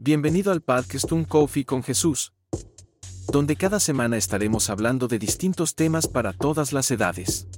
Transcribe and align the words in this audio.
Bienvenido 0.00 0.52
al 0.52 0.62
podcast 0.62 1.10
Un 1.10 1.24
Coffee 1.24 1.64
con 1.64 1.82
Jesús, 1.82 2.32
donde 3.32 3.56
cada 3.56 3.80
semana 3.80 4.16
estaremos 4.16 4.70
hablando 4.70 5.08
de 5.08 5.18
distintos 5.18 5.74
temas 5.74 6.06
para 6.06 6.32
todas 6.32 6.72
las 6.72 6.88
edades. 6.92 7.48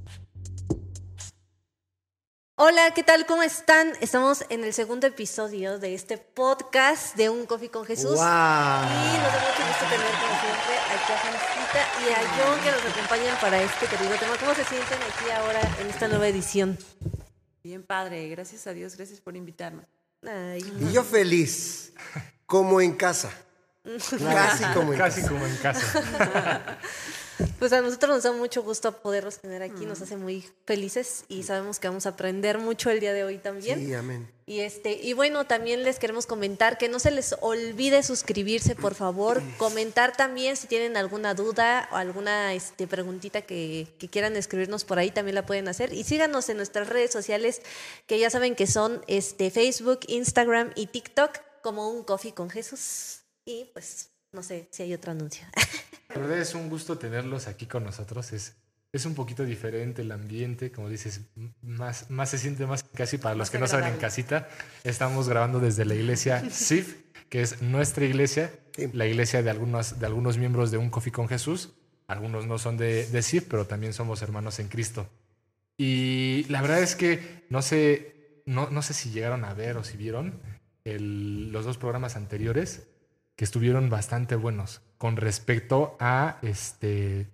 Hola, 2.56 2.94
¿qué 2.94 3.02
tal? 3.02 3.26
¿Cómo 3.26 3.42
están? 3.42 3.92
Estamos 4.00 4.46
en 4.48 4.64
el 4.64 4.72
segundo 4.72 5.06
episodio 5.06 5.78
de 5.78 5.92
este 5.92 6.16
podcast 6.16 7.14
de 7.14 7.28
Un 7.28 7.44
Coffee 7.44 7.68
con 7.68 7.84
Jesús. 7.84 8.14
¡Wow! 8.14 8.16
Y 8.16 8.24
nos 8.24 8.24
da 8.24 9.40
mucho 9.44 9.62
gusto 9.68 9.84
tener 9.90 10.12
como 10.16 10.40
siempre 10.40 10.74
aquí 10.96 11.12
a 11.12 11.18
Jancita 11.18 11.82
y 12.00 12.10
a 12.10 12.20
John 12.38 12.60
que 12.64 12.70
nos 12.70 12.96
acompañan 12.96 13.38
para 13.38 13.62
este 13.62 13.86
querido 13.86 14.16
tema. 14.18 14.32
¿Cómo 14.40 14.54
se 14.54 14.64
sienten 14.64 14.98
aquí 14.98 15.30
ahora 15.30 15.60
en 15.78 15.90
esta 15.90 16.08
nueva 16.08 16.26
edición? 16.26 16.78
Bien 17.62 17.82
padre, 17.82 18.30
gracias 18.30 18.66
a 18.66 18.72
Dios, 18.72 18.96
gracias 18.96 19.20
por 19.20 19.36
invitarme. 19.36 19.82
Ay, 20.26 20.60
Y 20.80 20.92
yo 20.92 21.02
feliz, 21.02 21.92
como 22.46 22.80
en 22.80 22.92
casa. 22.92 23.30
Casi 23.84 24.64
como 24.74 24.92
en 24.92 24.98
Casi 24.98 25.20
casa. 25.22 25.28
como 25.32 25.46
en 25.46 25.56
casa. 25.56 26.78
Pues 27.58 27.72
a 27.72 27.80
nosotros 27.80 28.16
nos 28.16 28.22
da 28.24 28.32
mucho 28.32 28.62
gusto 28.62 29.00
poderlos 29.00 29.38
tener 29.38 29.62
aquí, 29.62 29.86
nos 29.86 30.02
hace 30.02 30.14
muy 30.14 30.46
felices 30.66 31.24
y 31.28 31.42
sabemos 31.42 31.78
que 31.78 31.88
vamos 31.88 32.04
a 32.04 32.10
aprender 32.10 32.58
mucho 32.58 32.90
el 32.90 33.00
día 33.00 33.14
de 33.14 33.24
hoy 33.24 33.38
también. 33.38 33.78
Sí, 33.78 33.94
amén. 33.94 34.30
Y 34.50 34.62
este, 34.62 34.94
y 35.00 35.12
bueno, 35.12 35.46
también 35.46 35.84
les 35.84 36.00
queremos 36.00 36.26
comentar 36.26 36.76
que 36.76 36.88
no 36.88 36.98
se 36.98 37.12
les 37.12 37.36
olvide 37.40 38.02
suscribirse, 38.02 38.74
por 38.74 38.96
favor. 38.96 39.40
Comentar 39.58 40.16
también 40.16 40.56
si 40.56 40.66
tienen 40.66 40.96
alguna 40.96 41.34
duda 41.34 41.88
o 41.92 41.94
alguna 41.94 42.52
este, 42.52 42.88
preguntita 42.88 43.42
que, 43.42 43.86
que 44.00 44.08
quieran 44.08 44.34
escribirnos 44.34 44.82
por 44.82 44.98
ahí, 44.98 45.12
también 45.12 45.36
la 45.36 45.46
pueden 45.46 45.68
hacer. 45.68 45.92
Y 45.92 46.02
síganos 46.02 46.48
en 46.48 46.56
nuestras 46.56 46.88
redes 46.88 47.12
sociales, 47.12 47.62
que 48.08 48.18
ya 48.18 48.28
saben 48.28 48.56
que 48.56 48.66
son 48.66 49.04
este, 49.06 49.52
Facebook, 49.52 50.00
Instagram 50.08 50.72
y 50.74 50.86
TikTok, 50.86 51.30
como 51.62 51.88
un 51.88 52.02
coffee 52.02 52.34
con 52.34 52.50
Jesús. 52.50 53.20
Y 53.44 53.66
pues, 53.72 54.08
no 54.32 54.42
sé 54.42 54.66
si 54.72 54.82
hay 54.82 54.92
otro 54.94 55.12
anuncio. 55.12 55.46
La 56.08 56.16
verdad 56.16 56.38
es 56.38 56.56
un 56.56 56.68
gusto 56.68 56.98
tenerlos 56.98 57.46
aquí 57.46 57.66
con 57.66 57.84
nosotros. 57.84 58.32
Es, 58.32 58.56
es 58.92 59.06
un 59.06 59.14
poquito 59.14 59.44
diferente 59.44 60.02
el 60.02 60.10
ambiente, 60.12 60.72
como 60.72 60.88
dices, 60.88 61.20
más, 61.62 62.10
más 62.10 62.30
se 62.30 62.38
siente 62.38 62.66
más 62.66 62.82
casi 62.82 63.18
para 63.18 63.34
los 63.34 63.46
Más 63.46 63.50
que 63.50 63.58
no 63.58 63.66
saben 63.68 63.92
en 63.94 64.00
casita. 64.00 64.48
Estamos 64.84 65.28
grabando 65.28 65.60
desde 65.60 65.84
la 65.84 65.94
iglesia 65.94 66.42
SIF, 66.50 66.96
que 67.28 67.42
es 67.42 67.62
nuestra 67.62 68.04
iglesia, 68.04 68.50
Sí. 68.76 68.88
la 68.92 69.06
iglesia 69.06 69.42
de 69.42 69.50
algunos, 69.50 69.98
de 69.98 70.06
algunos 70.06 70.38
miembros 70.38 70.70
de 70.70 70.78
Un 70.78 70.90
Coffee 70.90 71.12
con 71.12 71.28
Jesús. 71.28 71.72
Algunos 72.06 72.46
no 72.46 72.58
son 72.58 72.76
de, 72.76 73.06
de 73.06 73.22
SIF, 73.22 73.44
pero 73.48 73.66
también 73.66 73.92
somos 73.92 74.22
hermanos 74.22 74.58
en 74.60 74.68
Cristo. 74.68 75.08
Y 75.76 76.44
la 76.48 76.60
verdad 76.62 76.80
es 76.80 76.94
que 76.96 77.44
no 77.50 77.62
sé, 77.62 78.42
no, 78.46 78.70
no 78.70 78.82
sé 78.82 78.94
si 78.94 79.10
llegaron 79.10 79.44
a 79.44 79.54
ver 79.54 79.76
o 79.76 79.84
si 79.84 79.96
vieron 79.96 80.40
el- 80.84 81.52
los 81.52 81.64
dos 81.64 81.78
programas 81.78 82.16
anteriores 82.16 82.86
que 83.36 83.44
estuvieron 83.44 83.88
bastante 83.90 84.34
buenos 84.36 84.82
con 84.98 85.16
respecto 85.16 85.96
a 86.00 86.38
este 86.42 87.26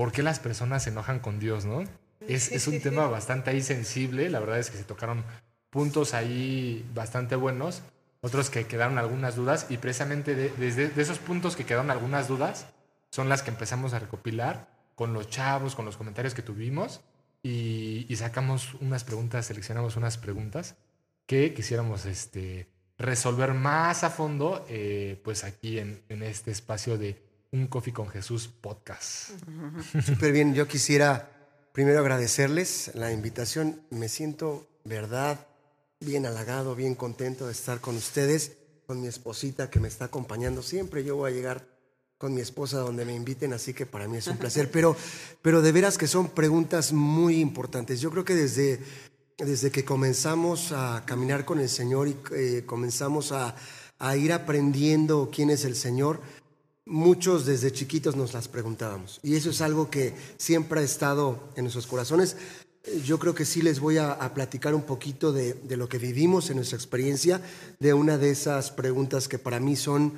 por 0.00 0.12
qué 0.12 0.22
las 0.22 0.38
personas 0.38 0.84
se 0.84 0.88
enojan 0.88 1.18
con 1.18 1.38
Dios, 1.38 1.66
¿no? 1.66 1.84
Es, 2.26 2.52
es 2.52 2.66
un 2.68 2.80
tema 2.80 3.06
bastante 3.10 3.50
ahí 3.50 3.60
sensible, 3.60 4.30
la 4.30 4.40
verdad 4.40 4.58
es 4.58 4.70
que 4.70 4.78
se 4.78 4.84
tocaron 4.84 5.22
puntos 5.68 6.14
ahí 6.14 6.90
bastante 6.94 7.36
buenos, 7.36 7.82
otros 8.22 8.48
que 8.48 8.64
quedaron 8.64 8.96
algunas 8.96 9.36
dudas 9.36 9.66
y 9.68 9.76
precisamente 9.76 10.34
de, 10.34 10.48
desde 10.56 10.88
de 10.88 11.02
esos 11.02 11.18
puntos 11.18 11.54
que 11.54 11.66
quedaron 11.66 11.90
algunas 11.90 12.28
dudas 12.28 12.64
son 13.10 13.28
las 13.28 13.42
que 13.42 13.50
empezamos 13.50 13.92
a 13.92 13.98
recopilar 13.98 14.70
con 14.94 15.12
los 15.12 15.28
chavos, 15.28 15.74
con 15.74 15.84
los 15.84 15.98
comentarios 15.98 16.32
que 16.32 16.40
tuvimos 16.40 17.02
y, 17.42 18.06
y 18.08 18.16
sacamos 18.16 18.72
unas 18.80 19.04
preguntas, 19.04 19.44
seleccionamos 19.44 19.96
unas 19.96 20.16
preguntas 20.16 20.76
que 21.26 21.52
quisiéramos 21.52 22.06
este, 22.06 22.70
resolver 22.96 23.52
más 23.52 24.02
a 24.02 24.08
fondo, 24.08 24.64
eh, 24.70 25.20
pues 25.22 25.44
aquí 25.44 25.78
en, 25.78 26.00
en 26.08 26.22
este 26.22 26.52
espacio 26.52 26.96
de 26.96 27.22
Un 27.52 27.66
Coffee 27.66 27.92
con 27.92 28.08
Jesús 28.08 28.48
podcast. 28.48 29.30
Súper 30.06 30.30
bien. 30.30 30.54
Yo 30.54 30.68
quisiera 30.68 31.30
primero 31.72 31.98
agradecerles 31.98 32.92
la 32.94 33.10
invitación. 33.10 33.82
Me 33.90 34.08
siento, 34.08 34.68
verdad, 34.84 35.48
bien 35.98 36.26
halagado, 36.26 36.76
bien 36.76 36.94
contento 36.94 37.46
de 37.46 37.52
estar 37.52 37.80
con 37.80 37.96
ustedes, 37.96 38.52
con 38.86 39.00
mi 39.00 39.08
esposita 39.08 39.68
que 39.68 39.80
me 39.80 39.88
está 39.88 40.04
acompañando 40.04 40.62
siempre. 40.62 41.02
Yo 41.02 41.16
voy 41.16 41.32
a 41.32 41.34
llegar 41.34 41.66
con 42.18 42.34
mi 42.34 42.40
esposa 42.40 42.78
donde 42.78 43.04
me 43.04 43.16
inviten, 43.16 43.52
así 43.52 43.74
que 43.74 43.84
para 43.84 44.06
mí 44.06 44.18
es 44.18 44.28
un 44.28 44.36
placer. 44.36 44.70
Pero, 44.72 44.94
pero 45.42 45.60
de 45.60 45.72
veras 45.72 45.98
que 45.98 46.06
son 46.06 46.28
preguntas 46.28 46.92
muy 46.92 47.40
importantes. 47.40 48.00
Yo 48.00 48.12
creo 48.12 48.24
que 48.24 48.36
desde, 48.36 48.78
desde 49.38 49.72
que 49.72 49.84
comenzamos 49.84 50.70
a 50.70 51.02
caminar 51.04 51.44
con 51.44 51.58
el 51.58 51.68
Señor 51.68 52.06
y 52.06 52.16
eh, 52.32 52.62
comenzamos 52.64 53.32
a, 53.32 53.56
a 53.98 54.16
ir 54.16 54.32
aprendiendo 54.32 55.30
quién 55.32 55.50
es 55.50 55.64
el 55.64 55.74
Señor, 55.74 56.20
muchos 56.86 57.46
desde 57.46 57.72
chiquitos 57.72 58.16
nos 58.16 58.32
las 58.32 58.48
preguntábamos. 58.48 59.20
Y 59.22 59.36
eso 59.36 59.50
es 59.50 59.60
algo 59.60 59.90
que 59.90 60.14
siempre 60.36 60.80
ha 60.80 60.84
estado 60.84 61.50
en 61.56 61.64
nuestros 61.64 61.86
corazones. 61.86 62.36
Yo 63.04 63.18
creo 63.18 63.34
que 63.34 63.44
sí 63.44 63.62
les 63.62 63.78
voy 63.78 63.98
a, 63.98 64.18
platicar 64.34 64.74
un 64.74 64.82
poquito 64.82 65.32
de, 65.32 65.54
de 65.54 65.76
lo 65.76 65.88
que 65.88 65.98
vivimos 65.98 66.48
en 66.50 66.56
nuestra 66.56 66.76
experiencia, 66.76 67.42
de 67.78 67.92
una 67.92 68.16
de 68.16 68.30
esas 68.30 68.70
preguntas 68.70 69.28
que 69.28 69.38
para 69.38 69.60
mí 69.60 69.76
son 69.76 70.14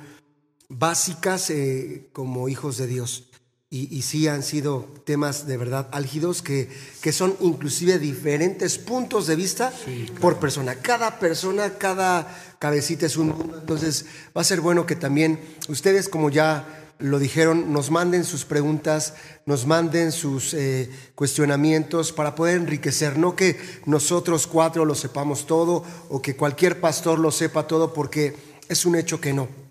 básicas 0.69 1.49
eh, 1.49 2.09
como 2.13 2.49
hijos 2.49 2.77
de 2.77 2.87
Dios. 2.87 3.29
Y, 3.73 3.87
y 3.89 4.03
sí 4.03 4.27
han 4.27 4.43
sido 4.43 4.85
temas 5.03 5.47
de 5.47 5.57
verdad 5.57 5.89
álgidos 5.93 6.43
que, 6.43 6.69
que 7.01 7.11
son 7.11 7.35
inclusive 7.39 7.97
diferentes 7.97 8.77
puntos 8.77 9.25
de 9.25 9.35
vista 9.35 9.73
por 10.21 10.37
persona. 10.37 10.75
Cada 10.75 11.17
persona, 11.17 11.79
cada 11.79 12.55
cabecita 12.59 13.07
es 13.07 13.17
un 13.17 13.29
mundo. 13.29 13.57
Entonces 13.57 14.05
va 14.37 14.41
a 14.41 14.43
ser 14.43 14.61
bueno 14.61 14.85
que 14.85 14.95
también 14.95 15.39
ustedes, 15.69 16.07
como 16.07 16.29
ya 16.29 16.91
lo 16.99 17.17
dijeron, 17.17 17.73
nos 17.73 17.89
manden 17.89 18.25
sus 18.25 18.45
preguntas, 18.45 19.15
nos 19.47 19.65
manden 19.65 20.11
sus 20.11 20.53
eh, 20.53 20.91
cuestionamientos 21.15 22.11
para 22.11 22.35
poder 22.35 22.57
enriquecer. 22.57 23.17
No 23.17 23.35
que 23.35 23.57
nosotros 23.87 24.45
cuatro 24.45 24.85
lo 24.85 24.93
sepamos 24.93 25.47
todo 25.47 25.83
o 26.09 26.21
que 26.21 26.35
cualquier 26.35 26.79
pastor 26.79 27.17
lo 27.17 27.31
sepa 27.31 27.65
todo, 27.65 27.91
porque 27.91 28.35
es 28.69 28.85
un 28.85 28.95
hecho 28.95 29.19
que 29.19 29.33
no 29.33 29.62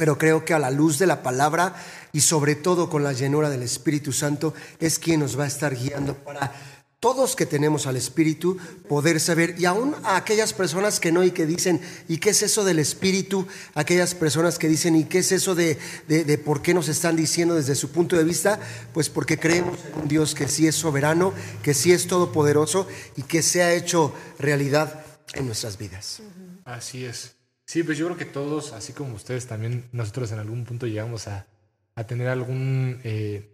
pero 0.00 0.16
creo 0.16 0.46
que 0.46 0.54
a 0.54 0.58
la 0.58 0.70
luz 0.70 0.98
de 0.98 1.06
la 1.06 1.22
palabra 1.22 1.74
y 2.10 2.22
sobre 2.22 2.54
todo 2.54 2.88
con 2.88 3.04
la 3.04 3.12
llenura 3.12 3.50
del 3.50 3.62
Espíritu 3.62 4.12
Santo 4.12 4.54
es 4.78 4.98
quien 4.98 5.20
nos 5.20 5.38
va 5.38 5.44
a 5.44 5.48
estar 5.48 5.76
guiando 5.76 6.14
para 6.14 6.54
todos 7.00 7.36
que 7.36 7.44
tenemos 7.44 7.86
al 7.86 7.96
Espíritu 7.96 8.56
poder 8.88 9.20
saber 9.20 9.56
y 9.58 9.66
aún 9.66 9.94
a 10.04 10.16
aquellas 10.16 10.54
personas 10.54 11.00
que 11.00 11.12
no 11.12 11.22
y 11.22 11.32
que 11.32 11.44
dicen 11.44 11.82
¿y 12.08 12.16
qué 12.16 12.30
es 12.30 12.42
eso 12.42 12.64
del 12.64 12.78
Espíritu? 12.78 13.46
Aquellas 13.74 14.14
personas 14.14 14.58
que 14.58 14.68
dicen 14.68 14.96
¿y 14.96 15.04
qué 15.04 15.18
es 15.18 15.32
eso 15.32 15.54
de, 15.54 15.76
de, 16.08 16.38
por 16.38 16.62
qué 16.62 16.72
nos 16.72 16.88
están 16.88 17.14
diciendo 17.14 17.56
desde 17.56 17.74
su 17.74 17.90
punto 17.90 18.16
de 18.16 18.24
vista? 18.24 18.58
Pues 18.94 19.10
porque 19.10 19.38
creemos 19.38 19.78
en 19.84 20.00
un 20.00 20.08
Dios 20.08 20.34
que 20.34 20.48
sí 20.48 20.66
es 20.66 20.76
soberano, 20.76 21.34
que 21.62 21.74
sí 21.74 21.92
es 21.92 22.06
todopoderoso 22.06 22.88
y 23.16 23.24
que 23.24 23.42
se 23.42 23.62
ha 23.62 23.74
hecho 23.74 24.14
realidad 24.38 25.04
en 25.34 25.44
nuestras 25.44 25.76
vidas. 25.76 26.22
Así 26.64 27.04
es. 27.04 27.39
Sí, 27.70 27.84
pues 27.84 27.98
yo 27.98 28.06
creo 28.06 28.16
que 28.18 28.24
todos, 28.24 28.72
así 28.72 28.92
como 28.92 29.14
ustedes 29.14 29.46
también, 29.46 29.84
nosotros 29.92 30.32
en 30.32 30.40
algún 30.40 30.64
punto 30.64 30.88
llegamos 30.88 31.28
a, 31.28 31.46
a 31.94 32.02
tener 32.02 32.26
algún 32.26 33.00
eh, 33.04 33.48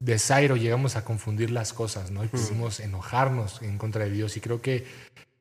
desaire 0.00 0.54
o 0.54 0.56
llegamos 0.56 0.96
a 0.96 1.04
confundir 1.04 1.50
las 1.50 1.74
cosas, 1.74 2.10
¿no? 2.10 2.24
Y 2.24 2.28
pusimos 2.28 2.80
enojarnos 2.80 3.60
en 3.60 3.76
contra 3.76 4.04
de 4.04 4.10
Dios. 4.10 4.38
Y 4.38 4.40
creo 4.40 4.62
que 4.62 4.86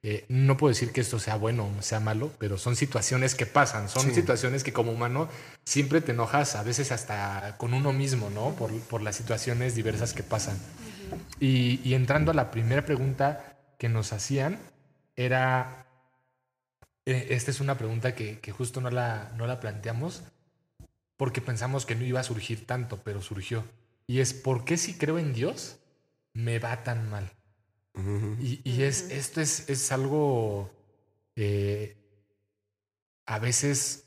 eh, 0.03 0.25
no 0.27 0.57
puedo 0.57 0.73
decir 0.73 0.91
que 0.91 0.99
esto 0.99 1.19
sea 1.19 1.37
bueno 1.37 1.71
o 1.79 1.81
sea 1.81 2.01
malo, 2.01 2.29
pero 2.37 2.57
son 2.57 2.75
situaciones 2.75 3.33
que 3.33 3.45
pasan, 3.45 3.87
son 3.87 4.07
Sí. 4.07 4.15
situaciones 4.15 4.65
que 4.65 4.73
como 4.73 4.91
humano 4.91 5.29
siempre 5.63 6.01
te 6.01 6.11
enojas, 6.11 6.57
a 6.57 6.63
veces 6.63 6.91
hasta 6.91 7.55
con 7.57 7.73
uno 7.73 7.93
mismo, 7.93 8.29
¿no? 8.29 8.55
Por, 8.57 8.77
por 8.89 9.01
las 9.01 9.15
situaciones 9.15 9.73
diversas 9.73 10.11
que 10.13 10.23
pasan. 10.23 10.57
Y, 11.39 11.79
y 11.81 11.93
entrando 11.93 12.31
a 12.31 12.33
la 12.33 12.51
primera 12.51 12.83
pregunta 12.83 13.55
que 13.77 13.87
nos 13.87 14.11
hacían, 14.11 14.59
era 15.15 15.86
Esta 17.07 17.51
es 17.51 17.61
una 17.61 17.77
pregunta 17.77 18.13
que, 18.15 18.39
que 18.39 18.51
justo 18.51 18.81
no 18.81 18.89
la, 18.89 19.31
no 19.37 19.47
la 19.47 19.61
planteamos 19.61 20.23
porque 21.15 21.41
pensamos 21.41 21.85
que 21.85 21.95
no 21.95 22.03
iba 22.03 22.19
a 22.19 22.23
surgir 22.23 22.65
tanto, 22.65 23.01
pero 23.03 23.21
surgió. 23.21 23.63
Y 24.07 24.19
es, 24.19 24.33
¿por 24.33 24.65
qué 24.65 24.77
si 24.77 24.93
creo 24.93 25.17
en 25.17 25.33
Dios 25.33 25.77
me 26.33 26.59
va 26.59 26.83
tan 26.83 27.09
mal? 27.09 27.31
Y, 28.39 28.61
y 28.63 28.83
es, 28.83 29.09
esto 29.09 29.41
es, 29.41 29.69
es 29.69 29.91
algo 29.91 30.69
eh, 31.35 31.97
a 33.25 33.39
veces 33.39 34.03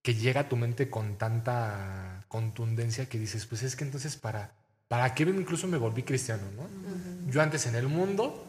que 0.00 0.14
llega 0.14 0.42
a 0.42 0.48
tu 0.48 0.56
mente 0.56 0.88
con 0.88 1.18
tanta 1.18 2.24
contundencia 2.28 3.08
que 3.08 3.18
dices, 3.18 3.44
pues 3.46 3.64
es 3.64 3.74
que 3.74 3.84
entonces 3.84 4.16
para, 4.16 4.54
¿para 4.86 5.12
qué 5.14 5.24
incluso 5.24 5.66
me 5.66 5.76
volví 5.76 6.04
cristiano? 6.04 6.44
¿no? 6.56 7.30
Yo 7.30 7.42
antes 7.42 7.66
en 7.66 7.74
el 7.74 7.88
mundo 7.88 8.45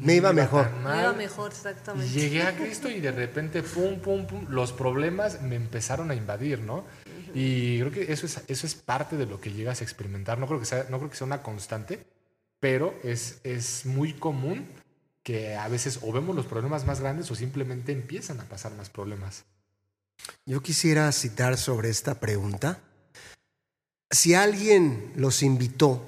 Me 0.00 0.14
iba 0.14 0.32
mejor. 0.32 0.70
Me 0.76 1.00
iba 1.00 1.12
mejor, 1.12 1.52
exactamente. 1.52 2.10
Llegué 2.12 2.42
a 2.42 2.56
Cristo 2.56 2.88
y 2.88 3.00
de 3.00 3.12
repente, 3.12 3.62
pum, 3.62 4.00
pum, 4.00 4.26
pum, 4.26 4.46
los 4.48 4.72
problemas 4.72 5.42
me 5.42 5.56
empezaron 5.56 6.10
a 6.10 6.14
invadir, 6.14 6.60
¿no? 6.60 6.84
Y 7.34 7.78
creo 7.80 7.92
que 7.92 8.12
eso 8.12 8.26
es, 8.26 8.40
eso 8.48 8.66
es 8.66 8.74
parte 8.74 9.16
de 9.16 9.26
lo 9.26 9.40
que 9.40 9.52
llegas 9.52 9.80
a 9.80 9.84
experimentar. 9.84 10.38
No 10.38 10.46
creo 10.46 10.58
que 10.58 10.66
sea, 10.66 10.86
no 10.88 10.98
creo 10.98 11.10
que 11.10 11.16
sea 11.16 11.26
una 11.26 11.42
constante, 11.42 12.04
pero 12.58 12.94
es, 13.04 13.40
es 13.44 13.84
muy 13.84 14.14
común 14.14 14.66
que 15.22 15.54
a 15.54 15.68
veces 15.68 16.00
o 16.02 16.12
vemos 16.12 16.34
los 16.34 16.46
problemas 16.46 16.86
más 16.86 17.00
grandes 17.00 17.30
o 17.30 17.34
simplemente 17.34 17.92
empiezan 17.92 18.40
a 18.40 18.44
pasar 18.44 18.72
más 18.74 18.88
problemas. 18.88 19.44
Yo 20.46 20.62
quisiera 20.62 21.10
citar 21.12 21.56
sobre 21.56 21.90
esta 21.90 22.20
pregunta. 22.20 22.80
Si 24.10 24.34
alguien 24.34 25.12
los 25.14 25.42
invitó 25.42 26.04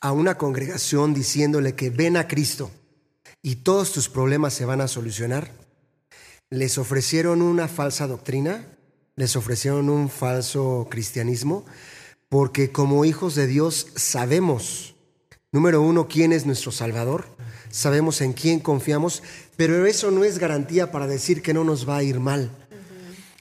a 0.00 0.12
una 0.12 0.36
congregación 0.36 1.14
diciéndole 1.14 1.74
que 1.74 1.90
ven 1.90 2.16
a 2.16 2.28
Cristo 2.28 2.70
y 3.46 3.56
todos 3.56 3.92
tus 3.92 4.08
problemas 4.08 4.54
se 4.54 4.64
van 4.64 4.80
a 4.80 4.88
solucionar, 4.88 5.50
les 6.48 6.78
ofrecieron 6.78 7.42
una 7.42 7.68
falsa 7.68 8.06
doctrina, 8.06 8.66
les 9.16 9.36
ofrecieron 9.36 9.90
un 9.90 10.08
falso 10.08 10.88
cristianismo, 10.90 11.66
porque 12.30 12.72
como 12.72 13.04
hijos 13.04 13.34
de 13.34 13.46
Dios 13.46 13.88
sabemos, 13.96 14.94
número 15.52 15.82
uno, 15.82 16.08
quién 16.08 16.32
es 16.32 16.46
nuestro 16.46 16.72
Salvador, 16.72 17.26
sabemos 17.68 18.22
en 18.22 18.32
quién 18.32 18.60
confiamos, 18.60 19.22
pero 19.58 19.84
eso 19.84 20.10
no 20.10 20.24
es 20.24 20.38
garantía 20.38 20.90
para 20.90 21.06
decir 21.06 21.42
que 21.42 21.52
no 21.52 21.64
nos 21.64 21.86
va 21.86 21.98
a 21.98 22.02
ir 22.02 22.20
mal. 22.20 22.50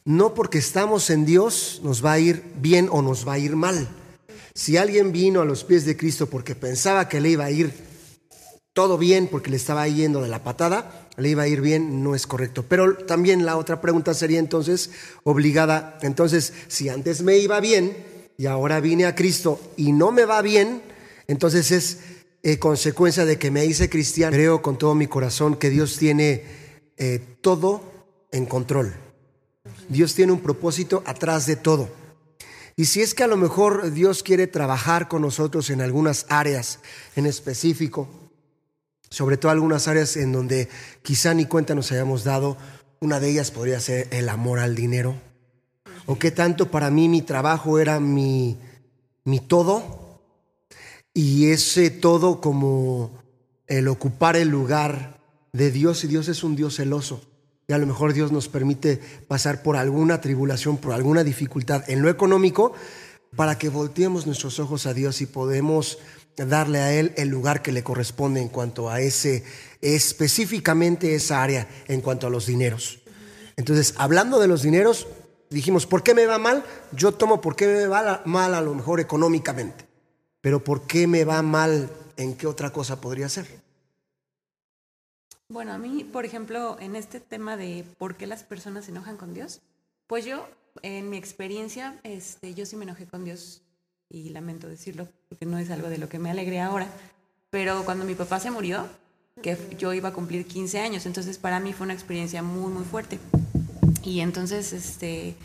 No 0.03 0.33
porque 0.33 0.57
estamos 0.57 1.09
en 1.11 1.25
Dios 1.25 1.79
nos 1.81 2.03
va 2.03 2.11
a 2.11 2.19
ir 2.19 2.43
bien 2.57 2.89
o 2.91 3.01
nos 3.01 3.25
va 3.25 3.33
a 3.33 3.39
ir 3.39 3.55
mal. 3.55 3.87
Si 4.53 4.75
alguien 4.75 5.13
vino 5.13 5.39
a 5.39 5.45
los 5.45 5.63
pies 5.63 5.85
de 5.85 5.95
Cristo 5.95 6.27
porque 6.29 6.55
pensaba 6.55 7.07
que 7.07 7.21
le 7.21 7.29
iba 7.29 7.45
a 7.45 7.51
ir 7.51 7.92
todo 8.73 8.97
bien, 8.97 9.27
porque 9.27 9.51
le 9.51 9.57
estaba 9.57 9.87
yendo 9.87 10.21
de 10.21 10.29
la 10.29 10.43
patada, 10.43 11.07
le 11.17 11.29
iba 11.29 11.43
a 11.43 11.47
ir 11.47 11.61
bien, 11.61 12.03
no 12.03 12.15
es 12.15 12.25
correcto. 12.25 12.65
Pero 12.67 12.97
también 12.97 13.45
la 13.45 13.57
otra 13.57 13.81
pregunta 13.81 14.13
sería 14.13 14.39
entonces 14.39 14.89
obligada, 15.23 15.97
entonces 16.01 16.53
si 16.67 16.89
antes 16.89 17.21
me 17.21 17.37
iba 17.37 17.59
bien 17.59 17.95
y 18.35 18.47
ahora 18.47 18.79
vine 18.79 19.05
a 19.05 19.15
Cristo 19.15 19.61
y 19.77 19.91
no 19.91 20.11
me 20.11 20.25
va 20.25 20.41
bien, 20.41 20.81
entonces 21.27 21.71
es 21.71 21.99
eh, 22.41 22.57
consecuencia 22.57 23.25
de 23.25 23.37
que 23.37 23.51
me 23.51 23.65
hice 23.65 23.89
cristiano. 23.89 24.35
Creo 24.35 24.61
con 24.61 24.77
todo 24.77 24.95
mi 24.95 25.07
corazón 25.07 25.55
que 25.55 25.69
Dios 25.69 25.97
tiene 25.97 26.43
eh, 26.97 27.21
todo 27.41 27.83
en 28.31 28.47
control. 28.47 28.93
Dios 29.87 30.15
tiene 30.15 30.31
un 30.31 30.41
propósito 30.41 31.03
atrás 31.05 31.45
de 31.45 31.55
todo. 31.55 31.89
Y 32.75 32.85
si 32.85 33.01
es 33.01 33.13
que 33.13 33.23
a 33.23 33.27
lo 33.27 33.37
mejor 33.37 33.91
Dios 33.91 34.23
quiere 34.23 34.47
trabajar 34.47 35.07
con 35.07 35.21
nosotros 35.21 35.69
en 35.69 35.79
algunas 35.79 36.25
áreas 36.27 36.79
en 37.15 37.27
específico, 37.27 38.09
sobre 39.13 39.37
todo 39.37 39.51
algunas 39.51 39.87
áreas 39.87 40.17
en 40.17 40.31
donde 40.31 40.69
quizá 41.03 41.35
ni 41.35 41.45
cuenta 41.45 41.75
nos 41.75 41.91
hayamos 41.91 42.23
dado, 42.23 42.57
una 42.99 43.19
de 43.19 43.29
ellas 43.29 43.51
podría 43.51 43.79
ser 43.79 44.07
el 44.09 44.27
amor 44.27 44.57
al 44.57 44.73
dinero. 44.73 45.13
O 46.07 46.17
qué 46.17 46.31
tanto 46.31 46.71
para 46.71 46.89
mí 46.89 47.07
mi 47.07 47.21
trabajo 47.21 47.77
era 47.77 47.99
mi, 47.99 48.57
mi 49.23 49.39
todo 49.39 50.19
y 51.13 51.51
ese 51.51 51.91
todo 51.91 52.41
como 52.41 53.11
el 53.67 53.87
ocupar 53.87 54.35
el 54.35 54.47
lugar 54.47 55.21
de 55.51 55.69
Dios 55.69 56.03
y 56.03 56.07
Dios 56.07 56.27
es 56.27 56.43
un 56.43 56.55
Dios 56.55 56.77
celoso. 56.77 57.21
Y 57.67 57.73
a 57.73 57.77
lo 57.77 57.85
mejor 57.85 58.13
Dios 58.13 58.31
nos 58.31 58.49
permite 58.49 58.99
pasar 59.27 59.61
por 59.61 59.77
alguna 59.77 60.21
tribulación, 60.21 60.77
por 60.77 60.91
alguna 60.91 61.23
dificultad 61.23 61.87
en 61.87 62.01
lo 62.01 62.09
económico, 62.09 62.73
para 63.35 63.59
que 63.59 63.69
volteemos 63.69 64.25
nuestros 64.25 64.59
ojos 64.59 64.87
a 64.87 64.95
Dios 64.95 65.21
y 65.21 65.27
podemos 65.27 65.99
darle 66.35 66.79
a 66.79 66.93
Él 66.93 67.13
el 67.17 67.29
lugar 67.29 67.61
que 67.61 67.71
le 67.71 67.83
corresponde 67.83 68.41
en 68.41 68.49
cuanto 68.49 68.89
a 68.89 69.01
ese, 69.01 69.43
específicamente 69.81 71.15
esa 71.15 71.43
área, 71.43 71.67
en 71.87 72.01
cuanto 72.01 72.27
a 72.27 72.29
los 72.29 72.45
dineros. 72.45 72.99
Entonces, 73.55 73.93
hablando 73.97 74.39
de 74.39 74.47
los 74.47 74.63
dineros, 74.63 75.07
dijimos, 75.49 75.85
¿por 75.85 76.03
qué 76.03 76.13
me 76.13 76.25
va 76.25 76.39
mal? 76.39 76.63
Yo 76.91 77.11
tomo 77.11 77.41
por 77.41 77.55
qué 77.55 77.67
me 77.67 77.87
va 77.87 78.21
mal 78.25 78.55
a 78.55 78.61
lo 78.61 78.73
mejor 78.73 78.99
económicamente, 78.99 79.85
pero 80.41 80.63
¿por 80.63 80.87
qué 80.87 81.07
me 81.07 81.23
va 81.23 81.41
mal 81.41 81.89
en 82.17 82.35
qué 82.35 82.47
otra 82.47 82.71
cosa 82.71 82.99
podría 82.99 83.29
ser? 83.29 83.47
Bueno, 85.49 85.73
a 85.73 85.77
mí, 85.77 86.03
por 86.03 86.25
ejemplo, 86.25 86.77
en 86.79 86.95
este 86.95 87.19
tema 87.19 87.57
de 87.57 87.85
por 87.97 88.15
qué 88.15 88.25
las 88.25 88.43
personas 88.43 88.85
se 88.85 88.91
enojan 88.91 89.17
con 89.17 89.33
Dios, 89.33 89.61
pues 90.07 90.25
yo, 90.25 90.47
en 90.81 91.09
mi 91.09 91.17
experiencia, 91.17 91.99
este, 92.03 92.55
yo 92.55 92.65
sí 92.65 92.75
me 92.75 92.85
enojé 92.85 93.05
con 93.05 93.23
Dios 93.23 93.61
y 94.13 94.29
lamento 94.29 94.69
decirlo 94.69 95.07
porque 95.27 95.45
no 95.45 95.57
es 95.57 95.69
algo 95.71 95.89
de 95.89 95.97
lo 95.97 96.07
que 96.07 96.19
me 96.19 96.31
alegré 96.31 96.61
ahora, 96.61 96.87
pero 97.49 97.83
cuando 97.83 98.05
mi 98.05 98.15
papá 98.15 98.39
se 98.39 98.51
murió, 98.51 98.87
que 99.41 99.57
yo 99.77 99.93
iba 99.93 100.09
a 100.09 100.13
cumplir 100.13 100.45
15 100.45 100.79
años, 100.79 101.05
entonces 101.05 101.37
para 101.37 101.59
mí 101.59 101.73
fue 101.73 101.85
una 101.85 101.93
experiencia 101.93 102.43
muy, 102.43 102.71
muy 102.71 102.85
fuerte. 102.85 103.19
Y 104.03 104.19
entonces, 104.19 104.71
este, 104.73 105.35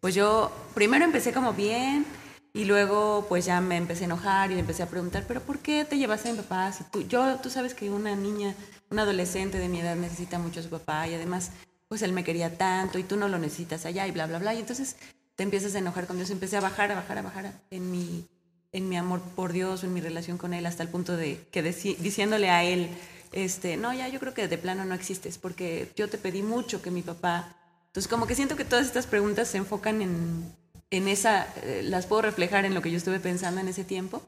pues 0.00 0.14
yo 0.14 0.52
primero 0.74 1.04
empecé 1.04 1.32
como 1.32 1.54
bien, 1.54 2.04
y 2.52 2.64
luego 2.64 3.26
pues 3.28 3.44
ya 3.44 3.60
me 3.60 3.76
empecé 3.76 4.04
a 4.04 4.06
enojar 4.06 4.50
y 4.50 4.58
empecé 4.58 4.82
a 4.82 4.88
preguntar, 4.88 5.24
pero 5.28 5.40
¿por 5.40 5.58
qué 5.60 5.84
te 5.84 5.96
llevaste 5.96 6.28
a 6.28 6.32
mi 6.32 6.38
papá? 6.38 6.72
Si 6.72 6.84
tú, 6.84 7.02
yo, 7.02 7.36
tú 7.36 7.50
sabes 7.50 7.74
que 7.74 7.90
una 7.90 8.16
niña, 8.16 8.54
un 8.90 8.98
adolescente 8.98 9.58
de 9.58 9.68
mi 9.68 9.80
edad 9.80 9.96
necesita 9.96 10.38
mucho 10.38 10.60
a 10.60 10.62
su 10.62 10.70
papá 10.70 11.06
y 11.06 11.14
además 11.14 11.52
pues 11.88 12.02
él 12.02 12.12
me 12.12 12.24
quería 12.24 12.58
tanto 12.58 12.98
y 12.98 13.02
tú 13.02 13.16
no 13.16 13.28
lo 13.28 13.38
necesitas 13.38 13.86
allá 13.86 14.06
y 14.06 14.10
bla, 14.10 14.26
bla, 14.26 14.38
bla. 14.38 14.54
Y 14.54 14.58
entonces 14.58 14.96
te 15.38 15.44
empiezas 15.44 15.74
a 15.74 15.78
enojar 15.78 16.06
con 16.06 16.16
Dios. 16.16 16.28
Empecé 16.28 16.58
a 16.58 16.60
bajar, 16.60 16.92
a 16.92 16.96
bajar, 16.96 17.16
a 17.16 17.22
bajar 17.22 17.52
en 17.70 17.90
mi, 17.90 18.26
en 18.72 18.90
mi 18.90 18.96
amor 18.98 19.22
por 19.36 19.54
Dios 19.54 19.84
en 19.84 19.94
mi 19.94 20.00
relación 20.00 20.36
con 20.36 20.52
Él 20.52 20.66
hasta 20.66 20.82
el 20.82 20.90
punto 20.90 21.16
de 21.16 21.40
que 21.50 21.62
diciéndole 21.62 22.50
a 22.50 22.64
Él, 22.64 22.90
este, 23.32 23.76
no, 23.76 23.94
ya 23.94 24.08
yo 24.08 24.20
creo 24.20 24.34
que 24.34 24.48
de 24.48 24.58
plano 24.58 24.84
no 24.84 24.94
existes 24.94 25.38
porque 25.38 25.90
yo 25.96 26.10
te 26.10 26.18
pedí 26.18 26.42
mucho 26.42 26.82
que 26.82 26.90
mi 26.90 27.02
papá... 27.02 27.54
Entonces 27.86 28.10
como 28.10 28.26
que 28.26 28.34
siento 28.34 28.54
que 28.54 28.66
todas 28.66 28.86
estas 28.86 29.06
preguntas 29.06 29.48
se 29.48 29.56
enfocan 29.56 30.02
en 30.02 30.52
en 30.90 31.08
esa, 31.08 31.46
eh, 31.62 31.82
las 31.84 32.06
puedo 32.06 32.22
reflejar 32.22 32.64
en 32.64 32.74
lo 32.74 32.82
que 32.82 32.90
yo 32.90 32.96
estuve 32.96 33.20
pensando 33.20 33.60
en 33.60 33.68
ese 33.68 33.84
tiempo. 33.84 34.22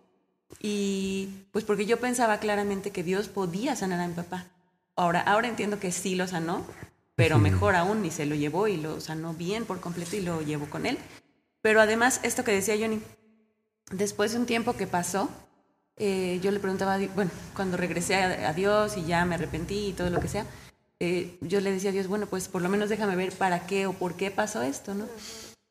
Y 0.61 1.29
pues 1.53 1.65
porque 1.65 1.87
yo 1.87 1.99
pensaba 2.01 2.39
claramente 2.39 2.91
que 2.91 3.03
Dios 3.03 3.29
podía 3.29 3.77
sanar 3.77 4.01
a 4.01 4.09
mi 4.09 4.15
papá. 4.15 4.47
Ahora, 4.97 5.21
ahora 5.21 5.49
entiendo 5.49 5.79
que 5.79 5.93
sí 5.93 6.17
lo 6.17 6.27
sanó, 6.27 6.67
pero 7.21 7.39
mejor 7.39 7.77
aún, 7.77 8.03
y 8.07 8.11
se 8.11 8.25
lo 8.25 8.35
llevó 8.35 8.67
y 8.67 8.79
lo 8.79 8.99
sanó 8.99 9.35
bien 9.35 9.67
por 9.67 9.79
completo 9.79 10.17
y 10.17 10.23
lo 10.23 10.41
llevó 10.41 10.71
con 10.71 10.87
él. 10.87 10.97
Pero 11.61 11.83
además, 11.83 12.19
esto 12.23 12.45
que 12.45 12.53
decía 12.53 12.77
Johnny, 12.81 12.99
después 13.93 14.33
de 14.33 14.39
un 14.39 14.47
tiempo 14.47 14.73
que 14.73 14.87
pasó, 14.87 15.29
eh, 15.99 16.41
yo 16.43 16.51
le 16.51 16.61
preguntaba, 16.61 16.99
bueno, 17.15 17.31
cuando 17.55 17.77
regresé 17.77 18.15
a, 18.15 18.55
Dios 18.55 18.97
y 18.97 19.05
ya 19.05 19.27
me 19.27 19.35
arrepentí 19.35 19.89
y 19.89 19.93
todo 19.93 20.09
lo 20.09 20.19
que 20.19 20.29
sea, 20.29 20.47
eh, 20.99 21.37
yo 21.43 21.61
le 21.61 21.73
decía 21.73 21.91
a 21.91 21.93
Dios, 21.93 22.07
bueno, 22.07 22.25
pues 22.25 22.49
por 22.49 22.63
lo 22.63 22.71
menos 22.71 22.89
déjame 22.89 23.17
ver 23.17 23.33
para 23.33 23.67
qué 23.67 23.87
o 23.87 23.93
por 23.93 24.15
qué 24.15 24.31
pasó 24.31 24.63
esto, 24.63 24.95
¿no? 24.95 25.07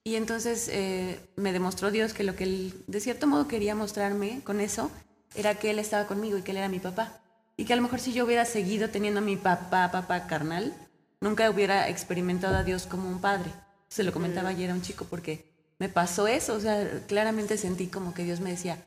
Y 0.04 0.18
entonces 0.18 0.70
eh, 0.72 1.20
me 1.36 1.52
demostró 1.52 1.90
Dios 1.90 2.14
que 2.14 2.24
lo 2.24 2.36
que 2.36 2.44
él 2.44 2.84
de 2.86 3.00
cierto 3.00 3.26
modo 3.26 3.48
quería 3.48 3.74
mostrarme 3.74 4.42
con 4.44 4.62
eso 4.62 4.92
era 5.34 5.56
que 5.56 5.72
él 5.72 5.80
estaba 5.80 6.06
conmigo 6.06 6.38
y 6.38 6.44
que 6.44 6.52
él 6.52 6.58
era 6.58 6.70
mi 6.70 6.80
papá. 6.80 7.22
Y 7.58 7.66
que 7.66 7.74
a 7.74 7.76
lo 7.76 7.82
mejor 7.82 8.00
si 8.00 8.14
yo 8.14 8.24
hubiera 8.24 8.46
seguido 8.46 8.90
teniendo 8.90 9.20
a 9.20 9.24
mi 9.24 9.36
papá, 9.36 9.90
papá 9.92 10.28
carnal, 10.28 10.74
nunca 11.22 11.50
hubiera 11.50 11.90
experimentado 11.90 12.56
a 12.56 12.64
Dios 12.64 12.86
como 12.86 13.10
un 13.10 13.22
padre. 13.22 13.52
Se 13.88 14.04
lo 14.04 14.12
comentaba 14.12 14.50
ayer 14.50 14.72
a 14.72 14.74
un 14.74 14.82
chico 14.82 15.06
porque 15.10 15.52
me 15.80 15.90
pasó 15.90 16.28
eso, 16.28 16.54
o 16.54 16.60
sea, 16.60 17.02
claramente 17.08 17.58
sentí 17.58 17.88
como 17.88 18.14
que 18.14 18.24
Dios 18.24 18.40
me 18.40 18.52
decía, 18.52 18.84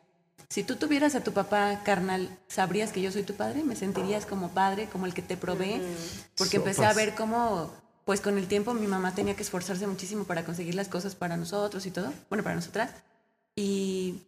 si 0.49 0.63
tú 0.63 0.77
tuvieras 0.77 1.15
a 1.15 1.25
tu 1.25 1.33
papá 1.33 1.81
carnal, 1.83 2.29
¿sabrías 2.47 2.93
que 2.93 3.01
yo 3.01 3.11
soy 3.11 3.23
tu 3.23 3.35
padre? 3.35 3.65
¿Me 3.65 3.75
sentirías 3.75 4.27
como 4.27 4.51
padre, 4.51 4.89
como 4.93 5.07
el 5.07 5.15
que 5.15 5.23
te 5.23 5.37
provee? 5.37 5.81
Porque 6.37 6.59
empecé 6.59 6.85
a 6.85 6.93
ver 6.93 7.15
cómo 7.15 7.71
pues 8.05 8.21
con 8.21 8.37
el 8.37 8.49
tiempo 8.49 8.75
mi 8.75 8.87
mamá 8.87 9.15
tenía 9.15 9.37
que 9.37 9.43
esforzarse 9.43 9.87
muchísimo 9.87 10.25
para 10.25 10.45
conseguir 10.45 10.75
las 10.75 10.89
cosas 10.89 11.15
para 11.15 11.37
nosotros 11.37 11.87
y 11.87 11.91
todo, 11.91 12.13
bueno, 12.29 12.43
para 12.43 12.57
nosotras. 12.57 12.91
Y, 13.55 14.23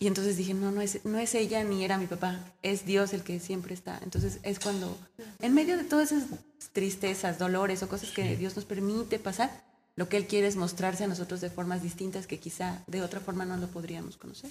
y 0.00 0.06
entonces 0.06 0.38
dije, 0.38 0.54
no, 0.54 0.72
no 0.72 0.80
es, 0.80 1.04
no 1.04 1.18
es 1.18 1.34
ella 1.34 1.62
ni 1.62 1.84
era 1.84 1.98
mi 1.98 2.06
papá, 2.06 2.42
es 2.62 2.86
Dios 2.86 3.12
el 3.12 3.22
que 3.22 3.38
siempre 3.38 3.74
está. 3.74 4.00
Entonces 4.02 4.38
es 4.42 4.58
cuando, 4.58 4.96
en 5.40 5.52
medio 5.54 5.76
de 5.76 5.84
todas 5.84 6.10
esas 6.10 6.26
tristezas, 6.72 7.38
dolores 7.38 7.82
o 7.82 7.88
cosas 7.88 8.10
que 8.10 8.34
Dios 8.34 8.56
nos 8.56 8.64
permite 8.64 9.18
pasar, 9.18 9.62
lo 9.96 10.08
que 10.08 10.16
Él 10.16 10.26
quiere 10.26 10.46
es 10.46 10.56
mostrarse 10.56 11.04
a 11.04 11.06
nosotros 11.06 11.42
de 11.42 11.50
formas 11.50 11.82
distintas 11.82 12.26
que 12.26 12.38
quizá 12.38 12.82
de 12.86 13.02
otra 13.02 13.20
forma 13.20 13.44
no 13.44 13.58
lo 13.58 13.66
podríamos 13.68 14.16
conocer. 14.16 14.50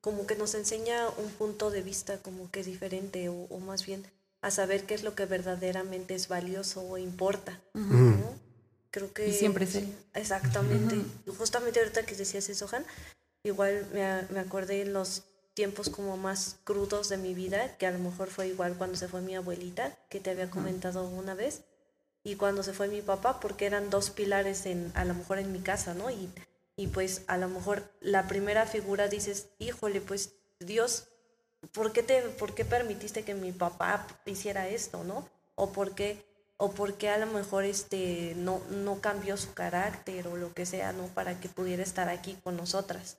Como 0.00 0.26
que 0.26 0.34
nos 0.34 0.56
enseña 0.56 1.08
un 1.18 1.30
punto 1.30 1.70
de 1.70 1.82
vista 1.82 2.18
como 2.18 2.50
que 2.50 2.64
diferente 2.64 3.28
o, 3.28 3.46
o 3.48 3.60
más 3.60 3.86
bien 3.86 4.04
a 4.40 4.50
saber 4.50 4.86
qué 4.86 4.94
es 4.94 5.04
lo 5.04 5.14
que 5.14 5.24
verdaderamente 5.24 6.16
es 6.16 6.26
valioso 6.26 6.82
o 6.82 6.98
importa. 6.98 7.60
Creo 8.90 9.12
que... 9.12 9.28
Y 9.28 9.32
siempre 9.32 9.68
sé. 9.68 9.86
Exactamente. 10.14 11.00
Justamente 11.38 11.78
ahorita 11.78 12.04
que 12.04 12.16
decías 12.16 12.48
eso, 12.48 12.68
Han, 12.72 12.84
igual 13.44 13.86
me, 13.92 14.22
me 14.30 14.40
acordé 14.40 14.82
en 14.82 14.92
los 14.92 15.24
tiempos 15.54 15.90
como 15.90 16.16
más 16.16 16.56
crudos 16.64 17.08
de 17.08 17.18
mi 17.18 17.34
vida, 17.34 17.76
que 17.76 17.86
a 17.86 17.90
lo 17.90 17.98
mejor 17.98 18.28
fue 18.28 18.48
igual 18.48 18.76
cuando 18.76 18.96
se 18.96 19.08
fue 19.08 19.20
mi 19.20 19.34
abuelita, 19.34 19.96
que 20.08 20.20
te 20.20 20.30
había 20.30 20.50
comentado 20.50 21.06
una 21.06 21.34
vez, 21.34 21.62
y 22.24 22.36
cuando 22.36 22.62
se 22.62 22.72
fue 22.72 22.88
mi 22.88 23.02
papá, 23.02 23.40
porque 23.40 23.66
eran 23.66 23.90
dos 23.90 24.10
pilares 24.10 24.66
en, 24.66 24.92
a 24.94 25.04
lo 25.04 25.14
mejor 25.14 25.38
en 25.38 25.52
mi 25.52 25.60
casa, 25.60 25.92
¿no? 25.94 26.10
Y, 26.10 26.30
y 26.76 26.86
pues 26.86 27.22
a 27.26 27.36
lo 27.36 27.48
mejor 27.48 27.82
la 28.00 28.28
primera 28.28 28.66
figura 28.66 29.08
dices, 29.08 29.48
híjole, 29.58 30.00
pues 30.00 30.34
Dios 30.60 31.08
¿por 31.70 31.92
qué, 31.92 32.02
te, 32.02 32.20
¿por 32.22 32.54
qué 32.54 32.64
permitiste 32.64 33.24
que 33.24 33.34
mi 33.34 33.52
papá 33.52 34.06
hiciera 34.26 34.68
esto, 34.68 35.04
no? 35.04 35.28
O 35.54 35.72
por 35.72 35.94
qué, 35.94 36.24
o 36.56 36.72
por 36.72 36.94
qué 36.94 37.08
a 37.08 37.18
lo 37.18 37.26
mejor 37.26 37.64
este, 37.64 38.34
no, 38.36 38.60
no 38.70 39.00
cambió 39.00 39.36
su 39.36 39.54
carácter 39.54 40.26
o 40.26 40.36
lo 40.36 40.52
que 40.52 40.66
sea, 40.66 40.92
¿no? 40.92 41.06
Para 41.08 41.38
que 41.38 41.48
pudiera 41.48 41.82
estar 41.82 42.08
aquí 42.08 42.36
con 42.42 42.56
nosotras. 42.56 43.18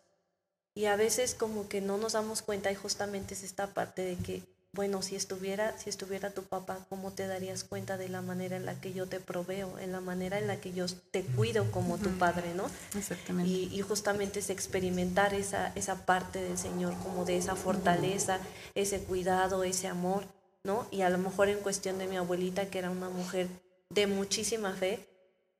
Y 0.76 0.86
a 0.86 0.96
veces 0.96 1.36
como 1.36 1.68
que 1.68 1.82
no 1.82 1.98
nos 1.98 2.14
damos 2.14 2.42
cuenta 2.42 2.72
y 2.72 2.76
justamente 2.76 3.34
es 3.34 3.44
esta 3.44 3.68
parte 3.68 4.02
de 4.04 4.16
que 4.18 4.44
bueno, 4.76 5.04
si 5.04 5.16
estuviera, 5.16 5.78
si 5.78 5.92
estuviera 5.92 6.32
tu 6.32 6.42
papá, 6.46 6.80
¿cómo 6.90 7.12
te 7.12 7.28
darías 7.28 7.64
cuenta 7.64 7.96
de 7.96 8.10
la 8.10 8.24
manera 8.24 8.58
en 8.58 8.66
la 8.66 8.74
que 8.74 8.92
yo 8.92 9.06
te 9.06 9.20
proveo, 9.20 9.78
en 9.78 9.92
la 9.92 10.02
manera 10.02 10.40
en 10.40 10.48
la 10.48 10.60
que 10.60 10.74
yo 10.74 10.88
te 11.12 11.22
cuido 11.22 11.70
como 11.70 12.00
tu 12.00 12.10
padre, 12.18 12.56
¿no? 12.56 12.66
Exactamente. 12.98 13.52
Y, 13.52 13.70
y 13.72 13.82
justamente 13.82 14.40
es 14.40 14.50
experimentar 14.50 15.36
esa, 15.36 15.72
esa 15.76 16.08
parte 16.08 16.42
del 16.42 16.58
Señor, 16.58 16.96
como 17.04 17.24
de 17.24 17.38
esa 17.38 17.56
fortaleza, 17.56 18.40
ese 18.74 19.04
cuidado, 19.04 19.64
ese 19.64 19.88
amor, 19.88 20.24
¿no? 20.64 20.88
Y 20.90 21.02
a 21.02 21.10
lo 21.12 21.20
mejor 21.20 21.50
en 21.50 21.60
cuestión 21.60 22.00
de 22.00 22.08
mi 22.08 22.18
abuelita, 22.18 22.72
que 22.72 22.80
era 22.80 22.90
una 22.90 23.10
mujer 23.10 23.48
de 23.92 24.08
muchísima 24.08 24.74
fe, 24.74 25.08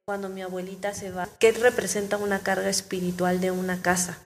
cuando 0.06 0.28
mi 0.28 0.42
abuelita 0.42 0.96
se 0.96 1.12
va, 1.12 1.30
¿qué 1.40 1.52
representa 1.52 2.18
una 2.18 2.40
carga 2.40 2.70
espiritual 2.70 3.40
de 3.42 3.52
una 3.52 3.84
casa? 3.84 4.18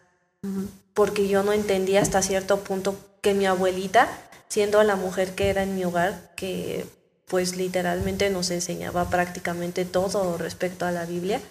Porque 0.94 1.28
yo 1.28 1.44
no 1.44 1.54
entendía 1.54 2.02
hasta 2.02 2.22
cierto 2.22 2.64
punto 2.64 2.96
que 3.22 3.34
mi 3.34 3.46
abuelita 3.46 4.08
siendo 4.48 4.82
la 4.84 4.96
mujer 4.96 5.36
que 5.36 5.50
era 5.50 5.64
en 5.64 5.76
mi 5.76 5.86
hogar, 5.86 6.32
que 6.36 6.86
pues 7.26 7.58
literalmente 7.58 8.30
nos 8.30 8.50
enseñaba 8.52 9.10
prácticamente 9.10 9.86
todo 9.86 10.38
respecto 10.38 10.86
a 10.86 10.92
la 10.92 11.06
Biblia, 11.06 11.42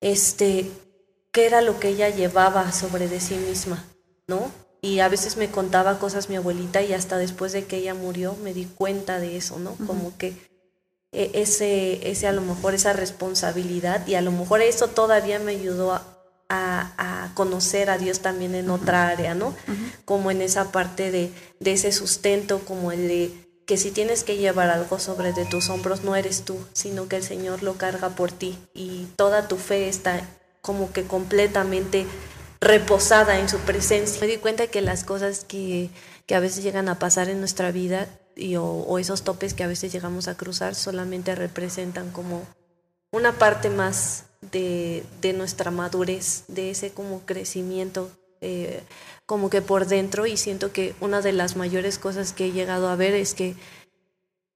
este, 0.00 0.70
qué 1.32 1.46
era 1.46 1.60
lo 1.60 1.80
que 1.80 1.88
ella 1.88 2.08
llevaba 2.08 2.70
sobre 2.72 3.08
de 3.08 3.20
sí 3.20 3.34
misma, 3.34 3.84
¿no? 4.28 4.50
Y 4.80 5.00
a 5.00 5.08
veces 5.08 5.36
me 5.36 5.50
contaba 5.50 5.98
cosas 5.98 6.28
mi 6.28 6.36
abuelita 6.36 6.82
y 6.82 6.92
hasta 6.92 7.16
después 7.18 7.52
de 7.52 7.66
que 7.66 7.78
ella 7.78 7.94
murió 7.94 8.36
me 8.42 8.54
di 8.54 8.66
cuenta 8.66 9.18
de 9.20 9.36
eso, 9.36 9.58
¿no? 9.58 9.76
Como 9.86 10.16
que 10.16 10.34
e, 11.12 11.30
ese, 11.34 12.10
ese 12.10 12.26
a 12.26 12.32
lo 12.32 12.40
mejor 12.40 12.74
esa 12.74 12.92
responsabilidad 12.92 14.06
y 14.06 14.14
a 14.14 14.22
lo 14.22 14.32
mejor 14.32 14.60
eso 14.60 14.88
todavía 14.88 15.38
me 15.38 15.52
ayudó 15.52 15.92
a, 15.92 16.11
a, 16.52 17.30
conocer 17.34 17.88
a 17.88 17.98
Dios 17.98 18.20
también 18.20 18.54
en 18.54 18.68
otra 18.68 19.08
área, 19.08 19.34
¿no? 19.34 19.54
Como 20.04 20.30
en 20.30 20.42
esa 20.42 20.70
parte 20.70 21.10
de, 21.10 21.30
de, 21.60 21.72
ese 21.72 21.92
sustento, 21.92 22.60
como 22.60 22.92
el 22.92 23.08
de 23.08 23.30
que 23.66 23.76
si 23.76 23.90
tienes 23.90 24.22
que 24.22 24.36
llevar 24.36 24.68
algo 24.68 24.98
sobre 24.98 25.32
de 25.32 25.46
tus 25.46 25.70
hombros, 25.70 26.02
no 26.02 26.14
eres 26.14 26.42
tú, 26.44 26.58
sino 26.72 27.08
que 27.08 27.16
el 27.16 27.22
Señor 27.22 27.62
lo 27.62 27.74
carga 27.78 28.10
por 28.10 28.32
ti 28.32 28.58
y 28.74 29.06
toda 29.16 29.48
tu 29.48 29.56
fe 29.56 29.88
está 29.88 30.20
como 30.60 30.92
que 30.92 31.04
completamente 31.04 32.06
reposada 32.60 33.38
en 33.38 33.48
su 33.48 33.58
presencia. 33.58 34.20
Me 34.20 34.26
di 34.26 34.36
cuenta 34.36 34.66
que 34.66 34.82
las 34.82 35.04
cosas 35.04 35.44
que, 35.44 35.90
que 36.26 36.34
a 36.34 36.40
veces 36.40 36.62
llegan 36.62 36.88
a 36.88 36.98
pasar 36.98 37.28
en 37.28 37.38
nuestra 37.38 37.70
vida 37.70 38.08
y, 38.36 38.56
o, 38.56 38.64
o 38.64 38.98
esos 38.98 39.22
topes 39.22 39.54
que 39.54 39.64
a 39.64 39.68
veces 39.68 39.92
llegamos 39.92 40.28
a 40.28 40.36
cruzar 40.36 40.74
solamente 40.74 41.34
representan 41.34 42.10
como 42.10 42.46
una 43.10 43.32
parte 43.32 43.70
más 43.70 44.24
de, 44.50 45.04
de 45.20 45.32
nuestra 45.32 45.70
madurez, 45.70 46.44
de 46.48 46.70
ese 46.70 46.90
como 46.90 47.20
crecimiento 47.20 48.10
eh, 48.42 48.82
como 49.24 49.50
que 49.50 49.62
por 49.62 49.86
dentro 49.86 50.26
y 50.26 50.36
siento 50.36 50.72
que 50.72 50.96
una 51.00 51.22
de 51.22 51.32
las 51.32 51.54
mayores 51.54 51.96
cosas 51.98 52.32
que 52.32 52.46
he 52.46 52.52
llegado 52.52 52.88
a 52.88 52.96
ver 52.96 53.14
es 53.14 53.34
que, 53.34 53.54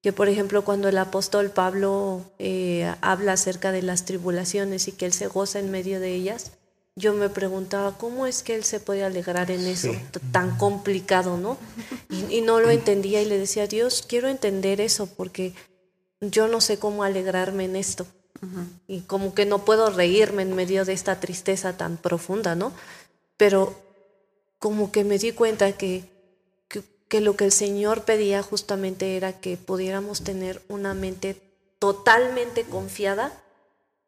que 0.03 0.13
por 0.13 0.29
ejemplo, 0.29 0.65
cuando 0.65 0.89
el 0.89 0.99
apóstol 0.99 1.51
Pablo 1.51 2.23
eh, 2.41 2.93
habla 3.01 3.35
acerca 3.35 3.71
de 3.71 3.83
las 3.83 4.05
tribulaciones 4.05 4.89
y 4.89 4.93
que 4.93 5.07
él 5.07 5.13
se 5.13 5.29
goza 5.29 5.61
en 5.61 5.71
medio 5.71 6.01
de 6.01 6.15
ellas, 6.15 6.51
yo 6.97 7.15
me 7.15 7.29
preguntaba 7.29 7.97
cómo 7.97 8.27
es 8.27 8.43
que 8.43 8.57
él 8.57 8.65
se 8.65 8.81
puede 8.81 9.05
alegrar 9.05 9.53
en 9.53 9.65
eso 9.67 9.93
tan 10.33 10.57
complicado, 10.59 11.37
¿no? 11.37 11.57
Y, 12.11 12.39
y, 12.39 12.41
no 12.41 12.59
lo 12.59 12.71
entendía 12.71 13.23
y 13.23 13.27
le 13.27 13.39
decía, 13.39 13.69
Dios, 13.69 14.05
quiero 14.07 14.29
entender 14.29 14.81
eso 14.81 15.07
porque 15.07 15.55
yo 16.21 16.49
no 16.49 16.61
sé 16.61 16.79
cómo 16.79 17.05
alegrarme 17.05 17.67
en 17.67 17.77
esto. 17.77 18.07
Y 18.87 19.03
como 19.03 19.35
que 19.35 19.47
no 19.47 19.65
puedo 19.65 19.91
reírme 19.91 20.43
en 20.43 20.55
medio 20.55 20.85
de 20.85 20.93
esta 20.93 21.21
tristeza 21.21 21.77
tan 21.77 21.97
profunda, 21.97 22.55
¿no? 22.55 22.73
Pero 23.37 23.75
como 24.59 24.93
que 24.93 25.05
me 25.05 25.19
di 25.19 25.33
cuenta 25.33 25.73
que, 25.73 26.05
que, 26.69 26.83
que, 27.09 27.21
lo 27.21 27.37
que 27.37 27.45
el 27.45 27.53
Señor 27.53 28.05
pedía 28.05 28.43
justamente 28.43 29.17
era 29.17 29.41
que 29.41 29.57
pudiéramos 29.57 30.23
tener 30.23 30.63
una 30.69 30.95
mente 30.95 31.41
totalmente 31.79 32.65
confiada 32.65 33.33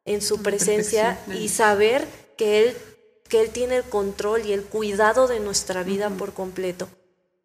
en 0.05 0.23
su 0.23 0.43
presencia 0.43 1.21
y 1.39 1.49
saber 1.49 2.07
que 2.37 2.61
Él, 2.61 2.77
que 3.29 3.41
Él 3.43 3.51
tiene 3.51 3.77
el 3.77 3.85
control 3.85 4.47
y 4.47 4.53
el 4.53 4.65
cuidado 4.65 5.29
de 5.29 5.39
nuestra 5.39 5.83
vida 5.83 6.09
por 6.09 6.33
completo. 6.33 6.89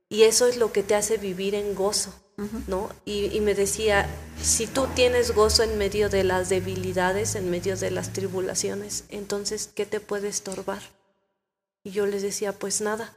Y 0.07 0.23
eso 0.23 0.47
es 0.47 0.57
lo 0.57 0.71
que 0.71 0.83
te 0.83 0.95
hace 0.95 1.17
vivir 1.17 1.55
en 1.55 1.75
gozo. 1.75 2.13
¿No? 2.67 2.89
Y, 3.05 3.39
me 3.41 3.53
decía, 3.53 4.09
si 4.41 4.67
tú 4.67 4.87
tienes 4.95 5.33
gozo 5.33 5.63
en 5.63 5.77
medio 5.77 6.09
de 6.09 6.23
las 6.23 6.49
debilidades, 6.49 7.35
en 7.35 7.49
medio 7.49 7.77
de 7.77 7.91
las 7.91 8.13
tribulaciones, 8.13 9.05
entonces, 9.09 9.69
¿qué 9.73 9.85
te 9.85 9.99
puede 9.99 10.27
estorbar? 10.27 10.81
Y 11.83 11.91
yo 11.91 12.05
les 12.05 12.21
decía, 12.21 12.53
pues 12.53 12.81
nada. 12.81 13.15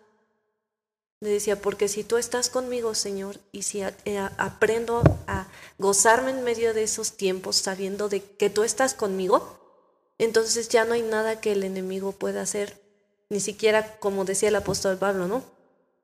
Le 1.20 1.30
decía, 1.30 1.60
porque 1.62 1.88
si 1.88 2.04
tú 2.04 2.18
estás 2.18 2.50
conmigo, 2.50 2.94
Señor, 2.94 3.40
y 3.50 3.62
si 3.62 3.80
eh, 3.82 4.28
aprendo 4.36 5.02
a 5.26 5.48
gozarme 5.78 6.30
en 6.30 6.44
medio 6.44 6.74
de 6.74 6.82
esos 6.82 7.16
tiempos, 7.16 7.56
sabiendo 7.56 8.10
de 8.10 8.22
que 8.22 8.50
tú 8.50 8.64
estás 8.64 8.92
conmigo, 8.92 9.58
entonces 10.18 10.68
ya 10.68 10.84
no 10.84 10.92
hay 10.92 11.02
nada 11.02 11.40
que 11.40 11.52
el 11.52 11.64
enemigo 11.64 12.12
pueda 12.12 12.42
hacer, 12.42 12.82
ni 13.30 13.40
siquiera 13.40 13.98
como 13.98 14.26
decía 14.26 14.50
el 14.50 14.56
apóstol 14.56 14.98
Pablo, 14.98 15.26
¿no? 15.26 15.55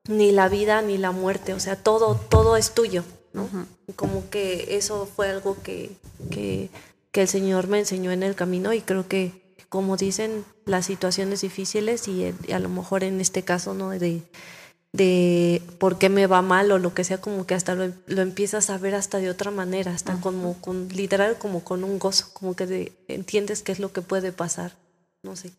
Ni 0.07 0.31
la 0.31 0.49
vida 0.49 0.81
ni 0.81 0.97
la 0.97 1.11
muerte, 1.11 1.53
o 1.53 1.59
sea, 1.59 1.75
todo, 1.75 2.15
todo 2.15 2.57
es 2.57 2.73
tuyo, 2.73 3.03
¿no? 3.33 3.47
Y 3.87 3.93
como 3.93 4.29
que 4.29 4.75
eso 4.75 5.05
fue 5.05 5.29
algo 5.29 5.61
que, 5.63 5.91
que, 6.29 6.69
que, 7.11 7.21
el 7.21 7.27
Señor 7.27 7.67
me 7.67 7.79
enseñó 7.79 8.11
en 8.11 8.23
el 8.23 8.35
camino 8.35 8.73
y 8.73 8.81
creo 8.81 9.07
que, 9.07 9.31
como 9.69 9.97
dicen, 9.97 10.43
las 10.65 10.85
situaciones 10.85 11.41
difíciles 11.41 12.07
y, 12.07 12.33
y 12.47 12.51
a 12.51 12.59
lo 12.59 12.69
mejor 12.69 13.03
en 13.03 13.21
este 13.21 13.43
caso, 13.43 13.73
¿no? 13.73 13.89
De, 13.91 14.21
de 14.93 15.61
por 15.79 15.97
qué 15.97 16.09
me 16.09 16.27
va 16.27 16.41
mal 16.41 16.71
o 16.71 16.77
lo 16.77 16.93
que 16.93 17.03
sea, 17.03 17.19
como 17.19 17.47
que 17.47 17.55
hasta 17.55 17.73
lo, 17.73 17.91
lo 18.05 18.21
empiezas 18.21 18.69
a 18.69 18.77
ver 18.77 18.95
hasta 18.95 19.17
de 19.17 19.29
otra 19.29 19.51
manera, 19.51 19.91
hasta 19.91 20.19
como 20.21 20.59
con, 20.61 20.89
literal 20.89 21.37
como 21.37 21.63
con 21.63 21.83
un 21.83 21.97
gozo, 21.97 22.29
como 22.33 22.55
que 22.55 22.67
de, 22.67 22.91
entiendes 23.07 23.63
qué 23.63 23.71
es 23.71 23.79
lo 23.79 23.91
que 23.91 24.01
puede 24.01 24.31
pasar, 24.31 24.75
no 25.23 25.35
sé. 25.35 25.51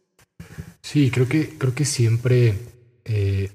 Sí, 0.83 1.11
creo 1.11 1.29
que, 1.29 1.59
creo 1.59 1.75
que 1.75 1.85
siempre 1.85 2.59
eh, 3.05 3.51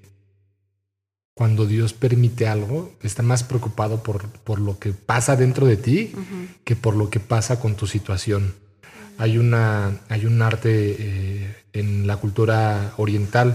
cuando 1.39 1.65
Dios 1.65 1.93
permite 1.93 2.49
algo, 2.49 2.91
está 3.01 3.23
más 3.23 3.45
preocupado 3.45 4.03
por, 4.03 4.27
por 4.27 4.59
lo 4.59 4.77
que 4.77 4.91
pasa 4.91 5.37
dentro 5.37 5.67
de 5.67 5.77
ti 5.77 6.11
uh 6.13 6.17
-huh. 6.19 6.47
que 6.65 6.75
por 6.75 6.97
lo 6.97 7.09
que 7.09 7.21
pasa 7.21 7.61
con 7.61 7.75
tu 7.75 7.87
situación. 7.87 8.43
Uh 8.43 8.47
-huh. 8.47 9.23
Hay, 9.23 9.37
una, 9.37 10.01
hay 10.09 10.25
un 10.25 10.41
arte 10.41 10.97
eh, 10.99 11.55
en 11.71 12.07
la 12.07 12.17
cultura 12.17 12.91
oriental 12.97 13.47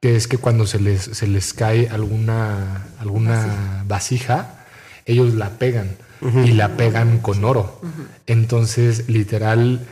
que 0.00 0.16
es 0.16 0.26
que 0.26 0.36
cuando 0.38 0.66
se 0.66 0.80
les, 0.80 1.00
se 1.00 1.28
les 1.28 1.54
cae 1.54 1.88
alguna, 1.88 2.88
alguna 2.98 3.84
vasija, 3.86 4.66
ellos 5.04 5.32
la 5.34 5.50
pegan 5.62 5.90
uh 6.22 6.26
-huh. 6.26 6.48
y 6.48 6.54
la 6.54 6.76
pegan 6.76 7.20
con 7.20 7.44
oro. 7.44 7.80
Entonces, 8.26 9.08
literal, 9.08 9.86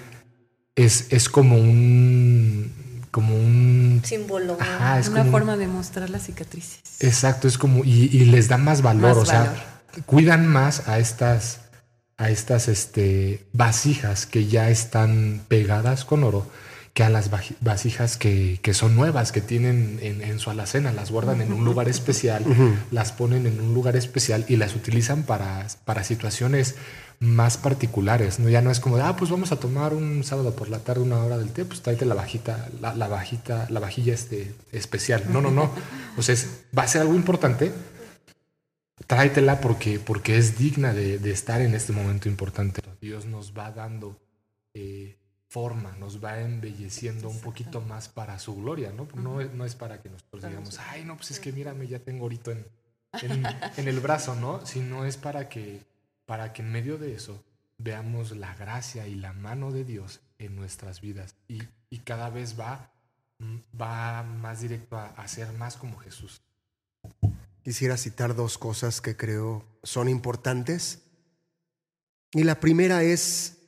es, 0.74 1.06
es 1.10 1.28
como 1.28 1.58
un 1.58 2.72
como 3.14 3.36
un 3.36 4.02
símbolo, 4.04 4.56
Ajá, 4.58 4.98
es 4.98 5.06
una 5.08 5.20
como 5.20 5.30
forma 5.30 5.52
un... 5.52 5.60
de 5.60 5.68
mostrar 5.68 6.10
las 6.10 6.24
cicatrices. 6.24 6.80
Exacto, 6.98 7.46
es 7.46 7.58
como 7.58 7.84
y, 7.84 8.10
y 8.12 8.24
les 8.24 8.48
da 8.48 8.58
más 8.58 8.82
valor, 8.82 9.10
más 9.10 9.16
o 9.18 9.24
sea, 9.24 9.40
valor. 9.44 9.58
cuidan 10.04 10.48
más 10.48 10.88
a 10.88 10.98
estas 10.98 11.60
a 12.16 12.30
estas 12.30 12.66
este, 12.66 13.46
vasijas 13.52 14.26
que 14.26 14.46
ya 14.48 14.68
están 14.68 15.42
pegadas 15.46 16.04
con 16.04 16.24
oro 16.24 16.44
que 16.92 17.04
a 17.04 17.08
las 17.08 17.30
vasijas 17.60 18.16
que, 18.16 18.60
que 18.62 18.72
son 18.72 18.94
nuevas, 18.96 19.32
que 19.32 19.40
tienen 19.40 19.98
en, 20.00 20.20
en, 20.22 20.38
su 20.38 20.50
alacena, 20.50 20.92
las 20.92 21.10
guardan 21.10 21.40
en 21.40 21.52
un 21.52 21.64
lugar 21.64 21.88
especial, 21.88 22.44
uh 22.46 22.54
-huh. 22.54 22.74
las 22.92 23.10
ponen 23.10 23.46
en 23.46 23.60
un 23.60 23.74
lugar 23.74 23.96
especial 23.96 24.44
y 24.48 24.56
las 24.56 24.76
utilizan 24.76 25.24
para, 25.24 25.66
para 25.84 26.04
situaciones 26.04 26.76
más 27.24 27.56
particulares, 27.56 28.38
¿no? 28.38 28.48
Ya 28.48 28.60
no 28.60 28.70
es 28.70 28.80
como 28.80 28.96
de, 28.96 29.02
ah, 29.02 29.16
pues 29.16 29.30
vamos 29.30 29.50
a 29.50 29.56
tomar 29.56 29.94
un 29.94 30.22
sábado 30.24 30.54
por 30.54 30.68
la 30.68 30.78
tarde 30.80 31.02
una 31.02 31.22
hora 31.24 31.38
del 31.38 31.50
té, 31.50 31.64
pues 31.64 31.80
tráete 31.80 32.04
la 32.04 32.14
bajita, 32.14 32.68
la, 32.80 32.94
la 32.94 33.08
bajita, 33.08 33.66
la 33.70 33.80
vajilla 33.80 34.14
este, 34.14 34.54
especial. 34.72 35.24
No, 35.32 35.40
no, 35.40 35.50
no. 35.50 35.70
O 36.16 36.22
sea, 36.22 36.34
es, 36.34 36.64
va 36.76 36.82
a 36.82 36.88
ser 36.88 37.00
algo 37.00 37.14
importante, 37.14 37.72
tráetela 39.06 39.60
porque, 39.60 39.98
porque 39.98 40.36
es 40.36 40.58
digna 40.58 40.92
de, 40.92 41.18
de, 41.18 41.30
estar 41.32 41.60
en 41.60 41.74
este 41.74 41.92
momento 41.92 42.28
importante. 42.28 42.82
Dios 43.00 43.24
nos 43.24 43.56
va 43.56 43.70
dando 43.70 44.20
eh, 44.74 45.16
forma, 45.48 45.96
nos 45.98 46.22
va 46.22 46.40
embelleciendo 46.40 47.30
un 47.30 47.40
poquito 47.40 47.80
más 47.80 48.08
para 48.08 48.38
su 48.38 48.54
gloria, 48.54 48.92
¿no? 48.92 49.08
No, 49.14 49.42
no 49.42 49.64
es 49.64 49.74
para 49.74 50.02
que 50.02 50.10
nosotros 50.10 50.44
digamos, 50.44 50.78
ay, 50.90 51.04
no, 51.04 51.16
pues 51.16 51.30
es 51.30 51.40
que 51.40 51.52
mírame, 51.52 51.86
ya 51.86 52.00
tengo 52.00 52.24
ahorita 52.24 52.52
en, 52.52 52.66
en, 53.22 53.46
en 53.78 53.88
el 53.88 54.00
brazo, 54.00 54.34
¿no? 54.34 54.64
Sino 54.66 55.06
es 55.06 55.16
para 55.16 55.48
que 55.48 55.80
para 56.26 56.52
que 56.52 56.62
en 56.62 56.72
medio 56.72 56.98
de 56.98 57.14
eso 57.14 57.44
veamos 57.78 58.32
la 58.32 58.54
gracia 58.54 59.06
y 59.06 59.14
la 59.14 59.32
mano 59.32 59.72
de 59.72 59.84
Dios 59.84 60.20
en 60.38 60.56
nuestras 60.56 61.00
vidas 61.00 61.34
y, 61.48 61.62
y 61.90 61.98
cada 61.98 62.30
vez 62.30 62.58
va, 62.58 62.90
va 63.80 64.22
más 64.22 64.60
directo 64.60 64.96
a, 64.96 65.06
a, 65.08 65.28
ser 65.28 65.52
más 65.52 65.76
como 65.76 65.98
Jesús. 65.98 66.40
Quisiera 67.62 67.96
citar 67.96 68.34
dos 68.34 68.58
cosas 68.58 69.00
que 69.00 69.16
creo 69.16 69.64
son 69.82 70.08
importantes. 70.08 71.02
Y 72.32 72.44
la 72.44 72.60
primera 72.60 73.02
es, 73.02 73.58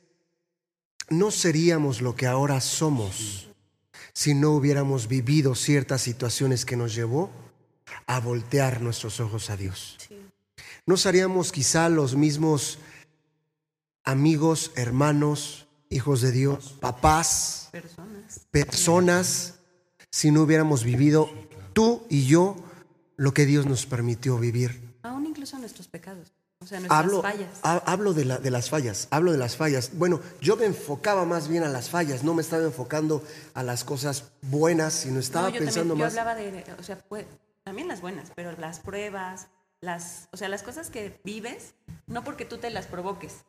no 1.09 1.31
seríamos 1.31 2.01
lo 2.01 2.15
que 2.15 2.27
ahora 2.27 2.59
somos 2.61 3.49
si 4.13 4.33
no 4.33 4.51
hubiéramos 4.51 5.07
vivido 5.07 5.53
ciertas 5.53 6.01
situaciones 6.01 6.65
que 6.65 6.75
nos 6.75 6.95
llevó 6.95 7.29
a 8.07 8.19
voltear 8.19 8.81
nuestros 8.81 9.19
ojos 9.19 9.51
a 9.51 9.57
Dios. 9.57 9.97
No 10.87 10.97
seríamos 10.97 11.51
quizá 11.51 11.89
los 11.89 12.15
mismos 12.15 12.79
amigos, 14.03 14.71
hermanos, 14.75 15.67
hijos 15.89 16.21
de 16.21 16.31
Dios, 16.31 16.75
papás, 16.79 17.69
Personas. 17.71 18.39
personas, 18.51 19.53
si 20.09 20.31
no 20.31 20.41
hubiéramos 20.43 20.83
vivido 20.83 21.29
tú 21.73 22.03
y 22.09 22.25
yo 22.25 22.55
lo 23.17 23.33
que 23.33 23.45
Dios 23.45 23.65
nos 23.65 23.85
permitió 23.85 24.37
vivir. 24.39 24.95
Aún 25.03 25.25
incluso 25.25 25.59
nuestros 25.59 25.87
pecados. 25.87 26.31
O 26.59 26.65
sea, 26.65 26.79
nuestras 26.79 26.99
Hablo, 27.01 27.21
fallas. 27.21 27.49
ha- 27.61 27.83
hablo 27.85 28.13
de, 28.13 28.25
la- 28.25 28.37
de 28.39 28.49
las 28.49 28.69
fallas, 28.69 29.07
hablo 29.11 29.31
de 29.31 29.37
las 29.37 29.55
fallas. 29.57 29.91
Bueno, 29.93 30.19
yo 30.41 30.55
me 30.57 30.65
enfocaba 30.65 31.23
más 31.23 31.47
bien 31.49 31.63
a 31.63 31.69
las 31.69 31.89
fallas, 31.89 32.23
no 32.23 32.33
me 32.33 32.41
estaba 32.41 32.63
enfocando 32.63 33.21
a 33.53 33.61
las 33.61 33.83
cosas 33.83 34.31
buenas, 34.41 34.93
sino 34.93 35.19
estaba 35.19 35.49
No, 35.49 35.53
yo 35.55 35.59
pensando 35.59 35.89
también, 35.93 36.05
más. 36.07 36.13
Yo 36.15 36.19
hablaba 36.21 36.35
de, 36.39 36.63
o 36.79 36.83
sea, 36.83 36.97
pues, 36.97 37.25
también 37.63 37.87
las 37.87 38.01
buenas, 38.01 38.31
pero 38.35 38.53
las 38.53 38.79
pruebas, 38.79 39.47
las, 39.81 40.27
o 40.31 40.37
sea, 40.37 40.49
las 40.49 40.63
cosas 40.63 40.89
que 40.89 41.19
vives, 41.23 41.73
no 42.07 42.23
porque 42.23 42.45
tú 42.45 42.57
te 42.57 42.69
las 42.69 42.87
provoques, 42.87 43.43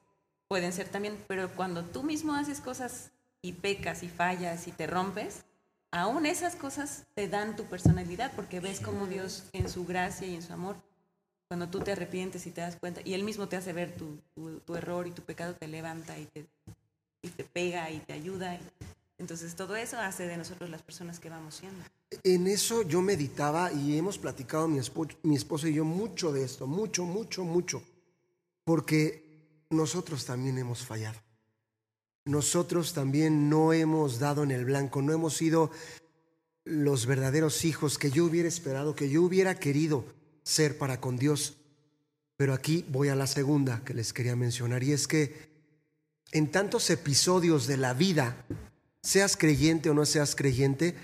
pueden 0.48 0.72
ser 0.72 0.88
también, 0.88 1.22
pero 1.26 1.48
cuando 1.54 1.84
tú 1.84 2.02
mismo 2.02 2.34
haces 2.34 2.60
cosas 2.60 3.10
y 3.42 3.52
pecas 3.52 4.02
y 4.02 4.08
fallas 4.08 4.66
y 4.68 4.72
te 4.72 4.86
rompes, 4.86 5.44
aún 5.90 6.26
esas 6.26 6.54
cosas 6.56 7.06
te 7.14 7.28
dan 7.28 7.56
tu 7.56 7.64
personalidad, 7.64 8.32
porque 8.36 8.60
ves 8.60 8.80
como 8.80 9.06
Dios 9.06 9.44
en 9.52 9.68
su 9.68 9.84
gracia 9.86 10.26
y 10.26 10.34
en 10.34 10.42
su 10.42 10.52
amor, 10.52 10.76
cuando 11.48 11.68
tú 11.68 11.80
te 11.80 11.92
arrepientes 11.92 12.46
y 12.46 12.50
te 12.50 12.60
das 12.60 12.76
cuenta, 12.76 13.00
y 13.04 13.14
Él 13.14 13.22
mismo 13.24 13.48
te 13.48 13.56
hace 13.56 13.72
ver 13.72 13.96
tu, 13.96 14.20
tu- 14.34 14.60
tu 14.60 14.76
error 14.76 15.06
y 15.06 15.12
tu 15.12 15.22
pecado, 15.22 15.54
te 15.54 15.66
levanta 15.66 16.18
y 16.18 16.26
te, 16.26 16.46
y 17.22 17.28
te 17.30 17.44
pega 17.44 17.90
y 17.90 18.00
te 18.00 18.12
ayuda. 18.12 18.54
y- 18.54 18.60
entonces 19.18 19.56
todo 19.56 19.74
eso 19.76 19.98
hace 19.98 20.26
de 20.26 20.36
nosotros 20.36 20.68
las 20.70 20.82
personas 20.82 21.18
que 21.20 21.30
vamos 21.30 21.54
siendo. 21.56 21.82
En 22.22 22.46
eso 22.46 22.82
yo 22.82 23.00
meditaba 23.00 23.72
y 23.72 23.96
hemos 23.96 24.18
platicado 24.18 24.68
mi 24.68 24.78
esposo, 24.78 25.68
y 25.68 25.74
yo 25.74 25.84
mucho 25.84 26.32
de 26.32 26.44
esto, 26.44 26.66
mucho, 26.66 27.04
mucho, 27.04 27.44
mucho, 27.44 27.82
porque 28.64 29.64
nosotros 29.70 30.24
también 30.24 30.58
hemos 30.58 30.84
fallado. 30.84 31.20
Nosotros 32.24 32.92
también 32.92 33.48
no 33.48 33.72
hemos 33.72 34.18
dado 34.18 34.42
en 34.42 34.50
el 34.50 34.64
blanco, 34.64 35.00
no 35.00 35.12
hemos 35.12 35.34
sido 35.34 35.70
los 36.64 37.06
verdaderos 37.06 37.64
hijos 37.64 37.98
que 37.98 38.10
yo 38.10 38.26
hubiera 38.26 38.48
esperado, 38.48 38.94
que 38.94 39.08
yo 39.08 39.22
hubiera 39.22 39.58
querido 39.58 40.04
ser 40.42 40.76
para 40.76 41.00
con 41.00 41.16
Dios. 41.16 41.56
Pero 42.36 42.52
aquí 42.52 42.84
voy 42.88 43.08
a 43.08 43.16
la 43.16 43.26
segunda 43.26 43.82
que 43.84 43.94
les 43.94 44.12
quería 44.12 44.36
mencionar 44.36 44.82
y 44.82 44.92
es 44.92 45.08
que 45.08 45.48
en 46.32 46.50
tantos 46.50 46.90
episodios 46.90 47.66
de 47.66 47.78
la 47.78 47.94
vida, 47.94 48.44
seas 49.02 49.36
creyente 49.36 49.88
o 49.88 49.94
no 49.94 50.04
seas 50.04 50.36
creyente, 50.36 50.94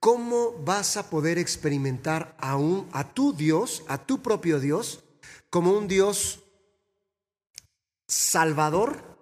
¿cómo 0.00 0.52
vas 0.64 0.96
a 0.96 1.10
poder 1.10 1.38
experimentar 1.38 2.36
a, 2.38 2.56
un, 2.56 2.88
a 2.92 3.12
tu 3.12 3.32
Dios, 3.32 3.82
a 3.88 4.06
tu 4.06 4.22
propio 4.22 4.60
Dios, 4.60 5.04
como 5.50 5.72
un 5.72 5.88
Dios 5.88 6.40
salvador 8.06 9.18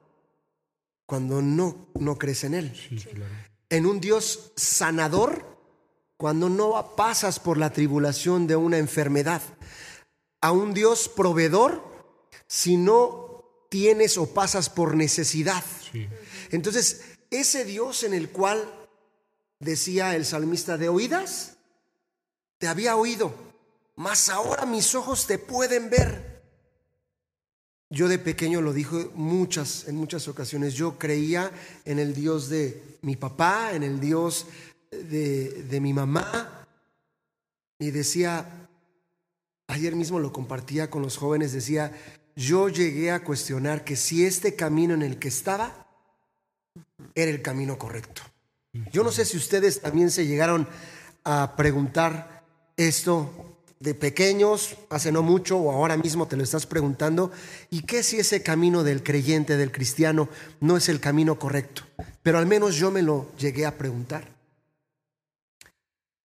cuando 1.07 1.43
no, 1.43 1.89
no 1.99 2.19
crees 2.19 2.45
en 2.45 2.55
Él? 2.55 2.77
Sí, 2.89 2.97
claro. 2.97 3.33
En 3.69 3.87
un 3.87 4.01
Dios 4.01 4.53
sanador 4.57 5.57
cuando 6.17 6.49
no 6.49 6.95
pasas 6.97 7.41
por 7.41 7.59
la 7.59 7.73
tribulación 7.73 8.47
de 8.47 8.57
una 8.57 8.79
enfermedad. 8.79 9.43
A 10.41 10.53
un 10.53 10.73
Dios 10.73 11.09
proveedor 11.09 11.83
si 12.47 12.77
no 12.77 13.67
tienes 13.69 14.17
o 14.17 14.33
pasas 14.33 14.71
por 14.71 14.97
necesidad. 14.97 15.65
Sí. 15.93 16.09
Entonces, 16.51 17.19
ese 17.31 17.65
Dios 17.65 18.05
en 18.05 18.15
el 18.15 18.31
cual 18.31 18.86
decía 19.59 20.17
el 20.17 20.25
salmista 20.25 20.77
de 20.77 20.89
oídas, 20.89 21.57
te 22.59 22.69
había 22.69 22.97
oído, 22.97 23.35
mas 23.97 24.29
ahora 24.29 24.67
mis 24.67 24.95
ojos 24.95 25.27
te 25.27 25.39
pueden 25.39 25.91
ver. 25.91 26.37
Yo 27.89 28.09
de 28.09 28.19
pequeño 28.19 28.61
lo 28.61 28.73
dije 28.73 29.11
muchas, 29.15 29.87
en 29.87 29.97
muchas 29.97 30.27
ocasiones, 30.27 30.75
yo 30.75 30.99
creía 30.99 31.51
en 31.85 31.99
el 31.99 32.15
Dios 32.15 32.49
de 32.49 32.99
mi 33.03 33.15
papá, 33.17 33.73
en 33.73 33.83
el 33.83 34.01
Dios 34.01 34.47
de, 34.91 35.63
de 35.63 35.81
mi 35.81 35.93
mamá, 35.93 36.67
y 37.79 37.91
decía, 37.91 38.69
ayer 39.69 39.95
mismo 39.95 40.19
lo 40.19 40.33
compartía 40.33 40.91
con 40.91 41.03
los 41.03 41.17
jóvenes, 41.17 41.53
decía, 41.53 41.93
yo 42.35 42.69
llegué 42.69 43.13
a 43.13 43.23
cuestionar 43.23 43.85
que 43.85 43.97
si 43.97 44.27
este 44.27 44.57
camino 44.57 44.95
en 44.95 45.03
el 45.03 45.19
que 45.19 45.29
estaba 45.29 45.87
era 47.15 47.31
el 47.31 47.41
camino 47.41 47.79
correcto. 47.79 48.23
Yo 48.93 49.03
no 49.03 49.13
sé 49.13 49.25
si 49.25 49.37
ustedes 49.37 49.81
también 49.81 50.11
se 50.11 50.27
llegaron 50.27 50.69
a 51.25 51.55
preguntar 51.57 52.45
esto 52.77 53.57
de 53.81 53.95
pequeños, 53.95 54.77
hace 54.89 55.13
no 55.13 55.23
mucho 55.23 55.59
o 55.59 55.71
ahora 55.71 55.97
mismo 55.97 56.27
te 56.27 56.37
lo 56.37 56.43
estás 56.43 56.67
preguntando, 56.67 57.31
¿y 57.71 57.83
qué 57.83 58.03
si 58.03 58.19
ese 58.19 58.43
camino 58.43 58.85
del 58.85 59.03
creyente, 59.03 59.57
del 59.57 59.73
cristiano, 59.73 60.29
no 60.61 60.77
es 60.77 60.89
el 60.89 61.01
camino 61.01 61.39
correcto? 61.39 61.83
Pero 62.23 62.39
al 62.39 62.47
menos 62.47 62.77
yo 62.77 62.91
me 62.91 63.03
lo 63.03 63.31
llegué 63.37 63.67
a 63.67 63.77
preguntar. 63.77 64.35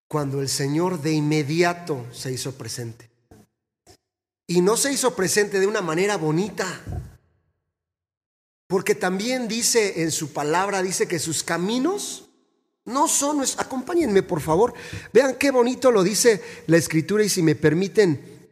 Cuando 0.09 0.41
el 0.41 0.49
Señor 0.49 1.03
de 1.03 1.13
inmediato 1.13 2.07
se 2.13 2.33
hizo 2.33 2.55
presente. 2.55 3.11
Y 4.47 4.61
no 4.61 4.77
se 4.77 4.93
hizo 4.93 5.15
presente 5.15 5.61
de 5.61 5.67
una 5.67 5.81
manera 5.81 6.17
bonita, 6.17 6.67
porque 8.67 8.95
también 8.95 9.49
dice 9.49 10.03
en 10.03 10.11
su 10.11 10.33
palabra, 10.33 10.83
dice 10.83 11.07
que 11.07 11.19
sus 11.19 11.43
caminos 11.43 12.30
no 12.87 13.09
son, 13.09 13.43
acompáñenme 13.59 14.23
por 14.23 14.41
favor, 14.41 14.75
vean 15.13 15.37
qué 15.37 15.51
bonito 15.51 15.91
lo 15.91 16.03
dice 16.03 16.43
la 16.67 16.77
escritura 16.77 17.25
y 17.25 17.29
si 17.29 17.43
me 17.43 17.55
permiten 17.55 18.49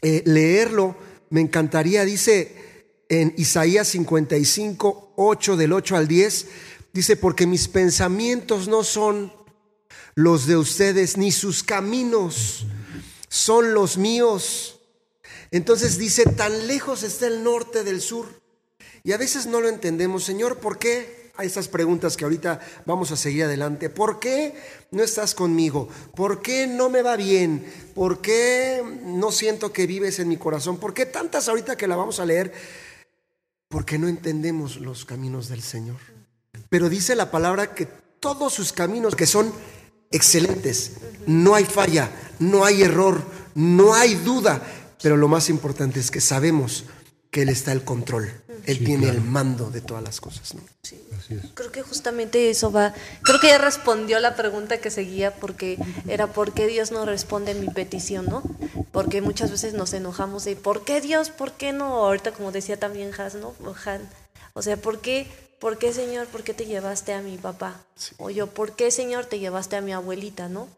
eh, 0.00 0.22
leerlo, 0.26 0.96
me 1.30 1.40
encantaría, 1.40 2.04
dice 2.04 2.68
en 3.08 3.34
Isaías 3.36 3.88
55, 3.88 5.14
8 5.16 5.56
del 5.56 5.72
8 5.72 5.96
al 5.96 6.08
10, 6.08 6.46
dice, 6.92 7.16
porque 7.16 7.46
mis 7.46 7.68
pensamientos 7.68 8.68
no 8.68 8.84
son 8.84 9.32
los 10.14 10.46
de 10.46 10.56
ustedes, 10.56 11.16
ni 11.16 11.32
sus 11.32 11.62
caminos 11.62 12.66
son 13.28 13.72
los 13.72 13.96
míos. 13.96 14.80
Entonces 15.50 15.98
dice, 15.98 16.24
tan 16.24 16.66
lejos 16.66 17.02
está 17.02 17.26
el 17.26 17.42
norte 17.42 17.82
del 17.84 18.00
sur. 18.00 18.26
Y 19.04 19.12
a 19.12 19.16
veces 19.16 19.46
no 19.46 19.60
lo 19.60 19.68
entendemos, 19.68 20.24
Señor, 20.24 20.58
¿por 20.58 20.78
qué? 20.78 21.17
A 21.38 21.44
estas 21.44 21.68
preguntas 21.68 22.16
que 22.16 22.24
ahorita 22.24 22.58
vamos 22.84 23.12
a 23.12 23.16
seguir 23.16 23.44
adelante. 23.44 23.88
¿Por 23.88 24.18
qué 24.18 24.54
no 24.90 25.04
estás 25.04 25.36
conmigo? 25.36 25.88
¿Por 26.16 26.42
qué 26.42 26.66
no 26.66 26.90
me 26.90 27.00
va 27.00 27.14
bien? 27.14 27.64
¿Por 27.94 28.20
qué 28.20 28.82
no 29.04 29.30
siento 29.30 29.72
que 29.72 29.86
vives 29.86 30.18
en 30.18 30.26
mi 30.26 30.36
corazón? 30.36 30.78
¿Por 30.78 30.92
qué 30.92 31.06
tantas 31.06 31.48
ahorita 31.48 31.76
que 31.76 31.86
la 31.86 31.94
vamos 31.94 32.18
a 32.18 32.26
leer? 32.26 32.52
Porque 33.68 34.00
no 34.00 34.08
entendemos 34.08 34.78
los 34.80 35.04
caminos 35.04 35.48
del 35.48 35.62
Señor. 35.62 35.98
Pero 36.68 36.88
dice 36.88 37.14
la 37.14 37.30
palabra 37.30 37.72
que 37.72 37.86
todos 38.18 38.52
sus 38.52 38.72
caminos 38.72 39.14
que 39.14 39.26
son 39.26 39.52
excelentes, 40.10 40.94
no 41.28 41.54
hay 41.54 41.66
falla, 41.66 42.10
no 42.40 42.64
hay 42.64 42.82
error, 42.82 43.22
no 43.54 43.94
hay 43.94 44.16
duda, 44.16 44.60
pero 45.00 45.16
lo 45.16 45.28
más 45.28 45.50
importante 45.50 46.00
es 46.00 46.10
que 46.10 46.20
sabemos 46.20 46.86
que 47.30 47.42
Él 47.42 47.48
está 47.48 47.70
al 47.70 47.84
control, 47.84 48.28
Él 48.68 48.78
Sí, 48.78 48.84
tiene 48.84 49.04
claro. 49.04 49.18
el 49.18 49.24
mando 49.24 49.70
de 49.70 49.80
todas 49.80 50.02
las 50.04 50.20
cosas. 50.20 50.54
¿no? 50.54 50.60
Así 50.84 50.94
es. 51.30 51.50
Creo 51.54 51.72
que 51.72 51.82
justamente 51.82 52.48
eso 52.50 52.70
va, 52.70 52.94
creo 53.22 53.40
que 53.40 53.48
ya 53.48 53.58
respondió 53.58 54.20
la 54.20 54.36
pregunta 54.36 54.78
que 54.78 54.90
seguía 54.90 55.34
porque 55.34 55.78
era 56.06 56.28
¿por 56.28 56.52
qué 56.52 56.66
Dios 56.66 56.90
no 56.92 57.04
responde 57.04 57.54
mi 57.54 57.66
petición, 57.68 58.26
no? 58.26 58.42
Porque 58.92 59.20
muchas 59.20 59.50
veces 59.50 59.74
nos 59.74 59.92
enojamos 59.92 60.44
de 60.44 60.54
¿por 60.56 60.84
qué 60.84 61.00
Dios? 61.00 61.30
¿Por 61.30 61.52
qué 61.52 61.72
no? 61.72 61.86
Ahorita 62.04 62.32
como 62.32 62.52
decía 62.52 62.78
también 62.78 63.12
Has, 63.18 63.34
¿no? 63.34 63.54
O 63.64 63.74
Han. 63.84 64.08
O 64.54 64.62
sea, 64.62 64.76
¿por 64.76 65.00
qué? 65.00 65.26
¿Por 65.58 65.78
qué 65.78 65.92
Señor? 65.92 66.26
¿Por 66.28 66.44
qué 66.44 66.54
te 66.54 66.66
llevaste 66.66 67.12
a 67.12 67.20
mi 67.20 67.36
papá? 67.36 67.82
O 68.18 68.30
yo, 68.30 68.46
¿por 68.46 68.76
qué 68.76 68.90
Señor 68.90 69.26
te 69.26 69.38
llevaste 69.38 69.76
a 69.76 69.80
mi 69.80 69.92
abuelita, 69.92 70.48
no? 70.48 70.68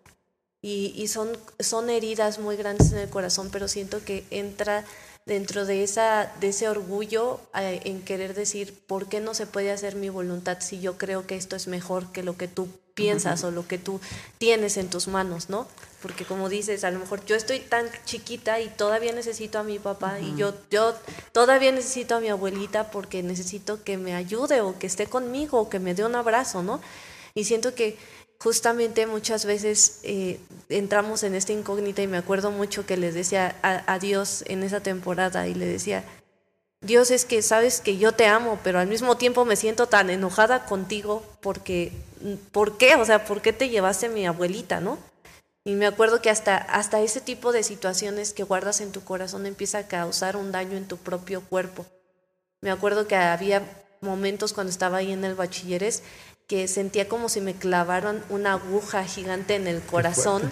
Y, 0.63 0.93
y 0.97 1.09
son, 1.09 1.31
son 1.59 1.89
heridas 1.91 2.39
muy 2.39 2.57
grandes 2.57 2.93
en 2.93 2.99
el 2.99 3.09
corazón, 3.09 3.49
pero 3.51 3.69
siento 3.69 4.05
que 4.05 4.27
entra 4.31 4.85
dentro 5.27 5.67
de, 5.67 5.83
esa, 5.83 6.33
de 6.41 6.49
ese 6.49 6.69
orgullo 6.69 7.41
eh, 7.55 7.81
en 7.85 8.03
querer 8.03 8.35
decir, 8.35 8.75
¿por 8.87 9.09
qué 9.09 9.21
no 9.21 9.35
se 9.35 9.47
puede 9.47 9.71
hacer 9.71 9.95
mi 9.95 10.09
voluntad 10.09 10.59
si 10.61 10.81
yo 10.81 10.99
creo 10.99 11.27
que 11.27 11.37
esto 11.37 11.57
es 11.57 11.67
mejor 11.69 12.11
que 12.13 12.23
lo 12.23 12.37
que 12.37 12.49
tú 12.49 12.69
piensas 12.95 13.45
o 13.45 13.51
lo 13.51 13.67
que 13.67 13.79
tú 13.79 14.01
tienes 14.39 14.77
en 14.77 14.89
tus 14.89 15.09
manos, 15.09 15.49
¿no? 15.49 15.67
Porque 16.03 16.25
como 16.25 16.49
dices, 16.49 16.85
a 16.85 16.91
lo 16.91 16.99
mejor 16.99 17.25
yo 17.25 17.37
estoy 17.37 17.61
tan 17.61 17.87
chiquita 18.05 18.61
y 18.61 18.69
todavía 18.69 19.13
necesito 19.13 19.59
a 19.59 19.63
mi 19.63 19.79
papá 19.79 20.21
y 20.21 20.35
yo, 20.37 20.55
yo 20.71 20.95
todavía 21.33 21.73
necesito 21.73 22.17
a 22.17 22.21
mi 22.21 22.29
abuelita 22.29 22.91
porque 22.91 23.23
necesito 23.23 23.83
que 23.85 23.97
me 23.97 24.15
ayude 24.15 24.61
o 24.61 24.79
que 24.79 24.87
esté 24.87 25.07
conmigo 25.07 25.61
o 25.61 25.71
que 25.71 25.79
me 25.79 25.95
dé 25.95 26.05
un 26.05 26.15
abrazo, 26.15 26.63
¿no? 26.63 26.81
Y 27.35 27.45
siento 27.45 27.75
que 27.75 27.97
justamente 28.43 29.07
muchas 29.07 29.45
veces 29.45 30.01
eh, 30.03 30.41
entramos 30.71 31.23
en 31.23 31.35
esta 31.35 31.53
incógnita 31.53 32.03
y 32.03 32.07
me 32.07 32.17
acuerdo 32.17 32.51
mucho 32.51 32.87
que 32.87 32.97
les 32.97 33.15
decía 33.15 33.57
a, 33.63 33.99
Dios 33.99 34.45
en 34.47 34.63
esa 34.63 34.81
temporada 34.81 35.47
y 35.47 35.55
le 35.55 35.67
decía, 35.67 36.05
Dios 36.81 37.11
es 37.11 37.27
que 37.27 37.43
sabes 37.43 37.81
que 37.81 37.99
yo 37.99 38.13
te 38.13 38.27
amo, 38.27 38.59
pero 38.65 38.79
al 38.79 38.89
mismo 38.89 39.19
tiempo 39.19 39.45
me 39.45 39.57
siento 39.57 39.87
tan 39.87 40.09
enojada 40.09 40.65
contigo 40.65 41.23
porque, 41.43 41.93
¿por 42.51 42.79
qué? 42.79 42.95
O 42.95 43.05
sea, 43.05 43.27
¿por 43.27 43.43
qué 43.43 43.53
te 43.53 43.69
llevaste 43.69 44.09
mi 44.09 44.27
abuelita, 44.27 44.81
no? 44.81 44.99
Y 45.63 45.75
me 45.75 45.87
acuerdo 45.87 46.23
que 46.23 46.31
hasta, 46.31 46.57
hasta 46.57 47.03
ese 47.03 47.21
tipo 47.21 47.53
de 47.53 47.63
situaciones 47.63 48.33
que 48.33 48.45
guardas 48.45 48.81
en 48.81 48.93
tu 48.93 49.05
corazón 49.05 49.45
empieza 49.45 49.79
a 49.79 49.87
causar 49.87 50.39
un 50.39 50.51
daño 50.51 50.79
en 50.79 50.89
tu 50.89 50.97
propio 50.97 51.43
cuerpo. 51.43 51.85
Me 52.63 52.71
acuerdo 52.71 53.07
que 53.07 53.17
había 53.17 53.63
momentos 54.01 54.55
cuando 54.55 54.71
estaba 54.71 54.99
ahí 54.99 55.13
en 55.13 55.25
el 55.25 55.35
bachilleres 55.35 56.03
que 56.51 56.67
sentía 56.67 57.09
como 57.09 57.29
si 57.29 57.41
me 57.41 57.55
clavaron 57.55 58.25
una 58.29 58.55
aguja 58.55 59.05
gigante 59.05 59.55
en 59.55 59.69
el 59.69 59.81
corazón 59.81 60.51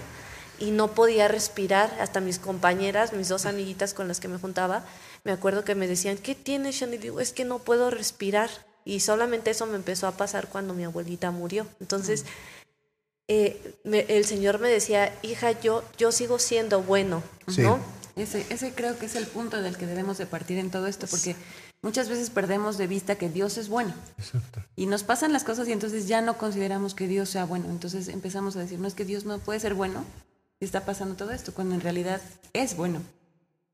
y 0.60 0.70
no 0.70 0.94
podía 0.94 1.26
respirar. 1.26 1.92
Hasta 2.00 2.20
mis 2.20 2.38
compañeras, 2.38 3.12
mis 3.14 3.28
dos 3.28 3.46
amiguitas 3.46 3.94
con 3.94 4.06
las 4.06 4.20
que 4.20 4.28
me 4.28 4.38
juntaba, 4.38 4.84
me 5.24 5.32
acuerdo 5.32 5.64
que 5.64 5.74
me 5.74 5.88
decían, 5.88 6.16
¿qué 6.16 6.36
tienes, 6.36 6.80
Y 6.80 6.98
digo, 6.98 7.18
es 7.18 7.32
que 7.32 7.44
no 7.44 7.58
puedo 7.58 7.90
respirar. 7.90 8.48
Y 8.84 9.00
solamente 9.00 9.50
eso 9.50 9.66
me 9.66 9.74
empezó 9.74 10.06
a 10.06 10.12
pasar 10.12 10.46
cuando 10.46 10.72
mi 10.72 10.84
abuelita 10.84 11.32
murió. 11.32 11.66
Entonces, 11.80 12.24
eh, 13.26 13.74
el 13.82 14.24
Señor 14.24 14.60
me 14.60 14.68
decía, 14.68 15.12
hija, 15.22 15.60
yo, 15.60 15.82
yo 15.98 16.12
sigo 16.12 16.38
siendo 16.38 16.80
bueno, 16.80 17.24
¿no? 17.56 17.80
Ese, 18.14 18.46
ese 18.50 18.72
creo 18.72 18.96
que 19.00 19.06
es 19.06 19.16
el 19.16 19.26
punto 19.26 19.60
del 19.62 19.76
que 19.76 19.86
debemos 19.86 20.16
de 20.16 20.26
partir 20.26 20.58
en 20.58 20.70
todo 20.70 20.86
esto, 20.86 21.08
porque 21.08 21.34
muchas 21.82 22.08
veces 22.08 22.30
perdemos 22.30 22.78
de 22.78 22.86
vista 22.86 23.16
que 23.16 23.28
Dios 23.28 23.58
es 23.58 23.68
bueno. 23.68 23.94
Exacto. 24.18 24.62
Y 24.76 24.86
nos 24.86 25.02
pasan 25.02 25.32
las 25.32 25.44
cosas 25.44 25.68
y 25.68 25.72
entonces 25.72 26.08
ya 26.08 26.20
no 26.20 26.38
consideramos 26.38 26.94
que 26.94 27.08
Dios 27.08 27.28
sea 27.28 27.44
bueno. 27.44 27.66
Entonces 27.70 28.08
empezamos 28.08 28.56
a 28.56 28.60
decir, 28.60 28.78
no 28.78 28.88
es 28.88 28.94
que 28.94 29.04
Dios 29.04 29.24
no 29.24 29.38
puede 29.38 29.60
ser 29.60 29.74
bueno 29.74 30.04
y 30.60 30.64
está 30.64 30.84
pasando 30.84 31.14
todo 31.14 31.30
esto, 31.30 31.54
cuando 31.54 31.74
en 31.74 31.80
realidad 31.80 32.20
es 32.52 32.76
bueno. 32.76 33.00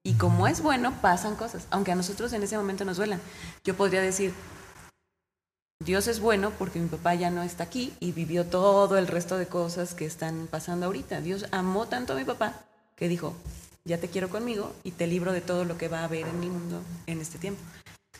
Y 0.03 0.15
como 0.15 0.47
es 0.47 0.61
bueno, 0.61 0.93
pasan 1.01 1.35
cosas, 1.35 1.67
aunque 1.71 1.93
a 1.93 1.95
nosotros 1.95 2.33
en 2.35 2.43
ese 2.43 2.59
momento 2.59 2.85
nos 2.85 2.99
duelan. 2.99 3.21
Yo 3.65 3.75
podría 3.75 4.03
decir, 4.03 4.35
Dios 5.81 6.09
es 6.09 6.21
bueno 6.21 6.51
porque 6.59 6.79
mi 6.79 6.89
papá 6.89 7.15
ya 7.15 7.31
no 7.31 7.43
está 7.43 7.65
aquí 7.65 7.95
y 8.01 8.13
vivió 8.13 8.45
todo 8.45 8.99
el 8.99 9.07
resto 9.07 9.39
de 9.39 9.47
cosas 9.47 9.95
que 9.95 10.05
están 10.05 10.47
pasando 10.51 10.87
ahorita. 10.87 11.23
Dios 11.23 11.47
amó 11.53 11.89
tanto 11.89 12.13
a 12.13 12.17
mi 12.17 12.25
papá 12.25 12.65
que 12.97 13.09
dijo, 13.09 13.35
ya 13.85 13.99
te 13.99 14.09
quiero 14.09 14.29
conmigo 14.29 14.75
y 14.83 14.93
te 14.93 15.07
libro 15.07 15.33
de 15.33 15.41
todo 15.41 15.65
lo 15.65 15.79
que 15.79 15.89
va 15.89 16.01
a 16.01 16.05
haber 16.05 16.27
en 16.27 16.39
mi 16.39 16.49
mundo 16.49 16.83
en 17.07 17.21
este 17.21 17.39
tiempo. 17.39 17.63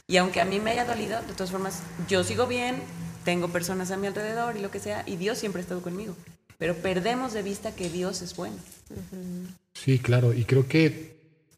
Y 0.07 0.19
aunque 0.19 0.41
a 0.41 0.45
mí 0.45 0.61
me 0.61 0.73
haya 0.73 0.85
dolido, 0.85 1.21
de 1.23 1.33
todas 1.33 1.51
formas, 1.51 1.83
yo 2.09 2.25
sigo 2.25 2.47
bien, 2.47 2.77
tengo 3.25 3.49
personas 3.49 3.91
a 3.91 3.97
mi 3.97 4.07
alrededor 4.07 4.57
y 4.57 4.61
lo 4.61 4.71
que 4.71 4.79
sea, 4.79 5.03
y 5.07 5.17
Dios 5.17 5.39
siempre 5.39 5.61
ha 5.61 5.63
estado 5.63 5.81
conmigo. 5.81 6.15
Pero 6.59 6.77
perdemos 6.77 7.33
de 7.33 7.43
vista 7.43 7.75
que 7.75 7.89
Dios 7.89 8.23
es 8.23 8.37
bueno. 8.37 8.57
Sí, 9.73 9.99
claro, 9.99 10.35
y 10.35 10.45
creo 10.45 10.69
que 10.69 11.17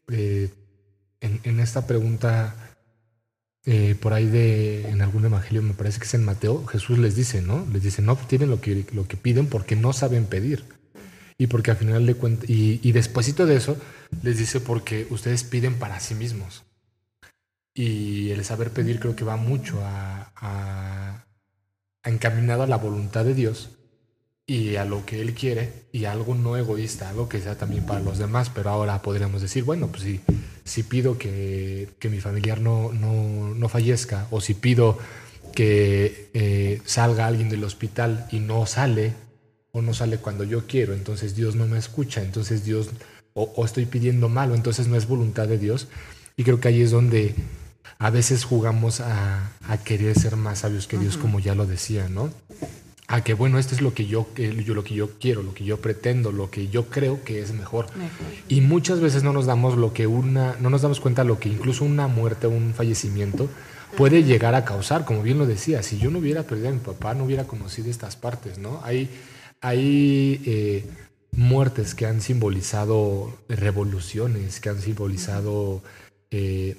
eh, 0.09 0.49
en, 1.19 1.59
esta 1.59 1.85
pregunta 1.85 2.55
eh, 3.65 3.95
por 3.99 4.13
ahí 4.13 4.25
de 4.25 4.89
en 4.89 5.01
algún 5.01 5.25
evangelio, 5.25 5.61
me 5.61 5.73
parece 5.73 5.99
que 5.99 6.05
es 6.05 6.13
en 6.13 6.23
Mateo, 6.23 6.65
Jesús 6.65 6.97
les 6.97 7.15
dice, 7.15 7.41
¿no? 7.41 7.67
Les 7.71 7.83
dice, 7.83 8.01
no 8.01 8.15
tienen 8.15 8.49
lo 8.49 8.61
que, 8.61 8.85
lo 8.93 9.07
que 9.07 9.17
piden 9.17 9.47
porque 9.47 9.75
no 9.75 9.91
saben 9.91 10.25
pedir. 10.25 10.63
Y 11.37 11.47
porque 11.47 11.71
al 11.71 11.77
final 11.77 12.05
de 12.05 12.15
cuentas, 12.15 12.49
y, 12.49 12.79
y 12.81 12.93
despuésito 12.93 13.45
de 13.45 13.57
eso, 13.57 13.77
les 14.23 14.37
dice 14.37 14.59
porque 14.61 15.05
ustedes 15.11 15.43
piden 15.43 15.75
para 15.75 15.99
sí 15.99 16.15
mismos. 16.15 16.63
Y 17.77 18.31
el 18.31 18.43
saber 18.43 18.71
pedir 18.71 18.99
creo 18.99 19.15
que 19.15 19.23
va 19.23 19.37
mucho 19.37 19.79
a, 19.85 20.33
a 20.35 21.25
encaminado 22.03 22.63
a 22.63 22.67
la 22.67 22.77
voluntad 22.77 23.23
de 23.23 23.35
Dios 23.35 23.69
y 24.47 24.77
a 24.77 24.85
lo 24.85 25.05
que 25.05 25.21
él 25.21 25.33
quiere 25.33 25.87
y 25.91 26.05
algo 26.05 26.33
no 26.33 26.55
egoísta, 26.57 27.09
algo 27.09 27.27
que 27.27 27.41
sea 27.41 27.57
también 27.57 27.85
para 27.85 27.99
los 27.99 28.17
demás, 28.17 28.49
pero 28.49 28.69
ahora 28.69 29.01
podríamos 29.01 29.41
decir, 29.41 29.63
bueno, 29.63 29.87
pues 29.87 30.03
si, 30.03 30.21
si 30.63 30.83
pido 30.83 31.17
que, 31.17 31.89
que 31.99 32.09
mi 32.09 32.21
familiar 32.21 32.61
no, 32.61 32.93
no, 32.93 33.53
no, 33.53 33.69
fallezca 33.69 34.27
o 34.31 34.39
si 34.39 34.53
pido 34.53 34.97
que 35.53 36.29
eh, 36.33 36.81
salga 36.85 37.27
alguien 37.27 37.49
del 37.49 37.63
hospital 37.65 38.27
y 38.31 38.39
no 38.39 38.65
sale 38.65 39.13
o 39.71 39.81
no 39.81 39.93
sale 39.93 40.17
cuando 40.17 40.45
yo 40.45 40.65
quiero, 40.65 40.93
entonces 40.93 41.35
Dios 41.35 41.55
no 41.55 41.67
me 41.67 41.77
escucha, 41.77 42.23
entonces 42.23 42.63
Dios 42.63 42.89
o, 43.33 43.65
estoy 43.65 43.85
pidiendo 43.85 44.29
malo, 44.29 44.55
entonces 44.55 44.87
no 44.87 44.95
es 44.95 45.07
voluntad 45.07 45.47
de 45.47 45.59
Dios. 45.59 45.87
Y 46.37 46.43
creo 46.43 46.59
que 46.59 46.69
ahí 46.69 46.81
es 46.81 46.89
donde 46.89 47.35
a 47.99 48.09
veces 48.09 48.43
jugamos 48.43 48.99
a, 48.99 49.51
a 49.67 49.77
querer 49.77 50.17
ser 50.17 50.35
más 50.35 50.59
sabios 50.59 50.87
que 50.87 50.97
Dios, 50.97 51.17
como 51.17 51.39
ya 51.39 51.55
lo 51.55 51.65
decía, 51.65 52.07
¿no? 52.09 52.29
a 53.07 53.23
que 53.23 53.33
bueno, 53.33 53.57
esto 53.57 53.73
es 53.73 53.81
lo 53.81 53.93
que 53.93 54.05
yo, 54.05 54.27
yo, 54.35 54.73
lo 54.73 54.83
que 54.83 54.93
yo 54.93 55.11
quiero, 55.17 55.41
lo 55.41 55.53
que 55.53 55.63
yo 55.63 55.77
pretendo, 55.79 56.33
lo 56.33 56.51
que 56.51 56.67
yo 56.67 56.87
creo 56.89 57.23
que 57.23 57.41
es 57.41 57.53
mejor. 57.53 57.87
Y 58.49 58.59
muchas 58.59 58.99
veces 58.99 59.23
no 59.23 59.31
nos 59.31 59.45
damos 59.45 59.77
lo 59.77 59.93
que 59.93 60.07
una, 60.07 60.57
no 60.59 60.69
nos 60.69 60.81
damos 60.81 60.99
cuenta 60.99 61.23
lo 61.23 61.39
que 61.39 61.47
incluso 61.47 61.85
una 61.85 62.07
muerte 62.07 62.47
un 62.47 62.73
fallecimiento 62.73 63.49
puede 63.95 64.23
llegar 64.23 64.55
a 64.55 64.65
causar, 64.65 65.05
como 65.05 65.23
bien 65.23 65.37
lo 65.37 65.45
decía, 65.45 65.83
si 65.83 65.97
yo 65.97 66.11
no 66.11 66.19
hubiera 66.19 66.43
perdido 66.43 66.67
a 66.67 66.73
mi 66.73 66.79
papá, 66.79 67.13
no 67.13 67.23
hubiera 67.23 67.45
conocido 67.45 67.89
estas 67.89 68.17
partes, 68.17 68.57
¿no? 68.57 68.81
Hay, 68.83 69.09
hay 69.61 70.41
eh, 70.45 70.85
muertes 71.31 71.95
que 71.95 72.05
han 72.05 72.19
simbolizado 72.19 73.33
revoluciones, 73.47 74.59
que 74.59 74.67
han 74.67 74.81
simbolizado 74.81 75.81
eh, 76.29 76.75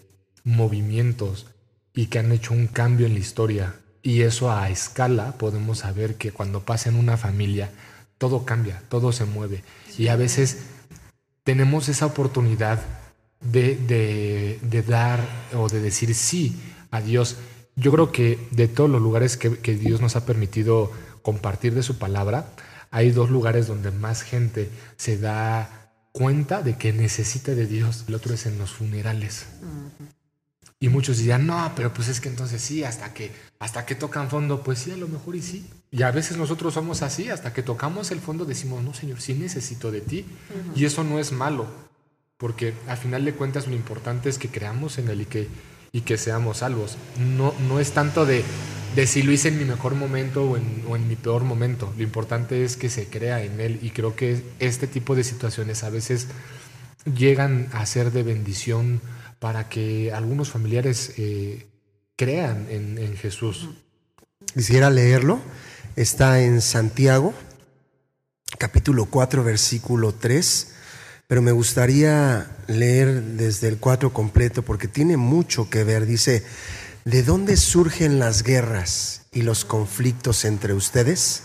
movimientos 0.49 1.47
y 1.95 2.07
que 2.07 2.19
han 2.19 2.33
hecho 2.33 2.55
un 2.55 2.67
cambio 2.67 3.07
en 3.07 3.15
la 3.15 3.21
historia 3.21 3.75
y 4.03 4.23
eso 4.23 4.51
a 4.51 4.71
escala 4.71 5.33
podemos 5.33 5.79
saber 5.79 6.15
que 6.15 6.33
cuando 6.33 6.63
pasa 6.65 6.89
en 6.89 6.97
una 6.97 7.17
familia, 7.17 7.71
todo 8.17 8.45
cambia, 8.45 8.83
todo 8.89 9.13
se 9.13 9.25
mueve. 9.25 9.63
Y 9.99 10.09
a 10.09 10.17
veces 10.17 10.59
tenemos 11.45 11.89
esa 11.89 12.07
oportunidad 12.07 12.81
de, 13.41 13.77
de, 14.63 14.83
dar 14.83 15.21
o 15.55 15.69
de 15.69 15.81
decir 15.81 16.15
sí 16.15 16.57
a 16.91 17.01
Dios. 17.01 17.37
Yo 17.77 17.93
creo 17.93 18.11
que 18.11 18.39
de 18.51 18.69
todos 18.69 18.89
los 18.89 19.03
lugares 19.03 19.37
que, 19.37 19.75
Dios 19.75 20.01
nos 20.01 20.17
ha 20.17 20.25
permitido 20.25 20.91
compartir 21.23 21.75
de 21.75 21.83
su 21.83 21.99
palabra, 21.99 22.51
hay 22.91 23.11
dos 23.11 23.31
lugares 23.31 23.67
donde 23.67 23.91
más 23.91 24.23
gente 24.23 24.71
se 24.97 25.19
da 25.19 25.93
cuenta 26.13 26.63
de 26.63 26.77
que 26.77 26.93
necesita 26.93 27.55
de 27.55 27.67
Dios. 27.67 28.05
El 28.09 28.15
otro 28.15 28.33
es 28.35 28.47
en 28.47 28.59
los 28.59 28.71
funerales. 28.71 29.47
Y 30.81 30.89
muchos 30.89 31.19
dirían, 31.19 31.47
no, 31.47 31.73
pero 31.75 31.93
pues 31.93 32.09
es 32.09 32.21
que 32.21 32.29
entonces 32.29 32.63
sí, 32.63 32.85
hasta 32.85 33.13
que, 33.13 33.33
hasta 33.59 33.85
que 33.85 33.97
tocan 33.97 34.31
fondo, 34.31 34.63
pues 34.63 34.79
sí, 34.79 34.93
a 34.93 34.97
lo 34.97 35.09
mejor 35.09 35.35
y 35.35 35.43
sí. 35.43 35.69
Y 35.91 36.03
a 36.03 36.13
veces 36.13 36.37
nosotros 36.37 36.75
somos 36.75 37.03
así, 37.03 37.31
hasta 37.31 37.53
que 37.53 37.63
tocamos 37.63 38.13
el 38.13 38.21
fondo 38.21 38.45
decimos, 38.45 38.85
no, 38.85 38.95
Señor, 38.95 39.21
sí 39.21 39.35
necesito 39.35 39.91
de 39.91 40.03
ti. 40.03 40.25
Y 40.77 40.85
eso 40.85 41.03
no 41.03 41.19
es 41.19 41.33
malo, 41.33 41.67
porque 42.37 42.75
al 42.87 42.97
final 42.97 43.25
de 43.25 43.35
cuentas 43.35 43.67
lo 43.67 43.75
importante 43.75 44.29
es 44.29 44.39
que 44.39 44.49
creamos 44.49 44.99
en 44.99 45.09
Él 45.09 45.23
y 45.23 45.27
que, 45.27 45.49
y 45.91 46.03
que 46.03 46.17
seamos 46.17 46.59
salvos. 46.59 46.97
No, 47.19 47.53
no 47.67 47.81
es 47.81 47.91
tanto 47.91 48.25
de, 48.25 48.45
de 48.95 49.07
si 49.09 49.23
lo 49.23 49.33
hice 49.33 49.49
en 49.49 49.59
mi 49.59 49.65
mejor 49.65 49.97
momento 49.97 50.45
o 50.45 50.57
en, 50.57 50.85
o 50.89 50.95
en 50.95 51.09
mi 51.09 51.17
peor 51.17 51.43
momento. 51.43 51.93
Lo 51.97 52.05
importante 52.05 52.65
es 52.65 52.77
que 52.77 52.89
se 52.89 53.09
crea 53.09 53.43
en 53.43 53.61
Él 53.61 53.81
y 53.83 53.91
creo 53.91 54.15
que 54.15 54.45
este 54.61 54.87
tipo 54.87 55.17
de 55.17 55.25
situaciones 55.25 55.83
a 55.83 55.91
veces 55.91 56.29
llegan 57.17 57.69
a 57.73 57.85
ser 57.87 58.13
de 58.13 58.23
bendición 58.23 59.01
para 59.39 59.69
que 59.69 60.13
algunos 60.13 60.51
familiares 60.51 61.13
eh, 61.17 61.67
crean 62.17 62.67
en, 62.71 63.17
Jesús. 63.17 63.69
Quisiera 64.55 64.91
leerlo. 64.91 65.41
Está 65.97 66.41
en 66.41 66.61
Santiago, 66.61 67.35
capítulo 68.59 69.07
4, 69.07 69.43
versículo 69.43 70.13
3, 70.13 70.75
pero 71.27 71.43
me 71.43 71.53
gustaría 71.53 72.57
leer 72.69 73.23
desde 73.23 73.69
el 73.69 73.79
4 73.79 74.13
completo 74.13 74.63
porque 74.63 74.89
tiene 74.89 75.17
mucho 75.17 75.69
que 75.71 75.85
ver. 75.85 76.07
Dice, 76.07 76.45
¿de 77.05 77.23
dónde 77.23 77.57
surgen 77.57 78.19
las 78.19 78.43
guerras 78.43 79.23
y 79.33 79.43
los 79.43 79.65
conflictos 79.65 80.45
entre 80.45 80.73
ustedes? 80.73 81.43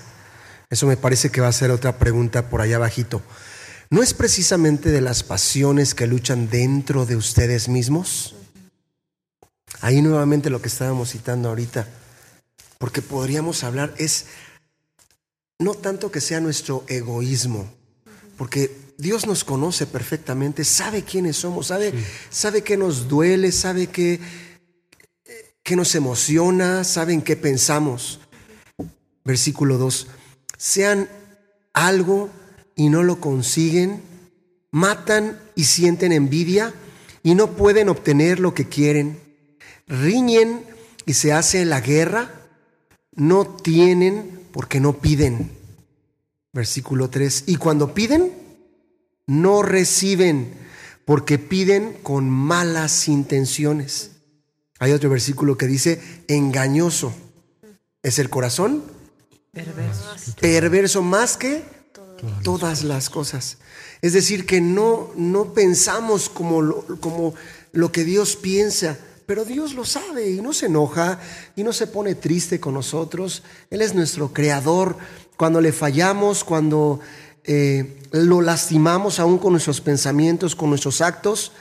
Eso 0.69 0.87
me 0.87 0.97
parece 0.97 1.29
que 1.29 1.41
va 1.41 1.47
a 1.47 1.53
ser 1.53 1.71
otra 1.71 1.97
pregunta 1.97 2.49
por 2.49 2.61
allá 2.61 2.75
abajito 2.77 3.21
¿No 3.93 4.01
es 4.01 4.15
precisamente 4.15 4.89
de 4.89 5.01
las 5.01 5.21
pasiones 5.21 5.93
que 5.93 6.07
luchan 6.07 6.49
dentro 6.49 7.05
de 7.05 7.15
ustedes 7.15 7.69
mismos? 7.69 8.33
Ahí 9.81 10.01
nuevamente 10.01 10.49
lo 10.49 10.63
que 10.63 10.67
estábamos 10.67 11.11
citando 11.11 11.49
ahorita, 11.49 11.87
porque 12.79 13.03
podríamos 13.03 13.63
hablar 13.63 13.93
es 13.99 14.25
no 15.59 15.75
tanto 15.75 16.11
que 16.11 16.21
sea 16.21 16.39
nuestro 16.39 16.83
egoísmo, 16.87 17.71
porque 18.35 18.75
Dios 18.97 19.27
nos 19.27 19.43
conoce 19.43 19.85
perfectamente, 19.85 20.65
sabe 20.65 21.03
quiénes 21.03 21.37
somos, 21.37 21.67
sabe, 21.67 21.93
sabe 22.31 22.63
qué 22.63 22.77
nos 22.77 23.07
duele, 23.07 23.51
sabe 23.51 23.85
qué, 23.85 24.19
qué 25.61 25.75
nos 25.75 25.93
emociona, 25.93 26.83
sabe 26.83 27.13
en 27.13 27.21
qué 27.21 27.35
pensamos. 27.35 28.21
Versículo 29.23 29.77
2, 29.77 30.07
sean 30.57 31.07
algo 31.73 32.31
y 32.75 32.89
no 32.89 33.03
lo 33.03 33.19
consiguen, 33.19 34.01
matan 34.71 35.39
y 35.55 35.65
sienten 35.65 36.11
envidia 36.11 36.73
y 37.21 37.35
no 37.35 37.51
pueden 37.51 37.89
obtener 37.89 38.39
lo 38.39 38.53
que 38.53 38.67
quieren, 38.67 39.19
riñen 39.87 40.65
y 41.05 41.13
se 41.13 41.31
hace 41.33 41.65
la 41.65 41.81
guerra, 41.81 42.31
no 43.15 43.45
tienen 43.45 44.41
porque 44.51 44.79
no 44.79 44.93
piden. 44.99 45.51
Versículo 46.51 47.09
3, 47.09 47.45
y 47.47 47.55
cuando 47.55 47.93
piden, 47.93 48.31
no 49.25 49.63
reciben 49.63 50.53
porque 51.05 51.39
piden 51.39 51.93
con 52.03 52.29
malas 52.29 53.07
intenciones. 53.07 54.11
Hay 54.79 54.91
otro 54.91 55.09
versículo 55.09 55.57
que 55.57 55.67
dice, 55.67 56.01
engañoso 56.27 57.13
es 58.01 58.19
el 58.19 58.29
corazón, 58.29 58.83
perverso, 59.51 60.15
perverso 60.39 61.01
más 61.01 61.37
que 61.37 61.63
todas 62.43 62.83
las 62.83 63.09
cosas. 63.09 63.57
Es 64.01 64.13
decir, 64.13 64.45
que 64.45 64.61
no, 64.61 65.11
no 65.15 65.53
pensamos 65.53 66.29
como 66.29 66.61
lo, 66.61 66.85
como 66.99 67.33
lo 67.71 67.91
que 67.91 68.03
Dios 68.03 68.35
piensa, 68.35 68.97
pero 69.25 69.45
Dios 69.45 69.73
lo 69.73 69.85
sabe 69.85 70.29
y 70.29 70.41
no 70.41 70.53
se 70.53 70.65
enoja 70.65 71.19
y 71.55 71.63
no 71.63 71.73
se 71.73 71.87
pone 71.87 72.15
triste 72.15 72.59
con 72.59 72.73
nosotros. 72.73 73.43
Él 73.69 73.81
es 73.81 73.95
nuestro 73.95 74.33
creador. 74.33 74.97
Cuando 75.37 75.61
le 75.61 75.71
fallamos, 75.71 76.43
cuando 76.43 76.99
eh, 77.45 78.01
lo 78.11 78.41
lastimamos 78.41 79.19
aún 79.19 79.37
con 79.37 79.53
nuestros 79.53 79.81
pensamientos, 79.81 80.55
con 80.55 80.69
nuestros 80.69 81.01
actos, 81.01 81.51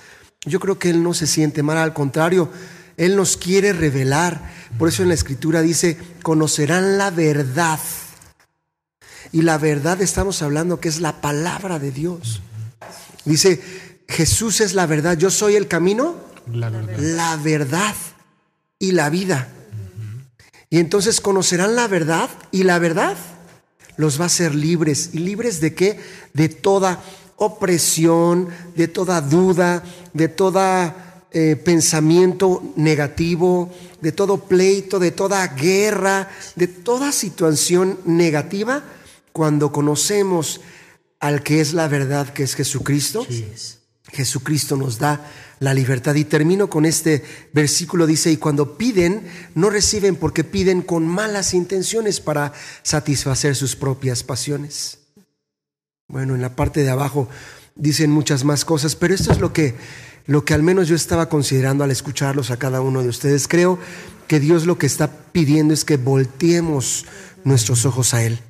yo 0.45 0.61
creo 0.61 0.79
que 0.79 0.91
Él 0.91 1.03
no 1.03 1.15
se 1.15 1.27
siente 1.27 1.63
mal, 1.63 1.79
al 1.79 1.95
contrario, 1.95 2.51
Él 2.97 3.17
nos 3.17 3.37
quiere 3.37 3.73
revelar. 3.73 4.53
Por 4.79 4.89
eso 4.89 5.03
en 5.03 5.09
la 5.09 5.15
Escritura 5.15 5.63
dice, 5.63 5.97
conocerán 6.23 6.99
la 6.99 7.11
verdad. 7.11 7.79
Y 9.33 9.43
la 9.43 9.59
verdad 9.59 10.01
estamos 10.03 10.43
hablando 10.43 10.79
que 10.79 10.89
es 10.89 11.01
la 11.01 11.21
palabra 11.21 11.79
de 11.79 11.91
Dios. 11.91 12.43
Dice, 13.25 13.61
Jesús 14.09 14.61
es 14.61 14.75
la 14.75 14.87
verdad, 14.87 15.17
yo 15.17 15.31
soy 15.31 15.57
el 15.57 15.69
camino, 15.69 16.17
La 16.53 16.69
verdad. 16.69 16.99
la 16.99 17.37
verdad 17.37 17.95
y 18.79 18.93
la 18.93 19.09
vida. 19.11 19.49
Y 20.69 20.79
entonces 20.79 21.21
conocerán 21.21 21.77
la 21.77 21.89
verdad 21.89 22.29
y 22.51 22.65
la 22.65 22.79
verdad 22.79 23.17
los 23.97 24.19
va 24.19 24.25
a 24.25 24.27
hacer 24.27 24.55
libres. 24.55 25.11
¿Y 25.13 25.19
libres 25.19 25.61
de 25.61 25.75
qué? 25.75 26.01
De 26.35 26.49
toda 26.49 27.03
opresión, 27.37 28.49
de 28.77 28.89
toda 28.89 29.21
duda, 29.21 29.83
de 30.13 30.29
todo 30.29 30.95
pensamiento 31.65 32.63
negativo, 32.77 33.71
de 34.03 34.13
todo 34.13 34.37
pleito, 34.39 34.99
de 34.99 35.11
toda 35.13 35.47
guerra, 35.49 36.29
de 36.57 36.69
toda 36.69 37.13
situación 37.13 37.99
negativa, 38.05 38.83
cuando 39.33 39.73
conocemos 39.73 40.61
al 41.21 41.43
que 41.43 41.61
es 41.61 41.73
la 41.73 41.89
verdad, 41.89 42.33
que 42.33 42.43
es 42.43 42.55
Jesucristo. 42.55 43.27
Jesucristo 44.13 44.77
nos 44.77 44.99
da 44.99 45.27
la 45.61 45.73
libertad. 45.73 46.15
Y 46.17 46.25
termino 46.25 46.69
con 46.69 46.85
este 46.85 47.25
versículo, 47.53 48.07
dice, 48.07 48.31
y 48.31 48.37
cuando 48.37 48.77
piden, 48.77 49.27
no 49.55 49.71
reciben 49.71 50.17
porque 50.17 50.45
piden 50.45 50.83
con 50.83 51.07
malas 51.07 51.55
intenciones 51.55 52.21
para 52.21 52.53
satisfacer 52.83 53.57
sus 53.57 53.77
propias 53.77 54.23
pasiones. 54.23 54.99
Bueno, 56.09 56.35
en 56.35 56.43
la 56.43 56.57
parte 56.57 56.83
de 56.83 56.91
abajo 56.91 57.29
dicen 57.75 58.11
muchas 58.11 58.45
más 58.45 58.65
cosas, 58.65 58.97
pero 58.97 59.15
esto 59.15 59.33
es 59.33 59.39
lo 59.39 59.53
que, 59.53 59.77
lo 60.27 60.45
que 60.45 60.53
al 60.53 60.63
menos 60.63 60.89
yo 60.89 60.97
estaba 60.97 61.29
considerando 61.29 61.85
al 61.85 61.91
escucharlos 61.91 62.51
a 62.51 62.59
cada 62.59 62.81
uno 62.81 63.03
de 63.03 63.09
ustedes. 63.09 63.49
Creo 63.49 63.79
que 64.27 64.41
Dios 64.41 64.67
lo 64.67 64.77
que 64.77 64.87
está 64.87 65.11
pidiendo 65.33 65.73
es 65.73 65.85
que 65.85 65.97
volteemos 65.97 67.07
nuestros 67.45 67.87
ojos 67.87 68.13
a 68.13 68.25
Él. 68.25 68.41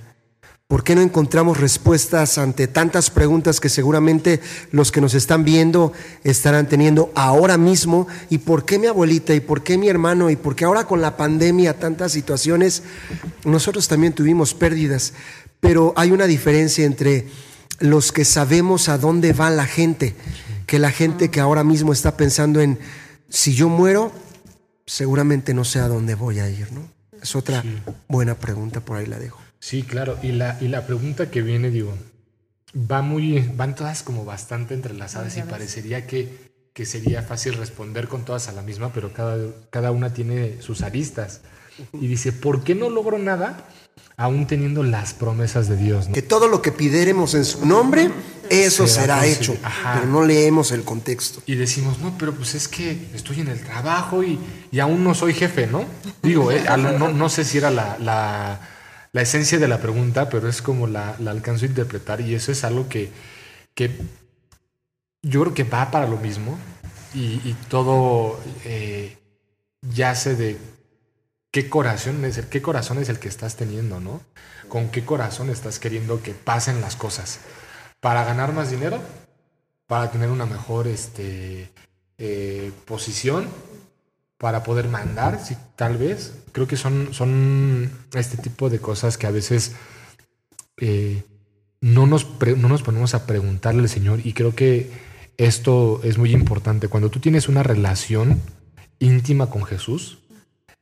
¿Por 0.73 0.85
qué 0.85 0.95
no 0.95 1.03
encontramos 1.03 1.61
respuestas 1.61 2.39
ante 2.39 2.67
tantas 2.67 3.11
preguntas 3.11 3.61
que 3.61 3.69
seguramente 3.69 4.41
los 4.71 4.91
que 4.91 5.03
nos 5.03 5.13
están 5.13 5.45
viendo 5.45 5.93
estarán 6.25 6.67
teniendo 6.67 7.13
ahora 7.15 7.59
mismo? 7.59 8.07
¿Y 8.31 8.39
por 8.39 8.65
qué 8.65 8.79
mi 8.79 8.87
abuelita? 8.87 9.35
¿Y 9.35 9.41
por 9.41 9.63
qué 9.63 9.77
mi 9.77 9.91
hermano? 9.91 10.31
¿Y 10.31 10.37
por 10.37 10.57
qué 10.57 10.65
ahora 10.65 10.87
con 10.87 11.03
la 11.03 11.19
pandemia 11.19 11.79
tantas 11.79 12.13
situaciones? 12.13 12.85
Nosotros 13.45 13.87
también 13.87 14.15
tuvimos 14.15 14.55
pérdidas, 14.55 15.13
pero 15.61 15.93
hay 15.95 16.11
una 16.11 16.27
diferencia 16.27 16.87
entre 16.87 17.27
los 17.79 18.11
que 18.11 18.25
sabemos 18.25 18.89
a 18.89 18.97
dónde 18.97 19.35
va 19.35 19.51
la 19.51 19.67
gente, 19.67 20.15
que 20.65 20.79
la 20.79 20.91
gente 20.91 21.31
que 21.31 21.41
ahora 21.41 21.65
mismo 21.65 21.93
está 21.93 22.17
pensando 22.17 22.63
en, 22.63 22.79
si 23.29 23.53
yo 23.53 23.69
muero, 23.69 24.11
seguramente 24.87 25.53
no 25.53 25.67
sé 25.67 25.81
a 25.81 25.89
dónde 25.89 26.15
voy 26.15 26.39
a 26.39 26.49
ir, 26.49 26.73
¿no? 26.73 26.81
Es 27.21 27.37
otra 27.37 27.63
buena 28.09 28.37
pregunta, 28.37 28.81
por 28.81 28.97
ahí 28.97 29.05
la 29.05 29.19
dejo. 29.19 29.42
Sí, 29.63 29.85
claro. 29.85 30.19
Y 30.25 30.33
la, 30.33 30.59
y 30.61 30.67
la 30.67 30.89
pregunta 30.89 31.31
que 31.31 31.41
viene, 31.41 31.71
digo, 31.71 31.95
va 32.75 33.01
muy, 33.01 33.39
van 33.55 33.77
todas 33.77 34.03
como 34.03 34.25
bastante 34.25 34.75
entrelazadas 34.75 35.37
y 35.37 35.43
parecería 35.43 36.05
que, 36.05 36.51
que 36.73 36.85
sería 36.85 37.23
fácil 37.23 37.55
responder 37.55 38.09
con 38.09 38.25
todas 38.25 38.49
a 38.49 38.53
la 38.53 38.63
misma, 38.63 38.93
pero 38.93 39.13
cada, 39.13 39.39
cada 39.71 39.93
una 39.93 40.13
tiene 40.13 40.61
sus 40.61 40.83
aristas. 40.83 41.43
Y 41.93 42.09
dice, 42.09 42.33
¿por 42.33 42.65
qué 42.65 42.75
no 42.75 42.91
logro 42.91 43.21
nada 43.21 43.69
aún 44.17 44.49
teniendo 44.49 44.83
las 44.83 45.15
promesas 45.15 45.69
de 45.69 45.77
Dios? 45.77 46.09
¿no? 46.09 46.15
Que 46.15 46.23
todo 46.23 46.49
lo 46.49 46.61
que 46.61 46.73
pidiéremos 46.73 47.35
en 47.35 47.45
su 47.45 47.65
nombre, 47.65 48.11
eso 48.51 48.89
Será 48.89 49.25
hecho. 49.27 49.57
Ajá. 49.63 50.01
Pero 50.01 50.11
no 50.11 50.25
leemos 50.25 50.73
el 50.73 50.83
contexto. 50.83 51.41
Y 51.47 51.55
decimos, 51.55 52.01
no, 52.01 52.19
pero 52.19 52.35
pues 52.35 52.57
es 52.57 52.67
que 52.67 53.11
estoy 53.15 53.41
en 53.41 53.49
el 53.49 53.61
trabajo 53.61 54.25
y, 54.25 54.41
y 54.73 54.81
aún 54.81 55.05
no 55.05 55.15
soy 55.15 55.35
jefe, 55.35 55.69
¿no? 55.69 55.85
Digo, 56.21 56.51
eh, 56.51 56.65
no, 56.99 57.13
no 57.13 57.29
sé 57.29 57.45
si 57.45 57.59
era 57.59 57.71
la, 57.71 57.97
la, 58.01 58.72
la 59.13 59.23
esencia 59.23 59.59
de 59.59 59.69
la 59.69 59.81
pregunta, 59.81 60.29
pero 60.29 60.49
es 60.49 60.63
como 60.63 60.87
la, 60.87 61.17
la 61.19 61.31
alcanzo 61.31 61.67
a 61.67 61.69
interpretar 61.69 62.21
y 62.21 62.35
eso 62.35 62.51
es 62.51 62.65
algo 62.65 62.89
que, 62.89 63.11
que 63.75 63.91
yo 65.23 65.43
creo 65.43 65.55
que 65.55 65.65
va 65.65 65.91
para 65.91 66.09
lo 66.09 66.17
mismo 66.17 66.59
y, 67.15 67.41
y 67.45 67.57
todo 67.69 68.41
eh, 68.65 69.19
yace 69.83 70.35
de 70.35 70.59
qué 71.51 71.69
corazón 71.69 72.25
es 72.25 72.39
el, 72.39 72.49
qué 72.49 72.63
corazón 72.63 72.99
es 72.99 73.09
el 73.09 73.19
que 73.19 73.29
estás 73.29 73.57
teniendo, 73.57 74.01
¿no? 74.01 74.23
Con 74.69 74.89
qué 74.89 75.05
corazón 75.05 75.51
estás 75.51 75.79
queriendo 75.79 76.23
que 76.23 76.33
pasen 76.33 76.81
las 76.81 76.97
cosas. 76.97 77.41
Para 78.01 78.25
ganar 78.25 78.53
más 78.53 78.71
dinero, 78.71 79.01
para 79.87 80.11
tener 80.11 80.31
una 80.31 80.47
mejor 80.47 80.89
este, 80.89 81.71
eh, 82.17 82.73
posición, 82.87 83.49
para 84.43 84.65
poder 84.65 84.89
mandar, 84.89 85.41
sí, 85.41 85.57
tal 85.77 85.97
vez. 85.99 86.33
Creo 86.51 86.67
que 86.67 86.77
son, 86.77 87.15
son 87.15 87.93
este 88.13 88.37
tipo 88.37 88.69
de 88.71 88.81
cosas 88.81 89.17
que 89.17 89.29
a 89.29 89.31
veces 89.31 89.77
eh, 90.79 91.23
no, 91.81 92.09
nos 92.09 92.25
pre- 92.25 92.57
no 92.57 92.69
nos 92.69 92.83
ponemos 92.83 93.15
a 93.15 93.25
preguntarle 93.25 93.83
al 93.83 93.89
Señor 93.89 94.19
y 94.25 94.33
creo 94.33 94.53
que 94.53 94.91
esto 95.37 96.01
es 96.03 96.19
muy 96.19 96.33
importante. 96.33 96.89
Cuando 96.89 97.09
tú 97.09 97.21
tienes 97.21 97.49
una 97.49 97.63
relación 97.63 98.43
íntima 98.99 99.49
con 99.49 99.63
Jesús, 99.63 100.19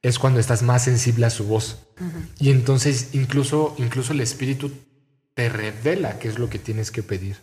es 0.01 0.19
cuando 0.19 0.41
estás 0.41 0.63
más 0.63 0.85
sensible 0.85 1.27
a 1.27 1.31
su 1.31 1.45
voz. 1.45 1.81
Y 2.39 2.49
entonces 2.51 3.11
incluso, 3.13 3.75
incluso 3.77 4.15
el 4.15 4.23
Espíritu 4.23 4.73
te 5.35 5.51
revela 5.51 6.19
qué 6.19 6.29
es 6.29 6.39
lo 6.39 6.49
que 6.49 6.59
tienes 6.59 6.91
que 6.91 7.03
pedir. 7.03 7.37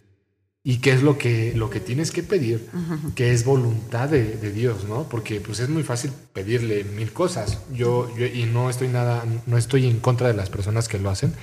Y 0.70 0.80
qué 0.80 0.92
es 0.92 1.02
lo 1.02 1.18
que, 1.18 1.54
lo 1.56 1.70
que 1.70 1.80
tienes 1.80 2.12
que 2.12 2.24
pedir, 2.24 2.68
que 3.16 3.32
es 3.32 3.46
voluntad 3.46 4.10
de, 4.10 4.36
de 4.36 4.52
Dios, 4.52 4.84
¿no? 4.84 5.08
Porque 5.08 5.40
pues 5.40 5.62
es 5.62 5.70
muy 5.70 5.82
fácil 5.84 6.12
pedirle 6.34 6.84
mil 6.84 7.14
cosas. 7.14 7.60
Yo, 7.72 8.14
yo 8.18 8.26
y 8.26 8.44
no 8.44 8.70
estoy 8.70 8.90
nada, 8.90 9.24
no 9.46 9.58
estoy 9.58 9.88
en 9.88 10.02
contra 10.02 10.28
de 10.28 10.34
las 10.34 10.50
personas 10.50 10.90
que 10.90 11.00
lo 11.00 11.10
hacen, 11.10 11.34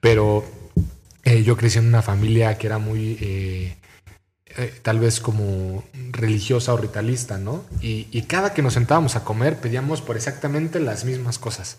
pero 0.00 0.44
eh, 1.22 1.44
yo 1.44 1.56
crecí 1.56 1.78
en 1.78 1.86
una 1.86 2.02
familia 2.02 2.58
que 2.58 2.66
era 2.66 2.78
muy 2.78 3.16
eh, 3.20 3.76
eh, 4.46 4.74
tal 4.82 4.98
vez 4.98 5.20
como 5.20 5.84
religiosa 6.10 6.74
o 6.74 6.76
ritualista, 6.76 7.38
¿no? 7.38 7.64
Y, 7.80 8.08
y 8.10 8.22
cada 8.22 8.52
que 8.52 8.62
nos 8.62 8.74
sentábamos 8.74 9.14
a 9.14 9.22
comer 9.22 9.60
pedíamos 9.60 10.02
por 10.02 10.16
exactamente 10.16 10.80
las 10.80 11.04
mismas 11.04 11.38
cosas. 11.38 11.78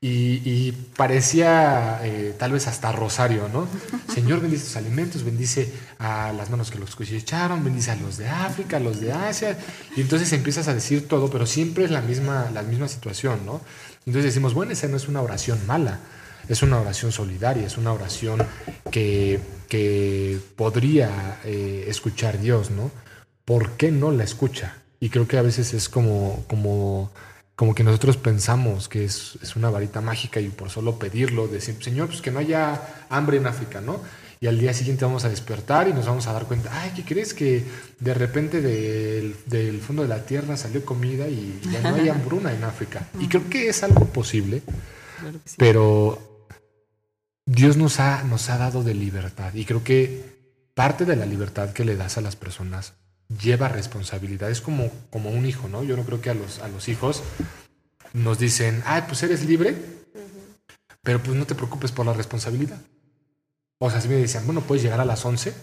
Y, 0.00 0.42
y 0.44 0.72
parecía 0.96 2.00
eh, 2.04 2.32
tal 2.38 2.52
vez 2.52 2.68
hasta 2.68 2.92
rosario, 2.92 3.48
¿no? 3.52 3.66
Señor, 4.14 4.40
bendice 4.40 4.64
tus 4.64 4.76
alimentos, 4.76 5.24
bendice 5.24 5.72
a 5.98 6.32
las 6.32 6.50
manos 6.50 6.70
que 6.70 6.78
los 6.78 6.94
cosecharon, 6.94 7.64
bendice 7.64 7.90
a 7.90 7.96
los 7.96 8.16
de 8.16 8.28
África, 8.28 8.76
a 8.76 8.80
los 8.80 9.00
de 9.00 9.12
Asia. 9.12 9.58
Y 9.96 10.00
entonces 10.00 10.32
empiezas 10.32 10.68
a 10.68 10.74
decir 10.74 11.08
todo, 11.08 11.30
pero 11.30 11.46
siempre 11.46 11.84
es 11.84 11.90
la 11.90 12.00
misma, 12.00 12.48
la 12.54 12.62
misma 12.62 12.86
situación, 12.86 13.44
¿no? 13.44 13.60
Entonces 14.06 14.24
decimos, 14.24 14.54
bueno, 14.54 14.72
esa 14.72 14.86
no 14.86 14.96
es 14.96 15.08
una 15.08 15.20
oración 15.20 15.58
mala, 15.66 15.98
es 16.48 16.62
una 16.62 16.80
oración 16.80 17.10
solidaria, 17.10 17.66
es 17.66 17.76
una 17.76 17.92
oración 17.92 18.46
que, 18.92 19.40
que 19.68 20.38
podría 20.54 21.40
eh, 21.44 21.86
escuchar 21.88 22.40
Dios, 22.40 22.70
¿no? 22.70 22.92
¿Por 23.44 23.72
qué 23.72 23.90
no 23.90 24.12
la 24.12 24.24
escucha? 24.24 24.76
Y 25.00 25.10
creo 25.10 25.28
que 25.28 25.38
a 25.38 25.42
veces 25.42 25.74
es 25.74 25.88
como, 25.88 26.44
como, 26.48 27.10
como 27.58 27.74
que 27.74 27.82
nosotros 27.82 28.16
pensamos 28.16 28.88
que 28.88 29.04
es, 29.04 29.36
es 29.42 29.56
una 29.56 29.68
varita 29.68 30.00
mágica 30.00 30.38
y 30.38 30.48
por 30.48 30.70
solo 30.70 30.96
pedirlo, 30.96 31.48
decir, 31.48 31.76
Señor, 31.82 32.06
pues 32.06 32.22
que 32.22 32.30
no 32.30 32.38
haya 32.38 33.04
hambre 33.10 33.38
en 33.38 33.48
África, 33.48 33.80
¿no? 33.80 34.00
Y 34.38 34.46
al 34.46 34.60
día 34.60 34.72
siguiente 34.72 35.04
vamos 35.04 35.24
a 35.24 35.28
despertar 35.28 35.88
y 35.88 35.92
nos 35.92 36.06
vamos 36.06 36.28
a 36.28 36.32
dar 36.32 36.44
cuenta, 36.44 36.70
ay, 36.80 36.92
¿qué 36.94 37.04
crees 37.04 37.34
que 37.34 37.64
de 37.98 38.14
repente 38.14 38.60
del, 38.60 39.34
del 39.46 39.80
fondo 39.80 40.02
de 40.02 40.08
la 40.08 40.24
tierra 40.24 40.56
salió 40.56 40.84
comida 40.84 41.26
y 41.26 41.60
ya 41.72 41.80
no 41.80 41.96
hay 41.96 42.08
hambruna 42.08 42.54
en 42.54 42.62
África? 42.62 43.08
Y 43.18 43.26
creo 43.26 43.50
que 43.50 43.68
es 43.68 43.82
algo 43.82 44.04
posible, 44.04 44.62
pero 45.56 46.46
Dios 47.44 47.76
nos 47.76 47.98
ha, 47.98 48.22
nos 48.22 48.50
ha 48.50 48.58
dado 48.58 48.84
de 48.84 48.94
libertad 48.94 49.52
y 49.54 49.64
creo 49.64 49.82
que 49.82 50.38
parte 50.74 51.04
de 51.04 51.16
la 51.16 51.26
libertad 51.26 51.72
que 51.72 51.84
le 51.84 51.96
das 51.96 52.18
a 52.18 52.20
las 52.20 52.36
personas 52.36 52.92
lleva 53.28 53.68
responsabilidad. 53.68 54.50
Es 54.50 54.60
como, 54.60 54.90
como 55.10 55.30
un 55.30 55.46
hijo, 55.46 55.68
¿no? 55.68 55.82
Yo 55.82 55.96
no 55.96 56.04
creo 56.04 56.20
que 56.20 56.30
a 56.30 56.34
los, 56.34 56.60
a 56.60 56.68
los 56.68 56.88
hijos 56.88 57.22
nos 58.12 58.38
dicen, 58.38 58.82
ay, 58.86 59.04
pues 59.06 59.22
eres 59.22 59.44
libre, 59.44 59.76
pero 61.02 61.22
pues 61.22 61.36
no 61.36 61.46
te 61.46 61.54
preocupes 61.54 61.92
por 61.92 62.06
la 62.06 62.12
responsabilidad. 62.12 62.80
O 63.78 63.90
sea, 63.90 64.00
si 64.00 64.08
me 64.08 64.16
decían, 64.16 64.44
bueno, 64.44 64.62
puedes 64.62 64.82
llegar 64.82 65.00
a 65.00 65.04
las 65.04 65.24
11, 65.24 65.54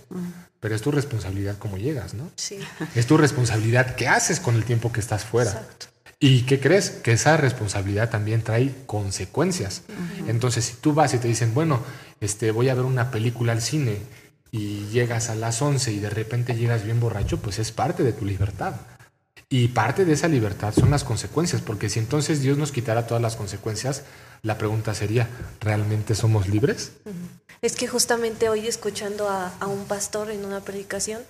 pero 0.59 0.75
es 0.75 0.81
tu 0.81 0.91
responsabilidad 0.91 1.57
cómo 1.57 1.77
llegas, 1.77 2.13
¿no? 2.13 2.31
Sí. 2.35 2.59
Es 2.95 3.07
tu 3.07 3.17
responsabilidad 3.17 3.95
qué 3.95 4.07
haces 4.07 4.39
con 4.39 4.55
el 4.55 4.63
tiempo 4.63 4.91
que 4.93 5.01
estás 5.01 5.25
fuera. 5.25 5.51
Exacto. 5.51 5.87
¿Y 6.19 6.43
qué 6.43 6.61
crees? 6.61 6.91
Que 6.91 7.11
esa 7.11 7.35
responsabilidad 7.35 8.09
también 8.09 8.41
trae 8.41 8.73
consecuencias. 8.85 9.83
Entonces, 10.27 10.65
si 10.65 10.73
tú 10.75 10.93
vas 10.93 11.13
y 11.13 11.17
te 11.17 11.27
dicen, 11.27 11.53
bueno, 11.53 11.81
este, 12.21 12.51
voy 12.51 12.69
a 12.69 12.73
ver 12.73 12.85
una 12.85 13.11
película 13.11 13.51
al 13.51 13.61
cine 13.61 13.99
y 14.55 14.87
llegas 14.87 15.29
a 15.29 15.35
las 15.35 15.61
11 15.61 15.91
y 15.91 15.99
de 15.99 16.09
repente 16.09 16.55
llegas 16.55 16.85
bien 16.85 17.01
borracho, 17.01 17.39
pues 17.41 17.59
es 17.59 17.73
parte 17.73 18.03
de 18.03 18.13
tu 18.13 18.23
libertad. 18.23 18.75
Y 19.49 19.67
parte 19.67 20.05
de 20.05 20.13
esa 20.13 20.29
libertad 20.29 20.73
son 20.73 20.91
las 20.91 21.03
consecuencias, 21.03 21.61
porque 21.61 21.89
si 21.89 21.99
entonces 21.99 22.41
Dios 22.41 22.57
nos 22.57 22.71
quitara 22.71 23.05
todas 23.05 23.21
las 23.21 23.35
consecuencias, 23.35 24.03
la 24.43 24.57
pregunta 24.57 24.93
sería, 24.93 25.27
¿realmente 25.59 26.15
somos 26.15 26.47
libres? 26.47 26.93
Es 27.61 27.75
que 27.75 27.87
justamente 27.87 28.47
hoy 28.47 28.65
escuchando 28.65 29.27
a, 29.27 29.51
un 29.67 29.83
pastor 29.85 30.31
en 30.31 30.45
una 30.45 30.61
predicación, 30.61 31.21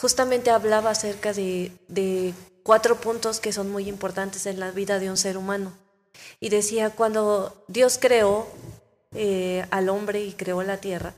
justamente 0.00 0.50
hablaba 0.50 0.90
acerca 0.90 1.34
de, 1.34 1.70
de 1.88 2.32
cuatro 2.62 2.96
puntos 2.98 3.40
que 3.40 3.52
son 3.52 3.70
muy 3.70 3.90
importantes 3.90 4.46
en 4.46 4.58
la 4.58 4.70
vida 4.70 4.98
de 4.98 5.10
un 5.10 5.18
ser 5.18 5.36
humano. 5.36 5.74
Y 6.40 6.48
decía, 6.48 6.90
cuando 6.90 7.62
Dios 7.68 7.98
creó 8.00 8.48
eh, 9.14 9.66
al 9.70 9.90
hombre 9.90 10.22
y 10.22 10.32
creó 10.32 10.62
la 10.62 10.78
tierra, 10.78 11.14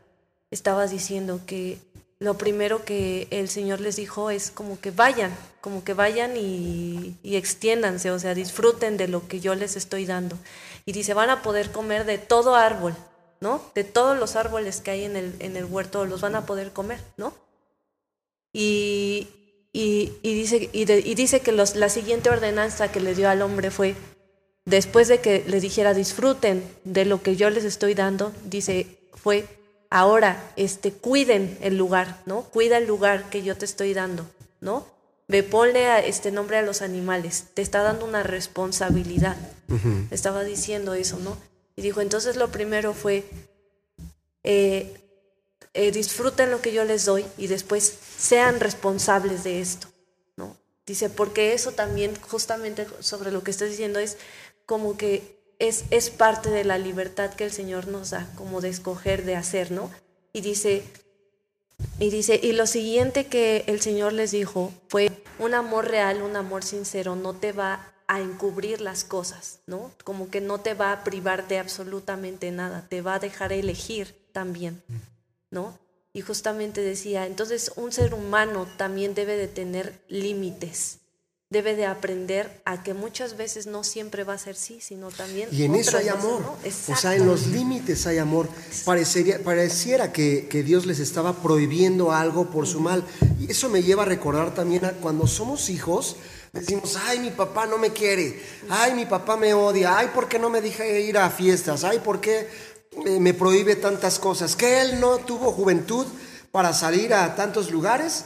estaba 0.50 0.86
diciendo 0.86 1.40
que 1.46 1.78
lo 2.18 2.36
primero 2.36 2.84
que 2.84 3.28
el 3.30 3.48
Señor 3.48 3.80
les 3.80 3.96
dijo 3.96 4.30
es 4.30 4.50
como 4.50 4.78
que 4.78 4.90
vayan, 4.90 5.34
como 5.60 5.84
que 5.84 5.94
vayan 5.94 6.36
y, 6.36 7.16
y 7.22 7.36
extiéndanse, 7.36 8.10
o 8.10 8.18
sea, 8.18 8.34
disfruten 8.34 8.96
de 8.96 9.08
lo 9.08 9.26
que 9.26 9.40
yo 9.40 9.54
les 9.54 9.76
estoy 9.76 10.04
dando. 10.04 10.36
Y 10.84 10.92
dice, 10.92 11.14
van 11.14 11.30
a 11.30 11.42
poder 11.42 11.70
comer 11.72 12.04
de 12.04 12.18
todo 12.18 12.56
árbol, 12.56 12.94
¿no? 13.40 13.62
De 13.74 13.84
todos 13.84 14.18
los 14.18 14.36
árboles 14.36 14.80
que 14.80 14.90
hay 14.90 15.04
en 15.04 15.16
el, 15.16 15.34
en 15.38 15.56
el 15.56 15.64
huerto, 15.64 16.04
los 16.04 16.20
van 16.20 16.34
a 16.34 16.44
poder 16.44 16.72
comer, 16.72 17.00
¿no? 17.16 17.32
Y, 18.52 19.28
y, 19.72 20.12
y 20.22 20.34
dice, 20.34 20.68
de- 20.72 21.02
y 21.04 21.14
dice 21.14 21.40
que 21.40 21.52
los, 21.52 21.76
la 21.76 21.88
siguiente 21.88 22.28
ordenanza 22.30 22.90
que 22.90 23.00
le 23.00 23.14
dio 23.14 23.28
al 23.30 23.42
hombre 23.42 23.70
fue, 23.70 23.94
después 24.66 25.08
de 25.08 25.20
que 25.20 25.44
les 25.46 25.62
dijera 25.62 25.94
disfruten 25.94 26.62
de 26.84 27.04
lo 27.04 27.22
que 27.22 27.36
yo 27.36 27.48
les 27.50 27.64
estoy 27.64 27.94
dando, 27.94 28.32
dice, 28.44 28.98
fue, 29.14 29.46
ahora, 29.90 30.53
este, 30.57 30.92
cuiden 30.92 31.59
el 31.61 31.76
lugar, 31.76 32.22
¿no? 32.24 32.42
Cuida 32.44 32.79
el 32.79 32.87
lugar 32.87 33.29
que 33.29 33.42
yo 33.42 33.57
te 33.57 33.64
estoy 33.64 33.92
dando, 33.92 34.24
¿no? 34.61 34.87
Ve, 35.29 35.42
ponle 35.42 35.87
a 35.87 36.05
este 36.05 36.31
nombre 36.31 36.57
a 36.57 36.62
los 36.62 36.83
animales, 36.83 37.46
te 37.55 37.62
está 37.62 37.83
dando 37.83 38.05
una 38.05 38.22
responsabilidad. 38.22 39.37
Estaba 40.11 40.42
diciendo 40.42 40.94
eso, 40.94 41.18
¿no? 41.18 41.37
Y 41.76 41.83
dijo, 41.83 42.00
entonces 42.00 42.37
lo 42.37 42.50
primero 42.50 42.92
fue, 42.92 43.24
eh, 44.42 45.00
eh, 45.74 45.92
disfruten 45.92 46.50
lo 46.50 46.61
que 46.61 46.72
yo 46.72 46.85
les 46.85 47.05
doy 47.05 47.24
y 47.38 47.46
después 47.46 47.96
sean 48.18 48.59
responsables 48.59 49.44
de 49.44 49.61
esto, 49.61 49.87
¿no? 50.37 50.57
Dice, 50.85 51.11
porque 51.11 51.53
eso 51.53 51.70
también, 51.70 52.16
justamente 52.20 52.87
sobre 52.98 53.31
lo 53.31 53.44
que 53.44 53.53
estás 53.53 53.70
diciendo, 53.70 54.00
es 54.00 54.18
como 54.66 54.96
que 54.96 55.39
es, 55.60 55.84
es 55.90 56.10
parte 56.10 56.50
de 56.50 56.64
la 56.64 56.78
libertad 56.78 57.32
que 57.34 57.44
el 57.44 57.52
Señor 57.52 57.86
nos 57.86 58.10
da, 58.10 58.28
como 58.34 58.60
de 58.60 58.70
escoger, 58.70 59.24
de 59.24 59.36
hacer, 59.36 59.70
¿no? 59.70 59.90
Y 60.32 60.40
dice, 60.40 60.82
y 61.98 62.10
dice, 62.10 62.40
y 62.42 62.52
lo 62.52 62.66
siguiente 62.66 63.26
que 63.26 63.64
el 63.68 63.80
Señor 63.80 64.12
les 64.12 64.32
dijo 64.32 64.72
fue, 64.88 65.10
un 65.38 65.54
amor 65.54 65.88
real, 65.88 66.22
un 66.22 66.34
amor 66.34 66.64
sincero, 66.64 67.14
no 67.14 67.34
te 67.34 67.52
va 67.52 67.92
a 68.06 68.20
encubrir 68.20 68.80
las 68.80 69.04
cosas, 69.04 69.60
¿no? 69.66 69.92
Como 70.02 70.30
que 70.30 70.40
no 70.40 70.60
te 70.60 70.74
va 70.74 70.92
a 70.92 71.04
privar 71.04 71.46
de 71.46 71.58
absolutamente 71.58 72.50
nada, 72.50 72.86
te 72.88 73.02
va 73.02 73.14
a 73.14 73.18
dejar 73.20 73.52
elegir 73.52 74.16
también, 74.32 74.82
¿no? 75.50 75.78
Y 76.12 76.22
justamente 76.22 76.80
decía, 76.80 77.26
entonces 77.26 77.72
un 77.76 77.92
ser 77.92 78.14
humano 78.14 78.66
también 78.76 79.14
debe 79.14 79.36
de 79.36 79.46
tener 79.46 80.00
límites, 80.08 80.98
debe 81.50 81.74
de 81.74 81.84
aprender 81.84 82.62
a 82.64 82.84
que 82.84 82.94
muchas 82.94 83.36
veces 83.36 83.66
no 83.66 83.82
siempre 83.82 84.22
va 84.22 84.34
a 84.34 84.38
ser 84.38 84.54
sí, 84.54 84.78
sino 84.80 85.08
también... 85.10 85.48
Y 85.50 85.64
en 85.64 85.74
eso 85.74 85.96
hay 85.96 86.04
veces 86.04 86.20
amor. 86.20 86.42
no. 86.42 86.94
O 86.94 86.96
sea, 86.96 87.16
en 87.16 87.26
los 87.26 87.48
límites 87.48 88.06
hay 88.06 88.18
amor. 88.18 88.48
Parecería, 88.84 89.42
pareciera 89.42 90.12
que, 90.12 90.46
que 90.48 90.62
Dios 90.62 90.86
les 90.86 91.00
estaba 91.00 91.34
prohibiendo 91.42 92.12
algo 92.12 92.50
por 92.50 92.68
su 92.68 92.78
mal. 92.78 93.02
Y 93.40 93.50
eso 93.50 93.68
me 93.68 93.82
lleva 93.82 94.04
a 94.04 94.06
recordar 94.06 94.54
también 94.54 94.84
a 94.84 94.92
cuando 94.92 95.26
somos 95.26 95.70
hijos, 95.70 96.14
decimos, 96.52 96.96
ay, 97.06 97.18
mi 97.18 97.30
papá 97.32 97.66
no 97.66 97.78
me 97.78 97.90
quiere, 97.90 98.40
ay, 98.68 98.94
mi 98.94 99.06
papá 99.06 99.36
me 99.36 99.52
odia, 99.52 99.98
ay, 99.98 100.10
¿por 100.14 100.28
qué 100.28 100.38
no 100.38 100.50
me 100.50 100.60
deja 100.60 100.86
ir 100.86 101.18
a 101.18 101.30
fiestas? 101.30 101.82
Ay, 101.82 101.98
¿por 101.98 102.20
qué 102.20 102.48
eh, 103.06 103.18
me 103.18 103.34
prohíbe 103.34 103.74
tantas 103.74 104.20
cosas? 104.20 104.54
Que 104.54 104.82
él 104.82 105.00
no 105.00 105.18
tuvo 105.18 105.50
juventud 105.50 106.06
para 106.52 106.72
salir 106.72 107.12
a 107.12 107.34
tantos 107.34 107.72
lugares. 107.72 108.24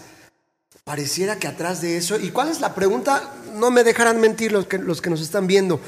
Pareciera 0.85 1.39
que 1.39 1.49
atrás 1.49 1.81
de 1.81 1.97
eso, 1.97 2.19
¿y 2.19 2.31
cuál 2.31 2.51
es 2.51 2.61
la 2.61 2.75
pregunta? 2.75 3.35
No 3.55 3.71
me 3.71 3.85
dejarán 3.85 4.21
mentir 4.21 4.53
los 4.53 4.67
que, 4.67 4.77
los 4.77 5.01
que 5.01 5.09
nos 5.09 5.23
están 5.23 5.47
viendo. 5.47 5.81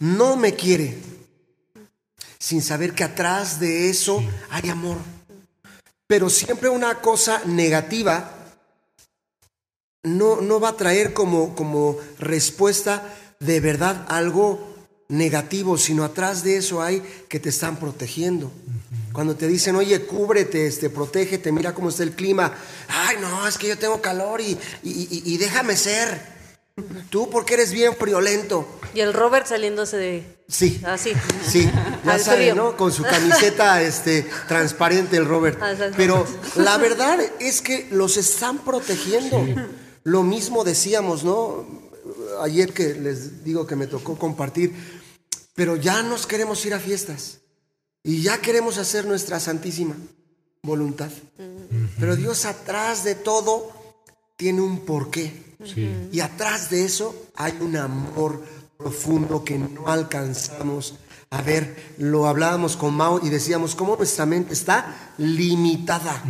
No 0.00 0.36
me 0.36 0.54
quiere, 0.54 0.98
sin 2.38 2.60
saber 2.60 2.92
que 2.92 3.04
atrás 3.04 3.58
de 3.58 3.88
eso 3.88 4.22
hay 4.50 4.68
amor. 4.68 4.98
Pero 6.06 6.28
siempre 6.28 6.68
una 6.68 7.00
cosa 7.00 7.40
negativa 7.46 8.30
no, 10.02 10.42
no 10.42 10.60
va 10.60 10.70
a 10.70 10.76
traer 10.76 11.14
como, 11.14 11.54
como 11.54 11.96
respuesta 12.18 13.14
de 13.40 13.60
verdad 13.60 14.04
algo 14.08 14.74
negativo, 15.08 15.78
sino 15.78 16.04
atrás 16.04 16.44
de 16.44 16.58
eso 16.58 16.82
hay 16.82 17.00
que 17.28 17.40
te 17.40 17.48
están 17.48 17.78
protegiendo. 17.78 18.52
Cuando 19.14 19.36
te 19.36 19.46
dicen, 19.46 19.76
oye, 19.76 20.04
cúbrete, 20.04 20.66
este, 20.66 20.90
protégete, 20.90 21.52
mira 21.52 21.72
cómo 21.72 21.88
está 21.88 22.02
el 22.02 22.10
clima. 22.12 22.52
Ay, 22.88 23.16
no, 23.20 23.46
es 23.46 23.56
que 23.56 23.68
yo 23.68 23.78
tengo 23.78 24.02
calor 24.02 24.40
y, 24.40 24.58
y, 24.82 24.90
y- 25.08 25.22
y 25.24 25.38
déjame 25.38 25.76
ser. 25.76 26.34
Tú 27.10 27.30
porque 27.30 27.54
eres 27.54 27.70
bien 27.70 27.94
friolento. 27.94 28.66
Y 28.92 28.98
el 28.98 29.12
Robert 29.12 29.46
saliéndose 29.46 29.96
de... 29.96 30.36
Sí. 30.48 30.80
Así. 30.84 31.12
Sí, 31.48 31.70
ya 32.04 32.14
Al 32.14 32.20
sabe, 32.20 32.38
frío. 32.38 32.54
¿no? 32.56 32.76
Con 32.76 32.90
su 32.90 33.04
camiseta 33.04 33.80
este, 33.90 34.26
transparente 34.48 35.16
el 35.16 35.26
Robert. 35.26 35.60
Ah. 35.62 35.74
Pero 35.96 36.26
la 36.56 36.76
verdad 36.78 37.20
es 37.38 37.62
que 37.62 37.86
los 37.92 38.16
están 38.16 38.58
protegiendo. 38.64 39.46
Lo 40.02 40.24
mismo 40.24 40.64
decíamos, 40.64 41.22
¿no? 41.22 41.64
Ayer 42.42 42.72
que 42.72 42.94
les 42.94 43.44
digo 43.44 43.64
que 43.64 43.76
me 43.76 43.86
tocó 43.86 44.18
compartir, 44.18 44.74
pero 45.54 45.76
ya 45.76 46.02
nos 46.02 46.26
queremos 46.26 46.66
ir 46.66 46.74
a 46.74 46.80
fiestas 46.80 47.38
y 48.04 48.20
ya 48.22 48.38
queremos 48.40 48.76
hacer 48.76 49.06
nuestra 49.06 49.40
santísima 49.40 49.96
voluntad. 50.62 51.10
Pero 51.98 52.16
Dios 52.16 52.44
atrás 52.44 53.02
de 53.02 53.14
todo 53.14 53.72
tiene 54.36 54.60
un 54.60 54.80
porqué. 54.80 55.56
Sí. 55.64 55.90
Y 56.12 56.20
atrás 56.20 56.68
de 56.68 56.84
eso 56.84 57.14
hay 57.34 57.56
un 57.60 57.76
amor 57.76 58.44
profundo 58.76 59.42
que 59.42 59.58
no 59.58 59.88
alcanzamos 59.88 60.98
a 61.30 61.40
ver. 61.40 61.94
Lo 61.96 62.26
hablábamos 62.26 62.76
con 62.76 62.94
Mao 62.94 63.20
y 63.24 63.30
decíamos 63.30 63.74
cómo 63.74 63.96
nuestra 63.96 64.26
mente 64.26 64.52
está 64.52 65.14
limitada. 65.16 66.22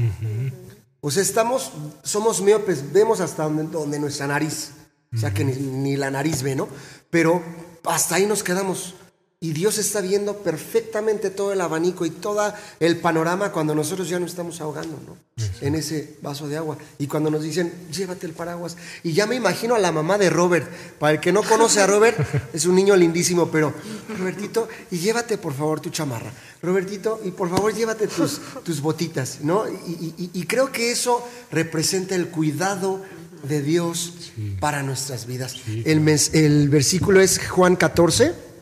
O 1.00 1.10
sea, 1.10 1.22
estamos, 1.22 1.72
somos 2.04 2.40
miopes, 2.40 2.92
vemos 2.92 3.20
hasta 3.20 3.42
donde, 3.42 3.64
donde 3.64 3.98
nuestra 3.98 4.28
nariz. 4.28 4.70
O 5.12 5.16
sea, 5.16 5.34
que 5.34 5.44
ni, 5.44 5.54
ni 5.54 5.96
la 5.96 6.10
nariz 6.10 6.42
ve, 6.42 6.54
¿no? 6.54 6.68
Pero 7.10 7.42
hasta 7.84 8.14
ahí 8.14 8.26
nos 8.26 8.42
quedamos. 8.44 8.94
Y 9.44 9.52
Dios 9.52 9.76
está 9.76 10.00
viendo 10.00 10.38
perfectamente 10.38 11.28
todo 11.28 11.52
el 11.52 11.60
abanico 11.60 12.06
y 12.06 12.10
todo 12.10 12.50
el 12.80 12.96
panorama 12.96 13.52
cuando 13.52 13.74
nosotros 13.74 14.08
ya 14.08 14.18
nos 14.18 14.30
estamos 14.30 14.58
ahogando, 14.62 14.98
¿no? 15.06 15.18
En 15.60 15.74
ese 15.74 16.16
vaso 16.22 16.48
de 16.48 16.56
agua. 16.56 16.78
Y 16.98 17.08
cuando 17.08 17.30
nos 17.30 17.42
dicen, 17.42 17.70
llévate 17.92 18.24
el 18.26 18.32
paraguas. 18.32 18.78
Y 19.02 19.12
ya 19.12 19.26
me 19.26 19.34
imagino 19.34 19.74
a 19.74 19.78
la 19.78 19.92
mamá 19.92 20.16
de 20.16 20.30
Robert. 20.30 20.66
Para 20.98 21.12
el 21.12 21.20
que 21.20 21.30
no 21.30 21.42
conoce 21.42 21.82
a 21.82 21.86
Robert, 21.86 22.16
es 22.54 22.64
un 22.64 22.74
niño 22.74 22.96
lindísimo, 22.96 23.50
pero 23.50 23.74
Robertito, 24.18 24.66
y 24.90 24.96
llévate 24.96 25.36
por 25.36 25.52
favor 25.52 25.78
tu 25.78 25.90
chamarra. 25.90 26.32
Robertito, 26.62 27.20
y 27.22 27.30
por 27.30 27.50
favor 27.50 27.74
llévate 27.74 28.06
tus, 28.06 28.40
tus 28.64 28.80
botitas, 28.80 29.40
¿no? 29.42 29.68
Y, 29.68 30.14
y- 30.16 30.30
y 30.32 30.46
creo 30.46 30.72
que 30.72 30.90
eso 30.90 31.22
representa 31.50 32.14
el 32.14 32.28
cuidado 32.28 33.02
de 33.46 33.60
Dios 33.60 34.14
para 34.58 34.82
nuestras 34.82 35.26
vidas. 35.26 35.54
El, 35.84 36.00
mes- 36.00 36.30
el 36.32 36.70
versículo 36.70 37.20
es 37.20 37.46
Juan 37.46 37.76
14 37.76 38.53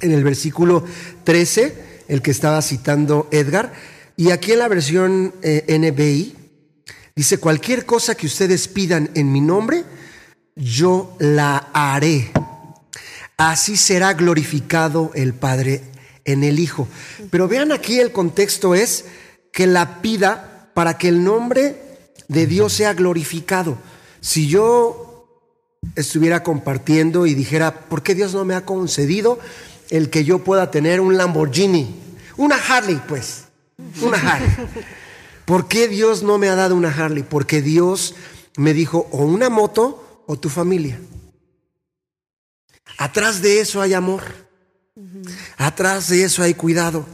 en 0.00 0.12
el 0.12 0.24
versículo 0.24 0.84
13, 1.24 2.04
el 2.08 2.22
que 2.22 2.30
estaba 2.30 2.62
citando 2.62 3.28
Edgar, 3.30 3.72
y 4.16 4.30
aquí 4.30 4.52
en 4.52 4.60
la 4.60 4.68
versión 4.68 5.34
eh, 5.42 5.64
NBI, 5.68 6.34
dice, 7.14 7.38
cualquier 7.38 7.84
cosa 7.84 8.14
que 8.14 8.26
ustedes 8.26 8.68
pidan 8.68 9.10
en 9.14 9.30
mi 9.30 9.40
nombre, 9.40 9.84
yo 10.54 11.14
la 11.18 11.68
haré. 11.74 12.30
Así 13.36 13.76
será 13.76 14.14
glorificado 14.14 15.10
el 15.14 15.34
Padre 15.34 15.82
en 16.24 16.44
el 16.44 16.58
Hijo. 16.58 16.88
Pero 17.30 17.48
vean 17.48 17.72
aquí 17.72 18.00
el 18.00 18.12
contexto 18.12 18.74
es 18.74 19.04
que 19.52 19.66
la 19.66 20.00
pida 20.00 20.70
para 20.72 20.96
que 20.96 21.08
el 21.08 21.22
nombre 21.22 21.76
de 22.28 22.46
Dios 22.46 22.72
sea 22.72 22.94
glorificado. 22.94 23.76
Si 24.20 24.48
yo 24.48 25.05
estuviera 25.94 26.42
compartiendo 26.42 27.26
y 27.26 27.34
dijera, 27.34 27.80
¿por 27.88 28.02
qué 28.02 28.14
Dios 28.14 28.34
no 28.34 28.44
me 28.44 28.54
ha 28.54 28.64
concedido 28.64 29.38
el 29.90 30.10
que 30.10 30.24
yo 30.24 30.42
pueda 30.42 30.70
tener 30.70 31.00
un 31.00 31.16
Lamborghini? 31.16 31.94
Una 32.36 32.56
Harley, 32.56 33.00
pues. 33.08 33.44
Una 34.02 34.18
Harley. 34.18 34.50
¿Por 35.44 35.68
qué 35.68 35.88
Dios 35.88 36.22
no 36.22 36.38
me 36.38 36.48
ha 36.48 36.56
dado 36.56 36.74
una 36.74 36.90
Harley? 36.90 37.22
Porque 37.22 37.62
Dios 37.62 38.14
me 38.56 38.74
dijo 38.74 39.08
o 39.12 39.24
una 39.24 39.48
moto 39.48 40.24
o 40.26 40.36
tu 40.36 40.48
familia. 40.48 40.98
Atrás 42.98 43.42
de 43.42 43.60
eso 43.60 43.80
hay 43.80 43.94
amor. 43.94 44.22
Atrás 45.56 46.08
de 46.08 46.24
eso 46.24 46.42
hay 46.42 46.54
cuidado. 46.54 47.06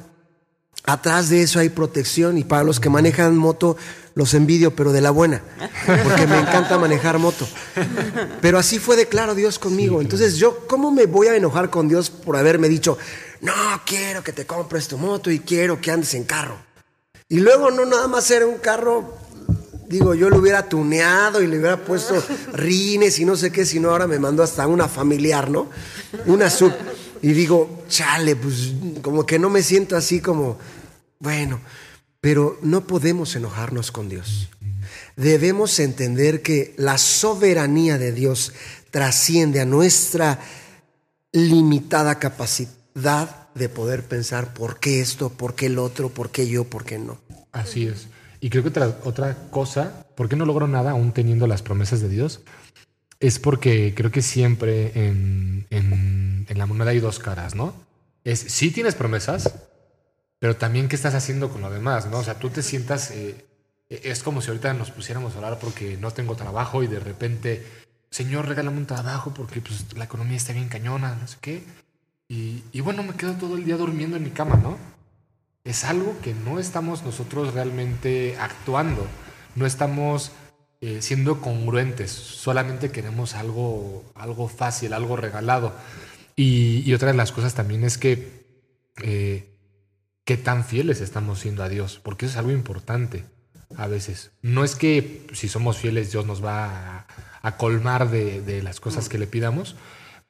Atrás 0.85 1.29
de 1.29 1.43
eso 1.43 1.59
hay 1.59 1.68
protección. 1.68 2.39
Y 2.39 2.45
para 2.45 2.64
los 2.64 2.81
que 2.81 2.89
manejan 2.89 3.37
moto, 3.37 3.77
los 4.15 4.35
envidio, 4.35 4.75
pero 4.75 4.93
de 4.93 5.01
la 5.01 5.11
buena. 5.11 5.43
Porque 5.87 6.27
me 6.27 6.39
encanta 6.39 6.79
manejar 6.79 7.19
moto. 7.19 7.47
Pero 8.41 8.59
así 8.59 8.79
fue 8.79 8.97
de 8.97 9.07
claro 9.07 9.35
Dios 9.35 9.59
conmigo. 9.59 10.01
Entonces 10.01 10.37
yo, 10.37 10.67
¿cómo 10.67 10.91
me 10.91 11.07
voy 11.07 11.29
a 11.29 11.37
enojar 11.37 11.71
con 11.71 11.89
Dios 11.89 12.11
por 12.11 12.37
haberme 12.37 12.69
dicho, 12.69 12.99
no, 13.41 13.53
quiero 13.85 14.23
que 14.23 14.33
te 14.33 14.47
compres 14.47 14.89
tu 14.89 14.99
moto 14.99 15.31
y 15.31 15.41
quiero 15.41 15.81
que 15.81 15.91
andes 15.91 16.15
en 16.15 16.25
carro? 16.25 16.57
Y 17.29 17.41
luego 17.41 17.71
no 17.71 17.85
nada 17.87 18.09
más 18.09 18.31
era 18.31 18.47
un 18.47 18.59
carro 18.59 19.23
Digo, 19.93 20.15
yo 20.15 20.31
lo 20.31 20.39
hubiera 20.39 20.71
tuneado 20.71 21.43
y 21.43 21.47
le 21.47 21.59
hubiera 21.59 21.77
puesto 21.77 22.15
rines 22.55 23.19
y 23.19 23.27
no 23.27 23.37
sé 23.37 23.53
qué, 23.53 23.67
sino 23.67 23.91
ahora 23.91 24.07
me 24.07 24.19
mandó 24.19 24.43
hasta 24.43 24.67
una 24.67 24.89
familiar, 24.89 25.51
¿no? 25.51 25.69
Una 26.25 26.49
sub. 26.49 26.73
Y 27.21 27.35
digo, 27.35 27.85
chale, 27.91 28.35
pues 28.35 28.73
como 29.03 29.27
que 29.27 29.39
no 29.39 29.51
me 29.51 29.63
siento 29.63 29.95
así 29.95 30.21
como, 30.21 30.57
bueno, 31.19 31.61
pero 32.23 32.57
no 32.62 32.87
podemos 32.87 33.35
enojarnos 33.35 33.91
con 33.91 34.09
Dios. 34.09 34.49
Debemos 35.16 35.81
entender 35.81 36.41
que 36.41 36.73
la 36.79 36.97
soberanía 36.97 37.99
de 37.99 38.12
Dios 38.12 38.53
trasciende 38.93 39.61
a 39.61 39.66
nuestra 39.66 40.39
limitada 41.33 42.20
capacidad 42.20 43.49
de 43.57 43.68
poder 43.68 44.05
pensar 44.05 44.55
por 44.55 44.79
qué 44.79 45.01
esto, 45.01 45.31
por 45.31 45.57
qué 45.57 45.66
el 45.66 45.81
otro, 45.81 46.11
por 46.11 46.31
qué 46.31 46.49
yo, 46.49 46.62
por 46.62 46.85
qué 46.85 46.97
no. 46.97 47.18
Así 47.51 47.89
es. 47.89 48.07
Y 48.41 48.51
creo 48.51 48.62
que 48.62 48.68
otra, 48.68 48.99
otra 49.03 49.51
cosa, 49.51 50.07
¿por 50.14 50.29
qué 50.29 50.37
no 50.37 50.47
logro 50.47 50.68
nada 50.68 50.93
aún 50.93 51.11
teniendo 51.11 51.49
las 51.49 51.62
promesas 51.62 52.01
de 52.01 52.09
Dios? 52.09 52.41
Es 53.18 53.41
porque 53.41 53.95
creo 53.97 54.12
que 54.12 54.23
siempre 54.23 54.93
en, 54.95 55.66
en, 55.70 56.47
la 56.55 56.66
moneda 56.66 56.91
hay 56.91 57.01
dos 57.01 57.18
caras, 57.18 57.57
¿no? 57.57 57.75
Es, 58.23 58.39
sí 58.39 58.70
tienes 58.70 58.95
promesas, 58.95 59.53
pero 60.43 60.57
también 60.57 60.88
qué 60.88 60.97
estás 60.97 61.14
haciendo 61.14 61.51
con 61.51 61.61
lo 61.61 61.70
demás, 61.70 62.07
¿no? 62.11 62.18
O 62.18 62.24
sea, 62.24 62.40
tú 62.40 62.51
te 62.51 62.64
sientas, 62.64 63.12
eh, 63.12 63.47
es 63.88 64.24
como 64.24 64.43
si 64.43 64.49
ahorita 64.49 64.74
nos 64.74 64.90
pusiéramos 64.90 65.34
a 65.34 65.36
hablar 65.36 65.61
porque 65.61 65.97
no 65.97 66.11
tengo 66.11 66.34
trabajo 66.34 66.82
y 66.82 66.88
de 66.88 66.99
repente, 66.99 67.64
Señor, 68.11 68.49
regálame 68.49 68.78
un 68.78 68.86
trabajo 68.86 69.32
porque 69.32 69.61
pues, 69.61 69.95
la 69.97 70.07
economía 70.07 70.36
está 70.36 70.53
bien 70.53 70.68
cañona, 70.68 71.14
no 71.14 71.28
sé 71.28 71.36
qué. 71.40 71.62
Y, 72.26 72.64
y 72.72 72.80
bueno, 72.80 73.05
me 73.05 73.14
quedo 73.14 73.34
todo 73.34 73.57
el 73.57 73.64
día 73.64 73.76
durmiendo 73.76 74.16
en 74.16 74.24
mi 74.24 74.30
cama, 74.30 74.57
¿no? 74.57 74.76
es 75.64 75.84
algo 75.84 76.16
que 76.22 76.34
no 76.34 76.59
estamos 76.59 77.05
nosotros 77.05 77.55
realmente 77.55 78.36
actuando, 78.40 79.07
no 79.55 79.64
estamos 79.64 80.32
eh, 80.80 81.01
siendo 81.03 81.40
congruentes, 81.40 82.11
solamente 82.11 82.90
queremos 82.90 83.34
algo, 83.34 84.05
algo 84.16 84.49
fácil, 84.49 84.93
algo 84.93 85.16
regalado. 85.16 85.72
Y, 86.34 86.93
otra 86.95 87.12
de 87.12 87.16
las 87.16 87.30
cosas 87.30 87.55
también 87.55 87.84
es 87.84 87.99
que 87.99 88.43
eh, 89.05 89.51
qué 90.25 90.37
tan 90.37 90.64
fieles 90.64 91.01
estamos 91.01 91.41
siendo 91.41 91.62
a 91.62 91.68
Dios, 91.68 92.01
porque 92.03 92.27
eso 92.27 92.33
es 92.33 92.39
algo 92.39 92.53
importante 92.53 93.25
a 93.77 93.87
veces. 93.87 94.33
No 94.43 94.64
es 94.64 94.75
que 94.75 95.27
si 95.33 95.49
somos 95.49 95.79
fieles 95.79 96.12
Dios 96.12 96.27
nos 96.27 96.45
va 96.45 97.07
a, 97.43 97.57
colmar 97.57 98.11
de, 98.11 98.62
las 98.62 98.81
cosas 98.81 99.09
que 99.09 99.18
le 99.18 99.27
pidamos, 99.27 99.77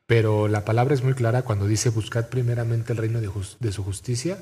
pero 0.07 0.49
la 0.49 0.65
palabra 0.65 0.95
es 0.95 1.03
muy 1.03 1.15
clara 1.15 1.43
cuando 1.43 1.67
dice 1.67 1.91
buscad 1.91 2.29
primeramente 2.29 2.93
el 2.93 2.99
reino 2.99 3.21
de 3.21 3.73
su 3.73 3.85
justicia 3.85 4.39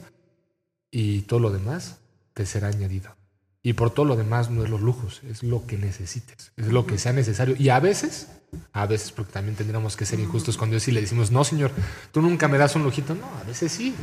y 0.91 1.23
todo 1.23 1.41
lo 1.41 1.51
demás 1.51 1.99
te 2.35 2.47
será 2.47 2.69
añadido. 2.69 3.20
Y 3.63 3.75
por 3.75 3.91
todo 3.91 4.07
lo 4.07 4.17
demás 4.17 4.51
no 4.51 4.65
es 4.65 4.71
los 4.71 4.81
lujos, 4.81 5.21
es 5.29 5.43
lo 5.43 5.67
que 5.67 5.77
necesites, 5.77 6.53
es 6.57 6.69
lo 6.69 6.87
que 6.87 6.97
sea 6.97 7.13
necesario. 7.13 7.57
Y 7.59 7.69
a 7.69 7.79
veces, 7.79 8.29
a 8.73 8.87
veces, 8.87 9.13
porque 9.13 9.33
también 9.33 9.55
tendríamos 9.55 9.97
que 9.97 10.07
ser 10.07 10.19
injustos 10.19 10.57
con 10.57 10.71
Dios 10.71 10.89
y 10.89 10.93
le 10.93 11.03
decimos, 11.03 11.31
no, 11.31 11.45
Señor, 11.45 11.71
tú 12.11 12.23
nunca 12.23 12.49
me 12.49 12.57
das 12.57 12.75
un 12.75 12.85
lujito. 12.85 13.15
No, 13.15 13.27
a 13.39 13.45
veces 13.45 13.71
sí. 13.71 13.95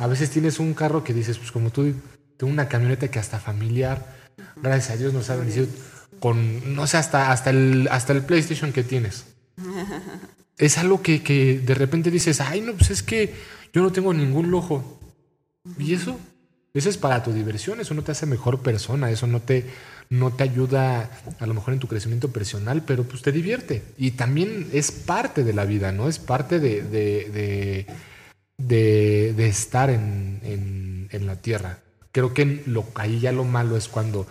A 0.00 0.08
veces 0.08 0.30
tienes 0.30 0.58
un 0.58 0.74
carro 0.74 1.04
que 1.04 1.14
dices, 1.14 1.38
pues 1.38 1.52
como 1.52 1.70
tú, 1.70 1.94
tengo 2.36 2.52
una 2.52 2.68
camioneta 2.68 3.08
que 3.08 3.20
hasta 3.20 3.38
familiar, 3.38 4.16
gracias 4.56 4.90
a 4.90 4.96
Dios 4.96 5.14
nos 5.14 5.30
ha 5.30 5.36
bendecido 5.36 5.68
con, 6.18 6.74
no 6.74 6.86
sé, 6.88 6.96
hasta, 6.96 7.30
hasta, 7.30 7.50
el, 7.50 7.88
hasta 7.92 8.12
el 8.12 8.24
PlayStation 8.24 8.72
que 8.72 8.82
tienes. 8.82 9.26
Es 10.58 10.76
algo 10.76 11.00
que, 11.00 11.22
que 11.22 11.58
de 11.58 11.74
repente 11.74 12.10
dices, 12.10 12.38
ay, 12.42 12.60
no, 12.60 12.74
pues 12.74 12.90
es 12.90 13.02
que 13.02 13.34
yo 13.72 13.80
no 13.80 13.92
tengo 13.92 14.12
ningún 14.12 14.50
lujo. 14.50 15.00
Y 15.78 15.94
eso, 15.94 16.20
eso 16.72 16.88
es 16.88 16.96
para 16.96 17.22
tu 17.22 17.32
diversión, 17.32 17.80
eso 17.80 17.94
no 17.94 18.02
te 18.02 18.12
hace 18.12 18.26
mejor 18.26 18.60
persona, 18.60 19.10
eso 19.10 19.26
no 19.26 19.40
te, 19.40 19.66
no 20.08 20.32
te 20.32 20.44
ayuda 20.44 21.10
a 21.40 21.46
lo 21.46 21.54
mejor 21.54 21.74
en 21.74 21.80
tu 21.80 21.88
crecimiento 21.88 22.30
personal, 22.30 22.82
pero 22.86 23.04
pues 23.04 23.22
te 23.22 23.32
divierte. 23.32 23.82
Y 23.98 24.12
también 24.12 24.68
es 24.72 24.92
parte 24.92 25.42
de 25.42 25.52
la 25.52 25.64
vida, 25.64 25.90
¿no? 25.90 26.08
Es 26.08 26.20
parte 26.20 26.60
de, 26.60 26.82
de, 26.82 27.86
de, 28.58 29.48
estar 29.48 29.90
en, 29.90 31.08
en, 31.10 31.26
la 31.26 31.36
tierra. 31.36 31.78
Creo 32.12 32.34
que 32.34 32.62
lo, 32.66 32.84
ahí 32.94 33.18
ya 33.18 33.32
lo 33.32 33.44
malo 33.44 33.76
es 33.76 33.88
cuando, 33.88 34.26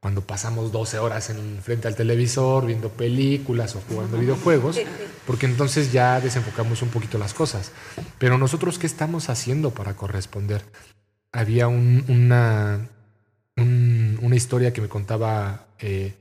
cuando 0.00 0.22
pasamos 0.22 0.72
12 0.72 0.98
horas 0.98 1.30
en 1.30 1.60
frente 1.62 1.86
al 1.86 1.94
televisor, 1.94 2.66
viendo 2.66 2.88
películas 2.88 3.76
o 3.76 3.82
jugando 3.88 4.18
videojuegos, 4.18 4.80
porque 5.26 5.46
entonces 5.46 5.92
ya 5.92 6.20
desenfocamos 6.20 6.82
un 6.82 6.88
poquito 6.88 7.18
las 7.18 7.34
cosas. 7.34 7.70
Pero 8.18 8.36
nosotros, 8.36 8.78
¿qué 8.78 8.86
estamos 8.86 9.28
haciendo 9.30 9.70
para 9.70 9.94
corresponder? 9.94 10.64
Había 11.32 11.68
una, 11.68 12.88
una 13.56 14.36
historia 14.36 14.72
que 14.72 14.80
me 14.80 14.88
contaba 14.88 15.66
eh, 15.78 16.14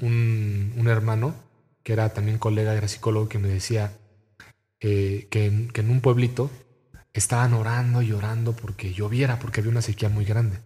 un, 0.00 0.86
hermano, 0.86 1.34
que 1.82 1.92
era 1.92 2.12
también 2.12 2.38
colega, 2.38 2.74
era 2.74 2.88
psicólogo, 2.88 3.28
que 3.28 3.38
me 3.38 3.48
decía 3.48 3.92
eh, 4.80 5.28
que, 5.30 5.46
en, 5.46 5.90
un 5.90 6.00
pueblito 6.00 6.50
estaban 7.12 7.54
orando 7.54 8.02
y 8.02 8.12
orando 8.12 8.54
porque 8.54 8.92
lloviera, 8.92 9.38
porque 9.38 9.60
había 9.60 9.72
una 9.72 9.82
sequía 9.82 10.08
muy 10.08 10.24
grande. 10.24 10.58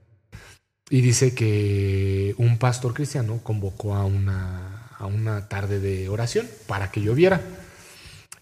Y 0.91 1.01
dice 1.01 1.35
que 1.35 2.35
un 2.39 2.59
pastor 2.59 2.93
cristiano 2.93 3.41
convocó 3.43 3.95
a 3.95 4.05
una, 4.05 4.89
a 4.99 5.07
una 5.07 5.49
tarde 5.49 5.81
de 5.81 6.09
oración 6.09 6.49
para 6.67 6.91
que 6.91 7.01
lloviera. 7.01 7.41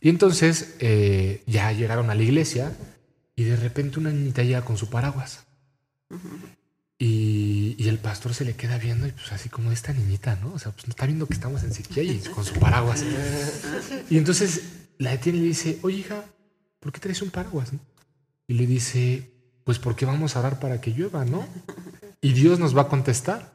Y 0.01 0.09
entonces 0.09 0.75
eh, 0.81 1.43
ya 1.47 1.71
llegaron 1.73 2.11
a 2.11 2.17
la 2.17 2.23
iglesia 2.23 2.77
y 3.37 3.45
de 3.45 3.57
repente 3.57 3.99
una 3.99 4.11
niñita 4.11 4.43
llega 4.43 4.65
con 4.65 4.77
su 4.77 4.89
paraguas. 4.89 5.47
y, 6.99 7.89
el 7.89 7.99
pastor 7.99 8.33
se 8.33 8.45
le 8.45 8.55
queda 8.55 8.79
viendo 8.79 9.07
y 9.07 9.13
pues 9.13 9.33
así 9.33 9.49
como 9.49 9.71
esta 9.71 9.93
niñita, 9.93 10.37
¿no? 10.37 10.55
O 10.55 10.59
sea, 10.59 10.73
pues 10.73 10.89
está 10.89 11.05
viendo 11.05 11.27
que 11.27 11.35
estamos 11.35 11.63
en 11.63 11.75
sequía 11.75 12.03
y 12.03 12.21
con 12.21 12.45
su 12.45 12.55
paraguas. 12.55 13.05
y 14.09 14.17
entonces 14.17 14.63
la 14.99 15.11
detiene 15.11 15.39
y 15.39 15.43
le 15.43 15.49
dice, 15.49 15.79
oye 15.83 15.99
hija, 15.99 16.25
¿por 16.81 16.93
qué 16.93 17.01
traes 17.01 17.21
un 17.21 17.31
paraguas? 17.31 17.71
Y 18.47 18.55
le 18.55 18.67
dice, 18.67 19.31
pues 19.65 19.79
porque 19.79 20.07
vamos 20.07 20.37
a 20.37 20.41
orar 20.41 20.59
para 20.59 20.81
que 20.81 20.93
llueva, 20.93 21.25
¿no? 21.25 21.47
Y 22.21 22.33
Dios 22.33 22.59
nos 22.59 22.77
va 22.77 22.83
a 22.83 22.89
contestar. 22.89 23.53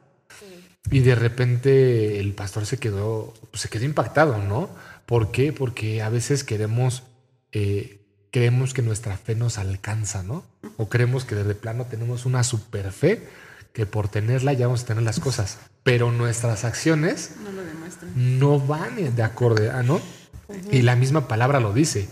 Y 0.90 1.00
de 1.00 1.14
repente 1.14 2.20
el 2.20 2.34
pastor 2.34 2.64
se 2.64 2.78
quedó, 2.78 3.34
pues 3.50 3.62
se 3.62 3.68
quedó 3.68 3.84
impactado, 3.84 4.38
¿no? 4.38 4.70
¿Por 5.06 5.30
qué? 5.30 5.52
Porque 5.52 6.02
a 6.02 6.08
veces 6.08 6.44
queremos, 6.44 7.02
eh, 7.52 8.00
creemos 8.38 8.72
que 8.72 8.82
nuestra 8.82 9.16
fe 9.16 9.34
nos 9.34 9.58
alcanza, 9.58 10.22
¿no? 10.22 10.44
O 10.76 10.88
creemos 10.88 11.24
que 11.24 11.34
desde 11.34 11.56
plano 11.56 11.86
tenemos 11.86 12.24
una 12.24 12.44
super 12.44 12.92
fe 12.92 13.26
que 13.72 13.84
por 13.84 14.06
tenerla 14.06 14.52
ya 14.52 14.68
vamos 14.68 14.84
a 14.84 14.86
tener 14.86 15.02
las 15.02 15.18
cosas. 15.18 15.58
Pero 15.82 16.12
nuestras 16.12 16.64
acciones 16.64 17.32
no, 18.14 18.60
van 18.60 19.16
de 19.16 19.22
acorde 19.24 19.72
a, 19.72 19.82
¿no? 19.82 20.00
Y 20.70 20.82
la 20.82 20.94
misma 20.94 21.26
palabra 21.26 21.58
lo 21.58 21.72
dice. 21.72 22.08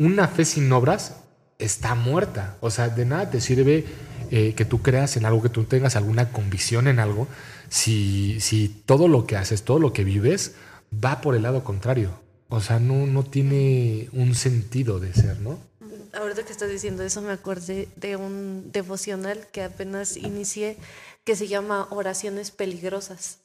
Una 0.00 0.26
fe 0.26 0.44
sin 0.44 0.72
obras 0.72 1.14
está 1.60 1.94
muerta. 1.94 2.56
O 2.58 2.72
sea, 2.72 2.88
de 2.88 3.04
nada 3.04 3.30
te 3.30 3.40
sirve 3.40 3.86
eh, 4.32 4.54
que 4.56 4.64
tú 4.64 4.82
creas 4.82 5.16
en 5.16 5.26
algo, 5.26 5.42
que 5.42 5.48
tú 5.48 5.62
tengas 5.62 5.94
alguna 5.94 6.32
convicción 6.32 6.88
en 6.88 6.98
algo, 6.98 7.28
si, 7.68 8.40
si 8.40 8.82
todo 8.84 9.06
lo 9.06 9.28
que 9.28 9.36
haces, 9.36 9.62
todo 9.62 9.78
lo 9.78 9.92
que 9.92 10.02
vives, 10.02 10.56
va 10.92 11.20
por 11.20 11.36
el 11.36 11.42
lado 11.42 11.62
contrario. 11.62 12.10
O 12.48 12.60
sea, 12.60 12.80
no, 12.80 13.06
no 13.06 13.22
tiene 13.22 14.08
un 14.12 14.34
sentido 14.34 14.98
de 14.98 15.14
ser, 15.14 15.38
¿no? 15.38 15.67
Ahorita 16.18 16.42
que 16.42 16.52
estás 16.52 16.70
diciendo 16.70 17.04
eso, 17.04 17.22
me 17.22 17.32
acordé 17.32 17.88
de 17.94 18.16
un 18.16 18.72
devocional 18.72 19.46
que 19.52 19.62
apenas 19.62 20.16
inicié 20.16 20.76
que 21.22 21.36
se 21.36 21.46
llama 21.46 21.86
Oraciones 21.90 22.50
Peligrosas. 22.50 23.38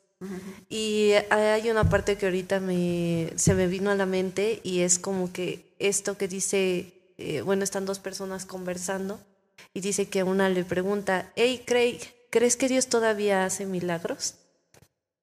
Y 0.69 1.11
hay 1.29 1.69
una 1.69 1.89
parte 1.89 2.17
que 2.17 2.27
ahorita 2.27 2.61
me, 2.61 3.33
se 3.35 3.53
me 3.53 3.67
vino 3.67 3.91
a 3.91 3.95
la 3.95 4.05
mente 4.05 4.61
y 4.63 4.79
es 4.79 4.97
como 4.97 5.33
que 5.33 5.75
esto 5.79 6.17
que 6.17 6.29
dice, 6.29 6.93
eh, 7.17 7.41
bueno, 7.41 7.63
están 7.65 7.85
dos 7.85 7.99
personas 7.99 8.45
conversando 8.45 9.19
y 9.73 9.81
dice 9.81 10.07
que 10.07 10.23
una 10.23 10.47
le 10.47 10.63
pregunta, 10.63 11.31
hey 11.35 11.63
Craig, 11.65 11.99
¿crees 12.29 12.55
que 12.55 12.69
Dios 12.69 12.87
todavía 12.87 13.43
hace 13.43 13.65
milagros? 13.65 14.35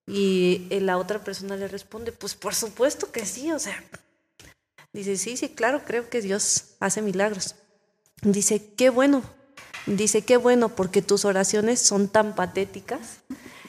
Y 0.06 0.66
la 0.70 0.98
otra 0.98 1.24
persona 1.24 1.56
le 1.56 1.66
responde, 1.66 2.12
pues 2.12 2.34
por 2.34 2.54
supuesto 2.54 3.10
que 3.10 3.24
sí, 3.24 3.50
o 3.52 3.58
sea, 3.58 3.82
dice, 4.92 5.16
sí, 5.16 5.36
sí, 5.36 5.50
claro, 5.50 5.82
creo 5.84 6.08
que 6.08 6.20
Dios 6.20 6.76
hace 6.80 7.02
milagros. 7.02 7.56
Dice, 8.22 8.74
qué 8.76 8.90
bueno, 8.90 9.22
dice, 9.86 10.22
qué 10.22 10.36
bueno, 10.36 10.74
porque 10.74 11.02
tus 11.02 11.24
oraciones 11.24 11.80
son 11.80 12.08
tan 12.08 12.34
patéticas 12.34 13.18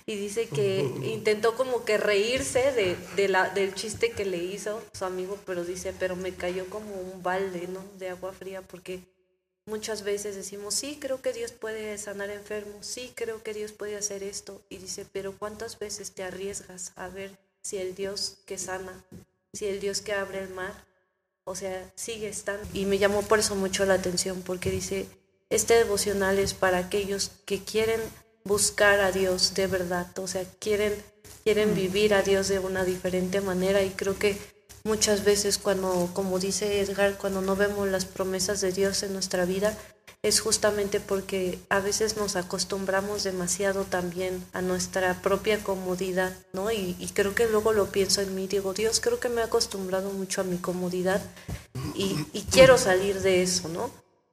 y 0.06 0.16
dice 0.16 0.48
que 0.48 0.82
intentó 1.04 1.56
como 1.56 1.86
que 1.86 1.98
reírse 1.98 2.72
de, 2.72 2.98
de 3.16 3.28
la, 3.30 3.50
del 3.50 3.74
chiste 3.74 4.12
que 4.12 4.26
le 4.26 4.38
hizo 4.38 4.82
su 4.94 5.06
amigo, 5.06 5.38
pero 5.46 5.64
dice, 5.64 5.94
pero 5.98 6.16
me 6.16 6.34
cayó 6.34 6.70
como 6.70 6.94
un 6.96 7.24
balde, 7.24 7.68
¿no? 7.68 7.84
De 7.98 8.10
agua 8.10 8.34
fría, 8.34 8.62
porque 8.62 9.00
muchas 9.66 10.04
veces 10.04 10.36
decimos, 10.36 10.76
sí, 10.76 10.98
creo 11.00 11.22
que 11.22 11.34
Dios 11.34 11.52
puede 11.52 11.98
sanar 11.98 12.30
enfermos, 12.30 12.86
sí, 12.86 13.14
creo 13.16 13.44
que 13.44 13.54
Dios 13.54 13.72
puede 13.72 13.96
hacer 13.96 14.24
esto, 14.24 14.62
y 14.70 14.78
dice, 14.78 15.06
pero 15.12 15.38
¿cuántas 15.38 15.80
veces 15.80 16.12
te 16.12 16.24
arriesgas 16.24 16.94
a 16.96 17.08
ver 17.08 17.38
si 17.62 17.78
el 17.78 17.96
Dios 17.96 18.40
que 18.46 18.58
sana, 18.58 19.06
si 19.54 19.68
el 19.68 19.80
Dios 19.80 20.02
que 20.02 20.14
abre 20.14 20.40
el 20.40 20.50
mar, 20.50 20.74
o 21.44 21.56
sea, 21.56 21.92
sigue 21.96 22.30
estando? 22.30 22.68
Y 22.74 22.86
me 22.86 22.98
llamó 22.98 23.22
por 23.24 23.40
eso 23.40 23.56
mucho 23.56 23.86
la 23.86 23.96
atención, 23.96 24.42
porque 24.42 24.72
dice, 24.72 25.08
este 25.50 25.76
devocional 25.76 26.40
es 26.40 26.54
para 26.54 26.78
aquellos 26.78 27.32
que 27.46 27.64
quieren 27.64 28.00
buscar 28.44 29.02
a 29.02 29.12
Dios 29.12 29.54
de 29.54 29.68
verdad, 29.68 30.08
o 30.20 30.28
sea, 30.28 30.44
quieren, 30.60 30.94
quieren 31.44 31.76
vivir 31.76 32.14
a 32.14 32.22
Dios 32.22 32.48
de 32.48 32.60
una 32.60 32.84
diferente 32.84 33.42
manera 33.42 33.84
y 33.84 33.90
creo 33.90 34.18
que 34.18 34.38
muchas 34.84 35.24
veces 35.24 35.58
cuando, 35.58 36.10
como 36.14 36.40
dice 36.40 36.82
Edgar, 36.82 37.18
cuando 37.18 37.42
no 37.42 37.56
vemos 37.56 37.88
las 37.88 38.06
promesas 38.06 38.62
de 38.62 38.72
Dios 38.72 39.04
en 39.04 39.14
nuestra 39.14 39.46
vida, 39.46 39.78
es 40.24 40.40
justamente 40.40 41.00
porque 41.00 41.58
a 41.70 41.80
veces 41.80 42.16
nos 42.16 42.36
acostumbramos 42.36 43.24
demasiado 43.24 43.86
también 43.86 44.46
a 44.54 44.62
nuestra 44.62 45.22
propia 45.22 45.64
comodidad, 45.64 46.38
¿no? 46.54 46.72
Y, 46.72 46.96
y, 47.00 47.08
creo 47.08 47.34
que 47.34 47.48
luego 47.48 47.74
lo 47.74 47.88
pienso 47.88 48.22
en 48.22 48.36
mí, 48.36 48.48
digo, 48.48 48.74
Dios, 48.74 49.00
creo 49.00 49.20
que 49.20 49.30
me 49.30 49.42
he 49.42 49.44
acostumbrado 49.44 50.12
mucho 50.12 50.42
a 50.42 50.44
mi 50.44 50.58
comodidad 50.58 51.22
y, 51.96 52.16
y 52.34 52.44
quiero 52.44 52.78
salir 52.78 53.22
de 53.22 53.42
eso, 53.42 53.68
¿no? 53.70 53.90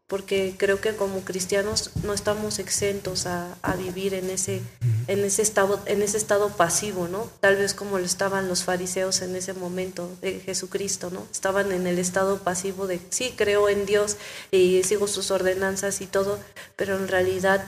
Porque 0.09 0.55
creo 0.57 0.81
que 0.81 0.97
como 0.97 1.21
cristianos 1.21 1.91
no 2.03 2.15
estamos 2.15 2.59
exentos 2.59 3.27
a, 3.27 3.55
a, 3.61 3.77
vivir 3.77 4.15
en 4.15 4.31
ese, 4.31 4.63
en, 5.07 5.23
ese 5.23 5.43
estado, 5.43 5.81
en 5.85 6.01
ese 6.01 6.17
estado 6.17 6.49
pasivo, 6.49 7.09
¿no? 7.09 7.31
Tal 7.41 7.57
vez 7.57 7.75
como 7.75 7.99
lo 7.99 8.07
estaban 8.07 8.49
los 8.49 8.65
fariseos 8.65 9.21
en 9.21 9.37
ese 9.37 9.53
momento 9.53 10.11
de 10.23 10.41
Jesucristo, 10.41 11.11
¿no? 11.11 11.27
Estaban 11.31 11.73
en 11.73 11.87
el 11.87 11.99
estado 11.99 12.39
pasivo 12.39 12.87
de, 12.87 13.01
sí, 13.11 13.35
creo 13.37 13.69
en 13.69 13.85
Dios 13.85 14.17
y 14.51 14.83
sigo 14.83 15.09
sus 15.09 15.31
ordenanzas 15.31 16.01
y 16.01 16.07
todo, 16.07 16.39
pero 16.75 16.97
en 16.97 17.07
realidad 17.07 17.63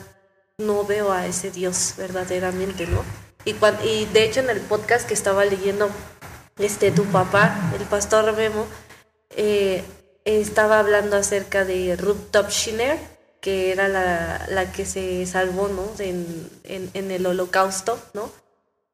no 0.57 0.86
veo 0.86 1.12
a 1.12 1.26
ese 1.26 1.51
Dios 1.51 1.93
verdaderamente, 1.99 2.86
¿no? 2.86 3.05
Y, 3.45 3.53
cuando, 3.53 3.84
y 3.84 4.07
de 4.07 4.24
hecho 4.24 4.41
en 4.41 4.49
el 4.49 4.61
podcast 4.61 5.07
que 5.07 5.14
estaba 5.14 5.45
leyendo 5.45 5.91
este, 6.59 6.91
tu 6.91 7.05
papá, 7.05 7.70
el 7.78 7.84
pastor 7.86 8.34
Memo, 8.34 8.66
eh, 9.36 9.84
estaba 10.36 10.78
hablando 10.78 11.16
acerca 11.16 11.64
de 11.64 11.96
Ruth 11.96 12.30
Topshiner, 12.30 12.98
que 13.40 13.72
era 13.72 13.88
la, 13.88 14.46
la, 14.50 14.72
que 14.72 14.84
se 14.84 15.24
salvó 15.26 15.68
¿no? 15.68 15.90
en, 15.98 16.50
en, 16.64 16.90
en, 16.94 17.10
el 17.10 17.26
holocausto, 17.26 17.98
¿no? 18.12 18.30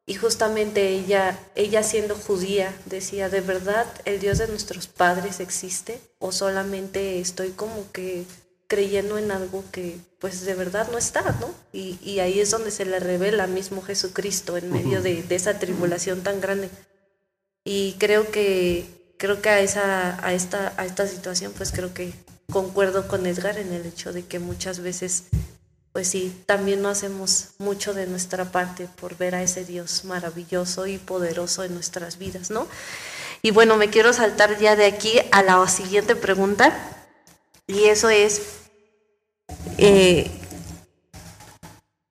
Y 0.08 0.14
justamente 0.14 0.88
ella, 0.88 1.36
ella 1.56 1.82
siendo 1.82 2.14
judía, 2.14 2.72
decía, 2.84 3.28
¿de 3.28 3.40
verdad 3.40 3.86
el 4.04 4.20
Dios 4.20 4.38
de 4.38 4.46
nuestros 4.46 4.86
padres 4.86 5.40
existe? 5.40 6.00
¿O 6.20 6.30
solamente 6.30 7.18
estoy 7.18 7.50
como 7.50 7.90
que 7.90 8.24
creyendo 8.68 9.18
en 9.18 9.32
algo 9.32 9.64
que 9.72 9.98
pues 10.20 10.44
de 10.44 10.54
verdad 10.54 10.88
no 10.92 10.98
está, 10.98 11.22
¿no? 11.40 11.52
Y, 11.72 11.98
y 12.02 12.20
ahí 12.20 12.38
es 12.38 12.52
donde 12.52 12.70
se 12.70 12.84
le 12.84 13.00
revela 13.00 13.48
mismo 13.48 13.82
Jesucristo 13.82 14.56
en 14.56 14.72
medio 14.72 15.02
de, 15.02 15.24
de 15.24 15.34
esa 15.34 15.58
tribulación 15.58 16.22
tan 16.22 16.40
grande. 16.40 16.70
Y 17.64 17.94
creo 17.98 18.30
que 18.30 18.95
creo 19.18 19.40
que 19.40 19.48
a 19.48 19.60
esa 19.60 20.24
a 20.24 20.32
esta 20.32 20.74
a 20.76 20.84
esta 20.84 21.06
situación 21.06 21.52
pues 21.56 21.72
creo 21.72 21.94
que 21.94 22.12
concuerdo 22.50 23.08
con 23.08 23.26
Edgar 23.26 23.58
en 23.58 23.72
el 23.72 23.86
hecho 23.86 24.12
de 24.12 24.24
que 24.24 24.38
muchas 24.38 24.80
veces 24.80 25.24
pues 25.92 26.08
sí 26.08 26.42
también 26.46 26.82
no 26.82 26.88
hacemos 26.88 27.48
mucho 27.58 27.94
de 27.94 28.06
nuestra 28.06 28.52
parte 28.52 28.88
por 29.00 29.16
ver 29.16 29.34
a 29.34 29.42
ese 29.42 29.64
Dios 29.64 30.04
maravilloso 30.04 30.86
y 30.86 30.98
poderoso 30.98 31.64
en 31.64 31.74
nuestras 31.74 32.18
vidas 32.18 32.50
no 32.50 32.66
y 33.42 33.50
bueno 33.50 33.76
me 33.76 33.90
quiero 33.90 34.12
saltar 34.12 34.58
ya 34.58 34.76
de 34.76 34.86
aquí 34.86 35.18
a 35.32 35.42
la 35.42 35.66
siguiente 35.68 36.14
pregunta 36.14 36.72
y 37.66 37.84
eso 37.84 38.10
es 38.10 38.42
eh, 39.78 40.30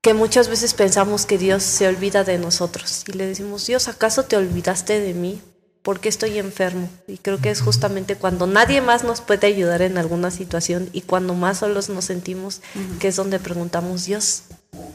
que 0.02 0.14
muchas 0.14 0.50
veces 0.50 0.74
pensamos 0.74 1.26
que 1.26 1.38
Dios 1.38 1.64
se 1.64 1.88
olvida 1.88 2.24
de 2.24 2.38
nosotros 2.38 3.04
y 3.08 3.14
le 3.14 3.28
decimos 3.28 3.68
Dios 3.68 3.88
acaso 3.88 4.24
te 4.24 4.36
olvidaste 4.36 5.00
de 5.00 5.14
mí 5.14 5.42
¿por 5.86 6.00
qué 6.00 6.10
estoy 6.10 6.40
enfermo? 6.40 6.90
Y 7.08 7.20
creo 7.20 7.40
que 7.40 7.52
es 7.52 7.62
justamente 7.62 8.16
cuando 8.16 8.48
nadie 8.48 8.82
más 8.82 9.04
nos 9.04 9.22
puede 9.22 9.46
ayudar 9.46 9.84
en 9.84 10.00
alguna 10.00 10.32
situación 10.32 10.90
y 10.94 11.02
cuando 11.02 11.36
más 11.36 11.60
solos 11.60 11.90
nos 11.90 12.06
sentimos, 12.06 12.62
que 13.00 13.10
es 13.10 13.16
donde 13.16 13.38
preguntamos, 13.38 14.06
Dios, 14.06 14.46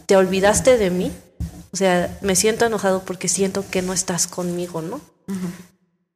¿te 0.07 0.17
olvidaste 0.17 0.79
de 0.79 0.91
mí? 0.91 1.13
O 1.71 1.77
sea, 1.77 2.19
me 2.23 2.35
siento 2.35 2.67
enojado 2.67 3.05
porque 3.05 3.29
siento 3.29 3.65
que 3.71 3.83
no 3.83 3.93
estás 3.93 4.27
conmigo, 4.27 4.83
¿no? 4.83 5.01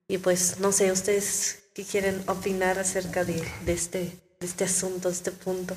Y 0.08 0.18
pues, 0.18 0.56
no 0.58 0.72
sé, 0.72 0.90
ustedes 0.90 1.60
qué 1.72 1.84
quieren 1.84 2.20
opinar 2.26 2.80
acerca 2.80 3.24
de, 3.24 3.40
de, 3.64 3.72
este, 3.72 4.00
de 4.40 4.46
este 4.46 4.64
asunto, 4.64 5.08
de 5.08 5.14
este 5.14 5.30
punto. 5.30 5.76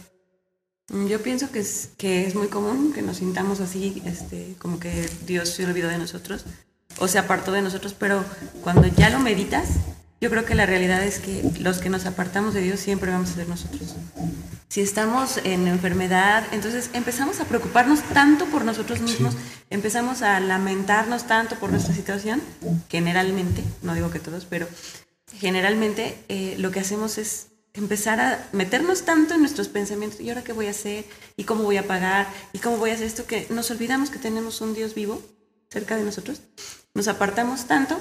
Yo 1.08 1.22
pienso 1.22 1.52
que 1.52 1.60
es, 1.60 1.90
que 1.98 2.26
es 2.26 2.34
muy 2.34 2.48
común 2.48 2.94
que 2.94 3.04
nos 3.04 3.18
sintamos 3.18 3.60
así, 3.60 4.02
este, 4.06 4.56
como 4.58 4.80
que 4.80 5.08
Dios 5.28 5.50
se 5.50 5.66
olvidó 5.66 5.88
de 5.90 6.00
nosotros 6.00 6.46
o 7.00 7.08
se 7.08 7.20
apartó 7.20 7.52
de 7.52 7.62
nosotros, 7.62 7.96
pero 7.98 8.24
cuando 8.62 8.88
ya 8.88 9.10
lo 9.10 9.20
meditas, 9.20 9.68
yo 10.20 10.30
creo 10.30 10.46
que 10.46 10.56
la 10.56 10.66
realidad 10.66 11.04
es 11.04 11.20
que 11.20 11.44
los 11.60 11.78
que 11.78 11.90
nos 11.90 12.06
apartamos 12.06 12.54
de 12.54 12.62
Dios 12.62 12.80
siempre 12.80 13.12
vamos 13.12 13.32
a 13.32 13.36
ser 13.36 13.48
nosotros. 13.48 13.96
Si 14.68 14.82
estamos 14.82 15.38
en 15.44 15.68
enfermedad, 15.68 16.44
entonces 16.52 16.90
empezamos 16.94 17.40
a 17.40 17.46
preocuparnos 17.46 18.02
tanto 18.02 18.46
por 18.46 18.66
nosotros 18.66 19.00
mismos, 19.00 19.34
sí. 19.34 19.40
empezamos 19.70 20.24
a 20.24 20.40
lamentarnos 20.40 21.28
tanto 21.28 21.56
por 21.56 21.70
nuestra 21.70 21.94
situación, 21.94 22.42
generalmente, 22.90 23.64
no 23.82 23.94
digo 23.94 24.12
que 24.12 24.20
todos, 24.20 24.46
pero 24.46 24.68
generalmente 25.40 26.18
eh, 26.30 26.56
lo 26.58 26.72
que 26.72 26.80
hacemos 26.80 27.18
es 27.18 27.48
empezar 27.74 28.20
a 28.20 28.48
meternos 28.54 29.04
tanto 29.04 29.36
en 29.36 29.42
nuestros 29.42 29.68
pensamientos, 29.68 30.20
¿y 30.20 30.30
ahora 30.30 30.44
qué 30.44 30.52
voy 30.52 30.66
a 30.66 30.72
hacer? 30.72 31.06
¿Y 31.38 31.44
cómo 31.44 31.64
voy 31.64 31.78
a 31.78 31.88
pagar? 31.88 32.28
¿Y 32.54 32.60
cómo 32.60 32.78
voy 32.78 32.90
a 32.90 32.96
hacer 32.96 33.06
esto? 33.06 33.26
Que 33.26 33.46
nos 33.52 33.70
olvidamos 33.70 34.10
que 34.10 34.18
tenemos 34.18 34.62
un 34.62 34.74
Dios 34.74 34.96
vivo 34.96 35.22
cerca 35.70 35.98
de 35.98 36.04
nosotros 36.04 36.42
nos 36.98 37.08
apartamos 37.08 37.66
tanto 37.66 38.00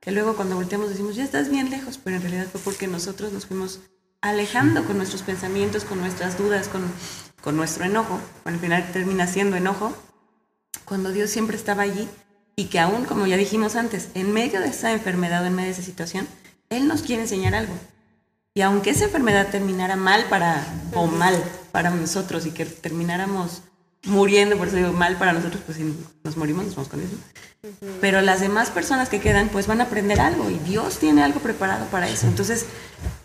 que 0.00 0.10
luego 0.10 0.34
cuando 0.34 0.56
volteamos 0.56 0.88
decimos, 0.88 1.14
ya 1.14 1.22
estás 1.22 1.50
bien 1.50 1.68
lejos, 1.68 2.00
pero 2.02 2.16
en 2.16 2.22
realidad 2.22 2.46
fue 2.50 2.60
porque 2.62 2.88
nosotros 2.88 3.30
nos 3.30 3.44
fuimos 3.44 3.80
alejando 4.22 4.84
con 4.86 4.96
nuestros 4.96 5.20
pensamientos, 5.22 5.84
con 5.84 6.00
nuestras 6.00 6.38
dudas, 6.38 6.66
con, 6.68 6.82
con 7.42 7.56
nuestro 7.56 7.84
enojo. 7.84 8.18
Al 8.44 8.58
final 8.58 8.90
termina 8.90 9.26
siendo 9.26 9.56
enojo, 9.56 9.94
cuando 10.86 11.12
Dios 11.12 11.28
siempre 11.28 11.56
estaba 11.56 11.82
allí 11.82 12.08
y 12.56 12.64
que 12.64 12.80
aún, 12.80 13.04
como 13.04 13.26
ya 13.26 13.36
dijimos 13.36 13.76
antes, 13.76 14.08
en 14.14 14.32
medio 14.32 14.60
de 14.60 14.68
esa 14.68 14.92
enfermedad 14.92 15.42
o 15.42 15.46
en 15.46 15.54
medio 15.54 15.66
de 15.66 15.74
esa 15.74 15.82
situación, 15.82 16.26
Él 16.70 16.88
nos 16.88 17.02
quiere 17.02 17.22
enseñar 17.22 17.54
algo. 17.54 17.74
Y 18.54 18.62
aunque 18.62 18.90
esa 18.90 19.04
enfermedad 19.04 19.50
terminara 19.50 19.96
mal 19.96 20.24
para, 20.30 20.64
o 20.94 21.06
mal 21.06 21.36
para 21.70 21.90
nosotros 21.90 22.46
y 22.46 22.50
que 22.50 22.64
termináramos 22.64 23.62
muriendo, 24.04 24.56
por 24.56 24.68
eso 24.68 24.76
digo 24.76 24.92
mal 24.92 25.16
para 25.16 25.32
nosotros, 25.32 25.62
pues 25.64 25.78
si 25.78 25.94
nos 26.24 26.36
morimos, 26.36 26.64
nos 26.64 26.74
vamos 26.74 26.88
con 26.88 27.00
eso. 27.00 27.16
Pero 28.00 28.20
las 28.20 28.40
demás 28.40 28.70
personas 28.70 29.08
que 29.08 29.20
quedan, 29.20 29.48
pues 29.48 29.66
van 29.66 29.80
a 29.80 29.84
aprender 29.84 30.20
algo 30.20 30.50
y 30.50 30.58
Dios 30.58 30.98
tiene 30.98 31.22
algo 31.22 31.40
preparado 31.40 31.86
para 31.86 32.08
eso. 32.08 32.26
Entonces, 32.26 32.66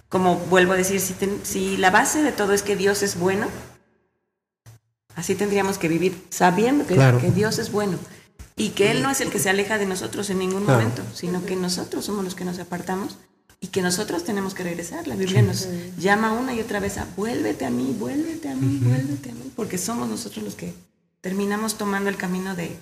como 0.10 0.36
vuelvo 0.36 0.74
a 0.74 0.78
decir, 0.78 1.00
si, 1.00 1.14
ten, 1.14 1.40
si 1.44 1.78
la 1.78 1.90
base 1.90 2.22
de 2.22 2.32
todo 2.32 2.54
es 2.54 2.62
que 2.62 2.76
Dios 2.76 3.02
es 3.02 3.18
bueno, 3.18 3.48
así 5.16 5.34
tendríamos 5.34 5.80
que 5.80 5.88
vivir 5.88 6.26
sabiendo 6.30 6.86
que, 6.86 6.96
claro. 6.96 7.20
que 7.20 7.32
Dios 7.32 7.58
es 7.58 7.72
bueno 7.72 7.98
y 8.56 8.70
que 8.70 8.92
Él 8.92 9.02
no 9.02 9.10
es 9.10 9.22
el 9.22 9.32
que 9.32 9.40
se 9.40 9.50
aleja 9.50 9.80
de 9.80 9.88
nosotros 9.88 10.30
en 10.30 10.40
ningún 10.40 10.66
claro. 10.66 10.80
momento, 10.80 11.04
sino 11.14 11.44
que 11.44 11.56
nosotros 11.56 12.06
somos 12.06 12.24
los 12.24 12.36
que 12.36 12.46
nos 12.46 12.60
apartamos 12.60 13.18
y 13.60 13.68
que 13.68 13.82
nosotros 13.82 14.24
tenemos 14.24 14.54
que 14.54 14.64
regresar. 14.64 15.08
La 15.08 15.16
Biblia 15.16 15.42
nos 15.42 15.68
llama 15.98 16.32
una 16.32 16.54
y 16.54 16.60
otra 16.60 16.80
vez 16.80 16.98
a 16.98 17.08
vuélvete 17.16 17.66
a 17.66 17.70
mí, 17.70 17.96
vuélvete 17.98 18.50
a 18.50 18.56
mí, 18.56 18.80
vuélvete 18.82 19.32
a 19.32 19.34
mí, 19.34 19.52
porque 19.56 19.78
somos 19.78 20.08
nosotros 20.08 20.44
los 20.44 20.56
que 20.56 20.74
terminamos 21.22 21.78
tomando 21.78 22.10
el 22.10 22.18
camino 22.18 22.56
de 22.56 22.78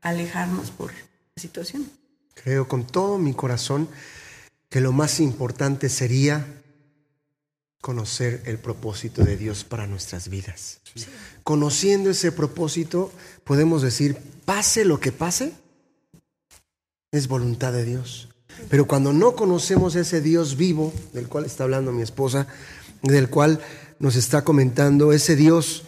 alejarnos 0.00 0.70
por 0.70 0.92
la 0.92 1.42
situación. 1.42 1.90
Creo 2.34 2.68
con 2.68 2.86
todo 2.86 3.18
mi 3.18 3.34
corazón 3.34 3.88
que 4.68 4.80
lo 4.80 4.92
más 4.92 5.20
importante 5.20 5.88
sería 5.88 6.46
conocer 7.80 8.42
el 8.46 8.58
propósito 8.58 9.24
de 9.24 9.36
Dios 9.36 9.64
para 9.64 9.86
nuestras 9.86 10.28
vidas. 10.28 10.80
Sí. 10.94 11.06
Conociendo 11.42 12.10
ese 12.10 12.30
propósito, 12.30 13.12
podemos 13.44 13.82
decir, 13.82 14.16
pase 14.44 14.84
lo 14.84 15.00
que 15.00 15.12
pase, 15.12 15.52
es 17.10 17.26
voluntad 17.26 17.72
de 17.72 17.84
Dios. 17.84 18.29
Pero 18.68 18.86
cuando 18.86 19.12
no 19.12 19.34
conocemos 19.34 19.94
ese 19.96 20.20
Dios 20.20 20.56
vivo, 20.56 20.92
del 21.12 21.28
cual 21.28 21.44
está 21.44 21.64
hablando 21.64 21.92
mi 21.92 22.02
esposa, 22.02 22.46
del 23.02 23.28
cual 23.28 23.60
nos 23.98 24.16
está 24.16 24.42
comentando, 24.42 25.12
ese 25.12 25.36
Dios 25.36 25.84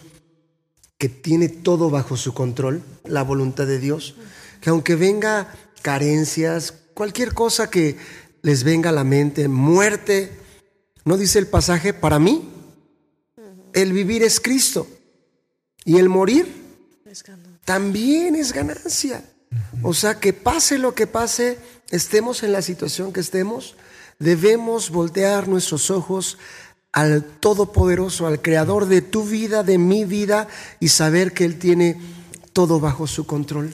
que 0.97 1.09
tiene 1.09 1.49
todo 1.49 1.89
bajo 1.89 2.17
su 2.17 2.33
control, 2.33 2.81
la 3.05 3.23
voluntad 3.23 3.67
de 3.67 3.79
Dios, 3.79 4.15
que 4.61 4.69
aunque 4.69 4.95
venga 4.95 5.53
carencias, 5.81 6.73
cualquier 6.93 7.33
cosa 7.33 7.69
que 7.69 7.97
les 8.41 8.63
venga 8.63 8.89
a 8.89 8.93
la 8.93 9.03
mente, 9.03 9.47
muerte, 9.47 10.31
no 11.05 11.17
dice 11.17 11.39
el 11.39 11.47
pasaje, 11.47 11.93
para 11.93 12.19
mí, 12.19 12.49
el 13.73 13.91
vivir 13.91 14.23
es 14.23 14.39
Cristo 14.39 14.87
y 15.83 15.97
el 15.97 16.09
morir 16.09 16.47
también 17.65 18.35
es 18.35 18.53
ganancia. 18.53 19.23
O 19.81 19.93
sea, 19.93 20.19
que 20.19 20.33
pase 20.33 20.77
lo 20.77 20.95
que 20.95 21.07
pase, 21.07 21.57
estemos 21.93 22.41
en 22.41 22.51
la 22.51 22.63
situación 22.63 23.13
que 23.13 23.19
estemos, 23.19 23.75
debemos 24.17 24.89
voltear 24.89 25.47
nuestros 25.47 25.91
ojos 25.91 26.39
al 26.91 27.23
Todopoderoso, 27.23 28.25
al 28.25 28.41
Creador 28.41 28.87
de 28.87 29.01
tu 29.01 29.23
vida, 29.23 29.63
de 29.63 29.77
mi 29.77 30.03
vida, 30.03 30.47
y 30.79 30.89
saber 30.89 31.33
que 31.33 31.45
Él 31.45 31.59
tiene 31.59 32.01
todo 32.51 32.79
bajo 32.79 33.05
su 33.05 33.25
control. 33.25 33.73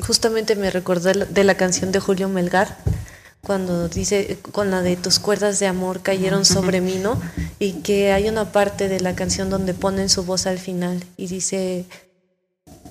Justamente 0.00 0.54
me 0.54 0.70
recordé 0.70 1.24
de 1.24 1.44
la 1.44 1.56
canción 1.56 1.90
de 1.90 2.00
Julio 2.00 2.28
Melgar, 2.28 2.76
cuando 3.40 3.88
dice, 3.88 4.38
con 4.52 4.70
la 4.70 4.82
de 4.82 4.96
tus 4.96 5.18
cuerdas 5.18 5.58
de 5.58 5.66
amor 5.66 6.02
cayeron 6.02 6.44
sobre 6.44 6.82
mí, 6.82 6.98
¿no? 6.98 7.20
Y 7.58 7.80
que 7.80 8.12
hay 8.12 8.28
una 8.28 8.52
parte 8.52 8.88
de 8.88 9.00
la 9.00 9.14
canción 9.14 9.48
donde 9.48 9.72
ponen 9.72 10.10
su 10.10 10.24
voz 10.24 10.46
al 10.46 10.58
final 10.58 11.02
y 11.16 11.28
dice, 11.28 11.86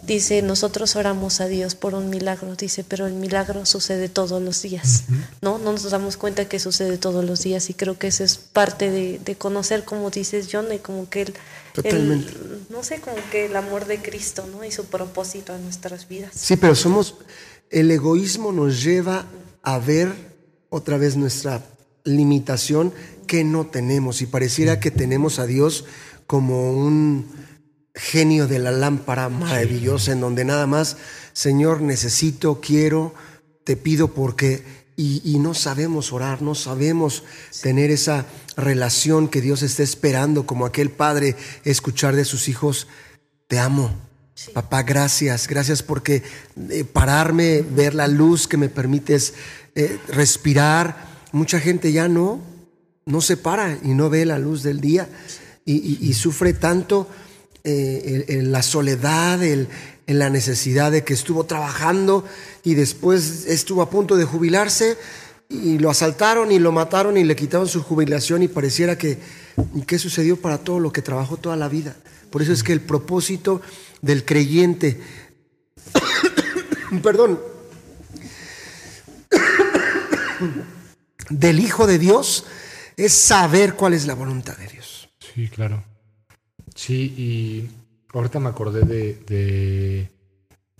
dice, 0.03 0.41
nosotros 0.41 0.95
oramos 0.95 1.41
a 1.41 1.47
Dios 1.47 1.75
por 1.75 1.93
un 1.93 2.09
milagro, 2.09 2.55
dice, 2.55 2.83
pero 2.83 3.07
el 3.07 3.13
milagro 3.13 3.65
sucede 3.65 4.09
todos 4.09 4.41
los 4.41 4.61
días, 4.61 5.03
¿no? 5.41 5.57
No 5.57 5.71
nos 5.71 5.89
damos 5.89 6.17
cuenta 6.17 6.45
que 6.45 6.59
sucede 6.59 6.97
todos 6.97 7.23
los 7.23 7.43
días 7.43 7.69
y 7.69 7.73
creo 7.73 7.97
que 7.97 8.07
eso 8.07 8.23
es 8.23 8.37
parte 8.37 8.89
de, 8.89 9.35
conocer, 9.35 9.85
como 9.85 10.09
dices, 10.09 10.49
John, 10.51 10.67
y 10.73 10.79
como 10.79 11.09
que 11.09 11.23
el, 11.23 11.33
Totalmente. 11.73 12.33
no 12.69 12.83
sé, 12.83 12.99
como 12.99 13.17
que 13.31 13.45
el 13.45 13.55
amor 13.55 13.85
de 13.85 14.01
Cristo, 14.01 14.47
¿no? 14.51 14.63
Y 14.63 14.71
su 14.71 14.85
propósito 14.85 15.55
en 15.55 15.63
nuestras 15.63 16.07
vidas. 16.07 16.31
Sí, 16.35 16.57
pero 16.57 16.75
somos, 16.75 17.15
el 17.69 17.89
egoísmo 17.91 18.51
nos 18.51 18.83
lleva 18.83 19.25
a 19.63 19.79
ver 19.79 20.13
otra 20.69 20.97
vez 20.97 21.15
nuestra 21.15 21.63
limitación 22.03 22.93
que 23.27 23.43
no 23.43 23.67
tenemos 23.67 24.21
y 24.21 24.25
pareciera 24.25 24.79
que 24.79 24.91
tenemos 24.91 25.39
a 25.39 25.45
Dios 25.45 25.85
como 26.27 26.71
un 26.73 27.25
genio 27.93 28.47
de 28.47 28.59
la 28.59 28.71
lámpara 28.71 29.29
maravillosa 29.29 30.11
en 30.11 30.21
donde 30.21 30.45
nada 30.45 30.67
más, 30.67 30.97
Señor, 31.33 31.81
necesito, 31.81 32.61
quiero, 32.61 33.13
te 33.63 33.75
pido 33.75 34.09
porque, 34.13 34.63
y, 34.95 35.39
no 35.39 35.53
sabemos 35.53 36.13
orar, 36.13 36.41
no 36.41 36.53
sabemos 36.53 37.23
tener 37.61 37.89
esa 37.89 38.25
relación 38.55 39.27
que 39.27 39.41
Dios 39.41 39.63
está 39.63 39.83
esperando, 39.83 40.45
como 40.45 40.65
aquel 40.65 40.91
padre 40.91 41.35
escuchar 41.63 42.15
de 42.15 42.25
sus 42.25 42.47
hijos, 42.47 42.87
te 43.47 43.59
amo. 43.59 43.91
Papá, 44.53 44.83
gracias, 44.83 45.47
gracias 45.47 45.83
porque 45.83 46.23
eh, 46.69 46.83
pararme, 46.83 47.61
ver 47.61 47.93
la 47.93 48.07
luz 48.07 48.47
que 48.47 48.57
me 48.57 48.69
permites 48.69 49.33
eh, 49.75 49.99
respirar. 50.07 51.09
Mucha 51.31 51.59
gente 51.59 51.91
ya 51.91 52.07
no, 52.07 52.41
no 53.05 53.21
se 53.21 53.37
para 53.37 53.77
y 53.83 53.89
no 53.89 54.09
ve 54.09 54.25
la 54.25 54.39
luz 54.39 54.63
del 54.63 54.81
día 54.81 55.09
y, 55.65 56.13
sufre 56.13 56.53
tanto 56.53 57.07
eh, 57.63 58.41
la 58.43 58.63
soledad, 58.63 59.43
el, 59.43 59.67
en 60.07 60.19
la 60.19 60.29
necesidad 60.29 60.91
de 60.91 61.03
que 61.03 61.13
estuvo 61.13 61.45
trabajando 61.45 62.25
y 62.63 62.75
después 62.75 63.45
estuvo 63.45 63.81
a 63.81 63.89
punto 63.89 64.17
de 64.17 64.25
jubilarse 64.25 64.97
y 65.49 65.79
lo 65.79 65.89
asaltaron 65.89 66.51
y 66.51 66.59
lo 66.59 66.71
mataron 66.71 67.17
y 67.17 67.23
le 67.23 67.35
quitaron 67.35 67.67
su 67.67 67.83
jubilación 67.83 68.43
y 68.43 68.47
pareciera 68.47 68.97
que, 68.97 69.19
¿qué 69.85 69.99
sucedió 69.99 70.37
para 70.37 70.57
todo 70.57 70.79
lo 70.79 70.91
que 70.91 71.01
trabajó 71.01 71.37
toda 71.37 71.55
la 71.55 71.67
vida? 71.67 71.95
Por 72.29 72.41
eso 72.41 72.53
es 72.53 72.63
que 72.63 72.73
el 72.73 72.81
propósito 72.81 73.61
del 74.01 74.25
creyente, 74.25 74.99
perdón, 77.03 77.39
del 81.29 81.59
Hijo 81.59 81.87
de 81.87 81.99
Dios 81.99 82.45
es 82.97 83.13
saber 83.13 83.75
cuál 83.75 83.93
es 83.93 84.07
la 84.07 84.13
voluntad 84.13 84.57
de 84.57 84.67
Dios. 84.67 85.09
Sí, 85.33 85.47
claro. 85.47 85.83
Sí, 86.75 87.13
y 87.17 87.69
ahorita 88.13 88.39
me 88.39 88.49
acordé 88.49 88.81
de, 88.81 90.09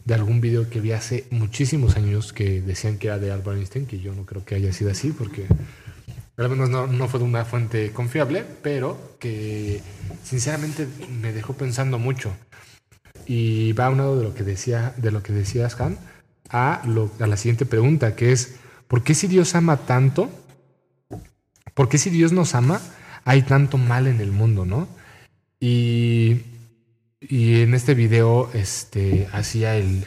de, 0.05 0.13
algún 0.13 0.41
video 0.41 0.69
que 0.69 0.81
vi 0.81 0.91
hace 0.91 1.25
muchísimos 1.31 1.95
años 1.95 2.33
que 2.33 2.61
decían 2.61 2.97
que 2.97 3.07
era 3.07 3.19
de 3.19 3.31
Albert 3.31 3.57
Einstein, 3.57 3.85
que 3.85 3.99
yo 3.99 4.13
no 4.13 4.25
creo 4.25 4.43
que 4.43 4.55
haya 4.55 4.73
sido 4.73 4.91
así, 4.91 5.11
porque 5.11 5.45
al 6.37 6.49
menos 6.49 6.69
no, 6.69 6.87
no 6.87 7.07
fue 7.07 7.19
de 7.19 7.25
una 7.25 7.45
fuente 7.45 7.91
confiable, 7.91 8.43
pero 8.61 9.17
que 9.19 9.81
sinceramente 10.23 10.87
me 11.21 11.31
dejó 11.31 11.53
pensando 11.53 11.97
mucho. 11.97 12.31
Y 13.25 13.73
va 13.73 13.85
a 13.85 13.89
un 13.89 13.97
lado 13.97 14.17
de 14.17 14.23
lo 14.23 14.33
que 14.33 14.43
decía, 14.43 14.93
de 14.97 15.11
lo 15.11 15.23
que 15.23 15.31
decías, 15.31 15.79
Han, 15.79 15.97
a, 16.49 16.81
a 16.83 17.27
la 17.27 17.37
siguiente 17.37 17.65
pregunta, 17.65 18.15
que 18.15 18.31
es 18.31 18.55
¿Por 18.91 19.03
qué 19.03 19.15
si 19.15 19.27
Dios 19.27 19.55
ama 19.55 19.77
tanto? 19.77 20.29
¿Por 21.73 21.87
qué 21.87 21.97
si 21.97 22.09
Dios 22.09 22.33
nos 22.33 22.55
ama 22.55 22.81
hay 23.23 23.41
tanto 23.43 23.77
mal 23.77 24.05
en 24.05 24.19
el 24.19 24.33
mundo, 24.33 24.65
no? 24.65 24.89
Y, 25.61 26.41
en 27.21 27.73
este 27.75 27.93
video 27.93 28.49
este, 28.53 29.29
hacía 29.31 29.77
el, 29.77 30.03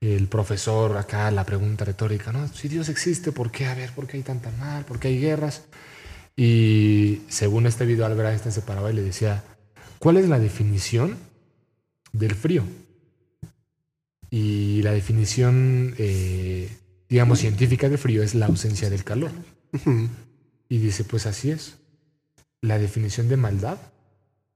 el, 0.00 0.28
profesor 0.28 0.96
acá 0.96 1.30
la 1.32 1.44
pregunta 1.44 1.84
retórica, 1.84 2.32
¿no? 2.32 2.46
Si 2.48 2.68
Dios 2.68 2.88
existe, 2.88 3.32
¿por 3.32 3.50
qué? 3.50 3.66
A 3.66 3.74
ver, 3.74 3.90
¿por 3.90 4.06
qué 4.06 4.16
hay 4.16 4.22
tanta 4.22 4.50
mal? 4.52 4.84
¿Por 4.84 5.00
qué 5.00 5.08
hay 5.08 5.20
guerras? 5.20 5.64
Y 6.36 7.22
según 7.28 7.66
este 7.66 7.84
video, 7.84 8.06
Albert 8.06 8.30
Einstein 8.30 8.52
se 8.52 8.62
paraba 8.62 8.90
y 8.90 8.94
le 8.94 9.02
decía, 9.02 9.42
¿cuál 9.98 10.16
es 10.16 10.28
la 10.28 10.38
definición 10.38 11.18
del 12.12 12.34
frío? 12.36 12.62
Y 14.30 14.82
la 14.82 14.92
definición 14.92 15.94
eh, 15.98 16.70
digamos, 17.08 17.40
científica 17.40 17.88
de 17.88 17.98
frío 17.98 18.22
es 18.22 18.34
la 18.34 18.46
ausencia 18.46 18.90
del 18.90 19.04
calor. 19.04 19.30
Y 20.68 20.78
dice, 20.78 21.04
pues 21.04 21.26
así 21.26 21.50
es. 21.50 21.76
La 22.60 22.78
definición 22.78 23.28
de 23.28 23.36
maldad 23.36 23.78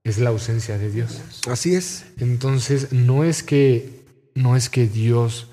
es 0.05 0.18
la 0.18 0.30
ausencia 0.30 0.78
de 0.78 0.90
Dios. 0.90 1.20
Así 1.48 1.74
es. 1.74 2.07
Entonces, 2.18 2.92
no 2.92 3.24
es 3.24 3.42
que, 3.42 4.05
no 4.34 4.57
es 4.57 4.68
que 4.68 4.86
Dios 4.86 5.48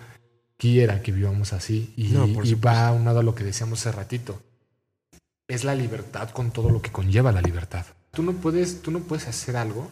quiera 0.57 1.01
que 1.01 1.11
vivamos 1.11 1.53
así 1.53 1.93
y, 1.95 2.15
y 2.15 2.53
va 2.55 2.87
a 2.87 2.91
un 2.91 3.05
lado 3.05 3.19
a 3.19 3.23
lo 3.23 3.35
que 3.35 3.43
decíamos 3.43 3.79
hace 3.79 3.95
ratito. 3.95 4.41
Es 5.47 5.63
la 5.63 5.75
libertad 5.75 6.29
con 6.31 6.51
todo 6.51 6.69
lo 6.69 6.81
que 6.81 6.91
conlleva 6.91 7.31
la 7.31 7.41
libertad. 7.41 7.85
Tú 8.11 8.23
no 8.23 8.33
puedes, 8.33 8.81
tú 8.81 8.91
no 8.91 8.99
puedes 8.99 9.27
hacer 9.27 9.55
algo, 9.55 9.91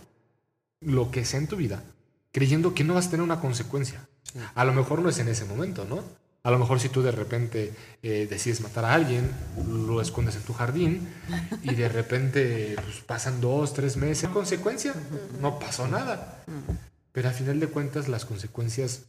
lo 0.81 1.11
que 1.11 1.25
sea 1.25 1.39
en 1.39 1.47
tu 1.47 1.55
vida, 1.55 1.83
creyendo 2.31 2.73
que 2.73 2.83
no 2.83 2.95
vas 2.95 3.07
a 3.07 3.11
tener 3.11 3.23
una 3.23 3.39
consecuencia. 3.39 4.07
A 4.55 4.65
lo 4.65 4.73
mejor 4.73 5.01
no 5.01 5.09
es 5.09 5.19
en 5.19 5.27
ese 5.27 5.45
momento, 5.45 5.85
¿no? 5.85 6.03
A 6.45 6.51
lo 6.51 6.59
mejor 6.59 6.79
si 6.79 6.89
tú 6.89 7.01
de 7.01 7.11
repente 7.11 7.73
eh, 8.03 8.27
decides 8.29 8.61
matar 8.61 8.85
a 8.85 8.93
alguien, 8.93 9.31
lo 9.67 9.99
escondes 9.99 10.35
en 10.35 10.43
tu 10.43 10.53
jardín 10.53 11.09
y 11.63 11.73
de 11.73 11.89
repente 11.89 12.75
pues, 12.75 12.99
pasan 12.99 13.41
dos, 13.41 13.73
tres 13.73 13.97
meses. 13.97 14.29
consecuencia? 14.29 14.93
No 15.41 15.57
pasó 15.57 15.87
nada. 15.87 16.43
Pero 17.11 17.29
al 17.29 17.33
final 17.33 17.59
de 17.59 17.65
cuentas 17.65 18.07
las 18.07 18.25
consecuencias, 18.25 19.05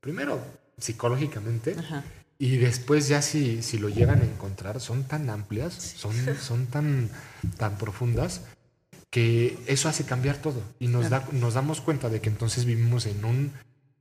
primero 0.00 0.40
psicológicamente, 0.78 1.76
y 2.38 2.56
después 2.56 3.06
ya 3.06 3.22
si, 3.22 3.62
si 3.62 3.78
lo 3.78 3.88
llegan 3.88 4.20
a 4.22 4.24
encontrar, 4.24 4.80
son 4.80 5.04
tan 5.04 5.30
amplias, 5.30 5.74
son, 5.74 6.16
son 6.40 6.66
tan, 6.66 7.08
tan 7.56 7.78
profundas, 7.78 8.40
que 9.10 9.56
eso 9.68 9.88
hace 9.88 10.06
cambiar 10.06 10.38
todo. 10.38 10.60
Y 10.80 10.88
nos, 10.88 11.08
da, 11.08 11.24
nos 11.30 11.54
damos 11.54 11.80
cuenta 11.80 12.08
de 12.08 12.20
que 12.20 12.30
entonces 12.30 12.64
vivimos 12.64 13.06
en 13.06 13.24
un, 13.24 13.52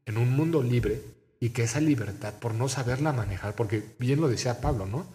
en 0.08 0.18
un 0.18 0.32
mundo 0.32 0.64
libre 0.64 1.19
y 1.40 1.50
que 1.50 1.64
esa 1.64 1.80
libertad, 1.80 2.34
por 2.34 2.54
no 2.54 2.68
saberla 2.68 3.14
manejar, 3.14 3.56
porque 3.56 3.84
bien 3.98 4.20
lo 4.20 4.28
decía 4.28 4.62
Pablo, 4.62 4.86
¿no? 4.86 5.06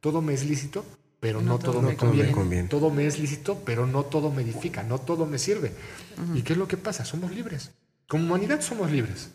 Todo 0.00 0.22
me 0.22 0.34
es 0.34 0.44
lícito, 0.44 0.84
pero 1.20 1.40
no, 1.40 1.58
todo, 1.58 1.82
me, 1.82 1.96
conviene. 1.96 2.68
Todo 2.68 2.90
me 2.90 3.06
es 3.06 3.18
lícito, 3.18 3.62
pero 3.64 3.86
no 3.86 4.04
todo 4.04 4.30
me 4.30 4.42
edifica, 4.42 4.82
no 4.82 4.98
todo 4.98 5.26
me 5.26 5.38
sirve. 5.38 5.72
¿Y 6.34 6.42
qué 6.42 6.52
es 6.52 6.58
lo 6.58 6.68
que 6.68 6.76
pasa? 6.76 7.04
Somos 7.04 7.32
libres. 7.32 7.72
Como 8.08 8.24
humanidad 8.24 8.60
somos 8.60 8.90
libres. 8.90 9.30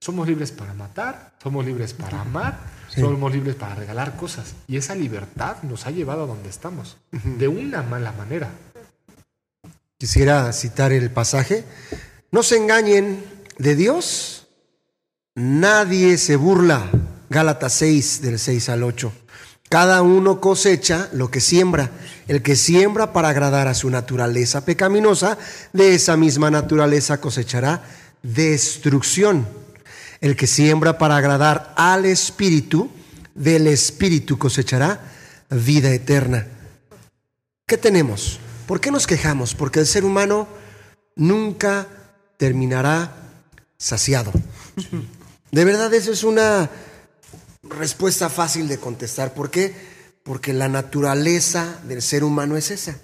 Somos 0.00 0.26
libres 0.26 0.50
para 0.50 0.72
matar, 0.72 1.34
somos 1.42 1.64
libres 1.64 1.92
para 1.92 2.22
amar, 2.22 2.58
somos 2.88 3.32
libres 3.32 3.54
para 3.54 3.74
regalar 3.74 4.16
cosas. 4.16 4.54
Y 4.66 4.76
esa 4.76 4.94
libertad 4.94 5.62
nos 5.62 5.86
ha 5.86 5.90
llevado 5.90 6.24
a 6.24 6.26
donde 6.26 6.48
estamos, 6.48 6.96
de 7.12 7.48
una 7.48 7.82
mala 7.82 8.12
manera. 8.12 8.50
Quisiera 9.98 10.50
citar 10.52 10.92
el 10.92 11.10
pasaje. 11.10 11.64
No 12.32 12.42
se 12.42 12.56
engañen 12.56 13.22
de 13.58 13.76
Dios 13.76 14.39
Nadie 15.40 16.18
se 16.18 16.36
burla. 16.36 16.90
Gálatas 17.30 17.72
6, 17.72 18.20
del 18.20 18.38
6 18.38 18.68
al 18.68 18.82
8. 18.82 19.10
Cada 19.70 20.02
uno 20.02 20.38
cosecha 20.38 21.08
lo 21.14 21.30
que 21.30 21.40
siembra. 21.40 21.90
El 22.28 22.42
que 22.42 22.56
siembra 22.56 23.14
para 23.14 23.30
agradar 23.30 23.66
a 23.66 23.72
su 23.72 23.88
naturaleza 23.88 24.66
pecaminosa, 24.66 25.38
de 25.72 25.94
esa 25.94 26.18
misma 26.18 26.50
naturaleza 26.50 27.22
cosechará 27.22 27.82
destrucción. 28.22 29.48
El 30.20 30.36
que 30.36 30.46
siembra 30.46 30.98
para 30.98 31.16
agradar 31.16 31.72
al 31.74 32.04
Espíritu, 32.04 32.90
del 33.34 33.66
Espíritu 33.66 34.36
cosechará 34.36 35.00
vida 35.48 35.90
eterna. 35.90 36.46
¿Qué 37.66 37.78
tenemos? 37.78 38.40
¿Por 38.66 38.78
qué 38.78 38.90
nos 38.90 39.06
quejamos? 39.06 39.54
Porque 39.54 39.80
el 39.80 39.86
ser 39.86 40.04
humano 40.04 40.48
nunca 41.16 41.86
terminará 42.36 43.16
saciado. 43.78 44.32
De 45.52 45.64
verdad, 45.64 45.92
eso 45.94 46.12
es 46.12 46.24
una 46.24 46.70
respuesta 47.62 48.28
fácil 48.28 48.68
de 48.68 48.78
contestar. 48.78 49.34
¿Por 49.34 49.50
qué? 49.50 49.74
Porque 50.22 50.52
la 50.52 50.68
naturaleza 50.68 51.80
del 51.84 52.02
ser 52.02 52.24
humano 52.24 52.56
es 52.56 52.70
esa. 52.70 52.98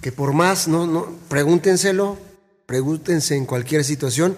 Que 0.00 0.12
por 0.12 0.32
más, 0.32 0.68
no, 0.68 0.86
no, 0.86 1.06
pregúntenselo 1.28 2.18
pregúntense 2.68 3.34
en 3.34 3.46
cualquier 3.46 3.82
situación, 3.82 4.36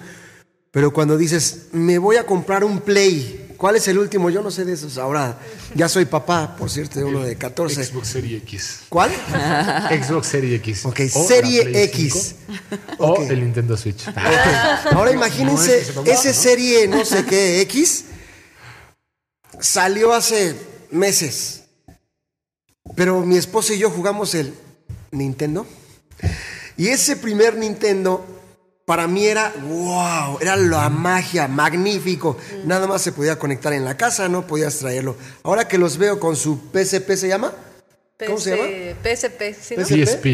pero 0.71 0.93
cuando 0.93 1.19
dices, 1.19 1.67
me 1.73 1.99
voy 1.99 2.15
a 2.15 2.27
comprar 2.27 2.63
un 2.63 2.79
Play, 2.81 3.50
¿cuál 3.61 3.77
es 3.77 3.87
el 3.89 3.99
último? 3.99 4.31
Yo 4.31 4.43
no 4.43 4.51
sé 4.51 4.65
de 4.65 4.73
esos. 4.73 4.97
Ahora 4.97 5.39
ya 5.75 5.87
soy 5.87 6.07
papá, 6.07 6.57
por 6.57 6.71
cierto, 6.71 6.99
de 6.99 7.05
uno 7.05 7.23
de 7.23 7.37
14. 7.37 7.85
Xbox 7.85 8.09
Series 8.09 8.43
X. 8.43 8.81
¿Cuál? 8.89 9.11
Xbox 10.03 10.29
Series 10.29 10.55
X. 10.61 10.87
Ok, 10.87 11.01
O 11.13 11.29
Serie 11.29 11.85
X. 11.85 12.37
5, 12.47 13.05
O 13.05 13.23
el 13.23 13.41
Nintendo 13.41 13.77
Switch. 13.77 14.09
Ahora 14.93 15.13
imagínense, 15.13 15.93
No, 15.95 16.05
ese 16.05 16.33
serie 16.33 16.89
no 16.89 17.05
sé 17.05 17.27
qué 17.27 17.61
X 17.61 18.07
salió 19.61 20.15
hace 20.15 20.57
meses. 20.91 21.65
Pero 22.97 23.21
mi 23.21 23.37
esposa 23.37 23.75
y 23.75 23.79
yo 23.79 23.91
jugamos 23.91 24.35
el 24.35 24.55
Nintendo. 25.11 25.67
Y 26.79 26.89
ese 26.89 27.15
primer 27.17 27.59
Nintendo 27.59 28.25
para 28.91 29.07
mí 29.07 29.25
era 29.25 29.53
wow, 29.69 30.39
era 30.41 30.57
la 30.57 30.89
magia, 30.91 31.47
magnífico. 31.47 32.37
Nada 32.65 32.89
más 32.89 33.01
se 33.01 33.13
podía 33.13 33.39
conectar 33.39 33.73
en 33.73 33.85
la 33.85 33.97
casa, 33.97 34.29
no 34.29 34.49
podías 34.49 34.79
traerlo. 34.79 35.15
Ahora 35.45 35.69
que 35.69 35.79
los 35.79 35.97
veo 35.97 36.19
con 36.19 36.35
su 36.35 36.59
PSP 36.73 37.13
se 37.15 37.29
llama? 37.29 37.53
¿Cómo 38.27 38.41
se 38.41 38.51
llama? 38.51 38.69
PSP, 39.05 39.43
¿sí, 39.63 39.77
no? 39.77 39.85
PSP? 39.85 40.07
PSP. 40.09 40.27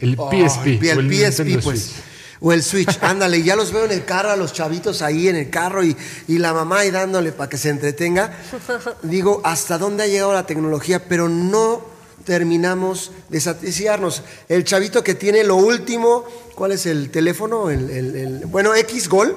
El 0.00 0.16
Oh, 0.18 0.30
PSP. 0.30 0.66
el, 0.82 0.96
o 0.96 1.00
el 1.00 1.12
PSP, 1.12 1.62
pues. 1.62 1.80
Switch. 1.82 2.02
O 2.40 2.52
el 2.54 2.62
Switch, 2.62 2.98
ándale, 3.02 3.42
ya 3.42 3.56
los 3.56 3.74
veo 3.74 3.84
en 3.84 3.90
el 3.92 4.06
carro, 4.06 4.30
a 4.30 4.36
los 4.36 4.54
chavitos 4.54 5.02
ahí 5.02 5.28
en 5.28 5.36
el 5.36 5.50
carro 5.50 5.84
y, 5.84 5.94
y 6.28 6.38
la 6.38 6.54
mamá 6.54 6.78
ahí 6.78 6.90
dándole 6.90 7.32
para 7.32 7.50
que 7.50 7.58
se 7.58 7.68
entretenga. 7.68 8.38
Digo, 9.02 9.42
¿hasta 9.44 9.76
dónde 9.76 10.04
ha 10.04 10.06
llegado 10.06 10.32
la 10.32 10.46
tecnología? 10.46 11.04
Pero 11.06 11.28
no 11.28 11.91
terminamos 12.24 13.12
de 13.28 13.40
satisfacernos. 13.40 14.22
El 14.48 14.64
chavito 14.64 15.02
que 15.04 15.14
tiene 15.14 15.44
lo 15.44 15.56
último, 15.56 16.24
¿cuál 16.54 16.72
es 16.72 16.86
el 16.86 17.10
teléfono? 17.10 17.70
El, 17.70 17.90
el- 17.90 18.16
el- 18.16 18.46
bueno, 18.46 18.74
X 18.74 19.08
Gol, 19.08 19.36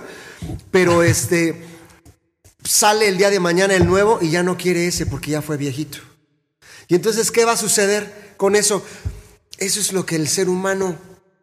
pero 0.72 1.04
este 1.04 1.62
sale 2.64 3.08
el 3.08 3.18
día 3.18 3.30
de 3.30 3.40
mañana 3.40 3.76
el 3.76 3.86
nuevo 3.86 4.20
y 4.22 4.32
ya 4.32 4.42
no 4.44 4.58
quiere 4.58 4.88
ese 4.88 5.06
porque 5.06 5.32
ya 5.32 5.42
fue 5.42 5.58
viejito. 5.58 6.00
Y 6.88 6.96
entonces, 6.96 7.32
¿qué 7.32 7.46
va 7.46 7.54
a 7.54 7.58
suceder 7.58 8.34
con 8.38 8.56
eso? 8.56 8.84
Eso 9.58 9.80
es 9.80 9.94
lo 9.94 10.06
que 10.06 10.16
el 10.16 10.28
ser 10.28 10.50
humano 10.50 10.96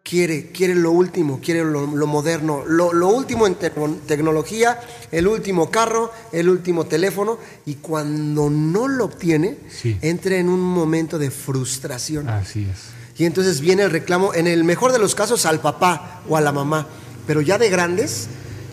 quiere, 0.03 0.49
quiere 0.51 0.75
lo 0.75 0.91
último, 0.91 1.41
quiere 1.43 1.65
lo, 1.65 1.87
lo 1.87 2.07
moderno, 2.07 2.65
lo, 2.67 2.93
lo 2.93 3.09
último 3.09 3.47
en 3.47 3.55
te- 3.55 3.71
tecnología, 4.07 4.81
el 5.11 5.29
último 5.29 5.71
carro, 5.71 6.11
el 6.33 6.49
último 6.49 6.85
teléfono, 6.87 7.39
y 7.67 7.77
cuando 7.77 8.51
no 8.51 8.89
lo 8.89 9.05
obtiene, 9.07 9.59
Sí. 9.71 9.97
entra 10.03 10.37
en 10.37 10.49
un 10.49 10.61
momento 10.61 11.19
de 11.19 11.31
frustración. 11.31 12.29
Así 12.29 12.67
es. 12.71 12.79
Y 13.21 13.25
entonces 13.27 13.61
viene 13.61 13.83
el 13.85 13.91
reclamo, 13.91 14.35
en 14.35 14.47
el 14.47 14.65
mejor 14.65 14.93
de 14.93 14.99
los 14.99 15.15
casos, 15.15 15.47
al 15.47 15.61
papá 15.61 16.23
o 16.29 16.37
a 16.37 16.41
la 16.41 16.51
mamá. 16.53 16.89
Pero 17.27 17.41
ya 17.41 17.57
de 17.59 17.69
grandes, 17.71 18.27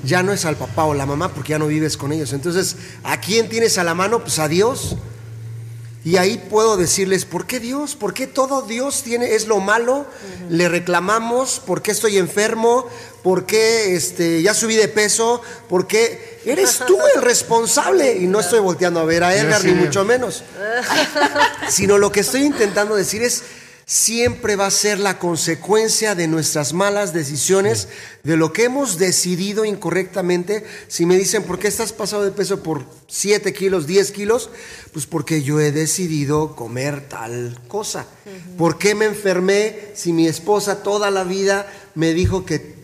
ya 0.04 0.24
no 0.24 0.32
es 0.32 0.46
al 0.46 0.56
papá 0.56 0.86
o 0.86 0.94
la 0.94 1.06
mamá 1.06 1.30
porque 1.34 1.52
ya 1.52 1.60
no 1.60 1.68
vives 1.68 1.98
con 1.98 2.12
ellos. 2.12 2.34
Entonces, 2.34 2.76
¿a 3.04 3.20
quién 3.20 3.50
tienes 3.50 3.78
a 3.78 3.84
la 3.84 3.94
mano? 3.94 4.20
Pues 4.22 4.40
a 4.40 4.48
Dios. 4.48 4.96
Y 6.06 6.16
ahí 6.16 6.38
puedo 6.50 6.78
decirles, 6.78 7.26
¿por 7.26 7.46
qué 7.46 7.60
Dios? 7.60 7.96
¿Por 7.96 8.14
qué 8.14 8.26
todo 8.26 8.62
Dios 8.62 9.04
tiene, 9.04 9.36
es 9.36 9.48
lo 9.48 9.60
malo? 9.60 10.06
Le 10.50 10.70
reclamamos, 10.70 11.62
¿por 11.66 11.82
qué 11.82 11.92
estoy 11.92 12.18
enfermo? 12.18 12.88
¿Por 13.22 13.46
qué 13.46 13.96
este, 13.96 14.42
ya 14.42 14.54
subí 14.54 14.76
de 14.76 14.88
peso? 14.88 15.42
¿Por 15.68 15.88
qué 15.88 16.40
eres 16.46 16.80
tú 16.88 16.98
el 17.16 17.22
responsable? 17.22 18.16
Y 18.16 18.28
no 18.28 18.40
estoy 18.40 18.60
volteando 18.60 19.02
a 19.02 19.04
ver 19.04 19.26
a 19.26 19.36
Edgar, 19.36 19.64
ni 19.66 19.74
mucho 19.74 20.06
menos 20.06 20.44
sino 21.70 21.98
lo 21.98 22.12
que 22.12 22.22
estoy 22.22 22.44
intentando 22.44 22.96
decir 22.96 23.22
es, 23.22 23.44
siempre 23.90 24.56
va 24.56 24.68
a 24.68 24.72
ser 24.72 25.00
la 25.00 25.18
consecuencia 25.18 26.14
de 26.14 26.28
nuestras 26.28 26.74
malas 26.74 27.12
decisiones, 27.12 27.88
de 28.22 28.38
lo 28.38 28.54
que 28.54 28.66
hemos 28.66 29.00
decidido 29.00 29.66
incorrectamente. 29.66 30.64
Si 30.88 31.08
me 31.08 31.18
dicen, 31.18 31.42
¿por 31.42 31.58
qué 31.58 31.70
estás 31.70 31.92
pasado 31.92 32.24
de 32.24 32.30
peso 32.30 32.62
por 32.62 32.86
7 33.08 33.52
kilos, 33.52 33.88
10 33.88 34.12
kilos? 34.12 34.52
Pues 34.94 35.08
porque 35.08 35.42
yo 35.42 35.60
he 35.60 35.72
decidido 35.72 36.56
comer 36.56 37.10
tal 37.10 37.60
cosa. 37.68 38.06
¿Por 38.60 38.78
qué 38.78 38.94
me 38.94 39.06
enfermé 39.06 39.88
si 39.96 40.14
mi 40.14 40.28
esposa 40.28 40.84
toda 40.84 41.10
la 41.10 41.24
vida 41.24 41.66
me 41.96 42.14
dijo 42.14 42.46
que 42.46 42.76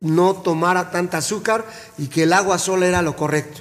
no 0.00 0.36
tomara 0.36 0.90
tanta 0.90 1.18
azúcar 1.18 1.66
y 1.98 2.06
que 2.06 2.22
el 2.22 2.32
agua 2.32 2.58
sola 2.58 2.86
era 2.86 3.02
lo 3.02 3.14
correcto? 3.14 3.60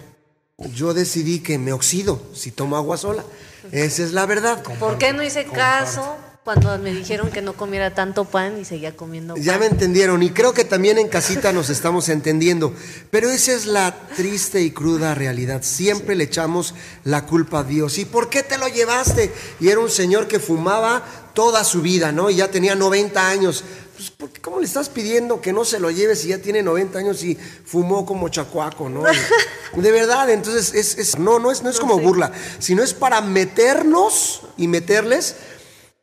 Yo 0.74 0.94
decidí 0.94 1.42
que 1.42 1.58
me 1.58 1.74
oxido 1.74 2.22
si 2.34 2.52
tomo 2.52 2.78
agua 2.78 2.96
sola. 2.96 3.26
Esa 3.74 4.02
es 4.02 4.14
la 4.14 4.26
verdad. 4.26 4.64
¿Por 4.80 4.98
qué 4.98 5.12
no 5.12 5.22
hice 5.22 5.44
caso 5.44 6.16
cuando 6.56 6.80
me 6.80 6.92
dijeron 6.92 7.30
que 7.30 7.44
no 7.44 7.54
comiera 7.54 7.94
tanto 7.94 8.26
pan 8.26 8.60
y 8.60 8.66
seguía 8.66 8.96
comiendo 8.98 9.36
pan? 9.36 9.44
Ya 9.44 9.60
me 9.60 9.68
entendieron 9.68 10.24
y 10.24 10.32
creo 10.32 10.52
que 10.52 10.66
también 10.66 10.98
en 10.98 11.08
casita 11.08 11.54
nos 11.54 11.70
estamos 11.70 12.10
entendiendo, 12.10 12.74
pero 13.12 13.30
esa 13.30 13.52
es 13.54 13.68
la 13.68 13.96
triste 14.16 14.60
y 14.62 14.72
cruda 14.72 15.14
realidad. 15.14 15.62
Siempre 15.62 16.16
le 16.16 16.24
echamos 16.24 16.74
la 17.04 17.28
culpa 17.28 17.60
a 17.60 17.64
Dios. 17.64 18.00
¿Y 18.00 18.06
por 18.06 18.30
qué 18.30 18.42
te 18.42 18.58
lo 18.58 18.68
llevaste? 18.68 19.32
Y 19.60 19.68
era 19.70 19.80
un 19.80 19.92
señor 19.92 20.28
que 20.28 20.40
fumaba 20.40 21.04
toda 21.36 21.64
su 21.64 21.84
vida, 21.84 22.12
¿no? 22.12 22.32
Y 22.32 22.38
ya 22.38 22.50
tenía 22.50 22.74
90 22.74 23.28
años. 23.30 23.64
Pues, 23.96 24.10
¿por 24.12 24.30
qué- 24.32 24.42
¿cómo 24.42 24.60
le 24.60 24.66
estás 24.66 24.90
pidiendo 24.90 25.42
que 25.42 25.54
no 25.54 25.66
se 25.66 25.80
lo 25.80 25.92
lleve 25.92 26.16
si 26.16 26.30
ya 26.30 26.40
tiene 26.40 26.64
90 26.64 26.98
años 26.98 27.24
y 27.24 27.38
fumó 27.66 28.08
como 28.08 28.30
chacuaco, 28.30 28.90
¿no? 28.90 29.04
De 29.76 29.92
verdad, 29.92 30.32
entonces 30.32 30.74
es, 30.74 30.98
es- 30.98 31.20
no, 31.20 31.38
no 31.38 31.52
es, 31.52 31.62
no 31.62 31.70
es 31.70 31.80
como 31.80 32.00
burla, 32.00 32.32
sino 32.58 32.82
es 32.82 32.96
para 32.96 33.22
meternos 33.22 34.42
y 34.58 34.68
meterles 34.68 35.36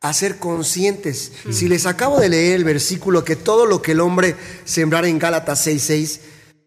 a 0.08 0.12
ser 0.12 0.38
conscientes. 0.38 1.32
Si 1.50 1.68
les 1.68 1.86
acabo 1.86 2.20
de 2.20 2.28
leer 2.28 2.54
el 2.54 2.64
versículo 2.64 3.24
que 3.24 3.36
todo 3.36 3.66
lo 3.66 3.82
que 3.82 3.92
el 3.92 4.00
hombre 4.00 4.36
sembrara 4.64 5.08
en 5.08 5.18
Gálatas 5.18 5.66
6:6, 5.66 6.20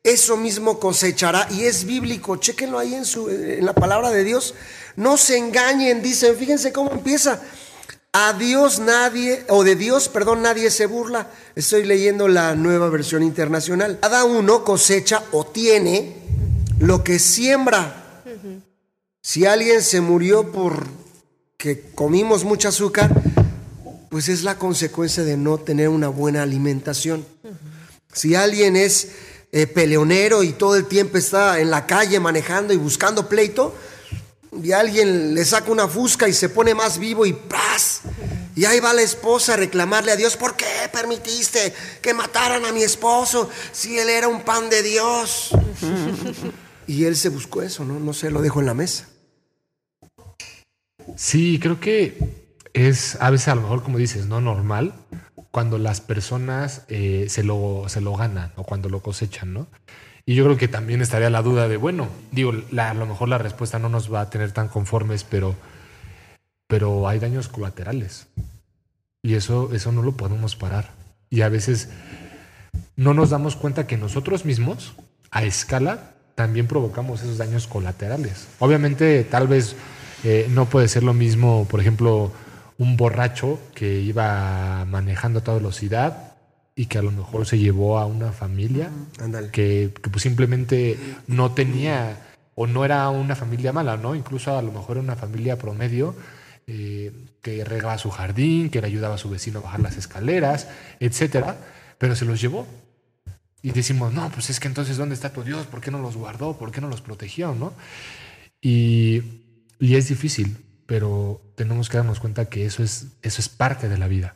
eso 0.04 0.38
mismo 0.38 0.80
cosechará 0.80 1.48
y 1.52 1.64
es 1.64 1.86
bíblico. 1.86 2.38
Chéquenlo 2.38 2.80
ahí 2.80 2.96
en 2.96 3.06
su 3.06 3.30
en 3.30 3.66
la 3.66 3.74
palabra 3.74 4.12
de 4.12 4.24
Dios. 4.24 4.56
No 4.96 5.18
se 5.18 5.38
engañen, 5.38 6.02
dicen, 6.02 6.36
fíjense 6.36 6.72
cómo 6.72 6.92
empieza. 6.92 7.42
A 8.12 8.34
Dios 8.34 8.80
nadie, 8.80 9.46
o 9.50 9.64
de 9.64 9.76
Dios, 9.76 10.10
perdón, 10.10 10.42
nadie 10.42 10.72
se 10.72 10.88
burla. 10.88 11.30
Estoy 11.56 11.86
leyendo 11.86 12.28
la 12.28 12.56
nueva 12.56 12.90
versión 12.90 13.22
internacional. 13.22 14.00
Cada 14.02 14.24
uno 14.24 14.64
cosecha 14.64 15.24
o 15.32 15.46
tiene 15.46 16.16
lo 16.80 17.04
que 17.04 17.20
siembra. 17.20 18.24
Si 19.22 19.46
alguien 19.46 19.84
se 19.84 20.02
murió 20.02 20.52
por 20.52 20.88
que 21.58 21.92
comimos 21.94 22.46
mucho 22.46 22.70
azúcar, 22.70 23.12
pues 24.10 24.28
es 24.28 24.44
la 24.44 24.58
consecuencia 24.58 25.24
de 25.24 25.38
no 25.38 25.58
tener 25.58 25.90
una 25.90 26.10
buena 26.10 26.44
alimentación. 26.44 27.26
Si 28.12 28.36
alguien 28.36 28.76
es 28.76 29.10
eh, 29.52 29.68
peleonero 29.68 30.44
y 30.44 30.54
todo 30.54 30.76
el 30.76 30.86
tiempo 30.86 31.18
está 31.18 31.60
en 31.60 31.70
la 31.70 31.86
calle 31.86 32.20
manejando 32.20 32.74
y 32.74 32.78
buscando 32.78 33.30
pleito, 33.30 33.76
y 34.64 34.72
alguien 34.72 35.36
le 35.36 35.46
saca 35.46 35.72
una 35.72 35.88
fusca 35.88 36.28
y 36.28 36.34
se 36.34 36.50
pone 36.50 36.74
más 36.74 36.98
vivo 36.98 37.26
y 37.26 37.34
¡pras! 37.34 38.02
Y 38.56 38.66
ahí 38.66 38.80
va 38.80 38.94
la 38.94 39.04
esposa 39.04 39.54
a 39.54 39.58
reclamarle 39.58 40.12
a 40.12 40.16
Dios, 40.16 40.36
¿por 40.36 40.56
qué 40.56 40.66
permitiste 40.92 41.74
que 42.02 42.14
mataran 42.14 42.66
a 42.66 42.74
mi 42.74 42.84
esposo 42.84 43.50
si 43.72 43.98
él 43.98 44.10
era 44.10 44.28
un 44.28 44.42
pan 44.42 44.70
de 44.70 44.84
Dios? 44.84 45.52
y 46.88 47.06
él 47.06 47.16
se 47.16 47.30
buscó 47.30 47.62
eso, 47.62 47.86
¿no? 47.86 48.00
No 48.00 48.14
se 48.14 48.32
lo 48.32 48.42
dejó 48.42 48.60
en 48.60 48.66
la 48.66 48.74
mesa. 48.74 49.08
Sí, 51.16 51.60
creo 51.62 51.80
que 51.80 52.18
es 52.74 53.18
a 53.22 53.30
veces 53.30 53.50
a 53.50 53.56
lo 53.56 53.62
mejor, 53.62 53.84
como 53.84 53.98
dices, 53.98 54.26
no 54.28 54.42
normal 54.42 54.94
cuando 55.52 55.78
las 55.78 56.02
personas 56.02 56.84
eh, 56.90 57.26
se, 57.30 57.44
lo, 57.44 57.86
se 57.88 58.02
lo 58.02 58.16
ganan 58.16 58.52
o 58.56 58.64
cuando 58.64 58.90
lo 58.90 59.02
cosechan, 59.02 59.54
¿no? 59.54 59.68
Y 60.26 60.36
yo 60.36 60.44
creo 60.44 60.58
que 60.58 60.68
también 60.68 61.02
estaría 61.02 61.32
la 61.32 61.42
duda 61.42 61.68
de, 61.68 61.78
bueno, 61.78 62.08
digo, 62.32 62.52
a 62.78 62.94
lo 62.94 63.06
mejor 63.08 63.30
la 63.30 63.40
respuesta 63.40 63.80
no 63.80 63.90
nos 63.90 64.14
va 64.14 64.22
a 64.22 64.30
tener 64.30 64.52
tan 64.52 64.68
conformes, 64.68 65.24
pero, 65.24 65.56
pero 66.68 67.08
hay 67.08 67.18
daños 67.18 67.48
colaterales. 67.48 68.28
Y 69.24 69.34
eso, 69.34 69.72
eso 69.74 69.92
no 69.92 70.04
lo 70.04 70.12
podemos 70.12 70.56
parar. 70.56 70.92
Y 71.32 71.42
a 71.42 71.50
veces 71.50 71.90
no 72.96 73.16
nos 73.16 73.32
damos 73.32 73.56
cuenta 73.56 73.88
que 73.88 73.98
nosotros 73.98 74.46
mismos, 74.46 74.94
a 75.32 75.44
escala, 75.44 76.12
también 76.36 76.68
provocamos 76.68 77.22
esos 77.22 77.40
daños 77.40 77.66
colaterales. 77.66 78.48
Obviamente, 78.60 79.24
tal 79.24 79.48
vez 79.48 79.76
eh, 80.24 80.48
no 80.52 80.68
puede 80.68 80.88
ser 80.90 81.02
lo 81.02 81.16
mismo, 81.16 81.66
por 81.70 81.80
ejemplo, 81.80 82.32
un 82.80 82.98
borracho 82.98 83.60
que 83.76 84.00
iba 84.00 84.86
manejando 84.86 85.40
a 85.40 85.44
toda 85.44 85.58
velocidad 85.58 86.34
y 86.76 86.88
que 86.88 86.98
a 86.98 87.02
lo 87.02 87.12
mejor 87.12 87.46
se 87.46 87.60
llevó 87.60 88.00
a 88.00 88.06
una 88.06 88.32
familia 88.32 88.90
que, 89.52 89.94
que, 90.02 90.10
pues 90.10 90.24
simplemente 90.24 90.98
no 91.28 91.52
tenía 91.52 92.18
o 92.56 92.68
no 92.68 92.86
era 92.86 93.10
una 93.10 93.36
familia 93.36 93.74
mala, 93.74 93.98
¿no? 93.98 94.16
Incluso 94.16 94.58
a 94.58 94.62
lo 94.62 94.72
mejor 94.72 94.98
era 94.98 95.04
una 95.04 95.16
familia 95.16 95.58
promedio 95.58 96.16
eh, 96.68 97.12
que 97.42 97.66
regaba 97.66 97.98
su 97.98 98.10
jardín, 98.12 98.70
que 98.70 98.80
le 98.80 98.88
ayudaba 98.88 99.16
a 99.16 99.18
su 99.18 99.30
vecino 99.30 99.60
a 99.60 99.64
bajar 99.64 99.82
las 99.82 99.98
escaleras, 99.98 100.68
etcétera, 101.00 101.58
pero 101.98 102.16
se 102.16 102.26
los 102.26 102.40
llevó. 102.40 102.66
Y 103.62 103.72
decimos, 103.72 104.14
no, 104.14 104.30
pues 104.30 104.50
es 104.50 104.60
que 104.60 104.68
entonces, 104.68 104.96
¿dónde 104.96 105.16
está 105.16 105.34
tu 105.34 105.44
Dios? 105.44 105.66
¿Por 105.68 105.82
qué 105.82 105.92
no 105.92 106.00
los 106.00 106.16
guardó? 106.16 106.58
¿Por 106.58 106.72
qué 106.72 106.80
no 106.80 106.88
los 106.88 107.02
protegió? 107.02 107.54
¿no? 107.56 107.74
Y, 108.62 109.22
y 109.80 109.96
es 109.96 110.08
difícil, 110.08 110.58
pero 110.90 111.40
tenemos 111.54 111.88
que 111.88 111.98
darnos 111.98 112.20
cuenta 112.20 112.46
que 112.46 112.66
eso 112.66 112.82
es, 112.82 113.10
eso 113.22 113.42
es 113.42 113.48
parte 113.48 113.90
de 113.90 114.00
la 114.00 114.08
vida. 114.08 114.36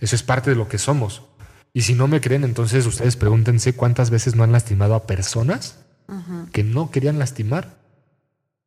Eso 0.00 0.16
es 0.16 0.22
parte 0.22 0.50
de 0.50 0.56
lo 0.56 0.68
que 0.68 0.76
somos. 0.76 1.22
Y 1.72 1.80
si 1.80 1.94
no 1.94 2.08
me 2.08 2.20
creen, 2.20 2.44
entonces 2.44 2.84
ustedes 2.84 3.16
pregúntense 3.16 3.72
cuántas 3.72 4.10
veces 4.10 4.36
no 4.36 4.44
han 4.44 4.52
lastimado 4.52 4.94
a 4.94 5.06
personas 5.06 5.78
que 6.52 6.62
no 6.62 6.90
querían 6.90 7.18
lastimar, 7.18 7.78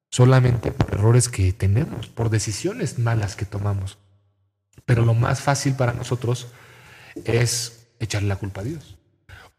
solamente 0.09 0.71
por 0.71 0.95
errores 0.95 1.29
que 1.29 1.53
tenemos, 1.53 2.07
por 2.07 2.31
decisiones 2.31 2.97
malas 2.97 3.35
que 3.35 3.45
tomamos. 3.45 3.99
Pero 4.85 5.05
lo 5.05 5.13
más 5.13 5.41
fácil 5.41 5.75
para 5.75 5.93
nosotros 5.93 6.47
es 7.25 7.85
echarle 7.99 8.29
la 8.29 8.37
culpa 8.37 8.61
a 8.61 8.63
Dios. 8.63 8.97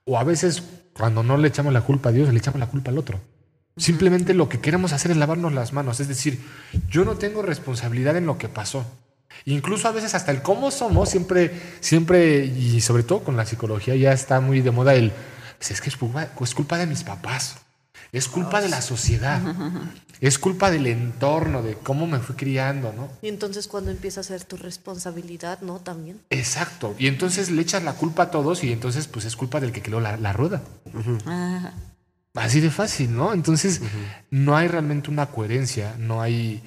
O 0.05 0.19
a 0.19 0.25
veces, 0.25 0.65
cuando 0.95 1.23
no 1.23 1.37
le 1.37 1.47
echamos 1.47 1.73
la 1.73 1.83
culpa 1.83 2.09
a 2.09 2.13
Dios, 2.13 2.33
le 2.33 2.39
echamos 2.41 2.59
la 2.59 2.67
culpa 2.67 2.91
al 2.91 2.99
otro. 2.99 3.21
Simplemente 3.77 4.35
lo 4.35 4.49
que 4.49 4.61
queremos 4.61 4.93
hacer 4.93 5.11
es 5.11 5.17
lavarnos 5.17 5.53
las 5.53 5.73
manos. 5.73 6.01
Es 6.01 6.09
decir, 6.09 6.41
yo 6.91 7.05
no 7.05 7.17
tengo 7.17 7.43
responsabilidad 7.43 8.17
en 8.17 8.27
lo 8.27 8.37
que 8.37 8.49
pasó. 8.49 8.85
Incluso 9.45 9.89
a 9.89 9.93
veces 9.93 10.15
hasta 10.15 10.31
el 10.31 10.43
cómo 10.43 10.71
somos, 10.71 11.09
siempre, 11.09 11.51
siempre, 11.81 12.45
y 12.45 12.81
sobre 12.81 13.03
todo 13.03 13.25
con 13.25 13.37
la 13.37 13.47
psicología 13.47 13.97
ya 13.97 14.13
está 14.13 14.41
muy 14.41 14.61
de 14.61 14.71
moda 14.71 14.95
el, 14.95 15.13
pues 15.59 15.71
es 15.73 15.81
que 15.81 15.89
es 15.89 15.97
culpa, 15.97 16.29
es 16.41 16.55
culpa 16.55 16.79
de 16.79 16.87
mis 16.87 17.03
papás, 17.03 17.57
es 18.13 18.29
culpa 18.29 18.61
de 18.61 18.69
la 18.69 18.83
sociedad, 18.83 19.41
es 20.21 20.39
culpa 20.39 20.71
del 20.71 20.87
entorno, 20.87 21.63
de 21.63 21.75
cómo 21.75 22.07
me 22.07 22.19
fui 22.19 22.37
criando, 22.37 22.93
¿no? 22.93 23.09
Y 23.23 23.29
entonces 23.29 23.67
cuando 23.67 23.91
empieza 23.91 24.21
a 24.21 24.25
ser 24.25 24.45
tu 24.45 24.57
responsabilidad, 24.57 25.61
¿no? 25.63 25.81
También. 25.81 26.21
Exacto. 26.31 26.95
Y 26.99 27.09
entonces 27.09 27.51
le 27.51 27.63
echas 27.63 27.83
la 27.83 27.95
culpa 27.95 28.25
a 28.25 28.31
todos 28.31 28.63
y 28.63 28.71
entonces 28.71 29.09
pues 29.09 29.25
es 29.25 29.35
culpa 29.35 29.61
del 29.61 29.73
que 29.73 29.83
creó 29.83 29.99
la, 29.99 30.17
la 30.19 30.33
rueda. 30.33 30.63
Ajá. 31.25 31.73
Así 32.35 32.61
de 32.61 32.71
fácil, 32.71 33.15
¿no? 33.15 33.35
Entonces 33.35 33.83
no 34.31 34.57
hay 34.57 34.67
realmente 34.67 35.11
una 35.11 35.27
coherencia, 35.27 35.95
no 35.99 36.23
hay, 36.23 36.63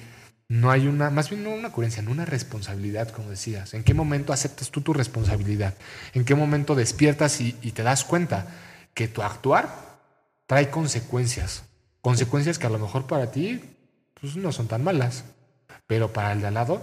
no 0.48 0.70
hay 0.70 0.86
una, 0.86 1.10
más 1.10 1.28
bien 1.28 1.42
no 1.42 1.50
una 1.50 1.72
coherencia, 1.72 2.02
no 2.02 2.12
una 2.12 2.24
responsabilidad, 2.24 3.08
como 3.10 3.30
decías. 3.30 3.74
¿En 3.74 3.82
qué 3.82 3.92
momento 3.92 4.32
aceptas 4.32 4.70
tú 4.70 4.80
tu 4.80 4.92
responsabilidad? 4.92 5.74
¿En 6.14 6.24
qué 6.24 6.36
momento 6.36 6.76
despiertas 6.76 7.40
y, 7.40 7.56
y 7.62 7.72
te 7.72 7.82
das 7.82 8.04
cuenta 8.04 8.46
que 8.94 9.08
tu 9.08 9.22
actuar 9.22 9.68
trae 10.46 10.70
consecuencias? 10.70 11.64
Consecuencias 12.00 12.60
que 12.60 12.68
a 12.68 12.70
lo 12.70 12.78
mejor 12.78 13.08
para 13.08 13.32
ti 13.32 13.60
pues, 14.20 14.36
no 14.36 14.52
son 14.52 14.68
tan 14.68 14.84
malas, 14.84 15.24
pero 15.88 16.12
para 16.12 16.30
el 16.30 16.42
de 16.42 16.46
al 16.46 16.54
lado, 16.54 16.80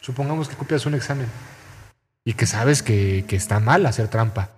supongamos 0.00 0.48
que 0.48 0.56
copias 0.56 0.86
un 0.86 0.94
examen 0.94 1.28
y 2.24 2.32
que 2.32 2.46
sabes 2.46 2.82
que, 2.82 3.24
que 3.28 3.36
está 3.36 3.60
mal 3.60 3.86
hacer 3.86 4.08
trampa. 4.08 4.50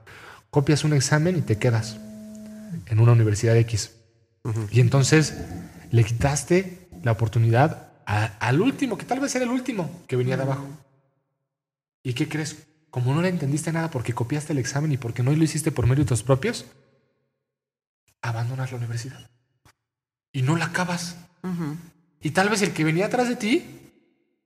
Copias 0.49 0.83
un 0.85 0.95
examen 0.95 1.37
y 1.37 1.43
te 1.43 1.59
quedas 1.59 1.99
en 2.87 3.01
una 3.01 3.13
universidad 3.13 3.57
X. 3.57 3.93
Y 4.71 4.81
entonces 4.81 5.35
le 5.91 6.05
quitaste 6.05 6.89
la 7.03 7.13
oportunidad 7.13 7.89
a- 8.07 8.37
al 8.41 8.61
último, 8.61 8.99
que 8.99 9.07
tal 9.07 9.21
vez 9.21 9.35
era 9.35 9.45
el 9.45 9.51
último 9.51 9.91
que 10.07 10.17
venía 10.17 10.37
de 10.37 10.43
abajo. 10.43 10.67
¿Y 12.03 12.13
qué 12.15 12.29
crees? 12.29 12.67
Como 12.91 13.15
no 13.15 13.23
le 13.23 13.29
entendiste 13.29 13.73
nada 13.73 13.91
porque 13.91 14.13
copiaste 14.13 14.53
el 14.53 14.59
examen 14.59 14.93
y 14.93 14.97
porque 14.99 15.23
no 15.23 15.33
lo 15.33 15.43
hiciste 15.43 15.73
por 15.73 15.87
méritos 15.87 16.23
propios, 16.23 16.67
abandonas 18.23 18.71
la 18.73 18.79
universidad. 18.79 19.29
Y 20.33 20.43
no 20.43 20.57
la 20.57 20.67
acabas. 20.67 21.17
Y 22.21 22.31
tal 22.31 22.49
vez 22.49 22.63
el 22.63 22.73
que 22.73 22.85
venía 22.85 23.07
atrás 23.07 23.29
de 23.29 23.37
ti 23.37 23.65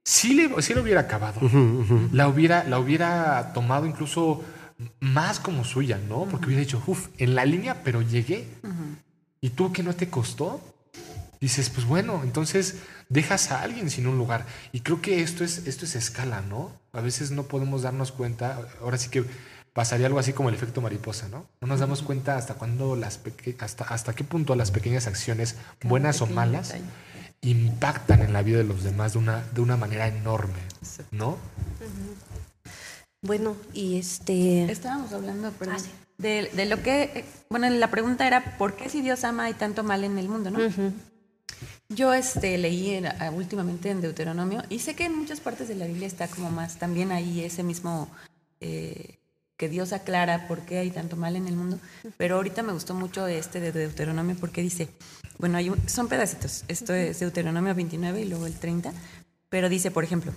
sí 0.05 0.35
le, 0.35 0.63
sí 0.63 0.75
lo 0.75 0.83
hubiera 0.83 1.01
acabado. 1.03 1.41
La 2.13 2.29
hubiera, 2.29 2.65
la 2.65 2.79
hubiera 2.79 3.53
tomado 3.53 3.87
incluso 3.87 4.43
más 5.01 5.41
como 5.41 5.65
suya, 5.65 5.99
¿no? 6.09 6.27
Porque 6.27 6.47
hubiera 6.47 6.61
dicho, 6.61 6.83
uff, 6.87 7.09
en 7.19 7.35
la 7.35 7.45
línea, 7.45 7.83
pero 7.83 8.03
llegué. 8.03 8.47
¿Y 9.41 9.51
tú 9.51 9.73
que 9.73 9.83
no 9.83 9.95
te 9.95 10.09
costó? 10.09 10.61
Dices, 11.41 11.71
pues 11.71 11.87
bueno, 11.87 12.23
entonces 12.25 12.79
dejas 13.09 13.53
a 13.53 13.63
alguien 13.63 13.91
sin 13.91 14.07
un 14.07 14.19
lugar. 14.19 14.47
Y 14.73 14.81
creo 14.81 15.01
que 15.01 15.23
esto 15.23 15.45
es, 15.45 15.67
esto 15.67 15.85
es 15.85 15.95
escala, 15.95 16.41
¿no? 16.43 16.73
A 16.93 17.01
veces 17.01 17.31
no 17.31 17.45
podemos 17.45 17.83
darnos 17.83 18.11
cuenta. 18.11 18.69
Ahora 18.81 18.99
sí 18.99 19.09
que 19.09 19.25
pasaría 19.73 20.07
algo 20.07 20.19
así 20.19 20.33
como 20.33 20.49
el 20.49 20.57
efecto 20.57 20.81
mariposa, 20.81 21.29
¿no? 21.29 21.47
No 21.61 21.69
nos 21.69 21.79
damos 21.79 22.03
cuenta 22.03 22.37
hasta 22.37 22.55
cuándo 22.55 22.97
las 22.97 23.21
hasta, 23.61 23.85
hasta 23.85 24.13
qué 24.13 24.25
punto 24.25 24.57
las 24.57 24.73
pequeñas 24.73 25.07
acciones, 25.07 25.57
buenas 25.85 26.21
o 26.21 26.27
malas, 26.27 26.69
detalle. 26.69 26.85
impactan 27.43 28.23
en 28.23 28.33
la 28.33 28.43
vida 28.43 28.59
de 28.59 28.65
los 28.65 28.83
demás 28.83 29.13
de 29.13 29.21
una, 29.21 29.45
de 29.55 29.61
una 29.61 29.77
manera 29.77 30.09
enorme, 30.09 30.59
¿no? 31.13 31.39
Bueno, 33.23 33.57
y 33.75 33.99
este... 33.99 34.71
Estábamos 34.71 35.13
hablando, 35.13 35.51
perdón, 35.53 35.77
Ah, 35.77 35.81
sí. 35.81 35.91
de, 36.19 36.51
de 36.55 36.67
lo 36.67 36.83
que, 36.83 37.03
eh, 37.03 37.25
bueno, 37.51 37.69
la 37.71 37.91
pregunta 37.91 38.27
era, 38.27 38.57
¿por 38.59 38.77
qué 38.77 38.89
si 38.89 39.01
Dios 39.01 39.25
ama 39.25 39.45
hay 39.45 39.55
tanto 39.55 39.83
mal 39.83 40.05
en 40.05 40.19
el 40.19 40.29
mundo, 40.29 40.51
no? 40.51 40.59
Yo 41.89 42.13
este, 42.15 42.57
leí 42.59 42.91
en- 42.91 43.07
ah, 43.07 43.31
últimamente 43.35 43.91
en 43.91 44.01
Deuteronomio 44.01 44.63
y 44.69 44.79
sé 44.81 44.95
que 44.95 45.07
en 45.07 45.17
muchas 45.17 45.41
partes 45.41 45.69
de 45.69 45.75
la 45.75 45.87
Biblia 45.87 46.07
está 46.07 46.29
como 46.29 46.51
más 46.51 46.79
también 46.79 47.11
ahí 47.13 47.41
ese 47.43 47.63
mismo 47.63 48.09
eh, 48.61 49.19
que 49.57 49.69
Dios 49.69 49.93
aclara 49.93 50.47
por 50.47 50.61
qué 50.61 50.79
hay 50.79 50.91
tanto 50.91 51.17
mal 51.17 51.35
en 51.35 51.49
el 51.49 51.57
mundo, 51.57 51.79
pero 52.17 52.37
ahorita 52.37 52.63
me 52.63 52.73
gustó 52.73 52.95
mucho 52.95 53.27
este 53.27 53.59
de 53.61 53.73
Deuteronomio 53.73 54.37
porque 54.39 54.61
dice, 54.63 54.89
bueno, 55.39 55.57
hay 55.59 55.71
un- 55.71 55.89
son 55.89 56.09
pedacitos, 56.09 56.65
esto 56.69 56.93
es 56.95 57.19
Deuteronomio 57.21 57.75
29 57.75 58.21
y 58.21 58.27
luego 58.27 58.47
el 58.47 58.55
30, 58.55 58.93
pero 59.49 59.69
dice, 59.69 59.91
por 59.91 60.05
ejemplo, 60.05 60.33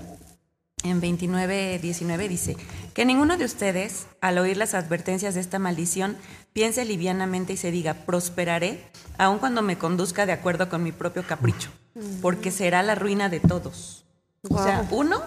en 0.83 1.01
29, 1.01 1.79
19 1.79 2.29
dice, 2.29 2.57
que 2.93 3.05
ninguno 3.05 3.37
de 3.37 3.45
ustedes, 3.45 4.07
al 4.19 4.37
oír 4.37 4.57
las 4.57 4.73
advertencias 4.73 5.33
de 5.35 5.41
esta 5.41 5.59
maldición, 5.59 6.17
piense 6.53 6.85
livianamente 6.85 7.53
y 7.53 7.57
se 7.57 7.71
diga, 7.71 7.93
prosperaré, 8.05 8.83
aun 9.17 9.39
cuando 9.39 9.61
me 9.61 9.77
conduzca 9.77 10.25
de 10.25 10.33
acuerdo 10.33 10.69
con 10.69 10.83
mi 10.83 10.91
propio 10.91 11.25
capricho, 11.25 11.69
porque 12.21 12.51
será 12.51 12.83
la 12.83 12.95
ruina 12.95 13.29
de 13.29 13.39
todos. 13.39 14.05
O 14.49 14.61
sea, 14.61 14.87
uno 14.91 15.21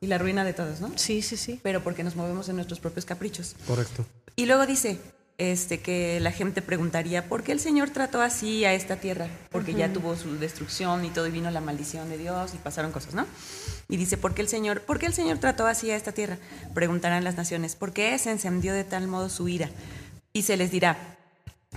y 0.00 0.08
la 0.08 0.18
ruina 0.18 0.44
de 0.44 0.52
todos, 0.52 0.80
¿no? 0.80 0.90
Sí, 0.96 1.22
sí, 1.22 1.36
sí. 1.36 1.60
Pero 1.62 1.82
porque 1.82 2.02
nos 2.02 2.16
movemos 2.16 2.48
en 2.48 2.56
nuestros 2.56 2.80
propios 2.80 3.06
caprichos. 3.06 3.54
Correcto. 3.66 4.04
Y 4.36 4.46
luego 4.46 4.66
dice 4.66 4.98
este, 5.38 5.80
que 5.80 6.20
la 6.20 6.32
gente 6.32 6.60
preguntaría, 6.60 7.28
¿por 7.28 7.42
qué 7.42 7.52
el 7.52 7.60
Señor 7.60 7.90
trató 7.90 8.20
así 8.20 8.64
a 8.64 8.74
esta 8.74 8.96
tierra? 8.96 9.28
Porque 9.50 9.74
ya 9.74 9.92
tuvo 9.92 10.16
su 10.16 10.38
destrucción 10.38 11.04
y 11.04 11.10
todo, 11.10 11.26
y 11.26 11.30
vino 11.30 11.50
la 11.50 11.60
maldición 11.60 12.08
de 12.10 12.18
Dios 12.18 12.54
y 12.54 12.58
pasaron 12.58 12.92
cosas, 12.92 13.14
¿no? 13.14 13.26
Y 13.92 13.98
dice, 13.98 14.16
¿por 14.16 14.32
qué 14.32 14.40
el 14.40 14.48
Señor, 14.48 14.80
por 14.80 14.98
qué 14.98 15.04
el 15.04 15.12
Señor 15.12 15.36
trató 15.36 15.66
así 15.66 15.90
a 15.90 15.96
esta 15.96 16.12
tierra? 16.12 16.38
Preguntarán 16.72 17.24
las 17.24 17.36
naciones, 17.36 17.76
¿por 17.76 17.92
qué 17.92 18.18
se 18.18 18.30
encendió 18.30 18.72
de 18.72 18.84
tal 18.84 19.06
modo 19.06 19.28
su 19.28 19.48
ira? 19.48 19.68
Y 20.32 20.44
se 20.44 20.56
les 20.56 20.70
dirá, 20.70 21.18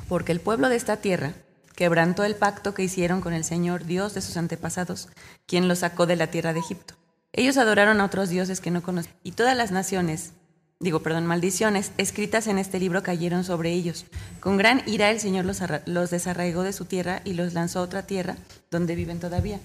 porque 0.08 0.32
el 0.32 0.40
pueblo 0.40 0.70
de 0.70 0.78
esta 0.78 0.96
tierra 0.96 1.34
quebrantó 1.76 2.24
el 2.24 2.36
pacto 2.36 2.74
que 2.74 2.84
hicieron 2.84 3.20
con 3.20 3.34
el 3.34 3.44
Señor, 3.44 3.84
Dios 3.84 4.14
de 4.14 4.22
sus 4.22 4.38
antepasados, 4.38 5.10
quien 5.46 5.68
los 5.68 5.80
sacó 5.80 6.06
de 6.06 6.16
la 6.16 6.28
tierra 6.28 6.54
de 6.54 6.62
Egipto. 6.62 6.94
Ellos 7.34 7.58
adoraron 7.58 8.00
a 8.00 8.06
otros 8.06 8.30
dioses 8.30 8.62
que 8.62 8.72
no 8.72 8.82
conocían, 8.82 9.14
y 9.22 9.34
todas 9.34 9.58
las 9.58 9.72
naciones, 9.72 10.32
digo, 10.80 11.02
perdón, 11.02 11.26
maldiciones, 11.26 11.92
escritas 11.98 12.48
en 12.48 12.60
este 12.60 12.80
libro 12.80 13.04
cayeron 13.04 13.44
sobre 13.44 13.74
ellos. 13.74 14.06
Con 14.40 14.56
gran 14.56 14.84
ira 14.86 15.12
el 15.12 15.20
Señor 15.20 15.44
los, 15.44 15.60
los 15.86 16.12
desarraigó 16.12 16.64
de 16.64 16.72
su 16.72 16.86
tierra 16.86 17.22
y 17.26 17.34
los 17.34 17.54
lanzó 17.54 17.80
a 17.80 17.82
otra 17.82 18.08
tierra 18.08 18.38
donde 18.72 18.96
viven 18.96 19.20
todavía. 19.20 19.60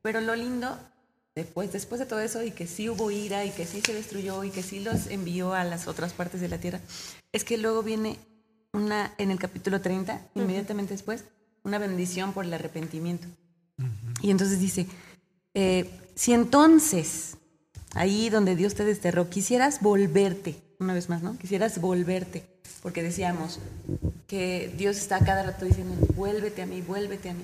Pero 0.00 0.22
lo 0.22 0.34
lindo, 0.34 0.78
después, 1.34 1.72
después 1.72 1.98
de 1.98 2.06
todo 2.06 2.20
eso, 2.20 2.42
y 2.42 2.50
que 2.50 2.66
sí 2.66 2.88
hubo 2.88 3.10
ira, 3.10 3.44
y 3.44 3.50
que 3.50 3.66
sí 3.66 3.80
se 3.84 3.94
destruyó, 3.94 4.44
y 4.44 4.50
que 4.50 4.62
sí 4.62 4.80
los 4.80 5.06
envió 5.06 5.54
a 5.54 5.64
las 5.64 5.88
otras 5.88 6.12
partes 6.12 6.40
de 6.40 6.48
la 6.48 6.58
tierra, 6.58 6.80
es 7.32 7.44
que 7.44 7.58
luego 7.58 7.82
viene 7.82 8.18
una, 8.72 9.14
en 9.18 9.30
el 9.30 9.38
capítulo 9.38 9.80
30, 9.80 10.20
inmediatamente 10.34 10.94
después, 10.94 11.24
una 11.62 11.78
bendición 11.78 12.32
por 12.32 12.44
el 12.44 12.54
arrepentimiento. 12.54 13.26
Y 14.22 14.30
entonces 14.30 14.60
dice, 14.60 14.86
eh, 15.54 15.90
si 16.14 16.32
entonces, 16.32 17.36
ahí 17.94 18.28
donde 18.30 18.56
Dios 18.56 18.74
te 18.74 18.84
desterró, 18.84 19.30
quisieras 19.30 19.80
volverte, 19.80 20.56
una 20.78 20.94
vez 20.94 21.08
más, 21.08 21.22
¿no? 21.22 21.36
Quisieras 21.38 21.80
volverte, 21.80 22.44
porque 22.82 23.02
decíamos 23.02 23.58
que 24.26 24.72
Dios 24.76 24.96
está 24.96 25.16
a 25.16 25.24
cada 25.24 25.42
rato 25.42 25.64
diciendo, 25.64 25.94
vuélvete 26.14 26.62
a 26.62 26.66
mí, 26.66 26.82
vuélvete 26.82 27.30
a 27.30 27.34
mí. 27.34 27.42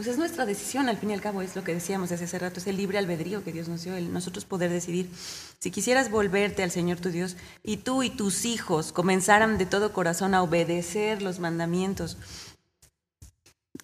Pues 0.00 0.08
es 0.08 0.16
nuestra 0.16 0.46
decisión, 0.46 0.88
al 0.88 0.96
fin 0.96 1.10
y 1.10 1.12
al 1.12 1.20
cabo, 1.20 1.42
es 1.42 1.54
lo 1.54 1.62
que 1.62 1.74
decíamos 1.74 2.08
desde 2.08 2.24
hace 2.24 2.38
rato, 2.38 2.58
es 2.58 2.66
el 2.66 2.78
libre 2.78 2.96
albedrío 2.96 3.44
que 3.44 3.52
Dios 3.52 3.68
nos 3.68 3.84
dio, 3.84 3.94
el 3.94 4.10
nosotros 4.14 4.46
poder 4.46 4.70
decidir. 4.70 5.10
Si 5.58 5.70
quisieras 5.70 6.10
volverte 6.10 6.62
al 6.62 6.70
Señor 6.70 6.98
tu 7.00 7.10
Dios 7.10 7.36
y 7.62 7.76
tú 7.76 8.02
y 8.02 8.08
tus 8.08 8.46
hijos 8.46 8.92
comenzaran 8.92 9.58
de 9.58 9.66
todo 9.66 9.92
corazón 9.92 10.32
a 10.34 10.42
obedecer 10.42 11.20
los 11.20 11.38
mandamientos 11.38 12.16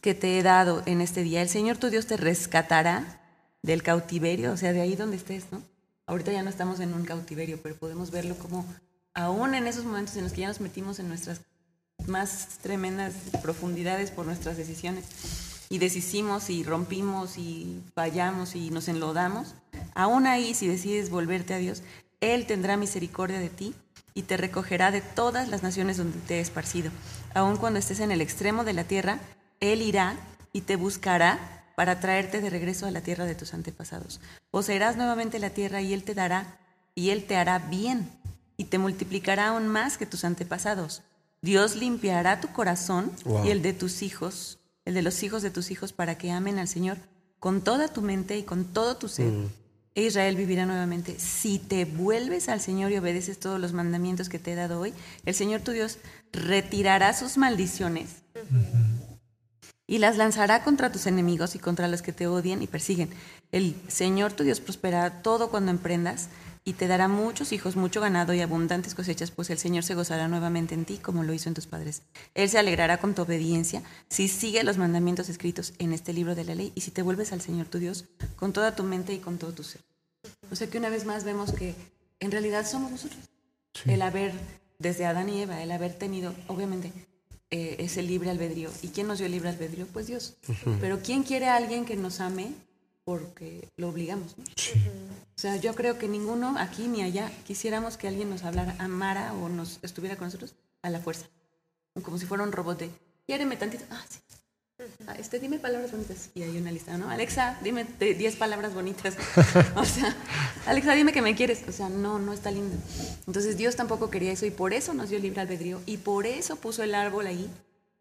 que 0.00 0.14
te 0.14 0.38
he 0.38 0.42
dado 0.42 0.82
en 0.86 1.02
este 1.02 1.22
día, 1.22 1.42
el 1.42 1.50
Señor 1.50 1.76
tu 1.76 1.90
Dios 1.90 2.06
te 2.06 2.16
rescatará 2.16 3.20
del 3.60 3.82
cautiverio, 3.82 4.52
o 4.52 4.56
sea, 4.56 4.72
de 4.72 4.80
ahí 4.80 4.96
donde 4.96 5.18
estés, 5.18 5.44
¿no? 5.52 5.60
Ahorita 6.06 6.32
ya 6.32 6.42
no 6.42 6.48
estamos 6.48 6.80
en 6.80 6.94
un 6.94 7.04
cautiverio, 7.04 7.60
pero 7.62 7.74
podemos 7.74 8.10
verlo 8.10 8.38
como 8.38 8.64
aún 9.12 9.54
en 9.54 9.66
esos 9.66 9.84
momentos 9.84 10.16
en 10.16 10.24
los 10.24 10.32
que 10.32 10.40
ya 10.40 10.48
nos 10.48 10.62
metimos 10.62 10.98
en 10.98 11.08
nuestras 11.08 11.42
más 12.06 12.56
tremendas 12.62 13.12
profundidades 13.42 14.10
por 14.10 14.24
nuestras 14.24 14.56
decisiones 14.56 15.04
y 15.68 15.78
deshicimos 15.78 16.50
y 16.50 16.62
rompimos 16.64 17.38
y 17.38 17.82
fallamos 17.94 18.54
y 18.54 18.70
nos 18.70 18.88
enlodamos, 18.88 19.54
aún 19.94 20.26
ahí 20.26 20.54
si 20.54 20.68
decides 20.68 21.10
volverte 21.10 21.54
a 21.54 21.58
Dios, 21.58 21.82
Él 22.20 22.46
tendrá 22.46 22.76
misericordia 22.76 23.38
de 23.38 23.48
ti 23.48 23.74
y 24.14 24.22
te 24.22 24.36
recogerá 24.36 24.90
de 24.90 25.00
todas 25.00 25.48
las 25.48 25.62
naciones 25.62 25.96
donde 25.96 26.18
te 26.20 26.36
he 26.36 26.40
esparcido. 26.40 26.90
Aun 27.34 27.56
cuando 27.56 27.78
estés 27.78 28.00
en 28.00 28.10
el 28.12 28.20
extremo 28.20 28.64
de 28.64 28.72
la 28.72 28.84
tierra, 28.84 29.18
Él 29.60 29.82
irá 29.82 30.16
y 30.52 30.62
te 30.62 30.76
buscará 30.76 31.64
para 31.76 32.00
traerte 32.00 32.40
de 32.40 32.48
regreso 32.48 32.86
a 32.86 32.90
la 32.90 33.02
tierra 33.02 33.26
de 33.26 33.34
tus 33.34 33.52
antepasados. 33.52 34.20
Poseerás 34.50 34.96
nuevamente 34.96 35.38
la 35.38 35.50
tierra 35.50 35.82
y 35.82 35.92
Él 35.92 36.02
te 36.04 36.14
dará 36.14 36.58
y 36.94 37.10
Él 37.10 37.24
te 37.26 37.36
hará 37.36 37.58
bien 37.58 38.08
y 38.56 38.64
te 38.64 38.78
multiplicará 38.78 39.48
aún 39.48 39.68
más 39.68 39.98
que 39.98 40.06
tus 40.06 40.24
antepasados. 40.24 41.02
Dios 41.42 41.76
limpiará 41.76 42.40
tu 42.40 42.48
corazón 42.54 43.12
Wow. 43.26 43.44
y 43.44 43.50
el 43.50 43.60
de 43.60 43.74
tus 43.74 44.00
hijos, 44.00 44.58
el 44.86 44.94
de 44.94 45.02
los 45.02 45.22
hijos 45.22 45.42
de 45.42 45.50
tus 45.50 45.70
hijos, 45.70 45.92
para 45.92 46.16
que 46.16 46.30
amen 46.30 46.58
al 46.58 46.68
Señor 46.68 46.96
con 47.38 47.60
toda 47.60 47.88
tu 47.88 48.00
mente 48.00 48.38
y 48.38 48.44
con 48.44 48.64
todo 48.64 48.96
tu 48.96 49.08
ser. 49.08 49.32
E 49.94 50.02
Israel 50.02 50.36
vivirá 50.36 50.66
nuevamente. 50.66 51.18
Si 51.18 51.58
te 51.58 51.84
vuelves 51.84 52.48
al 52.48 52.60
Señor 52.60 52.92
y 52.92 52.98
obedeces 52.98 53.38
todos 53.38 53.60
los 53.60 53.72
mandamientos 53.72 54.28
que 54.28 54.38
te 54.38 54.52
he 54.52 54.54
dado 54.54 54.80
hoy, 54.80 54.92
el 55.24 55.34
Señor 55.34 55.60
tu 55.60 55.72
Dios 55.72 55.98
retirará 56.32 57.12
sus 57.12 57.36
maldiciones 57.36 58.22
y 59.86 59.98
las 59.98 60.16
lanzará 60.16 60.64
contra 60.64 60.90
tus 60.90 61.06
enemigos 61.06 61.54
y 61.54 61.58
contra 61.58 61.88
los 61.88 62.02
que 62.02 62.12
te 62.12 62.26
odian 62.26 62.62
y 62.62 62.66
persiguen. 62.66 63.10
El 63.52 63.74
Señor 63.88 64.32
tu 64.32 64.44
Dios 64.44 64.60
prosperará 64.60 65.22
todo 65.22 65.50
cuando 65.50 65.70
emprendas 65.70 66.28
y 66.66 66.72
te 66.72 66.88
dará 66.88 67.06
muchos 67.06 67.52
hijos, 67.52 67.76
mucho 67.76 68.00
ganado 68.00 68.34
y 68.34 68.40
abundantes 68.40 68.96
cosechas, 68.96 69.30
pues 69.30 69.50
el 69.50 69.58
Señor 69.58 69.84
se 69.84 69.94
gozará 69.94 70.26
nuevamente 70.26 70.74
en 70.74 70.84
ti 70.84 70.98
como 70.98 71.22
lo 71.22 71.32
hizo 71.32 71.48
en 71.48 71.54
tus 71.54 71.68
padres. 71.68 72.02
Él 72.34 72.50
se 72.50 72.58
alegrará 72.58 72.98
con 72.98 73.14
tu 73.14 73.22
obediencia 73.22 73.84
si 74.08 74.26
sigues 74.26 74.64
los 74.64 74.76
mandamientos 74.76 75.28
escritos 75.28 75.74
en 75.78 75.92
este 75.92 76.12
libro 76.12 76.34
de 76.34 76.42
la 76.42 76.56
ley 76.56 76.72
y 76.74 76.80
si 76.80 76.90
te 76.90 77.02
vuelves 77.02 77.32
al 77.32 77.40
Señor 77.40 77.68
tu 77.68 77.78
Dios 77.78 78.06
con 78.34 78.52
toda 78.52 78.74
tu 78.74 78.82
mente 78.82 79.14
y 79.14 79.18
con 79.18 79.38
todo 79.38 79.52
tu 79.52 79.62
ser. 79.62 79.80
O 80.50 80.56
sea 80.56 80.66
que 80.66 80.78
una 80.78 80.88
vez 80.88 81.06
más 81.06 81.22
vemos 81.22 81.52
que 81.52 81.76
en 82.18 82.32
realidad 82.32 82.66
somos 82.66 82.90
nosotros. 82.90 83.20
El 83.84 84.02
haber, 84.02 84.32
desde 84.80 85.06
Adán 85.06 85.28
y 85.28 85.42
Eva, 85.42 85.62
el 85.62 85.70
haber 85.70 85.94
tenido, 85.94 86.34
obviamente, 86.48 86.92
eh, 87.50 87.76
ese 87.78 88.02
libre 88.02 88.30
albedrío. 88.30 88.70
¿Y 88.82 88.88
quién 88.88 89.06
nos 89.06 89.18
dio 89.18 89.26
el 89.26 89.32
libre 89.32 89.50
albedrío? 89.50 89.86
Pues 89.86 90.08
Dios. 90.08 90.36
Pero 90.80 90.98
¿quién 91.00 91.22
quiere 91.22 91.46
a 91.46 91.54
alguien 91.54 91.84
que 91.84 91.94
nos 91.94 92.18
ame 92.18 92.54
porque 93.06 93.68
lo 93.76 93.88
obligamos? 93.88 94.36
¿no? 94.36 94.44
O 94.44 95.38
sea, 95.38 95.54
yo 95.56 95.76
creo 95.76 95.96
que 95.96 96.08
ninguno 96.08 96.56
aquí 96.58 96.88
ni 96.88 97.02
allá 97.02 97.30
quisiéramos 97.46 97.96
que 97.96 98.08
alguien 98.08 98.28
nos 98.28 98.42
hablara, 98.42 98.74
amara 98.80 99.32
o 99.32 99.48
nos 99.48 99.78
estuviera 99.82 100.16
con 100.16 100.26
nosotros 100.26 100.56
a 100.82 100.90
la 100.90 100.98
fuerza. 100.98 101.26
Como 102.02 102.18
si 102.18 102.26
fuera 102.26 102.42
un 102.42 102.50
robot 102.50 102.80
de, 102.80 102.90
quiéreme 103.24 103.56
tantito. 103.56 103.84
Ah, 103.90 104.04
sí. 104.08 104.18
Ah, 105.06 105.14
Este, 105.18 105.38
dime 105.38 105.60
palabras 105.60 105.92
bonitas. 105.92 106.30
Y 106.34 106.42
hay 106.42 106.58
una 106.58 106.72
lista, 106.72 106.98
¿no? 106.98 107.08
Alexa, 107.08 107.56
dime 107.62 107.84
de 107.84 108.14
10 108.14 108.36
palabras 108.36 108.74
bonitas. 108.74 109.16
o 109.76 109.84
sea, 109.84 110.14
Alexa, 110.66 110.92
dime 110.94 111.12
que 111.12 111.22
me 111.22 111.36
quieres. 111.36 111.62
O 111.68 111.72
sea, 111.72 111.88
no, 111.88 112.18
no 112.18 112.32
está 112.32 112.50
lindo. 112.50 112.76
Entonces 113.28 113.56
Dios 113.56 113.76
tampoco 113.76 114.10
quería 114.10 114.32
eso 114.32 114.46
y 114.46 114.50
por 114.50 114.74
eso 114.74 114.94
nos 114.94 115.10
dio 115.10 115.20
libre 115.20 115.40
albedrío 115.42 115.80
y 115.86 115.98
por 115.98 116.26
eso 116.26 116.56
puso 116.56 116.82
el 116.82 116.92
árbol 116.96 117.28
ahí 117.28 117.48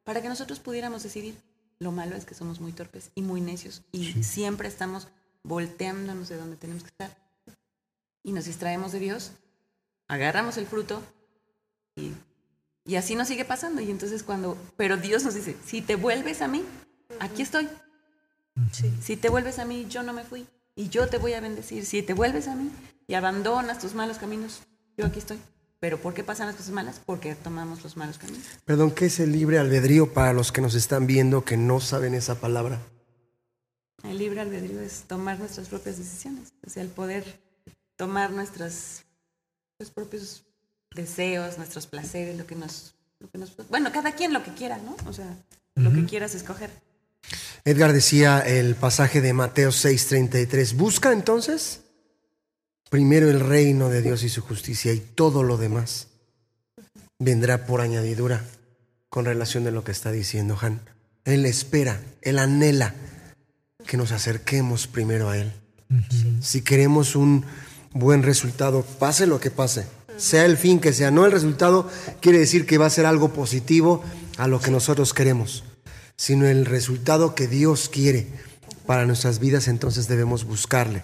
para 0.04 0.24
que 0.24 0.30
nosotros 0.30 0.60
pudiéramos 0.60 1.04
decidir. 1.04 1.38
Lo 1.80 1.92
malo 1.92 2.16
es 2.16 2.26
que 2.26 2.36
somos 2.36 2.60
muy 2.60 2.72
torpes 2.72 3.12
y 3.16 3.22
muy 3.22 3.42
necios 3.42 3.84
y 3.92 4.24
siempre 4.24 4.68
estamos 4.68 5.08
volteándonos 5.44 6.30
de 6.30 6.38
donde 6.38 6.56
tenemos 6.58 6.84
que 6.84 6.90
estar 6.90 7.26
y 8.26 8.32
nos 8.32 8.46
distraemos 8.46 8.92
de 8.92 9.00
Dios, 9.00 9.32
agarramos 10.08 10.58
el 10.58 10.66
fruto 10.66 11.02
y, 11.96 12.12
y 12.84 12.96
así 12.96 13.16
nos 13.16 13.28
sigue 13.28 13.46
pasando. 13.46 13.82
Y 13.82 13.92
entonces 13.92 14.24
cuando, 14.24 14.58
pero 14.76 14.98
Dios 14.98 15.24
nos 15.24 15.36
dice, 15.36 15.56
si 15.64 15.82
te 15.82 15.96
vuelves 15.96 16.42
a 16.42 16.48
mí, 16.48 16.64
aquí 17.20 17.44
estoy. 17.44 17.70
Si 19.00 19.16
te 19.16 19.30
vuelves 19.30 19.60
a 19.60 19.66
mí, 19.66 19.86
yo 19.90 20.02
no 20.02 20.12
me 20.12 20.24
fui. 20.24 20.48
Y 20.76 20.90
yo 20.90 21.08
te 21.08 21.20
voy 21.20 21.34
a 21.34 21.40
bendecir. 21.40 21.86
Si 21.86 22.02
te 22.02 22.14
vuelves 22.14 22.48
a 22.48 22.56
mí 22.56 22.72
y 23.08 23.14
abandonas 23.14 23.80
tus 23.80 23.94
malos 23.94 24.18
caminos, 24.18 24.62
yo 24.98 25.06
aquí 25.06 25.20
estoy. 25.20 25.40
Pero 25.86 26.02
¿por 26.02 26.16
qué 26.16 26.24
pasan 26.24 26.48
las 26.48 26.56
cosas 26.56 26.72
malas? 26.72 27.00
Porque 27.06 27.36
tomamos 27.36 27.84
los 27.84 27.96
malos 27.96 28.18
caminos. 28.18 28.44
Perdón, 28.66 28.90
¿qué 28.90 29.06
es 29.06 29.20
el 29.20 29.32
libre 29.32 29.60
albedrío 29.60 30.12
para 30.14 30.34
los 30.34 30.52
que 30.52 30.60
nos 30.60 30.74
están 30.74 31.06
viendo 31.06 31.46
que 31.46 31.58
no 31.58 31.80
saben 31.80 32.16
esa 32.16 32.42
palabra? 32.42 32.82
El 34.04 34.18
libre 34.18 34.42
albedrío 34.42 34.82
es 34.82 35.04
tomar 35.04 35.38
nuestras 35.38 35.68
propias 35.68 36.00
decisiones. 36.00 36.54
O 36.66 36.72
sea, 36.72 36.82
el 36.82 36.90
poder 36.90 37.40
tomar 37.98 38.32
nuestros 38.32 39.04
los 39.78 39.92
propios 39.92 40.44
deseos, 40.96 41.60
nuestros 41.60 41.86
placeres, 41.86 42.36
lo 42.36 42.48
que 42.48 42.56
nos, 42.56 42.96
lo 43.20 43.30
que 43.30 43.38
nos... 43.38 43.56
Bueno, 43.70 43.92
cada 43.92 44.14
quien 44.14 44.34
lo 44.34 44.42
que 44.42 44.56
quiera, 44.56 44.80
¿no? 44.80 44.98
O 45.06 45.14
sea, 45.14 45.38
lo 45.76 45.94
que 45.94 46.04
quieras 46.06 46.34
escoger. 46.34 46.72
Edgar 47.64 47.94
decía 47.94 48.40
el 48.40 48.74
pasaje 48.74 49.22
de 49.22 49.34
Mateo 49.34 49.70
6:33, 49.70 50.76
busca 50.76 51.14
entonces 51.14 51.82
primero 52.96 53.30
el 53.30 53.42
reino 53.42 53.90
de 53.90 54.02
Dios 54.02 54.24
y 54.24 54.30
su 54.30 54.42
justicia 54.42 54.94
y 54.94 55.02
todo 55.02 55.44
lo 55.44 55.58
demás 55.58 56.08
vendrá 57.20 57.66
por 57.66 57.82
añadidura 57.82 58.46
con 59.10 59.26
relación 59.26 59.66
de 59.66 59.72
lo 59.72 59.84
que 59.84 59.92
está 59.92 60.14
diciendo 60.14 60.58
Han. 60.62 60.80
Él 61.26 61.46
espera, 61.46 62.02
él 62.22 62.40
anhela 62.40 62.96
que 63.86 63.98
nos 63.98 64.14
acerquemos 64.14 64.88
primero 64.88 65.30
a 65.30 65.38
él. 65.38 65.52
Si 66.40 66.62
queremos 66.62 67.18
un 67.18 67.44
buen 67.92 68.24
resultado, 68.24 68.84
pase 68.84 69.28
lo 69.28 69.42
que 69.42 69.52
pase, 69.52 69.88
sea 70.16 70.46
el 70.46 70.56
fin 70.56 70.80
que 70.80 70.94
sea, 70.94 71.12
no 71.12 71.26
el 71.26 71.34
resultado 71.34 71.92
quiere 72.22 72.40
decir 72.40 72.66
que 72.66 72.78
va 72.78 72.86
a 72.86 72.90
ser 72.90 73.06
algo 73.06 73.34
positivo 73.34 74.06
a 74.38 74.48
lo 74.48 74.62
que 74.62 74.72
nosotros 74.72 75.14
queremos 75.14 75.66
sino 76.16 76.48
el 76.48 76.66
resultado 76.66 77.36
que 77.36 77.50
Dios 77.50 77.90
quiere 77.90 78.30
para 78.86 79.06
nuestras 79.06 79.40
vidas, 79.40 79.68
entonces 79.68 80.08
debemos 80.08 80.46
buscarle 80.46 81.04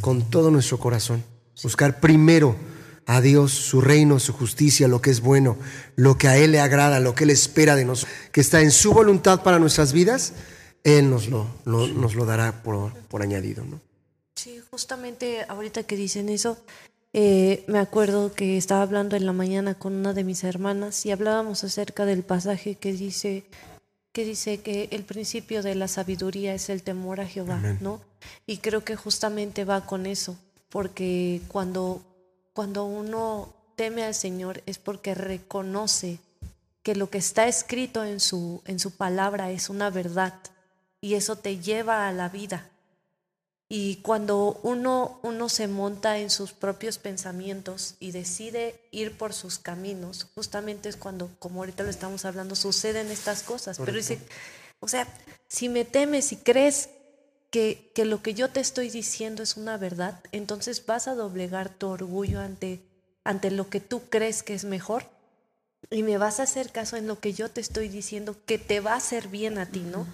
con 0.00 0.28
todo 0.30 0.50
nuestro 0.50 0.78
corazón. 0.78 1.22
Buscar 1.62 2.00
primero 2.00 2.56
a 3.06 3.20
Dios, 3.20 3.52
su 3.52 3.80
reino, 3.80 4.18
su 4.20 4.32
justicia, 4.32 4.86
lo 4.86 5.00
que 5.00 5.10
es 5.10 5.20
bueno, 5.20 5.56
lo 5.96 6.18
que 6.18 6.28
a 6.28 6.36
Él 6.36 6.52
le 6.52 6.60
agrada, 6.60 7.00
lo 7.00 7.14
que 7.14 7.24
Él 7.24 7.30
espera 7.30 7.74
de 7.74 7.84
nosotros, 7.84 8.14
que 8.32 8.40
está 8.40 8.60
en 8.60 8.70
su 8.70 8.92
voluntad 8.92 9.42
para 9.42 9.58
nuestras 9.58 9.92
vidas, 9.92 10.34
Él 10.84 11.08
nos 11.10 11.28
lo, 11.28 11.46
lo- 11.64 11.88
nos 11.88 12.14
lo 12.14 12.26
dará 12.26 12.62
por, 12.62 12.92
por 13.08 13.22
añadido. 13.22 13.64
¿no? 13.64 13.80
Sí, 14.36 14.60
justamente 14.70 15.44
ahorita 15.48 15.82
que 15.84 15.96
dicen 15.96 16.28
eso, 16.28 16.58
eh, 17.14 17.64
me 17.66 17.78
acuerdo 17.78 18.34
que 18.34 18.58
estaba 18.58 18.82
hablando 18.82 19.16
en 19.16 19.24
la 19.24 19.32
mañana 19.32 19.74
con 19.74 19.94
una 19.94 20.12
de 20.12 20.22
mis 20.24 20.44
hermanas 20.44 21.04
y 21.06 21.10
hablábamos 21.10 21.64
acerca 21.64 22.04
del 22.04 22.22
pasaje 22.22 22.74
que 22.76 22.92
dice 22.92 23.44
que 24.12 24.24
dice 24.24 24.58
que 24.60 24.88
el 24.90 25.04
principio 25.04 25.62
de 25.62 25.74
la 25.74 25.86
sabiduría 25.86 26.52
es 26.54 26.70
el 26.70 26.82
temor 26.82 27.20
a 27.20 27.26
Jehová, 27.26 27.60
¿no? 27.80 28.00
Y 28.46 28.58
creo 28.58 28.84
que 28.84 28.96
justamente 28.96 29.64
va 29.64 29.86
con 29.86 30.06
eso, 30.06 30.36
porque 30.68 31.40
cuando 31.48 32.02
cuando 32.52 32.84
uno 32.84 33.54
teme 33.76 34.02
al 34.02 34.14
Señor 34.14 34.62
es 34.66 34.78
porque 34.78 35.14
reconoce 35.14 36.18
que 36.82 36.96
lo 36.96 37.08
que 37.10 37.18
está 37.18 37.46
escrito 37.46 38.04
en 38.04 38.20
su 38.20 38.62
en 38.64 38.78
su 38.80 38.90
palabra 38.92 39.50
es 39.50 39.70
una 39.70 39.90
verdad 39.90 40.34
y 41.00 41.14
eso 41.14 41.36
te 41.36 41.58
lleva 41.58 42.08
a 42.08 42.12
la 42.12 42.28
vida. 42.28 42.68
Y 43.70 43.96
cuando 43.96 44.58
uno, 44.62 45.20
uno 45.22 45.50
se 45.50 45.68
monta 45.68 46.18
en 46.18 46.30
sus 46.30 46.52
propios 46.52 46.96
pensamientos 46.96 47.96
y 48.00 48.12
decide 48.12 48.80
ir 48.90 49.18
por 49.18 49.34
sus 49.34 49.58
caminos, 49.58 50.26
justamente 50.34 50.88
es 50.88 50.96
cuando, 50.96 51.30
como 51.38 51.60
ahorita 51.60 51.82
lo 51.82 51.90
estamos 51.90 52.24
hablando, 52.24 52.56
suceden 52.56 53.10
estas 53.10 53.42
cosas. 53.42 53.78
Pero 53.78 53.92
dice, 53.92 54.20
o 54.80 54.88
sea, 54.88 55.06
si 55.48 55.68
me 55.68 55.84
temes 55.84 56.32
y 56.32 56.36
crees 56.36 56.88
que, 57.50 57.90
que 57.94 58.04
lo 58.04 58.22
que 58.22 58.34
yo 58.34 58.50
te 58.50 58.60
estoy 58.60 58.90
diciendo 58.90 59.42
es 59.42 59.56
una 59.56 59.76
verdad, 59.76 60.20
entonces 60.32 60.84
vas 60.84 61.08
a 61.08 61.14
doblegar 61.14 61.70
tu 61.70 61.88
orgullo 61.88 62.40
ante, 62.40 62.82
ante 63.24 63.50
lo 63.50 63.70
que 63.70 63.80
tú 63.80 64.02
crees 64.10 64.42
que 64.42 64.54
es 64.54 64.64
mejor 64.64 65.04
y 65.90 66.02
me 66.02 66.18
vas 66.18 66.40
a 66.40 66.44
hacer 66.44 66.70
caso 66.70 66.96
en 66.96 67.06
lo 67.06 67.20
que 67.20 67.32
yo 67.32 67.50
te 67.50 67.60
estoy 67.60 67.88
diciendo 67.88 68.36
que 68.44 68.58
te 68.58 68.80
va 68.80 68.92
a 68.92 68.96
hacer 68.96 69.28
bien 69.28 69.58
a 69.58 69.66
ti, 69.66 69.80
¿no? 69.80 70.06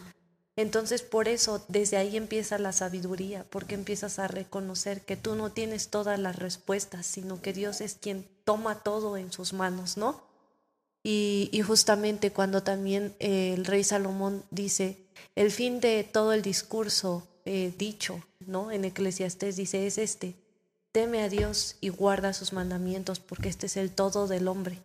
Entonces 0.56 1.02
por 1.02 1.26
eso 1.26 1.64
desde 1.66 1.96
ahí 1.96 2.16
empieza 2.16 2.58
la 2.58 2.72
sabiduría, 2.72 3.44
porque 3.50 3.74
empiezas 3.74 4.20
a 4.20 4.28
reconocer 4.28 5.00
que 5.00 5.16
tú 5.16 5.34
no 5.34 5.50
tienes 5.50 5.88
todas 5.88 6.18
las 6.18 6.36
respuestas, 6.36 7.06
sino 7.06 7.42
que 7.42 7.52
Dios 7.52 7.80
es 7.80 7.94
quien 7.94 8.28
toma 8.44 8.82
todo 8.82 9.16
en 9.16 9.32
sus 9.32 9.52
manos, 9.52 9.96
¿no? 9.96 10.22
Y, 11.02 11.50
y 11.52 11.62
justamente 11.62 12.30
cuando 12.30 12.62
también 12.62 13.14
eh, 13.18 13.52
el 13.54 13.64
rey 13.64 13.82
Salomón 13.82 14.44
dice, 14.50 15.03
el 15.34 15.50
fin 15.50 15.80
de 15.80 16.04
todo 16.04 16.32
el 16.32 16.42
discurso 16.42 17.26
eh, 17.44 17.72
dicho, 17.76 18.20
¿no? 18.46 18.70
En 18.70 18.84
Eclesiastés 18.84 19.56
dice, 19.56 19.86
es 19.86 19.98
este, 19.98 20.34
teme 20.92 21.22
a 21.22 21.28
Dios 21.28 21.76
y 21.80 21.88
guarda 21.88 22.32
sus 22.32 22.52
mandamientos, 22.52 23.20
porque 23.20 23.48
este 23.48 23.66
es 23.66 23.76
el 23.76 23.90
todo 23.90 24.26
del 24.26 24.48
hombre. 24.48 24.80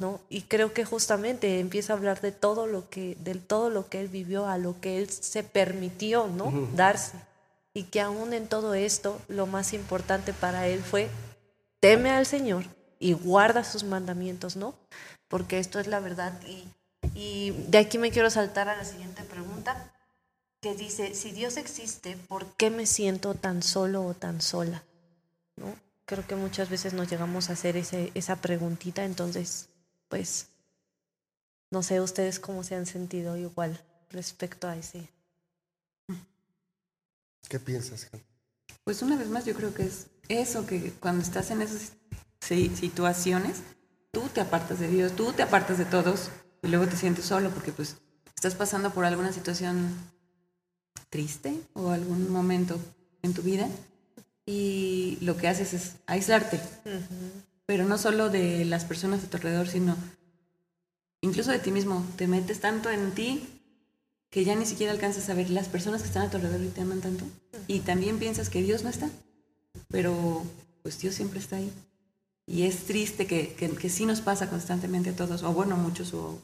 ¿no? 0.00 0.20
Y 0.30 0.42
creo 0.42 0.72
que 0.72 0.86
justamente 0.86 1.60
empieza 1.60 1.92
a 1.92 1.96
hablar 1.96 2.22
de 2.22 2.32
todo 2.32 2.66
lo 2.66 2.88
que, 2.88 3.16
del 3.20 3.42
todo 3.42 3.68
lo 3.68 3.88
que 3.88 4.00
él 4.00 4.08
vivió, 4.08 4.46
a 4.46 4.56
lo 4.56 4.80
que 4.80 4.98
él 4.98 5.10
se 5.10 5.42
permitió, 5.42 6.28
¿no? 6.28 6.50
Darse. 6.74 7.18
Y 7.74 7.84
que 7.84 8.00
aún 8.00 8.32
en 8.32 8.48
todo 8.48 8.72
esto, 8.72 9.20
lo 9.28 9.46
más 9.46 9.74
importante 9.74 10.32
para 10.32 10.66
él 10.66 10.80
fue 10.80 11.10
teme 11.80 12.10
al 12.10 12.24
Señor 12.24 12.64
y 12.98 13.12
guarda 13.12 13.64
sus 13.64 13.84
mandamientos, 13.84 14.56
¿no? 14.56 14.74
Porque 15.28 15.58
esto 15.58 15.78
es 15.78 15.86
la 15.86 16.00
verdad. 16.00 16.40
Y, 16.46 16.68
y 17.16 17.50
de 17.68 17.78
aquí 17.78 17.96
me 17.96 18.10
quiero 18.10 18.28
saltar 18.28 18.68
a 18.68 18.76
la 18.76 18.84
siguiente 18.84 19.22
pregunta, 19.24 19.90
que 20.60 20.74
dice, 20.74 21.14
si 21.14 21.32
Dios 21.32 21.56
existe, 21.56 22.16
¿por 22.28 22.46
qué 22.56 22.68
me 22.70 22.84
siento 22.86 23.34
tan 23.34 23.62
solo 23.62 24.04
o 24.04 24.12
tan 24.12 24.42
sola? 24.42 24.84
¿No? 25.56 25.74
Creo 26.04 26.26
que 26.26 26.36
muchas 26.36 26.68
veces 26.68 26.92
nos 26.92 27.08
llegamos 27.08 27.48
a 27.48 27.54
hacer 27.54 27.76
ese, 27.78 28.12
esa 28.14 28.36
preguntita, 28.36 29.04
entonces, 29.04 29.68
pues, 30.10 30.48
no 31.70 31.82
sé 31.82 32.00
ustedes 32.02 32.38
cómo 32.38 32.62
se 32.64 32.74
han 32.74 32.84
sentido 32.84 33.36
igual 33.38 33.82
respecto 34.10 34.68
a 34.68 34.76
ese. 34.76 35.08
¿Qué 37.48 37.58
piensas? 37.60 38.08
Pues 38.84 39.02
una 39.02 39.16
vez 39.16 39.28
más 39.28 39.44
yo 39.44 39.54
creo 39.54 39.72
que 39.72 39.84
es 39.84 40.08
eso, 40.28 40.66
que 40.66 40.92
cuando 40.92 41.22
estás 41.22 41.50
en 41.50 41.62
esa 41.62 41.78
si- 42.40 42.74
situaciones, 42.76 43.62
tú 44.10 44.28
te 44.28 44.40
apartas 44.40 44.80
de 44.80 44.88
Dios, 44.88 45.14
tú 45.16 45.32
te 45.32 45.42
apartas 45.42 45.78
de 45.78 45.84
todos 45.86 46.30
y 46.62 46.68
luego 46.68 46.86
te 46.86 46.96
sientes 46.96 47.24
solo 47.24 47.50
porque 47.50 47.72
pues 47.72 47.96
estás 48.34 48.54
pasando 48.54 48.92
por 48.92 49.04
alguna 49.04 49.32
situación 49.32 49.94
triste 51.10 51.60
o 51.74 51.90
algún 51.90 52.30
momento 52.30 52.78
en 53.22 53.34
tu 53.34 53.42
vida 53.42 53.68
y 54.46 55.18
lo 55.20 55.36
que 55.36 55.48
haces 55.48 55.74
es 55.74 55.92
aislarte, 56.06 56.60
pero 57.66 57.84
no 57.84 57.98
solo 57.98 58.30
de 58.30 58.64
las 58.64 58.84
personas 58.84 59.24
a 59.24 59.26
tu 59.26 59.36
alrededor, 59.36 59.66
sino 59.66 59.96
incluso 61.20 61.50
de 61.50 61.58
ti 61.58 61.72
mismo. 61.72 62.06
Te 62.16 62.28
metes 62.28 62.60
tanto 62.60 62.90
en 62.90 63.12
ti 63.12 63.42
que 64.30 64.44
ya 64.44 64.54
ni 64.54 64.66
siquiera 64.66 64.92
alcanzas 64.92 65.28
a 65.28 65.34
ver 65.34 65.50
las 65.50 65.68
personas 65.68 66.02
que 66.02 66.08
están 66.08 66.22
a 66.22 66.30
tu 66.30 66.36
alrededor 66.36 66.62
y 66.62 66.68
te 66.68 66.82
aman 66.82 67.00
tanto. 67.00 67.24
Y 67.66 67.80
también 67.80 68.18
piensas 68.18 68.48
que 68.48 68.62
Dios 68.62 68.84
no 68.84 68.90
está, 68.90 69.10
pero 69.88 70.44
pues 70.82 70.98
Dios 71.00 71.14
siempre 71.14 71.40
está 71.40 71.56
ahí. 71.56 71.72
Y 72.46 72.62
es 72.62 72.84
triste 72.86 73.26
que, 73.26 73.54
que, 73.54 73.68
que 73.70 73.90
sí 73.90 74.06
nos 74.06 74.20
pasa 74.20 74.48
constantemente 74.48 75.10
a 75.10 75.16
todos, 75.16 75.42
o 75.42 75.52
bueno, 75.52 75.76
muchos, 75.76 76.14
o 76.14 76.40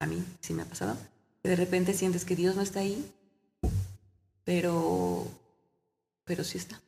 a 0.00 0.06
mí 0.06 0.24
sí 0.40 0.54
me 0.54 0.62
ha 0.62 0.66
pasado, 0.66 0.96
que 1.42 1.50
de 1.50 1.56
repente 1.56 1.92
sientes 1.92 2.24
que 2.24 2.34
Dios 2.34 2.56
no 2.56 2.62
está 2.62 2.80
ahí, 2.80 3.12
pero, 4.44 5.28
pero 6.24 6.44
sí 6.44 6.58
está. 6.58 6.80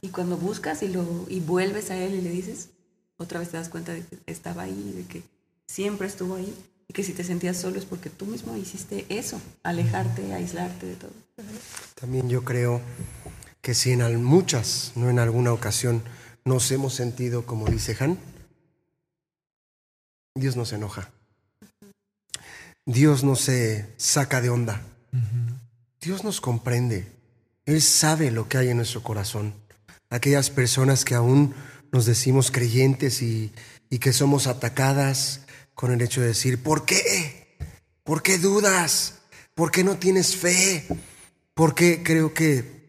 Y 0.00 0.08
cuando 0.08 0.36
buscas 0.36 0.82
y, 0.82 0.88
lo, 0.88 1.26
y 1.28 1.40
vuelves 1.40 1.90
a 1.90 1.96
Él 1.96 2.14
y 2.14 2.22
le 2.22 2.30
dices, 2.30 2.70
otra 3.18 3.38
vez 3.38 3.50
te 3.50 3.58
das 3.58 3.68
cuenta 3.68 3.92
de 3.92 4.04
que 4.04 4.18
estaba 4.26 4.62
ahí, 4.62 4.92
de 4.96 5.04
que 5.04 5.22
siempre 5.66 6.06
estuvo 6.06 6.36
ahí, 6.36 6.54
y 6.88 6.92
que 6.92 7.04
si 7.04 7.12
te 7.12 7.22
sentías 7.22 7.56
solo 7.56 7.78
es 7.78 7.84
porque 7.84 8.10
tú 8.10 8.26
mismo 8.26 8.56
hiciste 8.56 9.06
eso, 9.10 9.40
alejarte, 9.62 10.32
aislarte 10.34 10.86
de 10.86 10.96
todo. 10.96 11.12
También 11.94 12.28
yo 12.28 12.42
creo 12.42 12.80
que 13.60 13.74
si 13.74 13.92
en 13.92 14.24
muchas, 14.24 14.92
no 14.96 15.08
en 15.08 15.20
alguna 15.20 15.52
ocasión, 15.52 16.02
nos 16.44 16.70
hemos 16.70 16.94
sentido 16.94 17.46
como 17.46 17.66
dice 17.66 17.96
Han, 18.00 18.18
Dios 20.34 20.56
no 20.56 20.64
se 20.64 20.76
enoja. 20.76 21.10
Dios 22.86 23.24
no 23.24 23.36
se 23.36 23.86
saca 23.96 24.40
de 24.40 24.50
onda. 24.50 24.82
Dios 26.00 26.24
nos 26.24 26.40
comprende. 26.40 27.06
Él 27.66 27.82
sabe 27.82 28.30
lo 28.30 28.48
que 28.48 28.58
hay 28.58 28.68
en 28.70 28.78
nuestro 28.78 29.02
corazón. 29.02 29.54
Aquellas 30.08 30.50
personas 30.50 31.04
que 31.04 31.14
aún 31.14 31.54
nos 31.92 32.06
decimos 32.06 32.50
creyentes 32.50 33.22
y, 33.22 33.52
y 33.90 33.98
que 33.98 34.12
somos 34.12 34.46
atacadas 34.46 35.42
con 35.74 35.92
el 35.92 36.00
hecho 36.00 36.20
de 36.20 36.28
decir, 36.28 36.62
¿por 36.62 36.84
qué? 36.84 37.56
¿Por 38.02 38.22
qué 38.22 38.38
dudas? 38.38 39.18
¿Por 39.54 39.70
qué 39.70 39.84
no 39.84 39.98
tienes 39.98 40.36
fe? 40.36 40.86
Porque 41.54 42.02
creo 42.02 42.32
que 42.32 42.80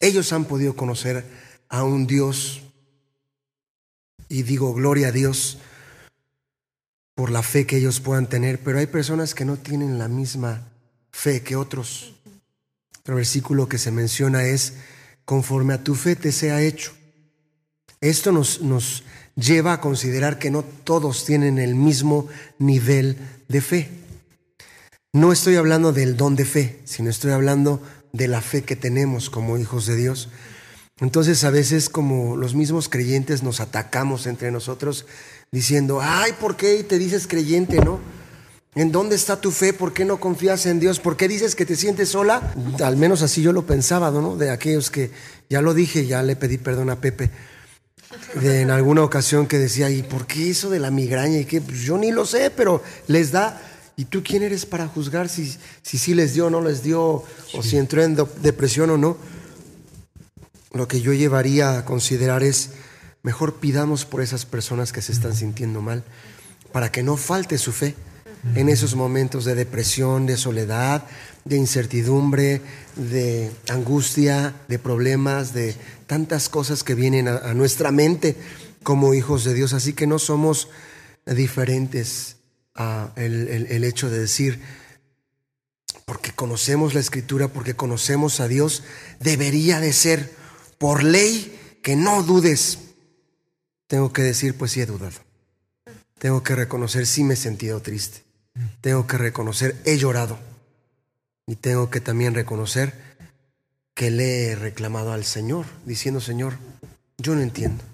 ellos 0.00 0.32
han 0.32 0.44
podido 0.44 0.76
conocer 0.76 1.24
a 1.72 1.84
un 1.84 2.06
Dios, 2.06 2.60
y 4.28 4.42
digo 4.42 4.74
gloria 4.74 5.08
a 5.08 5.12
Dios 5.12 5.58
por 7.14 7.30
la 7.30 7.42
fe 7.42 7.66
que 7.66 7.78
ellos 7.78 7.98
puedan 7.98 8.28
tener, 8.28 8.60
pero 8.60 8.78
hay 8.78 8.86
personas 8.86 9.34
que 9.34 9.46
no 9.46 9.56
tienen 9.56 9.98
la 9.98 10.06
misma 10.06 10.68
fe 11.12 11.42
que 11.42 11.56
otros. 11.56 12.14
El 13.06 13.14
versículo 13.14 13.70
que 13.70 13.78
se 13.78 13.90
menciona 13.90 14.44
es, 14.44 14.74
conforme 15.24 15.72
a 15.72 15.82
tu 15.82 15.94
fe 15.94 16.14
te 16.14 16.30
sea 16.30 16.60
hecho. 16.60 16.92
Esto 18.02 18.32
nos, 18.32 18.60
nos 18.60 19.04
lleva 19.34 19.72
a 19.72 19.80
considerar 19.80 20.38
que 20.38 20.50
no 20.50 20.64
todos 20.64 21.24
tienen 21.24 21.58
el 21.58 21.74
mismo 21.74 22.28
nivel 22.58 23.16
de 23.48 23.60
fe. 23.62 23.90
No 25.14 25.32
estoy 25.32 25.56
hablando 25.56 25.94
del 25.94 26.18
don 26.18 26.36
de 26.36 26.44
fe, 26.44 26.80
sino 26.84 27.08
estoy 27.08 27.32
hablando 27.32 27.82
de 28.12 28.28
la 28.28 28.42
fe 28.42 28.62
que 28.62 28.76
tenemos 28.76 29.30
como 29.30 29.56
hijos 29.56 29.86
de 29.86 29.96
Dios. 29.96 30.28
Entonces 31.02 31.42
a 31.42 31.50
veces 31.50 31.88
como 31.88 32.36
los 32.36 32.54
mismos 32.54 32.88
creyentes 32.88 33.42
nos 33.42 33.60
atacamos 33.60 34.28
entre 34.28 34.52
nosotros 34.52 35.04
diciendo, 35.50 35.98
ay, 36.00 36.30
¿por 36.40 36.56
qué 36.56 36.84
te 36.84 36.96
dices 36.96 37.26
creyente, 37.26 37.80
no? 37.80 37.98
¿En 38.76 38.92
dónde 38.92 39.16
está 39.16 39.40
tu 39.40 39.50
fe? 39.50 39.72
¿Por 39.72 39.92
qué 39.92 40.04
no 40.04 40.20
confías 40.20 40.64
en 40.64 40.78
Dios? 40.78 41.00
¿Por 41.00 41.16
qué 41.16 41.26
dices 41.26 41.56
que 41.56 41.66
te 41.66 41.74
sientes 41.74 42.10
sola? 42.10 42.54
Al 42.82 42.96
menos 42.96 43.22
así 43.22 43.42
yo 43.42 43.52
lo 43.52 43.66
pensaba, 43.66 44.12
¿no? 44.12 44.36
De 44.36 44.50
aquellos 44.50 44.92
que, 44.92 45.10
ya 45.50 45.60
lo 45.60 45.74
dije, 45.74 46.06
ya 46.06 46.22
le 46.22 46.36
pedí 46.36 46.56
perdón 46.56 46.88
a 46.88 47.00
Pepe, 47.00 47.30
de 48.40 48.60
en 48.60 48.70
alguna 48.70 49.02
ocasión 49.02 49.48
que 49.48 49.58
decía, 49.58 49.90
¿y 49.90 50.04
por 50.04 50.28
qué 50.28 50.50
eso 50.50 50.70
de 50.70 50.78
la 50.78 50.92
migraña? 50.92 51.38
Y 51.38 51.46
que 51.46 51.60
pues 51.60 51.80
yo 51.80 51.98
ni 51.98 52.12
lo 52.12 52.24
sé, 52.26 52.50
pero 52.50 52.80
les 53.08 53.32
da. 53.32 53.60
¿Y 53.96 54.04
tú 54.04 54.22
quién 54.22 54.44
eres 54.44 54.64
para 54.66 54.86
juzgar 54.86 55.28
si 55.28 55.52
si 55.82 55.98
sí 55.98 56.14
les 56.14 56.32
dio 56.32 56.46
o 56.46 56.50
no 56.50 56.62
les 56.62 56.84
dio, 56.84 57.24
o 57.54 57.62
si 57.62 57.76
entró 57.76 58.04
en 58.04 58.16
depresión 58.40 58.88
o 58.90 58.96
no? 58.96 59.31
Lo 60.72 60.88
que 60.88 61.00
yo 61.00 61.12
llevaría 61.12 61.78
a 61.78 61.84
considerar 61.84 62.42
es, 62.42 62.70
mejor 63.22 63.56
pidamos 63.60 64.04
por 64.04 64.22
esas 64.22 64.46
personas 64.46 64.92
que 64.92 65.02
se 65.02 65.12
están 65.12 65.34
sintiendo 65.34 65.80
mal, 65.82 66.02
para 66.72 66.90
que 66.90 67.02
no 67.02 67.16
falte 67.16 67.58
su 67.58 67.72
fe 67.72 67.94
en 68.56 68.68
esos 68.68 68.96
momentos 68.96 69.44
de 69.44 69.54
depresión, 69.54 70.26
de 70.26 70.36
soledad, 70.36 71.04
de 71.44 71.56
incertidumbre, 71.56 72.60
de 72.96 73.52
angustia, 73.68 74.54
de 74.68 74.78
problemas, 74.80 75.52
de 75.52 75.76
tantas 76.08 76.48
cosas 76.48 76.82
que 76.82 76.94
vienen 76.96 77.28
a, 77.28 77.36
a 77.38 77.54
nuestra 77.54 77.92
mente 77.92 78.36
como 78.82 79.14
hijos 79.14 79.44
de 79.44 79.54
Dios. 79.54 79.74
Así 79.74 79.92
que 79.92 80.08
no 80.08 80.18
somos 80.18 80.68
diferentes 81.26 82.36
a 82.74 83.12
el, 83.14 83.46
el- 83.48 83.66
el 83.66 83.84
hecho 83.84 84.10
de 84.10 84.18
decir, 84.18 84.60
porque 86.04 86.32
conocemos 86.32 86.94
la 86.94 87.00
escritura, 87.00 87.48
porque 87.48 87.74
conocemos 87.76 88.40
a 88.40 88.48
Dios, 88.48 88.82
debería 89.20 89.78
de 89.78 89.92
ser 89.92 90.32
por 90.82 91.04
ley 91.04 91.78
que 91.80 91.94
no 91.94 92.24
dudes. 92.24 92.76
Tengo 93.86 94.12
que 94.12 94.22
decir, 94.22 94.58
pues 94.58 94.72
sí 94.72 94.80
he 94.80 94.86
dudado. 94.86 95.14
Tengo 96.18 96.42
que 96.42 96.56
reconocer, 96.56 97.06
sí 97.06 97.22
me 97.22 97.34
he 97.34 97.36
sentido 97.36 97.80
triste. 97.80 98.24
Tengo 98.80 99.06
que 99.06 99.16
reconocer, 99.16 99.80
he 99.84 99.96
llorado. 99.96 100.40
Y 101.46 101.54
tengo 101.54 101.88
que 101.88 102.00
también 102.00 102.34
reconocer 102.34 102.94
que 103.94 104.10
le 104.10 104.46
he 104.46 104.56
reclamado 104.56 105.12
al 105.12 105.24
Señor, 105.24 105.66
diciendo, 105.86 106.20
Señor, 106.20 106.54
yo 107.16 107.36
no 107.36 107.42
entiendo. 107.42 107.84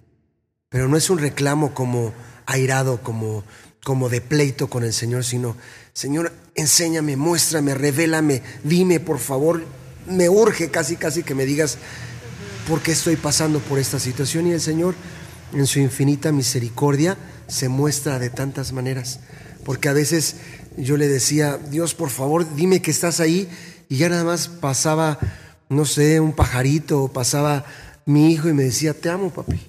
Pero 0.71 0.89
no 0.89 0.97
es 0.97 1.11
un 1.11 1.19
reclamo 1.19 1.75
como 1.75 2.15
airado, 2.47 3.03
como, 3.03 3.45
como 3.85 4.09
de 4.09 4.23
pleito 4.23 4.71
con 4.71 4.83
el 4.83 4.95
Señor, 4.95 5.25
sino, 5.27 5.59
Señor, 5.93 6.33
enséñame, 6.55 7.17
muéstrame, 7.17 7.75
revélame, 7.75 8.43
dime, 8.65 8.99
por 8.99 9.19
favor, 9.19 9.63
me 10.07 10.31
urge 10.31 10.71
casi, 10.71 10.97
casi 10.97 11.23
que 11.23 11.35
me 11.35 11.45
digas 11.45 11.77
por 12.69 12.83
qué 12.83 12.93
estoy 12.93 13.17
pasando 13.17 13.61
por 13.61 13.79
esta 13.79 13.99
situación. 13.99 14.47
Y 14.47 14.53
el 14.53 14.61
Señor, 14.61 14.95
en 15.55 15.67
su 15.67 15.79
infinita 15.79 16.33
misericordia, 16.33 17.17
se 17.47 17.69
muestra 17.69 18.19
de 18.19 18.29
tantas 18.29 18.73
maneras. 18.73 19.21
Porque 19.65 19.89
a 19.89 19.95
veces 19.95 20.37
yo 20.77 20.99
le 20.99 21.09
decía, 21.09 21.57
Dios, 21.57 21.95
por 21.95 22.11
favor, 22.11 22.55
dime 22.55 22.83
que 22.83 22.91
estás 22.91 23.21
ahí, 23.21 23.49
y 23.89 23.97
ya 23.97 24.11
nada 24.11 24.25
más 24.25 24.49
pasaba, 24.49 25.19
no 25.71 25.87
sé, 25.87 26.21
un 26.21 26.35
pajarito, 26.35 27.05
o 27.05 27.13
pasaba 27.13 27.65
mi 28.05 28.33
hijo 28.33 28.49
y 28.49 28.53
me 28.53 28.65
decía, 28.65 28.93
te 28.93 29.09
amo, 29.09 29.31
papi. 29.31 29.61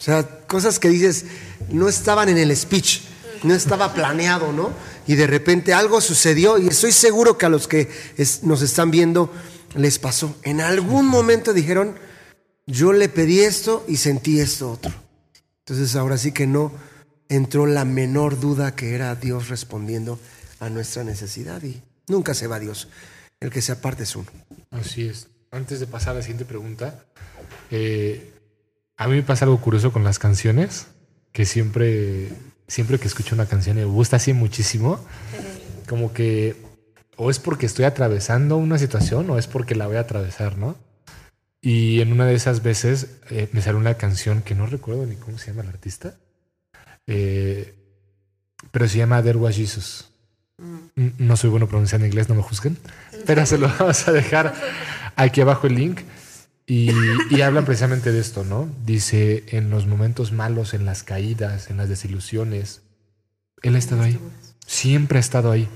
O 0.00 0.04
sea, 0.04 0.26
cosas 0.46 0.78
que 0.78 0.88
dices 0.88 1.26
no 1.70 1.88
estaban 1.88 2.28
en 2.28 2.38
el 2.38 2.56
speech, 2.56 3.00
no 3.42 3.54
estaba 3.54 3.92
planeado, 3.92 4.52
¿no? 4.52 4.70
Y 5.08 5.16
de 5.16 5.26
repente 5.26 5.74
algo 5.74 6.00
sucedió 6.00 6.58
y 6.58 6.68
estoy 6.68 6.92
seguro 6.92 7.36
que 7.36 7.46
a 7.46 7.48
los 7.48 7.66
que 7.66 7.88
es- 8.16 8.44
nos 8.44 8.62
están 8.62 8.92
viendo 8.92 9.32
les 9.74 9.98
pasó. 9.98 10.36
En 10.42 10.60
algún 10.60 11.06
momento 11.06 11.52
dijeron, 11.52 11.96
yo 12.66 12.92
le 12.92 13.08
pedí 13.08 13.40
esto 13.40 13.84
y 13.88 13.96
sentí 13.96 14.38
esto 14.38 14.70
otro. 14.70 14.92
Entonces 15.66 15.96
ahora 15.96 16.16
sí 16.18 16.32
que 16.32 16.46
no 16.46 16.72
entró 17.28 17.66
la 17.66 17.84
menor 17.84 18.38
duda 18.38 18.74
que 18.76 18.94
era 18.94 19.14
Dios 19.16 19.48
respondiendo 19.48 20.18
a 20.60 20.68
nuestra 20.70 21.04
necesidad 21.04 21.62
y 21.62 21.82
nunca 22.06 22.34
se 22.34 22.46
va 22.46 22.58
Dios. 22.60 22.88
El 23.40 23.50
que 23.50 23.62
se 23.62 23.72
aparte 23.72 24.02
es 24.04 24.14
uno. 24.16 24.30
Así 24.70 25.06
es. 25.06 25.28
Antes 25.50 25.80
de 25.80 25.86
pasar 25.86 26.10
a 26.12 26.14
la 26.18 26.22
siguiente 26.22 26.44
pregunta, 26.44 27.04
eh, 27.70 28.32
a 28.96 29.08
mí 29.08 29.16
me 29.16 29.22
pasa 29.22 29.44
algo 29.46 29.60
curioso 29.60 29.92
con 29.92 30.04
las 30.04 30.18
canciones, 30.18 30.86
que 31.32 31.46
siempre, 31.46 32.28
siempre 32.68 32.98
que 33.00 33.08
escucho 33.08 33.34
una 33.34 33.46
canción 33.46 33.76
me 33.76 33.84
gusta 33.84 34.16
así 34.16 34.32
muchísimo, 34.32 35.00
como 35.88 36.12
que 36.12 36.54
o 37.16 37.30
es 37.30 37.40
porque 37.40 37.66
estoy 37.66 37.84
atravesando 37.84 38.56
una 38.56 38.78
situación 38.78 39.28
o 39.30 39.38
es 39.38 39.48
porque 39.48 39.74
la 39.74 39.88
voy 39.88 39.96
a 39.96 40.00
atravesar, 40.00 40.56
¿no? 40.56 40.76
Y 41.60 42.00
en 42.00 42.12
una 42.12 42.26
de 42.26 42.34
esas 42.34 42.62
veces 42.62 43.16
eh, 43.30 43.48
me 43.52 43.60
salió 43.62 43.80
una 43.80 43.94
canción 43.94 44.42
que 44.42 44.54
no 44.54 44.66
recuerdo 44.66 45.04
ni 45.06 45.16
cómo 45.16 45.38
se 45.38 45.48
llama 45.48 45.62
el 45.62 45.68
artista, 45.70 46.14
eh, 47.08 47.74
pero 48.70 48.86
se 48.88 48.98
llama 48.98 49.22
There 49.22 49.38
Was 49.38 49.56
Jesus. 49.56 50.10
N- 50.94 51.12
No 51.18 51.36
soy 51.36 51.50
bueno 51.50 51.66
pronunciando 51.68 52.06
inglés, 52.06 52.28
no 52.28 52.34
me 52.36 52.42
juzguen, 52.42 52.76
pero 53.26 53.44
se 53.46 53.58
lo 53.58 53.68
vamos 53.78 54.06
a 54.06 54.12
dejar 54.12 54.54
aquí 55.16 55.40
abajo 55.40 55.66
el 55.66 55.74
link. 55.74 56.00
Y, 56.70 56.90
y 57.30 57.40
hablan 57.40 57.64
precisamente 57.64 58.12
de 58.12 58.20
esto, 58.20 58.44
¿no? 58.44 58.68
Dice, 58.84 59.44
en 59.48 59.70
los 59.70 59.86
momentos 59.86 60.32
malos, 60.32 60.74
en 60.74 60.84
las 60.84 61.02
caídas, 61.02 61.70
en 61.70 61.78
las 61.78 61.88
desilusiones, 61.88 62.82
Él 63.62 63.74
ha 63.74 63.78
estado 63.78 64.02
ahí. 64.02 64.18
Siempre 64.66 65.16
ha 65.16 65.20
estado 65.20 65.50
ahí. 65.50 65.66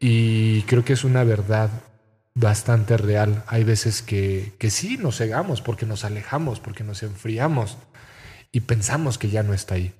Y 0.00 0.62
creo 0.62 0.84
que 0.84 0.94
es 0.94 1.04
una 1.04 1.22
verdad 1.22 1.70
bastante 2.34 2.96
real. 2.96 3.44
Hay 3.46 3.62
veces 3.62 4.02
que, 4.02 4.52
que 4.58 4.70
sí 4.70 4.98
nos 4.98 5.18
cegamos 5.18 5.62
porque 5.62 5.86
nos 5.86 6.04
alejamos, 6.04 6.58
porque 6.58 6.82
nos 6.82 7.04
enfriamos. 7.04 7.78
y 8.50 8.60
pensamos 8.62 9.18
que 9.18 9.30
ya 9.30 9.44
no 9.44 9.54
está 9.54 9.76
ahí. 9.76 9.94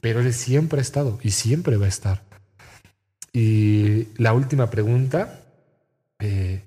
Pero 0.00 0.20
Él 0.20 0.32
siempre 0.32 0.78
ha 0.78 0.82
estado 0.82 1.18
y 1.22 1.32
siempre 1.32 1.76
va 1.76 1.86
a 1.86 1.90
estar. 1.90 2.22
Y 3.32 4.08
la 4.16 4.32
última 4.32 4.70
pregunta, 4.70 5.40
eh, 6.20 6.62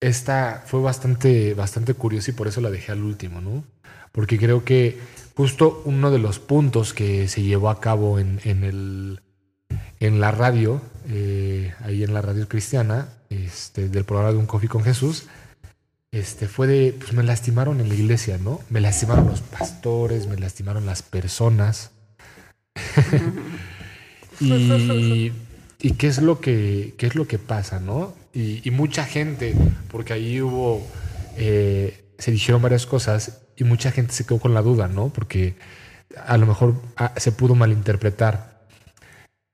esta 0.00 0.62
fue 0.66 0.80
bastante, 0.80 1.54
bastante 1.54 1.94
curiosa 1.94 2.30
y 2.30 2.34
por 2.34 2.48
eso 2.48 2.60
la 2.60 2.70
dejé 2.70 2.92
al 2.92 3.02
último, 3.02 3.40
¿no? 3.40 3.64
Porque 4.12 4.38
creo 4.38 4.64
que 4.64 4.98
justo 5.34 5.82
uno 5.84 6.10
de 6.10 6.18
los 6.18 6.38
puntos 6.38 6.94
que 6.94 7.28
se 7.28 7.42
llevó 7.42 7.70
a 7.70 7.80
cabo 7.80 8.18
en, 8.18 8.40
en 8.44 8.64
el, 8.64 9.20
en 10.00 10.20
la 10.20 10.30
radio, 10.30 10.80
eh, 11.08 11.74
ahí 11.80 12.04
en 12.04 12.14
la 12.14 12.22
radio 12.22 12.48
cristiana, 12.48 13.08
este, 13.30 13.88
del 13.88 14.04
programa 14.04 14.32
de 14.32 14.38
Un 14.38 14.46
Coffee 14.46 14.68
con 14.68 14.82
Jesús, 14.82 15.26
este, 16.10 16.48
fue 16.48 16.66
de, 16.66 16.96
pues 16.98 17.12
me 17.12 17.22
lastimaron 17.22 17.80
en 17.80 17.88
la 17.88 17.94
iglesia, 17.94 18.38
¿no? 18.38 18.60
Me 18.70 18.80
lastimaron 18.80 19.26
los 19.26 19.42
pastores, 19.42 20.26
me 20.26 20.36
lastimaron 20.36 20.86
las 20.86 21.02
personas. 21.02 21.90
y, 24.40 25.32
y, 25.80 25.90
qué 25.92 26.06
es 26.06 26.22
lo 26.22 26.40
que, 26.40 26.94
qué 26.96 27.06
es 27.06 27.14
lo 27.14 27.26
que 27.26 27.38
pasa, 27.38 27.80
¿no? 27.80 28.14
Y, 28.32 28.66
y 28.66 28.70
mucha 28.70 29.04
gente, 29.04 29.54
porque 29.90 30.12
ahí 30.12 30.40
hubo, 30.40 30.86
eh, 31.36 32.04
se 32.18 32.30
dijeron 32.30 32.62
varias 32.62 32.86
cosas 32.86 33.42
y 33.56 33.64
mucha 33.64 33.90
gente 33.90 34.12
se 34.12 34.24
quedó 34.24 34.38
con 34.38 34.54
la 34.54 34.62
duda, 34.62 34.88
¿no? 34.88 35.08
Porque 35.08 35.56
a 36.26 36.36
lo 36.38 36.46
mejor 36.46 36.80
ah, 36.96 37.14
se 37.16 37.32
pudo 37.32 37.54
malinterpretar. 37.54 38.66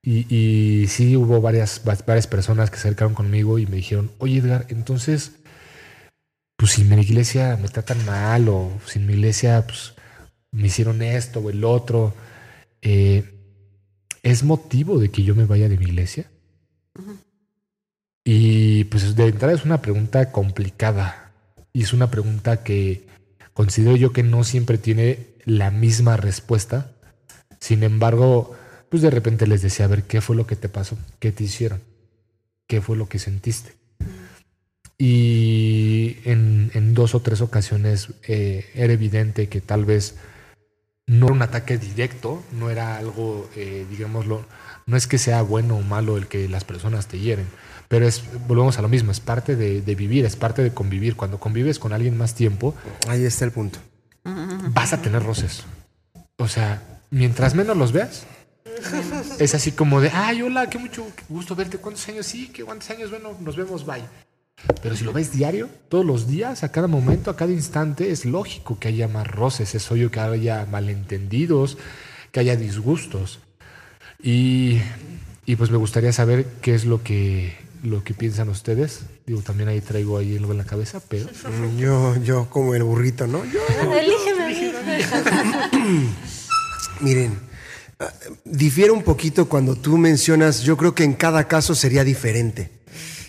Y, 0.02 0.26
y 0.34 0.86
sí 0.88 1.16
hubo 1.16 1.40
varias, 1.40 1.82
varias 1.84 2.26
personas 2.26 2.70
que 2.70 2.76
se 2.76 2.88
acercaron 2.88 3.14
conmigo 3.14 3.58
y 3.58 3.66
me 3.66 3.76
dijeron, 3.76 4.10
oye 4.18 4.38
Edgar, 4.38 4.66
entonces 4.68 5.32
pues 6.56 6.72
si 6.72 6.84
mi 6.84 7.00
iglesia 7.00 7.58
me 7.60 7.68
tratan 7.68 8.04
mal 8.06 8.48
o 8.48 8.70
si 8.86 8.98
mi 8.98 9.14
iglesia 9.14 9.66
pues, 9.66 9.94
me 10.52 10.68
hicieron 10.68 11.02
esto 11.02 11.40
o 11.40 11.50
el 11.50 11.64
otro, 11.64 12.14
eh, 12.80 13.34
¿es 14.22 14.44
motivo 14.44 14.98
de 14.98 15.10
que 15.10 15.22
yo 15.22 15.34
me 15.34 15.46
vaya 15.46 15.68
de 15.68 15.78
mi 15.78 15.86
iglesia? 15.86 16.30
Y 18.24 18.84
pues 18.84 19.14
de 19.14 19.26
entrada 19.26 19.54
es 19.54 19.64
una 19.64 19.82
pregunta 19.82 20.32
complicada 20.32 21.32
y 21.74 21.82
es 21.82 21.92
una 21.92 22.10
pregunta 22.10 22.62
que 22.62 23.06
considero 23.52 23.96
yo 23.96 24.12
que 24.12 24.22
no 24.22 24.44
siempre 24.44 24.78
tiene 24.78 25.34
la 25.44 25.70
misma 25.70 26.16
respuesta. 26.16 26.92
Sin 27.60 27.82
embargo, 27.82 28.56
pues 28.88 29.02
de 29.02 29.10
repente 29.10 29.46
les 29.46 29.60
decía, 29.60 29.84
a 29.84 29.88
ver, 29.88 30.04
¿qué 30.04 30.20
fue 30.20 30.36
lo 30.36 30.46
que 30.46 30.56
te 30.56 30.70
pasó? 30.70 30.96
¿Qué 31.18 31.32
te 31.32 31.44
hicieron? 31.44 31.80
¿Qué 32.66 32.80
fue 32.80 32.96
lo 32.96 33.08
que 33.08 33.18
sentiste? 33.18 33.72
Y 34.96 36.18
en, 36.24 36.70
en 36.74 36.94
dos 36.94 37.14
o 37.14 37.20
tres 37.20 37.40
ocasiones 37.40 38.08
eh, 38.26 38.70
era 38.74 38.92
evidente 38.92 39.48
que 39.48 39.60
tal 39.60 39.84
vez 39.84 40.16
no 41.06 41.26
era 41.26 41.34
un 41.34 41.42
ataque 41.42 41.76
directo, 41.76 42.42
no 42.52 42.70
era 42.70 42.96
algo, 42.96 43.50
eh, 43.56 43.86
digámoslo, 43.90 44.46
no 44.86 44.96
es 44.96 45.06
que 45.06 45.18
sea 45.18 45.42
bueno 45.42 45.76
o 45.76 45.82
malo 45.82 46.16
el 46.16 46.28
que 46.28 46.48
las 46.48 46.64
personas 46.64 47.08
te 47.08 47.18
hieren, 47.18 47.46
pero 47.88 48.06
es, 48.06 48.22
volvemos 48.48 48.78
a 48.78 48.82
lo 48.82 48.88
mismo, 48.88 49.12
es 49.12 49.20
parte 49.20 49.56
de, 49.56 49.80
de 49.82 49.94
vivir, 49.94 50.24
es 50.24 50.36
parte 50.36 50.62
de 50.62 50.72
convivir. 50.72 51.16
Cuando 51.16 51.38
convives 51.38 51.78
con 51.78 51.92
alguien 51.92 52.16
más 52.16 52.34
tiempo, 52.34 52.74
Ahí 53.08 53.24
está 53.24 53.44
el 53.44 53.52
punto. 53.52 53.78
vas 54.70 54.92
a 54.92 55.02
tener 55.02 55.22
roces. 55.22 55.64
O 56.38 56.48
sea, 56.48 57.00
mientras 57.10 57.54
menos 57.54 57.76
los 57.76 57.92
veas, 57.92 58.26
es 59.38 59.54
así 59.54 59.72
como 59.72 60.00
de, 60.00 60.10
ay, 60.10 60.42
hola, 60.42 60.68
qué 60.68 60.78
mucho 60.78 61.06
gusto 61.28 61.54
verte. 61.54 61.78
¿Cuántos 61.78 62.08
años? 62.08 62.26
Sí, 62.26 62.48
qué 62.48 62.64
cuántos 62.64 62.90
años. 62.90 63.10
Bueno, 63.10 63.36
nos 63.40 63.56
vemos, 63.56 63.84
bye. 63.86 64.02
Pero 64.82 64.96
si 64.96 65.04
lo 65.04 65.12
ves 65.12 65.32
diario, 65.32 65.68
todos 65.88 66.06
los 66.06 66.26
días, 66.26 66.62
a 66.62 66.72
cada 66.72 66.86
momento, 66.86 67.30
a 67.30 67.36
cada 67.36 67.52
instante, 67.52 68.10
es 68.10 68.24
lógico 68.24 68.78
que 68.78 68.88
haya 68.88 69.08
más 69.08 69.26
roces, 69.26 69.74
es 69.74 69.90
obvio 69.90 70.10
que 70.10 70.20
haya 70.20 70.66
malentendidos, 70.70 71.76
que 72.30 72.40
haya 72.40 72.56
disgustos. 72.56 73.40
Y, 74.22 74.80
y 75.44 75.56
pues 75.56 75.70
me 75.70 75.76
gustaría 75.76 76.12
saber 76.12 76.46
qué 76.62 76.74
es 76.74 76.84
lo 76.84 77.02
que, 77.02 77.56
lo 77.84 78.02
que 78.02 78.14
piensan 78.14 78.48
ustedes. 78.48 79.00
Digo, 79.26 79.42
también 79.42 79.68
ahí 79.68 79.80
traigo 79.80 80.18
ahí 80.18 80.36
algo 80.36 80.52
en 80.52 80.58
la 80.58 80.64
cabeza, 80.64 81.00
pero... 81.08 81.26
Mm, 81.26 81.78
Yo, 81.78 82.16
yo 82.22 82.48
como 82.50 82.74
el 82.74 82.82
burrito, 82.82 83.26
¿no? 83.26 83.44
Yo, 83.44 83.60
miren, 87.00 87.38
ah, 88.00 88.12
difiere 88.44 88.90
un 88.90 89.02
poquito 89.02 89.48
cuando 89.48 89.76
tú 89.76 89.98
mencionas, 89.98 90.62
yo 90.62 90.76
creo 90.76 90.94
que 90.94 91.04
en 91.04 91.14
cada 91.14 91.46
caso 91.46 91.74
sería 91.74 92.04
diferente. 92.04 92.70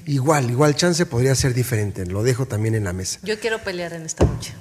Igual, 0.07 0.51
igual 0.51 0.75
chance 0.75 1.03
podría 1.07 1.33
ser 1.33 1.55
diferente. 1.55 2.05
Lo 2.05 2.21
dejo 2.21 2.45
también 2.45 2.75
en 2.75 2.83
la 2.83 2.93
mesa. 2.93 3.19
Yo 3.23 3.39
quiero 3.39 3.63
pelear 3.63 3.93
en 3.93 4.03
esta 4.03 4.23
noche. 4.23 4.53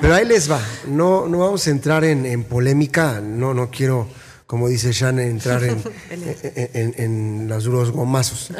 Pero 0.00 0.14
ahí 0.14 0.24
les 0.24 0.50
va. 0.50 0.58
No, 0.86 1.28
no 1.28 1.38
vamos 1.38 1.66
a 1.66 1.70
entrar 1.70 2.04
en, 2.04 2.24
en 2.24 2.44
polémica. 2.44 3.20
No, 3.20 3.52
no 3.52 3.70
quiero, 3.70 4.08
como 4.52 4.68
dice 4.68 4.92
Shan, 4.92 5.18
entrar 5.18 5.64
en, 5.64 5.82
en, 6.10 6.74
en- 6.74 6.94
en 6.98 7.48
los 7.48 7.64
duros 7.64 7.90
gomazos. 7.90 8.52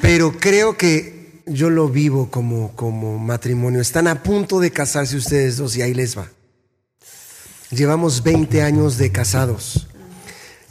Pero 0.00 0.32
creo 0.38 0.78
que 0.78 1.42
yo 1.44 1.68
lo 1.68 1.90
vivo 1.90 2.30
como, 2.30 2.74
como 2.74 3.18
matrimonio. 3.18 3.82
Están 3.82 4.08
a 4.08 4.22
punto 4.22 4.58
de 4.58 4.70
casarse 4.70 5.14
ustedes 5.14 5.58
dos 5.58 5.76
y 5.76 5.82
ahí 5.82 5.92
les 5.92 6.16
va. 6.16 6.30
Llevamos 7.70 8.22
20 8.22 8.62
años 8.62 8.96
de 8.96 9.12
casados. 9.12 9.88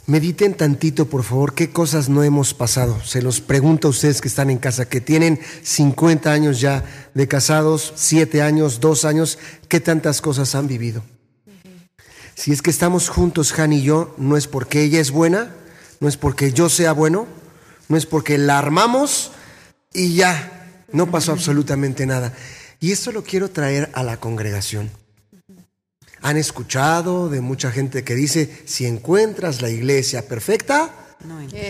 Mediten 0.06 0.54
tantito, 0.54 1.06
por 1.06 1.22
favor, 1.22 1.54
qué 1.54 1.70
cosas 1.70 2.08
no 2.08 2.24
hemos 2.24 2.54
pasado. 2.54 3.00
Se 3.04 3.22
los 3.22 3.40
pregunto 3.40 3.86
a 3.86 3.92
ustedes 3.92 4.20
que 4.20 4.26
están 4.26 4.50
en 4.50 4.58
casa, 4.58 4.88
que 4.88 5.00
tienen 5.00 5.38
50 5.62 6.32
años 6.32 6.60
ya 6.60 6.82
de 7.14 7.28
casados, 7.28 7.92
7 7.94 8.42
años, 8.42 8.80
2 8.80 9.04
años, 9.04 9.38
qué 9.68 9.78
tantas 9.78 10.20
cosas 10.20 10.56
han 10.56 10.66
vivido. 10.66 11.04
Si 12.34 12.52
es 12.52 12.62
que 12.62 12.70
estamos 12.70 13.08
juntos, 13.08 13.58
Han 13.58 13.72
y 13.72 13.82
yo, 13.82 14.14
no 14.18 14.36
es 14.36 14.46
porque 14.46 14.82
ella 14.82 15.00
es 15.00 15.10
buena, 15.10 15.54
no 16.00 16.08
es 16.08 16.16
porque 16.16 16.52
yo 16.52 16.68
sea 16.68 16.92
bueno, 16.92 17.26
no 17.88 17.96
es 17.96 18.06
porque 18.06 18.38
la 18.38 18.58
armamos 18.58 19.32
y 19.92 20.14
ya, 20.14 20.84
no 20.92 21.10
pasó 21.10 21.32
absolutamente 21.32 22.06
nada. 22.06 22.32
Y 22.80 22.92
esto 22.92 23.12
lo 23.12 23.22
quiero 23.22 23.50
traer 23.50 23.90
a 23.92 24.02
la 24.02 24.18
congregación. 24.18 24.90
Han 26.22 26.36
escuchado 26.36 27.28
de 27.28 27.40
mucha 27.40 27.70
gente 27.70 28.04
que 28.04 28.14
dice, 28.14 28.62
si 28.66 28.86
encuentras 28.86 29.62
la 29.62 29.70
iglesia 29.70 30.26
perfecta, 30.26 30.90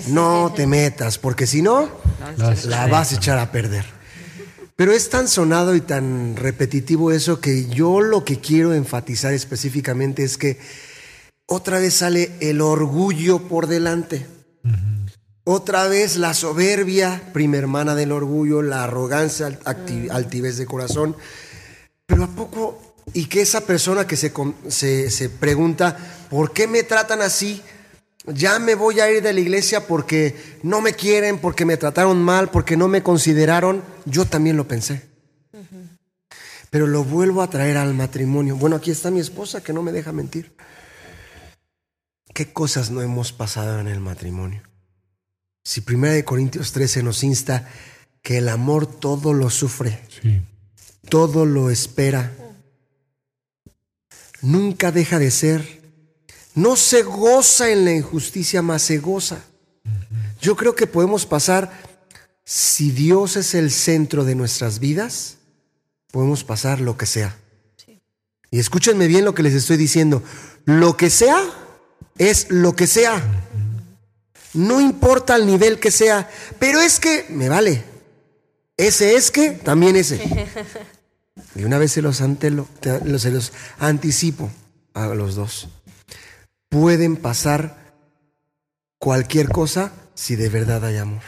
No, 0.08 0.48
no 0.48 0.52
te 0.54 0.66
metas, 0.66 1.18
porque 1.18 1.46
si 1.46 1.60
no, 1.60 1.88
la 2.66 2.86
vas 2.86 3.12
a 3.12 3.16
echar 3.16 3.38
a 3.38 3.50
perder. 3.50 3.99
Pero 4.81 4.93
es 4.94 5.11
tan 5.11 5.28
sonado 5.28 5.74
y 5.74 5.82
tan 5.82 6.36
repetitivo 6.36 7.12
eso 7.12 7.39
que 7.39 7.69
yo 7.69 8.01
lo 8.01 8.24
que 8.24 8.40
quiero 8.40 8.73
enfatizar 8.73 9.35
específicamente 9.35 10.24
es 10.24 10.39
que 10.39 10.59
otra 11.47 11.78
vez 11.78 11.93
sale 11.93 12.31
el 12.40 12.62
orgullo 12.62 13.40
por 13.40 13.66
delante. 13.66 14.27
Otra 15.44 15.86
vez 15.86 16.16
la 16.16 16.32
soberbia, 16.32 17.20
prima 17.35 17.59
hermana 17.59 17.94
del 17.94 18.11
orgullo, 18.11 18.62
la 18.62 18.85
arrogancia, 18.85 19.48
acti- 19.66 20.09
altivez 20.11 20.57
de 20.57 20.65
corazón. 20.65 21.15
Pero 22.07 22.24
a 22.24 22.28
poco, 22.28 22.81
y 23.12 23.27
que 23.27 23.43
esa 23.43 23.61
persona 23.66 24.07
que 24.07 24.16
se, 24.16 24.32
se, 24.69 25.11
se 25.11 25.28
pregunta, 25.28 25.98
¿por 26.31 26.55
qué 26.55 26.66
me 26.66 26.85
tratan 26.85 27.20
así? 27.20 27.61
Ya 28.35 28.59
me 28.59 28.74
voy 28.74 29.01
a 29.01 29.11
ir 29.11 29.23
de 29.23 29.32
la 29.32 29.40
iglesia 29.40 29.86
porque 29.86 30.59
no 30.62 30.81
me 30.81 30.93
quieren, 30.94 31.39
porque 31.39 31.65
me 31.65 31.77
trataron 31.77 32.23
mal, 32.23 32.51
porque 32.51 32.77
no 32.77 32.89
me 32.89 33.02
consideraron. 33.02 33.82
Yo 34.05 34.24
también 34.24 34.57
lo 34.57 34.66
pensé. 34.69 35.09
Pero 36.70 36.86
lo 36.86 37.02
vuelvo 37.02 37.43
a 37.43 37.51
traer 37.51 37.77
al 37.77 37.94
matrimonio. 37.94 38.57
Bueno, 38.57 38.77
aquí 38.77 38.90
está 38.90 39.11
mi 39.11 39.19
esposa 39.20 39.62
que 39.62 39.73
no 39.73 39.82
me 39.82 39.90
deja 39.93 40.12
mentir. 40.12 40.55
¿Qué 42.32 42.52
cosas 42.52 42.90
no 42.90 43.02
hemos 43.02 43.32
pasado 43.32 43.81
en 43.81 43.89
el 43.89 43.98
matrimonio? 44.01 44.62
Si 45.65 45.82
1 45.82 46.24
Corintios 46.24 46.73
13 46.73 47.02
nos 47.02 47.24
insta 47.24 47.69
que 48.23 48.39
el 48.39 48.48
amor 48.48 48.86
todo 48.86 49.32
lo 49.32 49.51
sufre, 49.51 50.01
Sí. 50.23 50.40
todo 51.09 51.44
lo 51.44 51.70
espera, 51.70 52.32
nunca 54.43 54.93
deja 54.93 55.19
de 55.19 55.31
ser, 55.31 55.80
no 56.55 56.77
se 56.77 57.02
goza 57.02 57.70
en 57.70 57.85
la 57.85 57.93
injusticia, 57.93 58.62
más 58.62 58.82
se 58.82 58.98
goza. 58.98 59.39
Yo 60.40 60.56
creo 60.56 60.74
que 60.74 60.86
podemos 60.86 61.27
pasar, 61.27 61.70
si 62.44 62.90
Dios 62.90 63.36
es 63.36 63.55
el 63.55 63.70
centro 63.70 64.24
de 64.24 64.35
nuestras 64.35 64.78
vidas, 64.81 65.36
podemos 66.10 66.44
pasar 66.44 66.81
lo 66.81 66.97
que 66.97 67.06
sea. 67.06 67.36
Y 68.51 68.59
escúchenme 68.59 69.06
bien 69.06 69.24
lo 69.24 69.35
que 69.35 69.43
les 69.44 69.55
estoy 69.55 69.77
diciendo. 69.77 70.22
Lo 70.64 70.97
que 70.97 71.09
sea 71.10 71.40
es 72.18 72.47
lo 72.51 72.74
que 72.74 72.86
sea. 72.86 73.22
No 74.55 74.81
importa 74.81 75.36
el 75.36 75.47
nivel 75.47 75.78
que 75.78 75.93
sea, 75.93 76.28
pero 76.59 76.81
es 76.81 76.98
que 76.98 77.27
me 77.31 77.48
vale. 77.48 77.85
Ese 78.77 79.14
es 79.14 79.31
que, 79.31 79.51
también 79.51 79.97
ese. 79.97 80.20
Y 81.55 81.64
una 81.64 81.78
vez 81.78 81.93
se 81.93 82.02
los, 82.02 82.20
antelo- 82.20 82.66
te- 82.81 83.18
se 83.18 83.31
los 83.31 83.52
anticipo 83.78 84.51
a 84.94 85.06
los 85.09 85.35
dos. 85.36 85.68
Pueden 86.70 87.16
pasar 87.16 87.92
cualquier 88.98 89.48
cosa 89.48 89.92
si 90.14 90.36
de 90.36 90.48
verdad 90.48 90.84
hay 90.84 90.97
amor. 90.97 91.22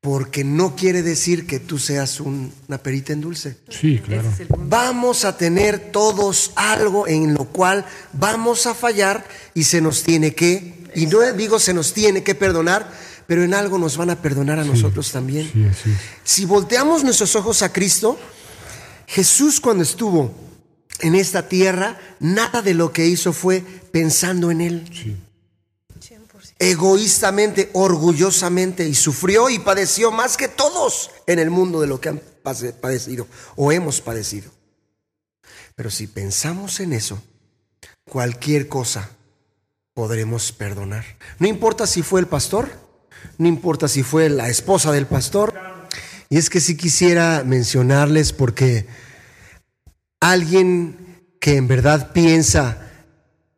porque 0.00 0.44
no 0.44 0.76
quiere 0.76 1.02
decir 1.02 1.46
que 1.46 1.58
tú 1.60 1.78
seas 1.78 2.20
un- 2.20 2.52
una 2.68 2.76
perita 2.76 3.14
en 3.14 3.22
dulce. 3.22 3.56
Sí, 3.70 4.00
claro. 4.04 4.30
Vamos 4.58 5.24
a 5.24 5.38
tener 5.38 5.92
todos 5.92 6.50
algo 6.56 7.08
en 7.08 7.32
lo 7.32 7.46
cual 7.46 7.86
vamos 8.12 8.66
a 8.66 8.74
fallar 8.74 9.24
y 9.54 9.64
se 9.64 9.80
nos 9.80 10.02
tiene 10.02 10.34
que, 10.34 10.84
y 10.94 11.06
no 11.06 11.20
digo 11.32 11.58
se 11.58 11.72
nos 11.72 11.94
tiene 11.94 12.22
que 12.22 12.34
perdonar, 12.34 12.92
pero 13.26 13.44
en 13.44 13.54
algo 13.54 13.78
nos 13.78 13.96
van 13.96 14.10
a 14.10 14.20
perdonar 14.20 14.58
a 14.58 14.64
nosotros 14.64 15.10
también. 15.10 15.50
Sí. 15.82 15.94
Si 16.22 16.44
volteamos 16.44 17.02
nuestros 17.02 17.34
ojos 17.34 17.62
a 17.62 17.72
Cristo, 17.72 18.18
Jesús 19.06 19.58
cuando 19.58 19.84
estuvo 19.84 20.34
en 21.00 21.14
esta 21.14 21.48
tierra, 21.48 21.98
nada 22.20 22.62
de 22.62 22.74
lo 22.74 22.92
que 22.92 23.06
hizo 23.06 23.32
fue 23.32 23.62
pensando 23.92 24.50
en 24.50 24.60
Él. 24.60 24.90
Sí. 24.92 25.16
Egoístamente, 26.58 27.70
orgullosamente, 27.72 28.86
y 28.86 28.94
sufrió 28.94 29.50
y 29.50 29.58
padeció 29.58 30.12
más 30.12 30.36
que 30.36 30.48
todos 30.48 31.10
en 31.26 31.38
el 31.38 31.50
mundo 31.50 31.80
de 31.80 31.86
lo 31.88 32.00
que 32.00 32.10
han 32.10 32.22
padecido 32.80 33.26
o 33.56 33.72
hemos 33.72 34.00
padecido. 34.00 34.50
Pero 35.74 35.90
si 35.90 36.06
pensamos 36.06 36.78
en 36.80 36.92
eso, 36.92 37.20
cualquier 38.08 38.68
cosa 38.68 39.10
podremos 39.94 40.52
perdonar. 40.52 41.04
No 41.38 41.48
importa 41.48 41.86
si 41.86 42.02
fue 42.02 42.20
el 42.20 42.26
pastor, 42.26 42.70
no 43.38 43.48
importa 43.48 43.88
si 43.88 44.02
fue 44.02 44.28
la 44.28 44.48
esposa 44.48 44.92
del 44.92 45.06
pastor. 45.06 45.54
Y 46.30 46.38
es 46.38 46.50
que 46.50 46.60
sí 46.60 46.76
quisiera 46.76 47.42
mencionarles 47.44 48.32
porque 48.32 48.86
alguien 50.30 50.96
que 51.40 51.56
en 51.56 51.68
verdad 51.68 52.12
piensa 52.12 52.78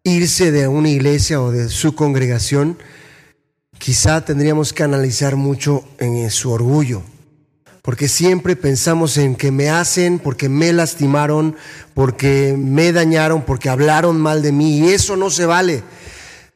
irse 0.03 0.53
de 0.53 0.69
una 0.69 0.89
iglesia 0.89 1.41
o 1.41 1.51
de 1.51 1.69
su 1.69 1.95
congregación, 1.95 2.79
quizá 3.79 4.25
tendríamos 4.25 4.73
que 4.73 4.83
analizar 4.83 5.37
mucho 5.37 5.85
en 5.99 6.31
su 6.31 6.51
orgullo. 6.51 7.03
Porque 7.83 8.09
siempre 8.09 8.57
pensamos 8.57 9.17
en 9.17 9.37
que 9.37 9.53
me 9.53 9.71
hacen, 9.71 10.19
porque 10.19 10.49
me 10.49 10.73
lastimaron, 10.73 11.57
porque 11.95 12.57
me 12.59 12.93
dañaron, 12.93 13.43
porque 13.43 13.69
hablaron 13.69 14.21
mal 14.21 14.43
de 14.43 14.51
mí. 14.51 14.79
Y 14.79 14.89
eso 14.89 15.17
no 15.17 15.31
se 15.31 15.47
vale. 15.47 15.85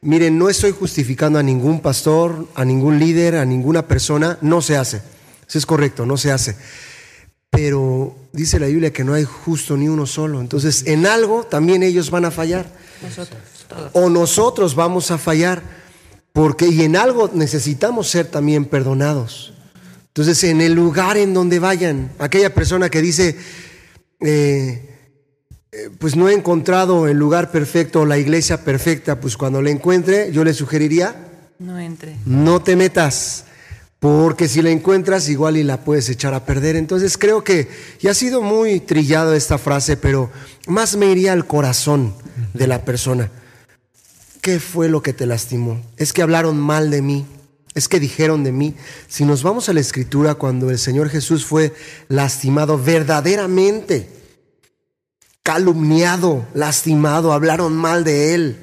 Miren, 0.01 0.37
no 0.37 0.49
estoy 0.49 0.71
justificando 0.71 1.39
a 1.39 1.43
ningún 1.43 1.79
pastor, 1.79 2.49
a 2.55 2.65
ningún 2.65 2.99
líder, 2.99 3.37
a 3.37 3.45
ninguna 3.45 3.87
persona. 3.87 4.37
No 4.41 4.61
se 4.61 4.75
hace. 4.75 5.01
Eso 5.47 5.57
es 5.57 5.65
correcto, 5.65 6.05
no 6.05 6.17
se 6.17 6.33
hace. 6.33 6.55
Pero 7.51 8.15
dice 8.31 8.59
la 8.59 8.67
Biblia 8.67 8.91
que 8.91 9.03
no 9.03 9.13
hay 9.13 9.25
justo 9.25 9.77
ni 9.77 9.87
uno 9.87 10.07
solo. 10.07 10.39
Entonces, 10.41 10.83
en 10.87 11.05
algo 11.05 11.43
también 11.43 11.83
ellos 11.83 12.09
van 12.09 12.25
a 12.25 12.31
fallar. 12.31 12.65
Nosotros. 13.03 13.39
O 13.93 14.09
nosotros 14.09 14.73
vamos 14.73 15.11
a 15.11 15.17
fallar. 15.17 15.61
Porque, 16.33 16.67
y 16.69 16.81
en 16.83 16.95
algo 16.95 17.29
necesitamos 17.33 18.07
ser 18.09 18.27
también 18.27 18.65
perdonados. 18.65 19.53
Entonces, 20.07 20.43
en 20.45 20.61
el 20.61 20.73
lugar 20.73 21.17
en 21.17 21.33
donde 21.33 21.59
vayan, 21.59 22.11
aquella 22.19 22.53
persona 22.53 22.89
que 22.89 23.01
dice, 23.01 23.37
eh, 24.21 24.89
eh, 25.73 25.89
pues 25.99 26.15
no 26.15 26.29
he 26.29 26.33
encontrado 26.33 27.07
el 27.07 27.17
lugar 27.17 27.51
perfecto 27.51 28.01
o 28.01 28.05
la 28.05 28.17
iglesia 28.17 28.63
perfecta, 28.63 29.19
pues 29.19 29.35
cuando 29.37 29.61
la 29.61 29.69
encuentre, 29.71 30.31
yo 30.31 30.43
le 30.43 30.53
sugeriría, 30.53 31.15
No 31.59 31.79
entre. 31.79 32.15
no 32.25 32.61
te 32.61 32.75
metas, 32.75 33.45
porque 34.01 34.47
si 34.47 34.63
la 34.63 34.71
encuentras 34.71 35.29
igual 35.29 35.57
y 35.57 35.63
la 35.63 35.81
puedes 35.81 36.09
echar 36.09 36.33
a 36.33 36.43
perder. 36.43 36.75
Entonces 36.75 37.19
creo 37.19 37.43
que 37.43 37.69
ya 37.99 38.09
ha 38.09 38.15
sido 38.15 38.41
muy 38.41 38.79
trillado 38.79 39.35
esta 39.35 39.59
frase, 39.59 39.95
pero 39.95 40.31
más 40.65 40.95
me 40.95 41.11
iría 41.11 41.33
al 41.33 41.45
corazón 41.45 42.15
de 42.55 42.65
la 42.65 42.83
persona. 42.83 43.29
¿Qué 44.41 44.59
fue 44.59 44.89
lo 44.89 45.03
que 45.03 45.13
te 45.13 45.27
lastimó? 45.27 45.79
Es 45.97 46.13
que 46.13 46.23
hablaron 46.23 46.59
mal 46.59 46.89
de 46.89 47.03
mí. 47.03 47.27
Es 47.75 47.87
que 47.87 47.99
dijeron 47.99 48.43
de 48.43 48.51
mí. 48.51 48.73
Si 49.07 49.23
nos 49.23 49.43
vamos 49.43 49.69
a 49.69 49.73
la 49.73 49.81
escritura, 49.81 50.33
cuando 50.33 50.71
el 50.71 50.79
Señor 50.79 51.09
Jesús 51.09 51.45
fue 51.45 51.71
lastimado 52.07 52.79
verdaderamente, 52.79 54.09
calumniado, 55.43 56.47
lastimado, 56.55 57.33
hablaron 57.33 57.73
mal 57.73 58.03
de 58.03 58.33
él. 58.33 58.57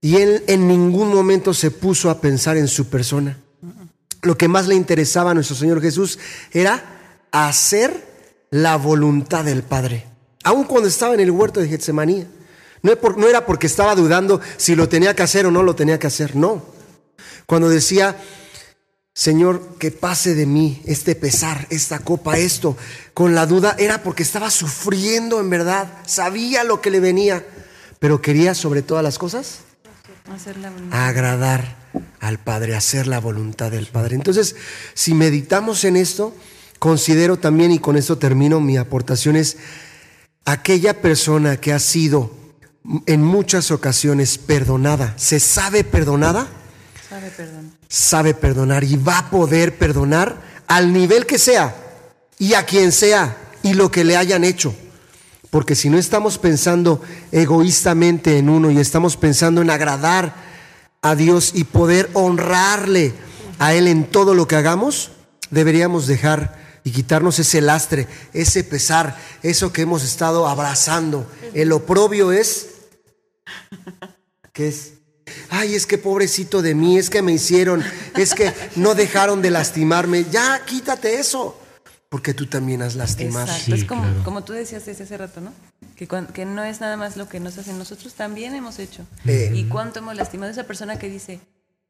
Y 0.00 0.16
él 0.16 0.42
en 0.48 0.66
ningún 0.66 1.14
momento 1.14 1.54
se 1.54 1.70
puso 1.70 2.10
a 2.10 2.20
pensar 2.20 2.56
en 2.56 2.66
su 2.66 2.86
persona. 2.88 3.38
Lo 4.24 4.36
que 4.36 4.48
más 4.48 4.66
le 4.66 4.74
interesaba 4.74 5.30
a 5.30 5.34
nuestro 5.34 5.56
Señor 5.56 5.80
Jesús 5.80 6.18
era 6.52 6.82
hacer 7.30 8.14
la 8.50 8.76
voluntad 8.76 9.44
del 9.44 9.62
Padre. 9.62 10.06
Aun 10.44 10.64
cuando 10.64 10.88
estaba 10.88 11.14
en 11.14 11.20
el 11.20 11.30
huerto 11.30 11.60
de 11.60 11.68
Getsemaní. 11.68 12.26
No 12.82 13.28
era 13.28 13.46
porque 13.46 13.66
estaba 13.66 13.94
dudando 13.94 14.40
si 14.58 14.74
lo 14.74 14.88
tenía 14.88 15.14
que 15.16 15.22
hacer 15.22 15.46
o 15.46 15.50
no 15.50 15.62
lo 15.62 15.74
tenía 15.74 15.98
que 15.98 16.06
hacer, 16.06 16.36
no. 16.36 16.62
Cuando 17.46 17.70
decía, 17.70 18.16
Señor, 19.14 19.76
que 19.78 19.90
pase 19.90 20.34
de 20.34 20.44
mí 20.44 20.82
este 20.84 21.14
pesar, 21.14 21.66
esta 21.70 22.00
copa, 22.00 22.36
esto, 22.36 22.76
con 23.14 23.34
la 23.34 23.46
duda, 23.46 23.74
era 23.78 24.02
porque 24.02 24.22
estaba 24.22 24.50
sufriendo 24.50 25.40
en 25.40 25.48
verdad, 25.50 25.88
sabía 26.04 26.62
lo 26.62 26.82
que 26.82 26.90
le 26.90 27.00
venía, 27.00 27.46
pero 28.00 28.20
quería 28.20 28.54
sobre 28.54 28.82
todas 28.82 29.02
las 29.02 29.18
cosas 29.18 29.60
Hacer 30.34 30.56
la 30.58 30.70
voluntad. 30.70 31.06
agradar 31.08 31.83
al 32.20 32.38
Padre, 32.38 32.74
hacer 32.74 33.06
la 33.06 33.20
voluntad 33.20 33.70
del 33.70 33.86
Padre. 33.86 34.14
Entonces, 34.16 34.56
si 34.94 35.14
meditamos 35.14 35.84
en 35.84 35.96
esto, 35.96 36.34
considero 36.78 37.38
también, 37.38 37.72
y 37.72 37.78
con 37.78 37.96
esto 37.96 38.18
termino 38.18 38.60
mi 38.60 38.76
aportación, 38.76 39.36
es 39.36 39.56
aquella 40.44 41.00
persona 41.00 41.56
que 41.58 41.72
ha 41.72 41.78
sido 41.78 42.30
en 43.06 43.22
muchas 43.22 43.70
ocasiones 43.70 44.38
perdonada, 44.38 45.14
se 45.16 45.40
sabe 45.40 45.84
perdonada, 45.84 46.48
Sabe, 47.08 47.30
perdón. 47.30 47.72
sabe 47.88 48.34
perdonar 48.34 48.84
y 48.84 48.96
va 48.96 49.18
a 49.18 49.30
poder 49.30 49.78
perdonar 49.78 50.36
al 50.66 50.92
nivel 50.92 51.26
que 51.26 51.38
sea 51.38 51.74
y 52.38 52.54
a 52.54 52.64
quien 52.66 52.92
sea 52.92 53.36
y 53.62 53.74
lo 53.74 53.90
que 53.90 54.04
le 54.04 54.16
hayan 54.16 54.44
hecho. 54.44 54.74
Porque 55.50 55.76
si 55.76 55.88
no 55.88 55.98
estamos 55.98 56.38
pensando 56.38 57.00
egoístamente 57.30 58.38
en 58.38 58.48
uno 58.48 58.70
y 58.70 58.78
estamos 58.80 59.16
pensando 59.16 59.62
en 59.62 59.70
agradar 59.70 60.34
a 61.04 61.14
Dios 61.14 61.52
y 61.54 61.64
poder 61.64 62.08
honrarle 62.14 63.12
a 63.58 63.74
Él 63.74 63.88
en 63.88 64.04
todo 64.06 64.34
lo 64.34 64.48
que 64.48 64.56
hagamos, 64.56 65.10
deberíamos 65.50 66.06
dejar 66.06 66.80
y 66.82 66.92
quitarnos 66.92 67.38
ese 67.38 67.60
lastre, 67.60 68.08
ese 68.32 68.64
pesar, 68.64 69.18
eso 69.42 69.70
que 69.70 69.82
hemos 69.82 70.02
estado 70.02 70.48
abrazando. 70.48 71.30
El 71.52 71.72
oprobio 71.72 72.32
es, 72.32 72.68
¿qué 74.54 74.68
es? 74.68 74.94
Ay, 75.50 75.74
es 75.74 75.86
que 75.86 75.98
pobrecito 75.98 76.62
de 76.62 76.74
mí, 76.74 76.96
es 76.96 77.10
que 77.10 77.20
me 77.20 77.32
hicieron, 77.32 77.84
es 78.16 78.34
que 78.34 78.54
no 78.76 78.94
dejaron 78.94 79.42
de 79.42 79.50
lastimarme. 79.50 80.24
Ya, 80.30 80.64
quítate 80.64 81.20
eso, 81.20 81.60
porque 82.14 82.32
tú 82.32 82.46
también 82.46 82.80
has 82.80 82.94
lastimado. 82.94 83.46
Exacto. 83.46 83.64
Sí, 83.64 83.72
es 83.72 83.84
como, 83.86 84.02
claro. 84.04 84.22
como 84.22 84.44
tú 84.44 84.52
decías 84.52 84.86
desde 84.86 85.02
hace 85.02 85.18
rato, 85.18 85.40
¿no? 85.40 85.52
Que, 85.96 86.06
cuan- 86.06 86.28
que 86.28 86.44
no 86.44 86.62
es 86.62 86.80
nada 86.80 86.96
más 86.96 87.16
lo 87.16 87.28
que 87.28 87.40
nos 87.40 87.58
hacen, 87.58 87.76
nosotros 87.76 88.14
también 88.14 88.54
hemos 88.54 88.78
hecho. 88.78 89.04
Eh. 89.26 89.50
Y 89.52 89.64
cuánto 89.64 89.98
hemos 89.98 90.14
lastimado 90.14 90.50
a 90.50 90.52
esa 90.52 90.62
persona 90.62 90.96
que 90.96 91.08
dice, 91.08 91.40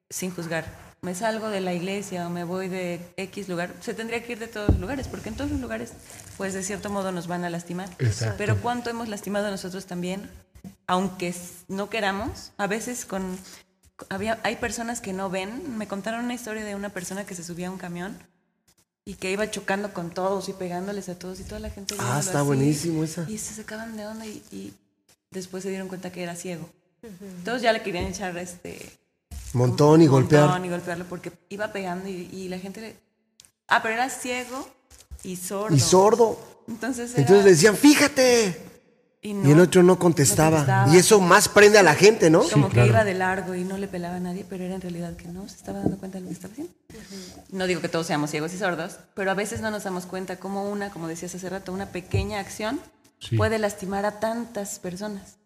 sin 0.09 0.31
juzgar, 0.31 0.65
me 1.03 1.15
salgo 1.15 1.51
de 1.51 1.61
la 1.61 1.75
iglesia 1.75 2.27
o 2.27 2.31
me 2.31 2.43
voy 2.43 2.69
de 2.69 3.03
X 3.19 3.51
lugar, 3.51 3.75
se 3.83 3.93
tendría 3.93 4.25
que 4.25 4.33
ir 4.33 4.39
de 4.39 4.47
todos 4.49 4.71
los 4.71 4.81
lugares, 4.81 5.09
porque 5.09 5.29
en 5.29 5.35
todos 5.35 5.51
los 5.51 5.61
lugares, 5.61 5.93
pues 6.39 6.55
de 6.55 6.63
cierto 6.63 6.89
modo 6.89 7.13
nos 7.13 7.27
van 7.27 7.45
a 7.45 7.51
lastimar. 7.51 7.91
Exacto. 7.99 8.37
Pero 8.39 8.57
cuánto 8.63 8.89
hemos 8.89 9.09
lastimado 9.11 9.51
nosotros 9.51 9.85
también, 9.85 10.31
aunque 10.87 11.35
no 11.69 11.91
queramos, 11.91 12.53
a 12.57 12.67
veces 12.67 13.05
con... 13.05 13.39
Había, 14.09 14.41
hay 14.43 14.57
personas 14.57 15.03
que 15.03 15.13
no 15.13 15.29
ven. 15.29 15.77
Me 15.77 15.87
contaron 15.87 16.25
una 16.25 16.33
historia 16.33 16.65
de 16.65 16.75
una 16.75 16.89
persona 16.89 17.27
que 17.27 17.35
se 17.35 17.45
subía 17.45 17.69
a 17.69 17.71
un 17.71 17.77
camión 17.79 18.17
y 19.05 19.15
que 19.15 19.31
iba 19.31 19.51
chocando 19.51 19.93
con 19.93 20.11
todos 20.11 20.49
y 20.49 20.53
pegándoles 20.55 21.09
a 21.09 21.19
todos 21.19 21.39
y 21.41 21.45
toda 21.45 21.61
la 21.61 21.71
gente. 21.71 21.95
Ah, 21.99 22.19
está 22.21 22.39
así, 22.41 22.47
buenísimo 22.47 23.05
esa. 23.05 23.29
Y 23.29 23.39
se 23.39 23.55
sacaban 23.55 23.97
de 23.97 24.07
onda 24.07 24.27
y, 24.27 24.43
y 24.51 24.73
después 25.31 25.63
se 25.63 25.69
dieron 25.71 25.89
cuenta 25.89 26.11
que 26.11 26.23
era 26.23 26.35
ciego. 26.37 26.69
Todos 27.45 27.61
ya 27.61 27.73
le 27.73 27.83
querían 27.83 28.07
echar 28.07 28.37
este 28.39 28.79
Montón 29.53 30.01
y 30.01 30.07
golpear. 30.07 30.45
montón 30.45 30.65
y 30.65 30.69
golpearlo 30.71 31.05
porque 31.05 31.31
iba 31.51 31.71
pegando 31.73 32.09
y, 32.09 32.29
y 32.33 32.49
la 32.49 32.59
gente 32.59 32.81
le... 32.81 32.97
Ah, 33.69 33.83
pero 33.83 33.95
era 33.95 34.09
ciego 34.09 34.69
y 35.23 35.37
sordo. 35.37 35.77
Y 35.77 35.81
sordo. 35.81 36.39
Entonces, 36.67 37.11
era- 37.13 37.21
Entonces 37.21 37.45
le 37.45 37.51
decían, 37.51 37.77
fíjate. 37.77 38.59
Y, 39.25 39.31
Y 39.31 39.51
el 39.53 39.59
otro 39.59 39.83
no 39.83 39.99
contestaba. 39.99 40.59
contestaba. 40.59 40.95
Y 40.95 40.99
eso 40.99 41.19
más 41.21 41.49
prende 41.49 41.79
a 41.79 41.83
la 41.83 41.95
gente, 41.95 42.29
¿no? 42.31 42.43
Como 42.49 42.69
que 42.69 42.75
claro. 42.75 42.89
iba 42.91 43.05
de 43.05 43.15
largo 43.15 43.55
y 43.55 43.65
no 43.65 43.77
le 43.79 43.89
pelaba 43.89 44.17
a 44.17 44.21
nadie, 44.21 44.45
pero 44.49 44.63
era 44.65 44.75
en 44.77 44.81
realidad 44.83 45.17
que 45.17 45.27
no 45.29 45.49
se 45.49 45.57
estaba 45.57 45.81
dando 45.81 45.97
cuenta 45.99 46.19
de 46.19 46.23
lo 46.23 46.29
que 46.29 46.35
estaba 46.35 46.53
haciendo. 46.53 46.73
No 47.51 47.67
digo 47.67 47.81
que 47.81 47.89
todos 47.89 48.07
seamos 48.07 48.31
ciegos 48.31 48.53
y 48.53 48.59
sordos, 48.59 48.99
pero 49.15 49.31
a 49.31 49.35
veces 49.35 49.61
no 49.63 49.71
nos 49.73 49.83
damos 49.85 50.07
cuenta 50.07 50.37
cómo 50.37 50.69
una, 50.71 50.91
como 50.91 51.09
decías 51.09 51.35
hace 51.35 51.49
rato, 51.49 51.73
una 51.73 51.87
pequeña 51.87 52.39
acción 52.39 52.79
Sí. 53.19 53.37
puede 53.39 53.59
lastimar 53.59 54.05
a 54.05 54.21
tantas 54.21 54.79
personas. 54.79 55.37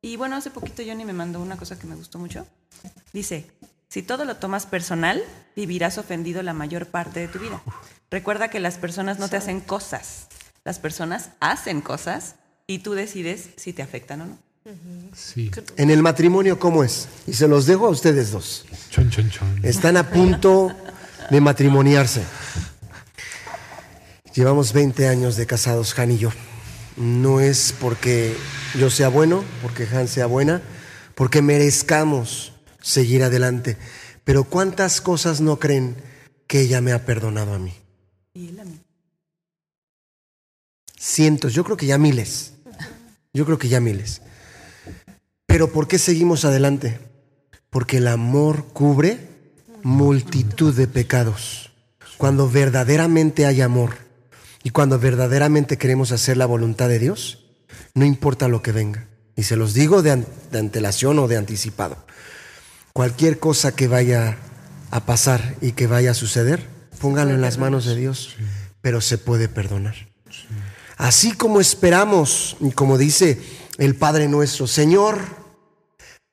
Y 0.00 0.16
bueno, 0.16 0.36
hace 0.36 0.50
poquito 0.50 0.82
Johnny 0.86 1.04
me 1.04 1.12
mandó 1.12 1.40
una 1.40 1.56
cosa 1.56 1.76
que 1.76 1.86
me 1.88 1.96
gustó 1.96 2.18
mucho. 2.20 2.46
Dice, 3.12 3.50
si 3.88 4.02
todo 4.02 4.24
lo 4.24 4.36
tomas 4.36 4.66
personal, 4.66 5.20
vivirás 5.56 5.98
ofendido 5.98 6.42
la 6.44 6.52
mayor 6.52 6.86
parte 6.86 7.18
de 7.20 7.26
tu 7.28 7.40
vida. 7.40 7.60
Recuerda 8.10 8.48
que 8.48 8.60
las 8.60 8.76
personas 8.76 9.18
no 9.18 9.28
te 9.28 9.36
hacen 9.36 9.60
cosas, 9.60 10.28
las 10.62 10.78
personas 10.78 11.30
hacen 11.40 11.80
cosas 11.80 12.36
y 12.66 12.78
tú 12.78 12.92
decides 12.92 13.50
si 13.56 13.72
te 13.72 13.82
afectan 13.82 14.22
o 14.22 14.26
no. 14.26 14.38
Sí. 15.14 15.50
En 15.76 15.90
el 15.90 16.02
matrimonio, 16.02 16.58
¿cómo 16.58 16.84
es? 16.84 17.08
Y 17.26 17.34
se 17.34 17.46
los 17.46 17.66
dejo 17.66 17.86
a 17.86 17.90
ustedes 17.90 18.30
dos. 18.30 18.64
Chon, 18.90 19.10
chon, 19.10 19.28
chon. 19.30 19.60
Están 19.62 19.98
a 19.98 20.10
punto 20.10 20.74
de 21.30 21.40
matrimoniarse. 21.40 22.22
Llevamos 24.34 24.72
20 24.72 25.06
años 25.06 25.36
de 25.36 25.46
casados, 25.46 25.96
Han 25.98 26.12
y 26.12 26.18
yo. 26.18 26.30
No 26.96 27.40
es 27.40 27.74
porque 27.78 28.34
yo 28.78 28.88
sea 28.88 29.08
bueno, 29.08 29.44
porque 29.60 29.86
Han 29.86 30.08
sea 30.08 30.26
buena, 30.26 30.62
porque 31.14 31.42
merezcamos 31.42 32.52
seguir 32.80 33.22
adelante. 33.22 33.76
Pero 34.24 34.44
¿cuántas 34.44 35.02
cosas 35.02 35.42
no 35.42 35.58
creen 35.58 35.96
que 36.46 36.62
ella 36.62 36.80
me 36.80 36.92
ha 36.92 37.04
perdonado 37.04 37.52
a 37.52 37.58
mí? 37.58 37.74
Y 38.32 38.48
él 38.48 38.60
a 38.60 38.64
mí. 38.64 38.80
Cientos, 40.98 41.52
yo 41.52 41.64
creo 41.64 41.76
que 41.76 41.86
ya 41.86 41.98
miles. 41.98 42.53
Yo 43.34 43.44
creo 43.44 43.58
que 43.58 43.68
ya 43.68 43.80
miles. 43.80 44.22
Pero 45.46 45.70
¿por 45.70 45.86
qué 45.88 45.98
seguimos 45.98 46.44
adelante? 46.44 46.98
Porque 47.68 47.98
el 47.98 48.06
amor 48.08 48.66
cubre 48.72 49.28
multitud 49.82 50.74
de 50.74 50.86
pecados. 50.86 51.72
Cuando 52.16 52.48
verdaderamente 52.48 53.44
hay 53.44 53.60
amor 53.60 53.96
y 54.62 54.70
cuando 54.70 54.98
verdaderamente 54.98 55.76
queremos 55.76 56.12
hacer 56.12 56.36
la 56.36 56.46
voluntad 56.46 56.88
de 56.88 56.98
Dios, 57.00 57.44
no 57.94 58.04
importa 58.04 58.48
lo 58.48 58.62
que 58.62 58.72
venga. 58.72 59.08
Y 59.36 59.42
se 59.42 59.56
los 59.56 59.74
digo 59.74 60.00
de, 60.02 60.12
an- 60.12 60.26
de 60.52 60.58
antelación 60.60 61.18
o 61.18 61.26
de 61.28 61.36
anticipado. 61.36 62.06
Cualquier 62.92 63.40
cosa 63.40 63.74
que 63.74 63.88
vaya 63.88 64.38
a 64.92 65.04
pasar 65.04 65.56
y 65.60 65.72
que 65.72 65.88
vaya 65.88 66.12
a 66.12 66.14
suceder, 66.14 66.64
pónganlo 67.00 67.34
en 67.34 67.40
las 67.40 67.58
manos 67.58 67.84
de 67.84 67.96
Dios, 67.96 68.36
pero 68.80 69.00
se 69.00 69.18
puede 69.18 69.48
perdonar. 69.48 69.96
Así 70.96 71.32
como 71.32 71.60
esperamos, 71.60 72.56
y 72.60 72.70
como 72.70 72.98
dice 72.98 73.40
el 73.78 73.96
Padre 73.96 74.28
nuestro, 74.28 74.66
Señor, 74.66 75.18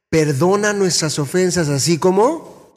perdona 0.09 0.73
nuestras 0.73 1.17
ofensas, 1.19 1.69
así 1.69 1.97
como 1.97 2.75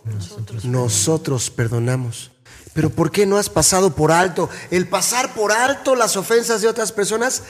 nosotros, 0.65 1.51
perdonamos. 1.51 2.31
Pero 2.73 2.91
¿por 2.91 3.11
qué 3.11 3.27
no 3.27 3.39
has 3.39 3.51
pasado 3.51 3.95
por 3.95 4.13
alto? 4.13 4.49
El 4.71 4.89
pasar 4.89 5.35
por 5.35 5.53
alto 5.53 5.95
las 5.95 6.17
ofensas 6.17 6.61
de 6.61 6.69
otras 6.69 6.93
personas 6.93 7.43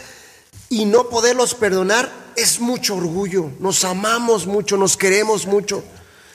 y 0.68 0.84
no 0.84 1.08
poderlos 1.08 1.54
perdonar 1.54 2.10
es 2.36 2.60
mucho 2.60 2.96
orgullo. 2.96 3.50
Nos 3.60 3.84
amamos 3.84 4.46
mucho, 4.46 4.76
nos 4.76 4.96
queremos 4.96 5.46
mucho. 5.46 5.82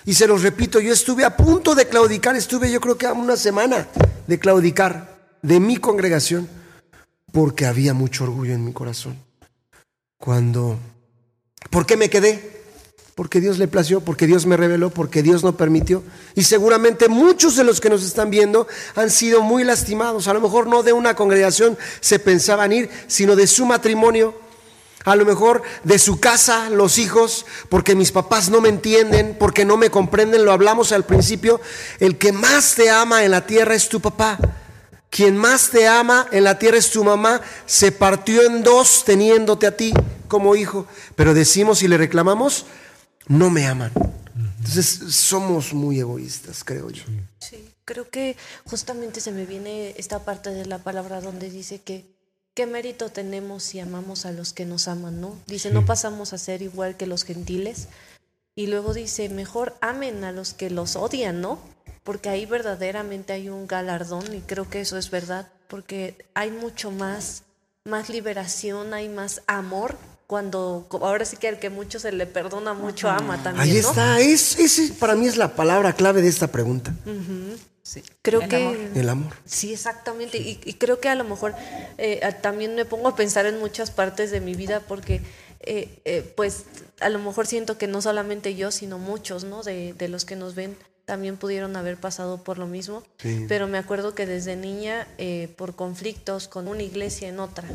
Y 0.05 0.13
se 0.13 0.27
los 0.27 0.41
repito, 0.41 0.79
yo 0.79 0.93
estuve 0.93 1.25
a 1.25 1.37
punto 1.37 1.75
de 1.75 1.87
claudicar, 1.87 2.35
estuve 2.35 2.71
yo 2.71 2.79
creo 2.79 2.97
que 2.97 3.05
a 3.05 3.13
una 3.13 3.35
semana 3.35 3.87
de 4.25 4.39
claudicar 4.39 5.19
de 5.41 5.59
mi 5.59 5.77
congregación 5.77 6.49
porque 7.31 7.65
había 7.65 7.93
mucho 7.93 8.23
orgullo 8.23 8.53
en 8.53 8.65
mi 8.65 8.73
corazón. 8.73 9.17
Cuando, 10.17 10.77
¿por 11.69 11.85
qué 11.85 11.97
me 11.97 12.09
quedé? 12.09 12.59
Porque 13.15 13.41
Dios 13.41 13.57
le 13.57 13.67
plació, 13.67 14.01
porque 14.01 14.27
Dios 14.27 14.45
me 14.45 14.57
reveló, 14.57 14.91
porque 14.91 15.21
Dios 15.21 15.43
no 15.43 15.57
permitió. 15.57 16.03
Y 16.35 16.43
seguramente 16.43 17.09
muchos 17.09 17.55
de 17.55 17.63
los 17.63 17.81
que 17.81 17.89
nos 17.89 18.03
están 18.03 18.29
viendo 18.29 18.67
han 18.95 19.09
sido 19.09 19.41
muy 19.41 19.63
lastimados. 19.63 20.27
A 20.27 20.33
lo 20.33 20.41
mejor 20.41 20.67
no 20.67 20.83
de 20.83 20.93
una 20.93 21.15
congregación 21.15 21.77
se 21.99 22.19
pensaban 22.19 22.71
ir, 22.71 22.89
sino 23.07 23.35
de 23.35 23.47
su 23.47 23.65
matrimonio. 23.65 24.35
A 25.05 25.15
lo 25.15 25.25
mejor 25.25 25.63
de 25.83 25.97
su 25.99 26.19
casa, 26.19 26.69
los 26.69 26.97
hijos, 26.97 27.45
porque 27.69 27.95
mis 27.95 28.11
papás 28.11 28.49
no 28.49 28.61
me 28.61 28.69
entienden, 28.69 29.35
porque 29.39 29.65
no 29.65 29.77
me 29.77 29.89
comprenden, 29.89 30.43
lo 30.43 30.51
hablamos 30.51 30.91
al 30.91 31.05
principio. 31.05 31.61
El 31.99 32.17
que 32.17 32.31
más 32.31 32.75
te 32.75 32.89
ama 32.89 33.23
en 33.23 33.31
la 33.31 33.45
tierra 33.45 33.75
es 33.75 33.89
tu 33.89 34.01
papá. 34.01 34.37
Quien 35.09 35.37
más 35.37 35.69
te 35.69 35.87
ama 35.87 36.27
en 36.31 36.43
la 36.43 36.59
tierra 36.59 36.77
es 36.77 36.91
tu 36.91 37.03
mamá, 37.03 37.41
se 37.65 37.91
partió 37.91 38.43
en 38.43 38.63
dos 38.63 39.03
teniéndote 39.05 39.65
a 39.67 39.75
ti 39.75 39.93
como 40.27 40.55
hijo. 40.55 40.87
Pero 41.15 41.33
decimos 41.33 41.81
y 41.81 41.87
le 41.87 41.97
reclamamos, 41.97 42.65
no 43.27 43.49
me 43.49 43.65
aman. 43.67 43.91
Entonces 44.59 45.15
somos 45.15 45.73
muy 45.73 45.99
egoístas, 45.99 46.63
creo 46.63 46.89
yo. 46.91 47.03
Sí, 47.39 47.73
creo 47.85 48.09
que 48.09 48.37
justamente 48.65 49.19
se 49.19 49.31
me 49.31 49.45
viene 49.45 49.95
esta 49.97 50.19
parte 50.19 50.51
de 50.51 50.65
la 50.65 50.77
palabra 50.77 51.21
donde 51.21 51.49
dice 51.49 51.81
que 51.81 52.05
qué 52.53 52.67
mérito 52.67 53.09
tenemos 53.09 53.63
si 53.63 53.79
amamos 53.79 54.25
a 54.25 54.31
los 54.31 54.53
que 54.53 54.65
nos 54.65 54.87
aman, 54.87 55.21
¿no? 55.21 55.35
Dice, 55.47 55.71
no 55.71 55.85
pasamos 55.85 56.33
a 56.33 56.37
ser 56.37 56.61
igual 56.61 56.97
que 56.97 57.07
los 57.07 57.23
gentiles. 57.23 57.87
Y 58.53 58.67
luego 58.67 58.93
dice, 58.93 59.29
mejor 59.29 59.77
amen 59.81 60.23
a 60.23 60.31
los 60.31 60.53
que 60.53 60.69
los 60.69 60.95
odian, 60.95 61.41
¿no? 61.41 61.59
Porque 62.03 62.29
ahí 62.29 62.45
verdaderamente 62.45 63.33
hay 63.33 63.49
un 63.49 63.67
galardón 63.67 64.33
y 64.33 64.41
creo 64.41 64.69
que 64.69 64.81
eso 64.81 64.97
es 64.97 65.11
verdad, 65.11 65.47
porque 65.67 66.17
hay 66.33 66.51
mucho 66.51 66.91
más, 66.91 67.43
más 67.85 68.09
liberación, 68.09 68.93
hay 68.93 69.09
más 69.09 69.41
amor 69.47 69.97
cuando, 70.27 70.87
ahora 71.01 71.25
sí 71.25 71.37
que 71.37 71.47
al 71.47 71.57
que 71.57 71.71
mucho 71.71 71.99
se 71.99 72.11
le 72.11 72.27
perdona, 72.27 72.75
mucho 72.75 73.09
ama 73.09 73.41
también, 73.41 73.67
Ahí 73.67 73.81
¿no? 73.81 73.89
está, 73.89 74.19
es, 74.19 74.59
ese 74.59 74.93
para 74.93 75.15
mí 75.15 75.25
es 75.25 75.37
la 75.37 75.55
palabra 75.55 75.93
clave 75.93 76.21
de 76.21 76.27
esta 76.29 76.47
pregunta, 76.47 76.93
Sí. 77.81 78.03
Creo 78.21 78.41
El 78.41 78.49
que... 78.49 78.55
amor. 78.57 78.77
el 78.93 79.09
amor. 79.09 79.33
Sí, 79.45 79.73
exactamente. 79.73 80.37
Y, 80.37 80.59
y 80.63 80.73
creo 80.75 80.99
que 80.99 81.09
a 81.09 81.15
lo 81.15 81.23
mejor 81.23 81.55
eh, 81.97 82.21
también 82.43 82.75
me 82.75 82.85
pongo 82.85 83.07
a 83.07 83.15
pensar 83.15 83.47
en 83.47 83.57
muchas 83.57 83.89
partes 83.89 84.29
de 84.29 84.41
mi 84.41 84.53
vida 84.53 84.81
porque, 84.81 85.21
eh, 85.61 85.99
eh, 86.05 86.33
pues, 86.37 86.65
a 86.99 87.09
lo 87.09 87.17
mejor 87.17 87.47
siento 87.47 87.79
que 87.79 87.87
no 87.87 88.03
solamente 88.03 88.53
yo, 88.53 88.69
sino 88.69 88.99
muchos, 88.99 89.43
¿no? 89.43 89.63
De, 89.63 89.93
de 89.93 90.07
los 90.07 90.23
que 90.23 90.35
nos 90.35 90.53
ven 90.53 90.77
también 91.09 91.37
pudieron 91.37 91.75
haber 91.75 91.97
pasado 91.97 92.43
por 92.43 92.59
lo 92.59 92.67
mismo. 92.67 93.01
Sí. 93.17 93.45
Pero 93.49 93.67
me 93.67 93.79
acuerdo 93.79 94.13
que 94.13 94.27
desde 94.27 94.55
niña, 94.55 95.07
eh, 95.17 95.51
por 95.57 95.75
conflictos 95.75 96.47
con 96.47 96.67
una 96.67 96.83
iglesia 96.83 97.27
en 97.29 97.39
otra, 97.39 97.67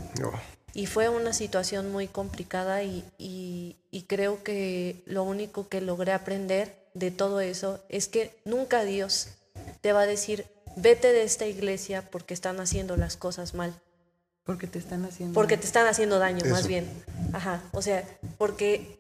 y 0.73 0.86
fue 0.86 1.09
una 1.09 1.32
situación 1.32 1.90
muy 1.90 2.06
complicada 2.06 2.85
y, 2.85 3.02
y- 3.19 3.74
y 3.90 4.02
creo 4.02 4.44
que 4.44 5.02
lo 5.06 5.24
único 5.24 5.69
que 5.69 5.81
logré 5.81 6.12
aprender 6.12 6.77
de 6.94 7.11
todo 7.11 7.40
eso 7.40 7.81
es 7.89 8.06
que 8.06 8.31
nunca 8.44 8.85
Dios 8.85 9.31
te 9.81 9.93
va 9.93 10.02
a 10.02 10.06
decir, 10.06 10.47
vete 10.77 11.12
de 11.12 11.24
esta 11.24 11.47
iglesia 11.47 12.09
porque 12.12 12.35
están 12.35 12.61
haciendo 12.61 12.97
las 12.97 13.16
cosas 13.16 13.52
mal, 13.55 13.74
Porque 14.44 14.69
te 14.69 14.78
están 14.78 15.05
haciendo. 15.05 15.35
porque 15.35 15.56
te 15.56 15.66
están 15.66 15.89
haciendo 15.89 16.20
daño, 16.20 16.44
más 16.51 16.69
bien. 16.69 16.86
Ajá, 17.32 17.62
o 17.73 17.82
sea, 17.82 18.05
porque 18.39 18.97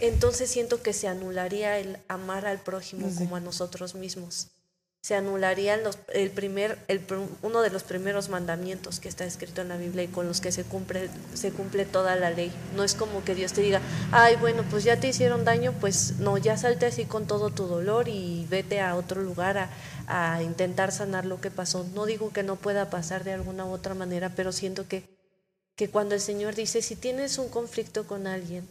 entonces 0.00 0.50
siento 0.50 0.82
que 0.82 0.92
se 0.92 1.08
anularía 1.08 1.78
el 1.78 1.98
amar 2.08 2.46
al 2.46 2.58
prójimo 2.58 3.10
como 3.16 3.36
a 3.36 3.40
nosotros 3.40 3.94
mismos. 3.94 4.48
Se 5.02 5.14
anularían 5.14 5.84
los, 5.84 5.98
el 6.12 6.30
primer, 6.30 6.78
el, 6.88 7.00
uno 7.42 7.62
de 7.62 7.70
los 7.70 7.84
primeros 7.84 8.28
mandamientos 8.28 8.98
que 8.98 9.08
está 9.08 9.24
escrito 9.24 9.60
en 9.60 9.68
la 9.68 9.76
Biblia 9.76 10.02
y 10.02 10.08
con 10.08 10.26
los 10.26 10.40
que 10.40 10.50
se 10.50 10.64
cumple, 10.64 11.08
se 11.32 11.52
cumple 11.52 11.84
toda 11.84 12.16
la 12.16 12.30
ley. 12.30 12.50
No 12.74 12.82
es 12.82 12.94
como 12.94 13.22
que 13.22 13.36
Dios 13.36 13.52
te 13.52 13.60
diga, 13.60 13.80
ay, 14.10 14.34
bueno, 14.34 14.64
pues 14.68 14.82
ya 14.82 14.98
te 14.98 15.06
hicieron 15.06 15.44
daño, 15.44 15.72
pues 15.80 16.18
no, 16.18 16.38
ya 16.38 16.56
salte 16.56 16.86
así 16.86 17.04
con 17.04 17.28
todo 17.28 17.50
tu 17.50 17.66
dolor 17.66 18.08
y 18.08 18.46
vete 18.50 18.80
a 18.80 18.96
otro 18.96 19.22
lugar 19.22 19.58
a, 19.58 19.70
a 20.08 20.42
intentar 20.42 20.90
sanar 20.90 21.24
lo 21.24 21.40
que 21.40 21.52
pasó. 21.52 21.86
No 21.94 22.04
digo 22.04 22.32
que 22.32 22.42
no 22.42 22.56
pueda 22.56 22.90
pasar 22.90 23.22
de 23.22 23.32
alguna 23.32 23.64
u 23.64 23.70
otra 23.70 23.94
manera, 23.94 24.32
pero 24.34 24.50
siento 24.50 24.88
que, 24.88 25.04
que 25.76 25.88
cuando 25.88 26.16
el 26.16 26.20
Señor 26.20 26.56
dice, 26.56 26.82
si 26.82 26.96
tienes 26.96 27.38
un 27.38 27.48
conflicto 27.48 28.08
con 28.08 28.26
alguien, 28.26 28.66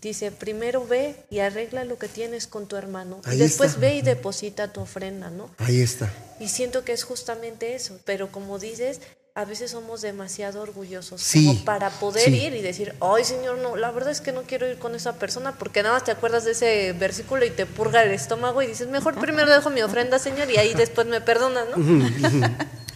Dice, 0.00 0.30
primero 0.32 0.86
ve 0.86 1.14
y 1.30 1.40
arregla 1.40 1.84
lo 1.84 1.98
que 1.98 2.08
tienes 2.08 2.46
con 2.46 2.66
tu 2.66 2.76
hermano. 2.76 3.20
Ahí 3.24 3.36
y 3.36 3.40
después 3.40 3.70
está. 3.70 3.80
ve 3.82 3.96
y 3.96 4.02
deposita 4.02 4.72
tu 4.72 4.80
ofrenda, 4.80 5.28
¿no? 5.30 5.50
Ahí 5.58 5.80
está. 5.82 6.10
Y 6.38 6.48
siento 6.48 6.84
que 6.84 6.92
es 6.92 7.04
justamente 7.04 7.74
eso. 7.74 7.98
Pero 8.06 8.32
como 8.32 8.58
dices, 8.58 9.00
a 9.34 9.44
veces 9.44 9.72
somos 9.72 10.00
demasiado 10.00 10.62
orgullosos 10.62 11.20
Sí, 11.20 11.46
como 11.46 11.64
para 11.66 11.90
poder 11.90 12.24
sí. 12.24 12.34
ir 12.46 12.54
y 12.54 12.62
decir, 12.62 12.94
ay 13.00 13.24
Señor, 13.24 13.58
no, 13.58 13.76
la 13.76 13.90
verdad 13.90 14.10
es 14.10 14.20
que 14.20 14.32
no 14.32 14.42
quiero 14.42 14.66
ir 14.68 14.78
con 14.78 14.94
esa 14.94 15.18
persona 15.18 15.56
porque 15.58 15.82
nada 15.82 15.94
más 15.94 16.04
te 16.04 16.10
acuerdas 16.10 16.44
de 16.44 16.52
ese 16.52 16.92
versículo 16.94 17.44
y 17.44 17.50
te 17.50 17.64
purga 17.66 18.02
el 18.02 18.10
estómago 18.10 18.60
y 18.62 18.66
dices, 18.66 18.88
mejor 18.88 19.20
primero 19.20 19.50
dejo 19.52 19.70
mi 19.70 19.82
ofrenda, 19.82 20.18
Señor, 20.18 20.50
y 20.50 20.56
ahí 20.56 20.74
después 20.74 21.06
me 21.06 21.20
perdonas, 21.20 21.66
¿no? 21.76 21.76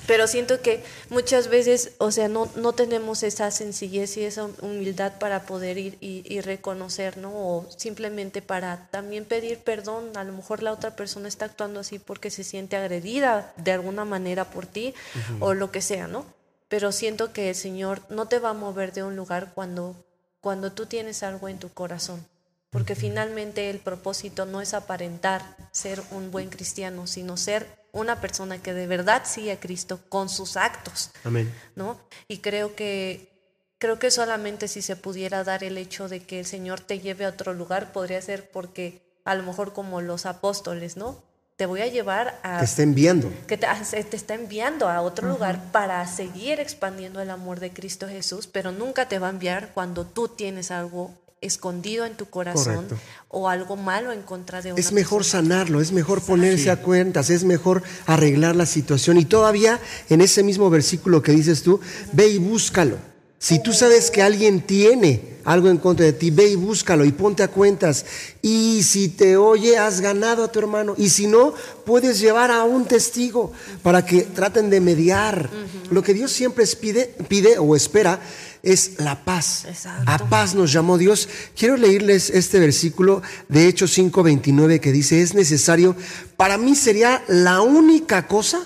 Pero 0.07 0.27
siento 0.27 0.61
que 0.61 0.85
muchas 1.09 1.49
veces, 1.49 1.93
o 1.99 2.11
sea, 2.11 2.29
no, 2.29 2.51
no 2.57 2.75
tenemos 2.75 3.23
esa 3.23 3.51
sencillez 3.51 4.17
y 4.19 4.25
esa 4.25 4.45
humildad 4.61 5.19
para 5.19 5.47
poder 5.47 5.79
ir 5.79 5.97
y, 6.01 6.23
y 6.27 6.41
reconocer, 6.41 7.17
¿no? 7.17 7.31
O 7.31 7.67
simplemente 7.77 8.43
para 8.43 8.89
también 8.91 9.25
pedir 9.25 9.59
perdón. 9.61 10.17
A 10.17 10.25
lo 10.25 10.33
mejor 10.33 10.63
la 10.63 10.73
otra 10.73 10.95
persona 10.95 11.29
está 11.29 11.47
actuando 11.47 11.81
así 11.81 11.99
porque 11.99 12.31
se 12.31 12.45
siente 12.45 12.77
agredida 12.77 13.53
de 13.57 13.73
alguna 13.73 14.05
manera 14.05 14.51
por 14.51 14.67
ti 14.67 14.95
o 15.41 15.55
lo 15.55 15.71
que 15.71 15.81
sea, 15.81 16.07
¿no? 16.07 16.27
Pero 16.69 16.93
siento 16.93 17.33
que 17.33 17.51
el 17.51 17.55
Señor 17.55 18.03
no 18.11 18.29
te 18.29 18.39
va 18.39 18.51
a 18.51 18.55
mover 18.55 18.93
de 18.93 19.05
un 19.05 19.17
lugar 19.17 19.53
cuando, 19.55 19.97
cuando 20.41 20.73
tú 20.73 20.87
tienes 20.87 21.23
algo 21.23 21.49
en 21.49 21.59
tu 21.59 21.71
corazón. 21.71 22.27
Porque 22.71 22.97
finalmente 22.97 23.71
el 23.71 23.79
propósito 23.79 24.47
no 24.47 24.61
es 24.61 24.75
aparentar 24.75 25.57
ser 25.71 26.03
un 26.11 26.33
buen 26.33 26.49
cristiano, 26.51 27.07
sino 27.07 27.37
ser 27.37 27.84
una 27.95 28.21
persona 28.21 28.59
que 28.59 28.75
de 28.75 28.87
verdad 28.87 29.23
sigue 29.25 29.53
a 29.53 29.61
Cristo 29.61 30.01
con 30.11 30.29
sus 30.29 30.59
actos, 30.59 31.11
Amén. 31.25 31.51
¿no? 31.77 31.99
Y 32.29 32.39
creo 32.39 32.75
que 32.75 33.33
creo 33.79 33.99
que 33.99 34.11
solamente 34.11 34.69
si 34.69 34.83
se 34.83 34.97
pudiera 34.97 35.45
dar 35.45 35.65
el 35.65 35.79
hecho 35.79 36.09
de 36.09 36.21
que 36.21 36.41
el 36.41 36.47
Señor 36.47 36.81
te 36.81 37.01
lleve 37.01 37.25
a 37.25 37.31
otro 37.31 37.55
lugar 37.55 37.93
podría 37.93 38.21
ser 38.21 38.51
porque 38.51 39.03
a 39.25 39.35
lo 39.35 39.43
mejor 39.43 39.73
como 39.73 40.01
los 40.01 40.27
apóstoles, 40.27 40.97
¿no? 40.97 41.23
Te 41.57 41.67
voy 41.67 41.83
a 41.83 41.87
llevar 41.87 42.41
a 42.43 42.59
Te 42.59 42.65
está 42.65 42.83
enviando. 42.83 43.31
que 43.47 43.57
te, 43.57 43.67
te 44.05 44.17
está 44.17 44.35
enviando 44.35 44.89
a 44.89 45.01
otro 45.03 45.29
lugar 45.29 45.71
para 45.71 46.05
seguir 46.07 46.59
expandiendo 46.61 47.21
el 47.21 47.31
amor 47.31 47.61
de 47.61 47.73
Cristo 47.73 48.09
Jesús, 48.09 48.49
pero 48.49 48.73
nunca 48.73 49.09
te 49.09 49.19
va 49.21 49.29
a 49.29 49.31
enviar 49.31 49.71
cuando 49.73 50.05
tú 50.05 50.29
tienes 50.29 50.71
algo 50.71 51.13
escondido 51.45 52.07
en 52.07 52.17
tu 52.17 52.27
corazón 52.27 52.75
Correcto. 52.87 52.97
o 53.29 53.49
algo 53.49 53.77
malo 53.77 54.13
en 54.13 54.23
contra 54.23 54.63
de 54.63 54.73
una 54.73 54.81
Es 54.81 54.93
mejor 54.93 55.21
persona. 55.21 55.43
sanarlo, 55.49 55.81
es 55.81 55.93
mejor 55.93 56.21
ponerse 56.23 56.71
a 56.71 56.77
cuentas, 56.83 57.31
es 57.31 57.45
mejor 57.45 57.83
arreglar 58.07 58.57
la 58.57 58.67
situación. 58.67 59.19
Y 59.19 59.25
todavía 59.25 59.81
en 60.09 60.21
ese 60.21 60.43
mismo 60.43 60.71
versículo 60.71 61.23
que 61.23 61.33
dices 61.33 61.63
tú, 61.63 61.81
ve 62.13 62.29
y 62.29 62.39
búscalo. 62.39 62.97
Si 63.39 63.63
tú 63.63 63.75
sabes 63.75 64.11
que 64.11 64.23
alguien 64.23 64.63
tiene 64.63 65.35
algo 65.45 65.69
en 65.69 65.77
contra 65.77 66.07
de 66.07 66.15
ti, 66.15 66.31
ve 66.31 66.49
y 66.49 66.55
búscalo 66.55 67.05
y 67.05 67.13
ponte 67.13 67.43
a 67.43 67.49
cuentas. 67.49 68.07
Y 68.41 68.83
si 68.83 69.11
te 69.11 69.37
oye, 69.37 69.77
has 69.77 70.01
ganado 70.01 70.45
a 70.45 70.51
tu 70.51 70.61
hermano. 70.61 70.95
Y 70.97 71.11
si 71.11 71.27
no, 71.27 71.53
puedes 71.85 72.21
llevar 72.21 72.51
a 72.51 72.65
un 72.65 72.87
testigo 72.87 73.53
para 73.83 74.07
que 74.07 74.23
traten 74.23 74.71
de 74.71 74.81
mediar. 74.81 75.51
Lo 75.91 76.03
que 76.03 76.15
Dios 76.15 76.33
siempre 76.33 76.65
pide, 76.81 77.15
pide 77.29 77.59
o 77.59 77.77
espera 77.77 78.19
es 78.65 78.93
la 78.99 79.25
paz. 79.25 79.65
Exacto. 79.67 80.11
A 80.11 80.19
paz 80.19 80.55
nos 80.55 80.73
llamó 80.73 80.99
Dios. 80.99 81.29
Quiero 81.57 81.77
leerles 81.77 82.31
este 82.31 82.59
versículo 82.59 83.23
de 83.49 83.69
Hechos 83.69 83.97
5:29 83.97 84.81
que 84.81 84.93
dice, 84.93 85.23
es 85.23 85.35
necesario, 85.35 85.97
para 86.37 86.59
mí 86.59 86.75
sería 86.75 87.23
la 87.29 87.61
única 87.61 88.27
cosa 88.27 88.61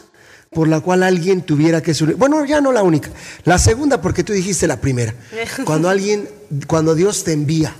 por 0.50 0.68
la 0.68 0.80
cual 0.80 1.02
alguien 1.02 1.42
tuviera 1.42 1.82
que 1.82 1.94
subir. 1.94 2.16
Bueno, 2.16 2.44
ya 2.44 2.60
no 2.60 2.72
la 2.72 2.82
única. 2.82 3.10
La 3.44 3.58
segunda, 3.58 4.00
porque 4.00 4.24
tú 4.24 4.32
dijiste 4.32 4.66
la 4.66 4.80
primera. 4.80 5.14
Cuando 5.64 5.88
alguien, 5.88 6.28
cuando 6.66 6.94
Dios 6.94 7.24
te 7.24 7.32
envía. 7.32 7.74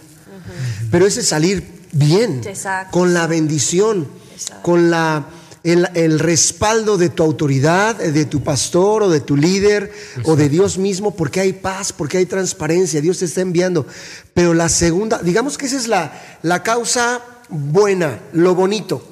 Pero 0.90 1.07
ese 1.07 1.20
es 1.20 1.28
salir 1.28 1.66
bien, 1.93 2.43
Exacto. 2.45 2.93
con 2.93 3.15
la 3.15 3.27
bendición, 3.27 4.09
Exacto. 4.35 4.62
con 4.62 4.90
la, 4.90 5.27
el, 5.64 5.89
el 5.94 6.18
respaldo 6.18 6.97
de 6.98 7.09
tu 7.09 7.22
autoridad, 7.22 7.97
de 7.97 8.24
tu 8.24 8.43
pastor 8.43 9.02
o 9.05 9.09
de 9.10 9.20
tu 9.20 9.36
líder 9.36 9.93
o 10.24 10.36
de 10.36 10.48
Dios 10.48 10.78
mismo, 10.78 11.14
porque 11.16 11.40
hay 11.40 11.52
paz, 11.52 11.93
porque 11.93 12.18
hay 12.18 12.26
transparencia, 12.26 13.01
Dios 13.01 13.18
te 13.18 13.24
está 13.24 13.40
enviando. 13.40 13.86
Pero 14.35 14.55
la 14.55 14.68
segunda, 14.68 15.18
digamos 15.22 15.59
que 15.59 15.66
esa 15.66 15.76
es 15.76 15.89
la, 15.89 16.39
la 16.43 16.62
causa 16.62 17.22
buena, 17.48 18.20
lo 18.32 18.55
bonito. 18.55 19.02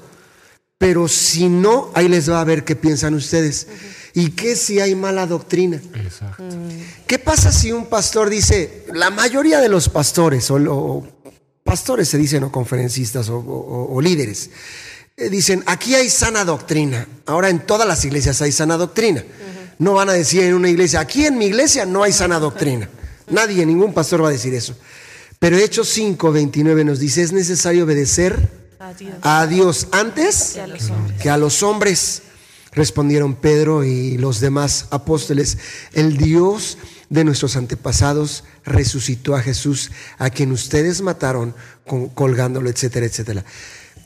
Pero 0.79 1.09
si 1.09 1.49
no, 1.49 1.91
ahí 1.95 2.07
les 2.09 2.31
va 2.31 2.41
a 2.41 2.45
ver 2.45 2.63
qué 2.65 2.77
piensan 2.77 3.15
ustedes. 3.15 3.67
¿Y 4.13 4.31
qué 4.31 4.57
si 4.57 4.79
hay 4.81 4.95
mala 4.95 5.27
doctrina? 5.27 5.81
Exacto. 5.95 6.45
¿Qué 7.07 7.19
pasa 7.19 7.51
si 7.53 7.73
un 7.73 7.87
pastor 7.87 8.29
dice, 8.31 8.85
la 8.93 9.11
mayoría 9.11 9.61
de 9.61 9.69
los 9.71 9.89
pastores, 9.89 10.51
o, 10.51 10.57
o 10.57 11.07
pastores 11.65 12.09
se 12.09 12.19
dicen, 12.19 12.45
o 12.45 12.53
conferencistas, 12.53 13.29
o, 13.31 13.39
o- 13.39 13.95
o 13.95 14.01
líderes, 14.01 14.49
eh, 14.49 14.51
dicen, 15.17 15.63
aquí 15.67 15.95
hay 15.95 16.11
sana 16.11 16.45
doctrina. 16.45 17.07
Ahora 17.27 17.49
en 17.49 17.61
todas 17.67 17.89
las 17.89 18.05
iglesias 18.05 18.43
hay 18.43 18.53
sana 18.53 18.77
doctrina. 18.77 19.25
No 19.79 19.95
van 19.95 20.09
a 20.09 20.13
decir 20.13 20.43
en 20.43 20.55
una 20.55 20.69
iglesia, 20.69 21.01
aquí 21.01 21.27
en 21.27 21.39
mi 21.39 21.47
iglesia 21.47 21.87
no 21.87 22.03
hay 22.03 22.13
sana 22.13 22.39
doctrina. 22.39 22.89
Nadie, 23.29 23.67
ningún 23.67 23.93
pastor 23.93 24.23
va 24.23 24.29
a 24.29 24.33
decir 24.33 24.55
eso. 24.55 24.75
Pero 25.39 25.57
Hechos 25.57 25.89
5, 25.89 26.33
29 26.33 26.85
nos 26.85 26.99
dice, 26.99 27.23
es 27.23 27.33
necesario 27.33 27.85
obedecer 27.85 28.51
a 29.23 29.47
Dios 29.47 29.89
antes 29.91 30.53
Que 30.55 30.61
a 30.61 30.67
los 30.67 30.91
hombres. 30.91 31.21
que 31.23 31.31
a 31.31 31.37
los 31.37 31.63
hombres. 31.63 32.23
Respondieron 32.73 33.35
Pedro 33.37 33.85
y 33.85 34.19
los 34.19 34.41
demás 34.41 34.87
apóstoles, 34.91 35.57
el 35.95 36.19
Dios 36.19 36.77
de 37.09 37.25
nuestros 37.25 37.57
antepasados 37.57 38.45
resucitó 38.67 39.35
a 39.35 39.41
Jesús, 39.41 39.91
a 40.19 40.29
quien 40.29 40.53
ustedes 40.53 41.01
mataron 41.01 41.55
colgándolo, 42.15 42.69
etcétera, 42.69 43.07
etcétera. 43.07 43.45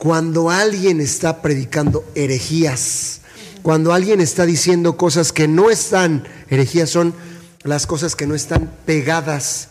Cuando 0.01 0.49
alguien 0.49 0.99
está 0.99 1.43
predicando 1.43 2.03
herejías, 2.15 3.21
cuando 3.61 3.93
alguien 3.93 4.19
está 4.19 4.47
diciendo 4.47 4.97
cosas 4.97 5.31
que 5.31 5.47
no 5.47 5.69
están, 5.69 6.27
herejías 6.49 6.89
son 6.89 7.13
las 7.61 7.85
cosas 7.85 8.15
que 8.15 8.25
no 8.25 8.33
están 8.33 8.71
pegadas 8.87 9.67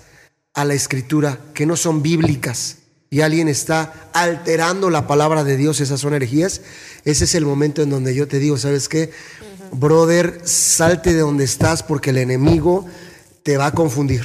a 0.55 0.65
la 0.65 0.74
escritura, 0.74 1.40
que 1.52 1.66
no 1.66 1.74
son 1.74 2.01
bíblicas, 2.01 2.77
y 3.11 3.23
alguien 3.23 3.48
está 3.48 4.09
alterando 4.12 4.89
la 4.89 5.09
palabra 5.09 5.43
de 5.43 5.57
Dios, 5.57 5.81
esas 5.81 5.98
son 5.98 6.15
herejías, 6.15 6.61
ese 7.05 7.24
es 7.24 7.35
el 7.35 7.44
momento 7.44 7.82
en 7.82 7.90
donde 7.90 8.15
yo 8.15 8.28
te 8.28 8.39
digo, 8.39 8.57
¿sabes 8.57 8.89
qué? 8.89 9.11
Brother, 9.73 10.43
salte 10.44 11.12
de 11.12 11.23
donde 11.23 11.43
estás 11.43 11.82
porque 11.82 12.11
el 12.11 12.19
enemigo 12.19 12.86
te 13.43 13.57
va 13.57 13.66
a 13.66 13.73
confundir. 13.73 14.24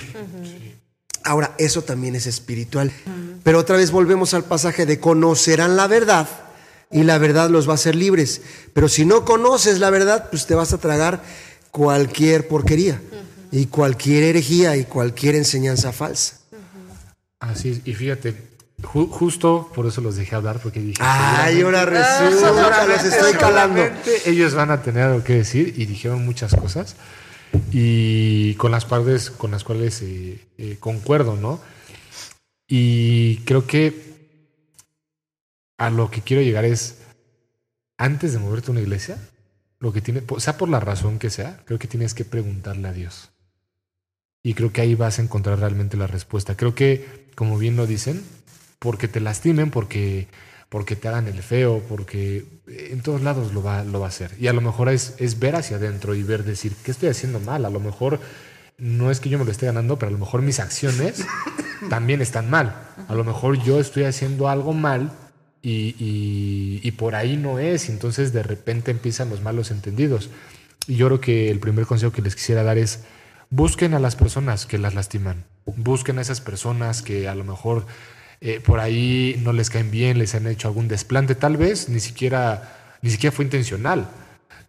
Ahora, 1.23 1.55
eso 1.57 1.81
también 1.81 2.15
es 2.15 2.27
espiritual. 2.27 2.91
Pero 3.45 3.59
otra 3.59 3.77
vez 3.77 3.91
volvemos 3.91 4.33
al 4.33 4.43
pasaje 4.43 4.87
de 4.87 4.99
conocerán 4.99 5.75
la 5.77 5.85
verdad 5.85 6.27
y 6.91 7.03
la 7.03 7.19
verdad 7.19 7.51
los 7.51 7.67
va 7.67 7.73
a 7.73 7.75
hacer 7.75 7.93
libres. 7.95 8.41
Pero 8.73 8.89
si 8.89 9.05
no 9.05 9.23
conoces 9.23 9.77
la 9.79 9.91
verdad, 9.91 10.29
pues 10.31 10.47
te 10.47 10.55
vas 10.55 10.73
a 10.73 10.79
tragar 10.79 11.21
cualquier 11.69 12.47
porquería 12.47 12.99
y 13.51 13.67
cualquier 13.67 14.23
herejía 14.23 14.75
y 14.77 14.85
cualquier 14.85 15.35
enseñanza 15.35 15.91
falsa. 15.91 16.39
Así 17.39 17.69
es. 17.69 17.81
Y 17.85 17.93
fíjate, 17.93 18.33
ju- 18.81 19.09
justo 19.11 19.69
por 19.75 19.85
eso 19.85 20.01
los 20.01 20.15
dejé 20.15 20.33
hablar, 20.35 20.59
porque 20.63 20.79
dije. 20.79 20.97
Ay, 20.99 21.61
ahora 21.61 21.85
resulta, 21.85 22.87
los 22.87 23.03
estoy 23.03 23.33
calando. 23.33 23.81
Ellos 24.25 24.55
van 24.55 24.71
a 24.71 24.81
tener 24.81 25.03
algo 25.03 25.23
que 25.23 25.33
decir 25.35 25.75
y 25.77 25.85
dijeron 25.85 26.25
muchas 26.25 26.55
cosas. 26.55 26.95
Y 27.71 28.55
con 28.55 28.71
las 28.71 28.85
partes 28.85 29.29
con 29.29 29.51
las 29.51 29.63
cuales 29.63 30.01
eh, 30.01 30.43
eh, 30.57 30.77
concuerdo, 30.79 31.35
¿no? 31.35 31.59
Y 32.67 33.37
creo 33.45 33.67
que 33.67 34.15
a 35.77 35.89
lo 35.89 36.09
que 36.09 36.21
quiero 36.21 36.41
llegar 36.41 36.65
es, 36.65 36.99
antes 37.97 38.33
de 38.33 38.39
moverte 38.39 38.69
a 38.69 38.71
una 38.71 38.81
iglesia, 38.81 39.17
lo 39.79 39.93
que 39.93 40.01
tiene, 40.01 40.23
sea 40.37 40.57
por 40.57 40.69
la 40.69 40.79
razón 40.79 41.19
que 41.19 41.29
sea, 41.29 41.61
creo 41.65 41.79
que 41.79 41.87
tienes 41.87 42.13
que 42.13 42.25
preguntarle 42.25 42.87
a 42.87 42.93
Dios. 42.93 43.29
Y 44.41 44.53
creo 44.53 44.71
que 44.71 44.81
ahí 44.81 44.95
vas 44.95 45.19
a 45.19 45.21
encontrar 45.21 45.59
realmente 45.59 45.97
la 45.97 46.07
respuesta. 46.07 46.55
Creo 46.55 46.75
que, 46.75 47.29
como 47.35 47.57
bien 47.57 47.75
lo 47.75 47.87
dicen, 47.87 48.23
porque 48.79 49.07
te 49.07 49.19
lastimen, 49.19 49.71
porque, 49.71 50.27
porque 50.69 50.95
te 50.95 51.07
hagan 51.07 51.27
el 51.27 51.41
feo, 51.41 51.83
porque 51.89 52.45
en 52.67 53.01
todos 53.01 53.21
lados 53.21 53.53
lo 53.53 53.63
va, 53.63 53.83
lo 53.83 53.99
va 53.99 54.05
a 54.05 54.09
hacer. 54.09 54.31
Y 54.39 54.47
a 54.47 54.53
lo 54.53 54.61
mejor 54.61 54.89
es, 54.89 55.15
es 55.17 55.39
ver 55.39 55.55
hacia 55.55 55.77
adentro 55.77 56.15
y 56.15 56.23
ver, 56.23 56.43
decir, 56.43 56.73
¿qué 56.83 56.91
estoy 56.91 57.09
haciendo 57.09 57.39
mal? 57.39 57.65
A 57.65 57.69
lo 57.69 57.79
mejor 57.79 58.19
no 58.77 59.11
es 59.11 59.19
que 59.19 59.29
yo 59.29 59.39
me 59.39 59.45
lo 59.45 59.51
esté 59.51 59.65
ganando, 59.67 59.97
pero 59.97 60.09
a 60.09 60.11
lo 60.13 60.17
mejor 60.19 60.41
mis 60.41 60.59
acciones 60.59 61.25
también 61.89 62.21
están 62.21 62.49
mal. 62.49 62.75
A 63.07 63.15
lo 63.15 63.23
mejor 63.23 63.61
yo 63.63 63.79
estoy 63.79 64.03
haciendo 64.03 64.49
algo 64.49 64.73
mal 64.73 65.11
y, 65.61 65.95
y- 65.99 66.79
y 66.83 66.91
por 66.91 67.15
ahí 67.15 67.37
no 67.37 67.59
es. 67.59 67.89
Entonces 67.89 68.33
de 68.33 68.43
repente 68.43 68.91
empiezan 68.91 69.29
los 69.29 69.41
malos 69.41 69.71
entendidos. 69.71 70.29
Y 70.87 70.95
yo 70.97 71.07
creo 71.07 71.21
que 71.21 71.49
el 71.49 71.59
primer 71.59 71.85
consejo 71.85 72.11
que 72.11 72.21
les 72.21 72.35
quisiera 72.35 72.63
dar 72.63 72.77
es 72.77 73.03
busquen 73.49 73.93
a 73.93 73.99
las 73.99 74.15
personas 74.15 74.65
que 74.65 74.77
las 74.77 74.93
lastiman. 74.93 75.45
Busquen 75.65 76.19
a 76.19 76.21
esas 76.21 76.41
personas 76.41 77.01
que 77.01 77.27
a 77.27 77.35
lo 77.35 77.43
mejor 77.43 77.85
eh, 78.41 78.59
por 78.59 78.79
ahí 78.79 79.39
no 79.43 79.53
les 79.53 79.69
caen 79.69 79.89
bien, 79.89 80.19
les 80.19 80.35
han 80.35 80.45
hecho 80.47 80.67
algún 80.67 80.87
desplante. 80.87 81.33
Tal 81.35 81.57
vez 81.57 81.89
ni 81.89 81.99
siquiera, 81.99 82.97
ni 83.01 83.09
siquiera 83.09 83.35
fue 83.35 83.45
intencional. 83.45 84.07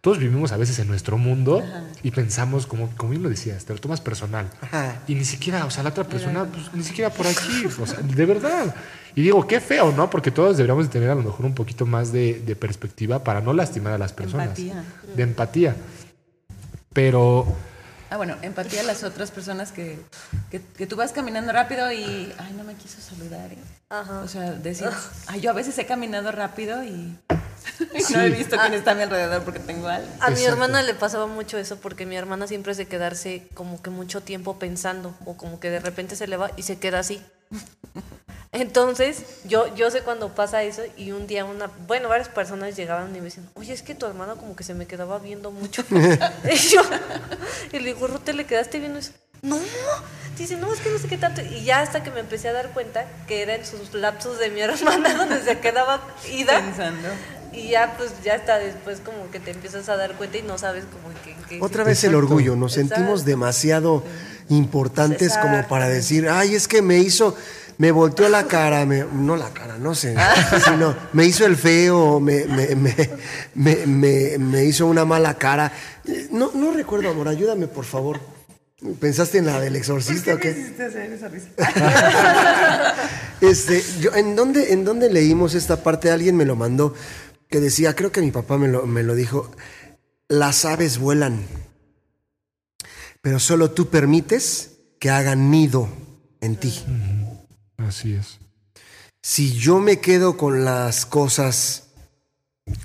Todos 0.01 0.19
vivimos 0.19 0.51
a 0.51 0.57
veces 0.57 0.79
en 0.79 0.87
nuestro 0.87 1.17
mundo 1.17 1.63
y 2.03 2.11
pensamos, 2.11 2.67
como, 2.67 2.89
como 2.95 3.11
bien 3.11 3.23
lo 3.23 3.29
decías, 3.29 3.65
te 3.65 3.73
lo 3.73 3.79
tomas 3.79 3.99
personal. 4.01 4.49
Ajá. 4.61 5.01
Y 5.07 5.15
ni 5.15 5.25
siquiera, 5.25 5.65
o 5.65 5.71
sea, 5.71 5.83
la 5.83 5.89
otra 5.89 6.03
persona, 6.03 6.45
pues 6.45 6.73
ni 6.73 6.83
siquiera 6.83 7.09
por 7.09 7.27
aquí, 7.27 7.65
o 7.65 7.85
sea, 7.85 7.99
de 7.99 8.25
verdad. 8.25 8.75
Y 9.15 9.21
digo, 9.23 9.47
qué 9.47 9.59
feo, 9.59 9.91
¿no? 9.91 10.09
Porque 10.09 10.29
todos 10.29 10.57
deberíamos 10.57 10.85
de 10.85 10.91
tener 10.91 11.09
a 11.09 11.15
lo 11.15 11.23
mejor 11.23 11.45
un 11.45 11.55
poquito 11.55 11.85
más 11.85 12.11
de, 12.11 12.41
de 12.45 12.55
perspectiva 12.55 13.23
para 13.23 13.41
no 13.41 13.51
lastimar 13.53 13.93
a 13.93 13.97
las 13.97 14.13
personas. 14.13 14.59
Empatía. 14.59 14.83
De 15.15 15.23
empatía. 15.23 15.75
Pero 16.93 17.47
Ah, 18.09 18.17
bueno, 18.17 18.35
empatía 18.41 18.81
a 18.81 18.83
las 18.83 19.03
otras 19.03 19.31
personas 19.31 19.71
que, 19.71 19.99
que, 20.49 20.61
que 20.61 20.87
tú 20.87 20.95
vas 20.95 21.11
caminando 21.11 21.51
rápido 21.51 21.91
y, 21.91 22.33
ay, 22.37 22.53
no 22.57 22.63
me 22.63 22.73
quiso 22.75 23.01
saludar. 23.01 23.51
¿eh? 23.51 23.57
Ajá. 23.89 24.19
O 24.21 24.27
sea, 24.27 24.51
decir, 24.51 24.87
ay, 25.27 25.41
yo 25.41 25.49
a 25.49 25.53
veces 25.53 25.77
he 25.77 25.85
caminado 25.85 26.31
rápido 26.31 26.83
y, 26.83 26.87
y 26.89 27.17
no 28.13 28.21
he 28.21 28.29
visto 28.29 28.57
quién 28.57 28.73
está 28.73 28.91
a 28.91 28.95
mi 28.95 29.01
alrededor 29.03 29.43
porque 29.43 29.59
tengo 29.59 29.87
algo. 29.87 30.07
A 30.21 30.29
mi 30.29 30.35
Exacto. 30.35 30.53
hermana 30.53 30.83
le 30.83 30.93
pasaba 30.93 31.27
mucho 31.27 31.57
eso 31.57 31.77
porque 31.77 32.05
mi 32.05 32.15
hermana 32.15 32.47
siempre 32.47 32.71
es 32.71 32.77
de 32.77 32.87
quedarse 32.87 33.47
como 33.53 33.81
que 33.81 33.89
mucho 33.89 34.21
tiempo 34.21 34.57
pensando 34.57 35.13
o 35.25 35.35
como 35.35 35.59
que 35.59 35.69
de 35.69 35.79
repente 35.79 36.15
se 36.15 36.27
le 36.27 36.37
va 36.37 36.51
y 36.55 36.63
se 36.63 36.79
queda 36.79 36.99
así. 36.99 37.21
Entonces, 38.51 39.23
yo, 39.45 39.73
yo 39.75 39.91
sé 39.91 40.01
cuando 40.01 40.33
pasa 40.33 40.63
eso 40.63 40.81
y 40.95 41.11
un 41.11 41.27
día 41.27 41.45
una, 41.45 41.69
bueno, 41.85 42.09
varias 42.09 42.29
personas 42.29 42.75
llegaban 42.75 43.13
y 43.15 43.19
me 43.19 43.25
decían, 43.25 43.47
oye, 43.55 43.73
es 43.73 43.81
que 43.81 43.93
tu 43.93 44.05
hermana 44.05 44.35
como 44.35 44.55
que 44.55 44.63
se 44.63 44.73
me 44.73 44.85
quedaba 44.85 45.19
viendo 45.19 45.51
mucho. 45.51 45.83
y 45.91 46.55
yo, 46.55 46.81
y 47.73 47.79
le 47.79 47.93
digo, 47.93 48.07
Ruth, 48.07 48.27
¿le 48.33 48.45
quedaste 48.45 48.79
viendo 48.79 48.99
eso? 48.99 49.11
No, 49.41 49.59
dice, 50.37 50.55
no, 50.57 50.73
es 50.73 50.79
que 50.79 50.89
no 50.89 50.97
sé 50.97 51.07
qué 51.07 51.17
tanto. 51.17 51.41
Y 51.41 51.63
ya 51.63 51.81
hasta 51.81 52.01
que 52.03 52.09
me 52.09 52.21
empecé 52.21 52.47
a 52.49 52.53
dar 52.53 52.69
cuenta 52.69 53.05
que 53.27 53.41
era 53.43 53.53
en 53.55 53.65
sus 53.65 53.93
lapsos 53.93 54.39
de 54.39 54.49
mi 54.49 54.61
hermana 54.61 55.13
donde 55.13 55.41
se 55.43 55.59
quedaba 55.59 56.01
ida. 56.31 56.59
Pensando. 56.59 57.09
Y 57.53 57.69
ya, 57.69 57.95
pues, 57.97 58.11
ya 58.23 58.35
está 58.35 58.59
después 58.59 58.99
como 58.99 59.29
que 59.31 59.39
te 59.39 59.51
empiezas 59.51 59.87
a 59.89 59.95
dar 59.97 60.13
cuenta 60.15 60.37
y 60.37 60.41
no 60.43 60.57
sabes 60.57 60.85
como 60.85 61.13
que... 61.23 61.35
que- 61.49 61.63
Otra 61.63 61.83
vez 61.83 62.03
el 62.03 62.15
orgullo, 62.15 62.55
nos 62.55 62.77
Exacto. 62.77 62.95
sentimos 62.95 63.25
demasiado 63.25 64.03
importantes 64.49 65.37
como 65.37 65.67
para 65.67 65.87
decir, 65.89 66.29
ay, 66.29 66.55
es 66.55 66.67
que 66.67 66.81
me 66.81 66.97
hizo, 66.99 67.35
me 67.77 67.91
volteó 67.91 68.27
la 68.29 68.47
cara, 68.47 68.85
me- 68.85 69.05
no 69.13 69.35
la 69.35 69.49
cara, 69.53 69.77
no 69.77 69.93
sé, 69.95 70.15
sino 70.65 70.95
me 71.13 71.25
hizo 71.25 71.45
el 71.45 71.55
feo, 71.55 72.19
me, 72.19 72.45
me, 72.45 72.75
me, 72.75 72.95
me, 73.55 73.85
me- 73.85 74.37
me 74.37 74.65
hizo 74.65 74.87
una 74.87 75.05
mala 75.05 75.35
cara. 75.37 75.71
No, 76.31 76.51
no 76.53 76.71
recuerdo, 76.73 77.09
amor, 77.09 77.27
ayúdame, 77.27 77.67
por 77.67 77.85
favor. 77.85 78.19
¿Pensaste 78.99 79.39
en 79.39 79.47
la 79.47 79.59
del 79.59 79.75
exorcista 79.75 80.35
o 80.35 80.37
qué? 80.37 80.53
Este, 83.41 83.83
yo, 83.99 84.13
¿en, 84.15 84.35
dónde, 84.35 84.73
¿En 84.73 84.83
dónde 84.83 85.11
leímos 85.11 85.53
esta 85.53 85.83
parte? 85.83 86.09
Alguien 86.11 86.35
me 86.35 86.45
lo 86.45 86.55
mandó, 86.55 86.93
que 87.49 87.59
decía, 87.59 87.95
creo 87.95 88.11
que 88.11 88.21
mi 88.21 88.31
papá 88.31 88.57
me 88.57 88.67
lo, 88.67 88.85
me 88.87 89.03
lo 89.03 89.13
dijo, 89.15 89.51
las 90.27 90.65
aves 90.65 90.97
vuelan, 90.97 91.41
pero 93.21 93.39
solo 93.39 93.71
tú 93.71 93.89
permites 93.89 94.71
que 94.99 95.09
hagan 95.11 95.51
nido 95.51 95.87
en 96.41 96.55
ti. 96.55 96.83
Así 97.77 98.13
es. 98.13 98.39
Si 99.21 99.53
yo 99.53 99.79
me 99.79 99.99
quedo 99.99 100.37
con 100.37 100.65
las 100.65 101.05
cosas 101.05 101.83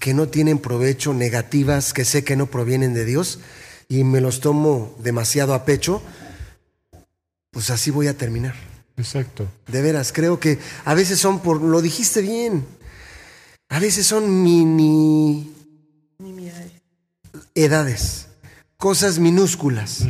que 0.01 0.15
no 0.15 0.29
tienen 0.29 0.59
provecho, 0.59 1.15
negativas, 1.15 1.93
que 1.93 2.05
sé 2.05 2.25
que 2.25 2.37
no 2.37 2.47
provienen 2.47 2.95
de 2.95 3.05
Dios, 3.05 3.41
y 3.89 4.05
me 4.05 4.21
los 4.21 4.41
tomo 4.41 4.95
demasiado 4.99 5.55
a 5.55 5.65
pecho, 5.65 6.03
pues 7.51 7.71
así 7.71 7.91
voy 7.91 8.09
a 8.09 8.17
terminar. 8.17 8.55
Exacto. 8.97 9.49
De 9.67 9.83
veras, 9.83 10.13
creo 10.13 10.39
que 10.39 10.59
a 10.85 10.95
veces 10.95 11.19
son 11.19 11.41
por, 11.41 11.61
lo 11.61 11.83
dijiste 11.83 12.23
bien, 12.23 12.65
a 13.69 13.79
veces 13.79 14.07
son 14.07 14.43
mini 14.43 15.53
edades, 17.55 18.29
cosas 18.77 19.19
minúsculas, 19.19 20.07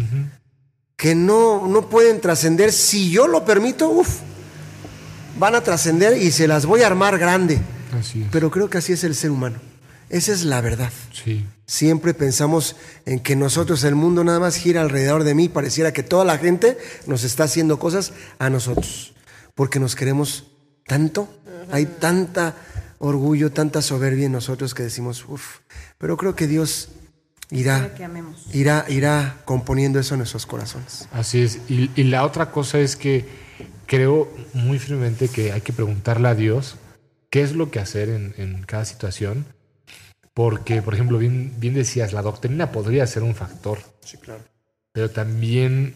que 0.97 1.15
no, 1.15 1.67
no 1.67 1.89
pueden 1.89 2.21
trascender. 2.21 2.73
Si 2.73 3.11
yo 3.11 3.27
lo 3.27 3.45
permito, 3.45 3.89
uff, 3.89 4.21
van 5.39 5.55
a 5.55 5.61
trascender 5.63 6.17
y 6.17 6.31
se 6.31 6.49
las 6.49 6.67
voy 6.67 6.83
a 6.83 6.87
armar 6.87 7.19
grande. 7.19 7.61
Así 7.99 8.23
es. 8.23 8.29
Pero 8.31 8.51
creo 8.51 8.71
que 8.71 8.79
así 8.79 8.93
es 8.93 9.05
el 9.05 9.15
ser 9.15 9.31
humano. 9.31 9.59
Esa 10.09 10.33
es 10.33 10.45
la 10.45 10.61
verdad. 10.61 10.93
Sí. 11.13 11.47
Siempre 11.67 12.13
pensamos 12.13 12.77
en 13.07 13.21
que 13.21 13.35
nosotros, 13.35 13.83
el 13.85 13.95
mundo 13.95 14.25
nada 14.25 14.41
más 14.41 14.57
gira 14.57 14.83
alrededor 14.83 15.25
de 15.25 15.35
mí, 15.35 15.49
pareciera 15.49 15.93
que 15.93 16.03
toda 16.03 16.25
la 16.25 16.37
gente 16.37 16.77
nos 17.07 17.25
está 17.25 17.45
haciendo 17.45 17.79
cosas 17.79 18.13
a 18.39 18.51
nosotros, 18.51 19.15
porque 19.55 19.81
nos 19.81 19.97
queremos 19.97 20.49
tanto, 20.87 21.35
hay 21.71 21.87
tanta 21.87 22.57
orgullo, 22.99 23.53
tanta 23.53 23.81
soberbia 23.81 24.27
en 24.27 24.33
nosotros 24.33 24.75
que 24.75 24.83
decimos, 24.83 25.25
uff, 25.29 25.61
pero 25.97 26.19
creo 26.19 26.37
que 26.37 26.47
Dios 26.47 26.91
irá, 27.51 27.95
irá, 28.53 28.85
irá 28.89 29.41
componiendo 29.47 29.99
eso 29.99 30.15
en 30.15 30.19
nuestros 30.19 30.45
corazones. 30.45 31.09
Así 31.13 31.41
es. 31.41 31.59
Y, 31.69 31.91
y 31.97 32.05
la 32.05 32.25
otra 32.25 32.51
cosa 32.51 32.79
es 32.81 32.97
que 32.97 33.27
creo 33.87 34.33
muy 34.55 34.79
firmemente 34.79 35.29
que 35.29 35.53
hay 35.53 35.61
que 35.61 35.73
preguntarle 35.73 36.29
a 36.29 36.35
Dios 36.35 36.77
qué 37.31 37.43
es 37.43 37.55
lo 37.55 37.71
que 37.71 37.81
hacer 37.81 38.09
en, 38.09 38.35
en 38.37 38.63
cada 38.65 38.85
situación. 38.85 39.47
Porque, 40.35 40.81
por 40.81 40.95
ejemplo, 40.95 41.19
bien, 41.19 41.53
bien 41.59 41.75
decías, 41.75 42.13
la 42.13 42.23
doctrina 42.23 42.73
podría 42.73 43.07
ser 43.07 43.23
un 43.23 43.35
factor. 43.35 43.79
Sí, 44.01 44.17
claro. 44.17 44.43
Pero 44.93 45.11
también 45.11 45.95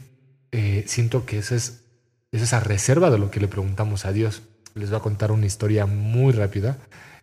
eh, 0.52 0.84
siento 0.86 1.24
que 1.24 1.38
esa 1.38 1.54
es, 1.54 1.84
es 2.32 2.42
esa 2.42 2.60
reserva 2.60 3.10
de 3.10 3.18
lo 3.18 3.30
que 3.30 3.40
le 3.40 3.48
preguntamos 3.48 4.04
a 4.04 4.12
Dios. 4.12 4.42
Les 4.74 4.90
voy 4.90 4.98
a 4.98 5.02
contar 5.02 5.32
una 5.32 5.46
historia 5.46 5.86
muy 5.86 6.32
rápida 6.32 6.76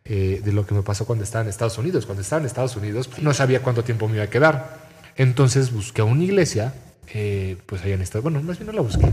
eh, 0.06 0.42
de 0.44 0.52
lo 0.52 0.66
que 0.66 0.74
me 0.74 0.82
pasó 0.82 1.06
cuando 1.06 1.24
estaba 1.24 1.44
en 1.44 1.50
Estados 1.50 1.78
Unidos. 1.78 2.06
Cuando 2.06 2.22
estaba 2.22 2.42
en 2.42 2.48
Estados 2.48 2.76
Unidos 2.76 3.10
no 3.22 3.34
sabía 3.34 3.62
cuánto 3.62 3.84
tiempo 3.84 4.08
me 4.08 4.16
iba 4.16 4.24
a 4.24 4.30
quedar. 4.30 4.82
Entonces 5.16 5.72
busqué 5.72 6.02
una 6.02 6.24
iglesia, 6.24 6.74
eh, 7.14 7.58
pues 7.68 7.84
allá 7.84 7.94
en 7.94 8.02
Estados 8.02 8.24
Bueno, 8.24 8.42
más 8.42 8.58
bien 8.58 8.68
no 8.68 8.74
la 8.74 8.82
busqué. 8.82 9.08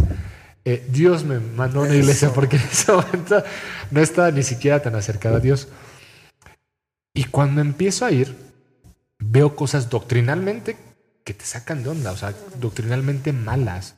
Eh, 0.65 0.87
Dios 0.91 1.25
me 1.25 1.41
mandó 1.41 1.81
a 1.81 1.85
una 1.85 1.95
iglesia 1.95 2.33
porque 2.33 2.57
en 2.57 2.63
ese 2.63 2.93
momento 2.93 3.43
no 3.91 4.01
estaba 4.01 4.31
ni 4.31 4.43
siquiera 4.43 4.83
tan 4.83 4.95
acercada 4.95 5.39
a 5.39 5.41
Dios. 5.41 5.69
Y 7.15 7.25
cuando 7.25 7.61
empiezo 7.61 8.05
a 8.05 8.13
ir, 8.13 8.37
veo 9.19 9.57
cosas 9.57 9.91
doctrinalmente 9.91 10.77
que 11.25 11.35
te 11.35 11.45
sacan 11.45 11.83
de 11.83 11.91
onda, 11.91 12.13
o 12.13 12.17
sea, 12.17 12.35
doctrinalmente 12.59 13.33
malas. 13.33 13.95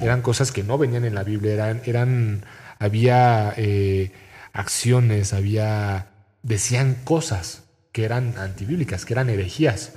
Eran 0.00 0.20
cosas 0.22 0.52
que 0.52 0.62
no 0.62 0.78
venían 0.78 1.04
en 1.04 1.14
la 1.14 1.22
Biblia, 1.22 1.54
eran, 1.54 1.82
eran 1.84 2.44
había 2.78 3.54
eh, 3.56 4.12
acciones, 4.52 5.32
había, 5.32 6.08
decían 6.42 6.96
cosas 7.04 7.64
que 7.92 8.04
eran 8.04 8.36
antibíblicas, 8.38 9.04
que 9.04 9.14
eran 9.14 9.30
herejías. 9.30 9.92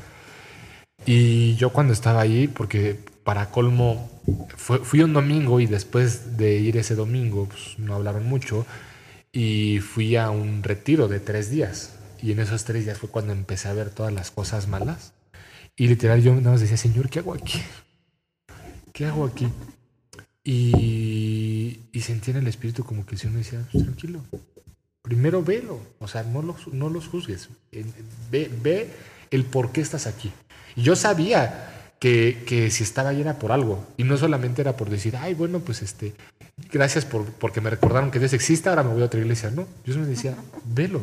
Y 1.05 1.55
yo 1.55 1.71
cuando 1.71 1.93
estaba 1.93 2.21
ahí, 2.21 2.47
porque 2.47 2.97
para 3.23 3.49
colmo, 3.49 4.09
fui 4.57 5.01
un 5.01 5.13
domingo 5.13 5.59
y 5.59 5.65
después 5.65 6.37
de 6.37 6.57
ir 6.57 6.77
ese 6.77 6.95
domingo, 6.95 7.47
pues 7.47 7.77
no 7.79 7.95
hablaron 7.95 8.25
mucho, 8.25 8.65
y 9.31 9.79
fui 9.79 10.15
a 10.15 10.29
un 10.29 10.63
retiro 10.63 11.07
de 11.07 11.19
tres 11.19 11.49
días. 11.49 11.95
Y 12.21 12.31
en 12.31 12.39
esos 12.39 12.65
tres 12.65 12.85
días 12.85 12.97
fue 12.97 13.09
cuando 13.09 13.31
empecé 13.31 13.69
a 13.69 13.73
ver 13.73 13.89
todas 13.89 14.13
las 14.13 14.31
cosas 14.31 14.67
malas. 14.67 15.13
Y 15.75 15.87
literal 15.87 16.21
yo 16.21 16.35
nada 16.35 16.51
más 16.51 16.61
decía, 16.61 16.77
Señor, 16.77 17.09
¿qué 17.09 17.19
hago 17.19 17.33
aquí? 17.33 17.61
¿Qué 18.91 19.05
hago 19.05 19.25
aquí? 19.25 19.47
Y, 20.43 21.79
y 21.91 22.01
sentí 22.01 22.31
en 22.31 22.37
el 22.37 22.47
espíritu 22.47 22.83
como 22.83 23.05
que 23.05 23.15
el 23.15 23.19
Señor 23.19 23.33
me 23.35 23.43
decía, 23.43 23.65
"Pues, 23.71 23.83
tranquilo, 23.83 24.21
primero 25.01 25.43
velo, 25.43 25.79
o 25.99 26.07
sea, 26.07 26.23
no 26.23 26.41
los, 26.41 26.67
no 26.73 26.89
los 26.89 27.07
juzgues, 27.07 27.49
ve, 28.31 28.51
ve 28.61 28.89
el 29.31 29.45
por 29.45 29.71
qué 29.71 29.81
estás 29.81 30.07
aquí. 30.07 30.31
Y 30.75 30.83
yo 30.83 30.95
sabía 30.95 31.78
que, 31.99 32.43
que 32.47 32.71
si 32.71 32.83
estaba 32.83 33.09
ahí 33.09 33.21
era 33.21 33.37
por 33.39 33.51
algo, 33.51 33.85
y 33.97 34.03
no 34.03 34.17
solamente 34.17 34.61
era 34.61 34.75
por 34.77 34.89
decir, 34.89 35.15
ay, 35.17 35.33
bueno, 35.33 35.59
pues 35.59 35.81
este, 35.81 36.13
gracias 36.71 37.05
por, 37.05 37.25
porque 37.25 37.61
me 37.61 37.69
recordaron 37.69 38.09
que 38.11 38.19
Dios 38.19 38.33
existe, 38.33 38.69
ahora 38.69 38.83
me 38.83 38.93
voy 38.93 39.01
a 39.01 39.05
otra 39.05 39.19
iglesia. 39.19 39.51
No, 39.51 39.67
Dios 39.85 39.97
me 39.97 40.05
decía, 40.07 40.35
velo. 40.65 41.01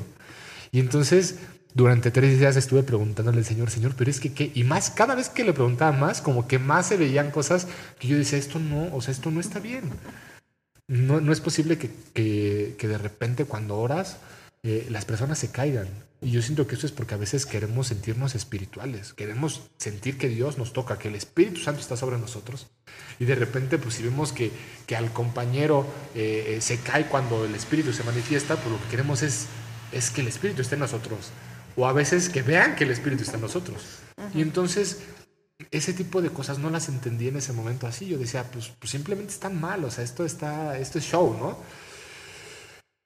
Y 0.72 0.80
entonces, 0.80 1.36
durante 1.74 2.10
tres 2.10 2.38
días 2.38 2.56
estuve 2.56 2.82
preguntándole 2.82 3.38
al 3.38 3.44
Señor, 3.44 3.70
Señor, 3.70 3.94
pero 3.96 4.10
es 4.10 4.20
que 4.20 4.32
qué, 4.32 4.50
y 4.54 4.64
más, 4.64 4.90
cada 4.90 5.14
vez 5.14 5.28
que 5.28 5.44
le 5.44 5.52
preguntaba 5.52 5.92
más, 5.92 6.20
como 6.22 6.48
que 6.48 6.58
más 6.58 6.86
se 6.88 6.96
veían 6.96 7.30
cosas 7.30 7.66
que 7.98 8.08
yo 8.08 8.16
decía, 8.16 8.38
esto 8.38 8.58
no, 8.58 8.94
o 8.94 9.00
sea, 9.02 9.12
esto 9.12 9.30
no 9.30 9.40
está 9.40 9.58
bien. 9.60 9.84
No, 10.88 11.20
no 11.20 11.32
es 11.32 11.40
posible 11.40 11.78
que, 11.78 11.90
que- 12.14 12.76
que 12.78 12.88
de 12.88 12.96
repente 12.98 13.44
cuando 13.44 13.76
oras 13.76 14.18
eh, 14.66 14.86
las 14.90 15.04
personas 15.04 15.38
se 15.38 15.52
caigan. 15.52 15.86
Y 16.20 16.32
yo 16.32 16.42
siento 16.42 16.66
que 16.66 16.74
eso 16.74 16.86
es 16.86 16.92
porque 16.92 17.14
a 17.14 17.18
veces 17.18 17.46
queremos 17.46 17.86
sentirnos 17.86 18.34
espirituales, 18.34 19.12
queremos 19.12 19.60
sentir 19.76 20.18
que 20.18 20.28
Dios 20.28 20.58
nos 20.58 20.72
toca, 20.72 20.98
que 20.98 21.06
el 21.06 21.14
Espíritu 21.14 21.60
Santo 21.60 21.80
está 21.80 21.96
sobre 21.96 22.18
nosotros. 22.18 22.66
Y 23.20 23.26
de 23.26 23.36
repente, 23.36 23.78
pues 23.78 23.94
si 23.94 24.02
vemos 24.02 24.32
que, 24.32 24.50
que 24.86 24.96
al 24.96 25.12
compañero 25.12 25.86
eh, 26.16 26.56
eh, 26.56 26.60
se 26.60 26.78
cae 26.78 27.06
cuando 27.06 27.44
el 27.44 27.54
Espíritu 27.54 27.92
se 27.92 28.02
manifiesta, 28.02 28.56
pues 28.56 28.72
lo 28.72 28.82
que 28.82 28.88
queremos 28.88 29.22
es, 29.22 29.46
es 29.92 30.10
que 30.10 30.22
el 30.22 30.28
Espíritu 30.28 30.62
esté 30.62 30.74
en 30.74 30.80
nosotros. 30.80 31.30
O 31.76 31.86
a 31.86 31.92
veces 31.92 32.28
que 32.28 32.42
vean 32.42 32.74
que 32.74 32.84
el 32.84 32.90
Espíritu 32.90 33.22
está 33.22 33.36
en 33.36 33.42
nosotros. 33.42 33.84
Y 34.34 34.40
entonces 34.40 35.02
ese 35.70 35.92
tipo 35.92 36.22
de 36.22 36.30
cosas 36.30 36.58
no 36.58 36.70
las 36.70 36.88
entendí 36.88 37.28
en 37.28 37.36
ese 37.36 37.52
momento 37.52 37.86
así. 37.86 38.06
Yo 38.06 38.18
decía, 38.18 38.50
pues, 38.50 38.72
pues 38.78 38.90
simplemente 38.90 39.32
están 39.32 39.60
mal, 39.60 39.84
o 39.84 39.90
sea, 39.90 40.02
esto 40.02 40.24
está, 40.24 40.76
esto 40.78 40.98
es 40.98 41.04
show, 41.04 41.36
¿no? 41.38 41.58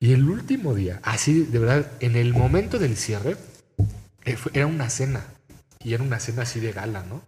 Y 0.03 0.15
el 0.15 0.27
último 0.29 0.75
día, 0.75 0.99
así 1.03 1.43
de 1.43 1.59
verdad, 1.59 1.93
en 2.01 2.17
el 2.17 2.33
momento 2.33 2.79
del 2.79 2.97
cierre, 2.97 3.37
eh, 4.25 4.39
era 4.55 4.67
una 4.67 4.89
cena. 4.89 5.27
Y 5.85 5.93
era 5.93 6.03
una 6.03 6.19
cena 6.19 6.43
así 6.43 6.59
de 6.59 6.73
gala, 6.73 7.05
¿no? 7.05 7.23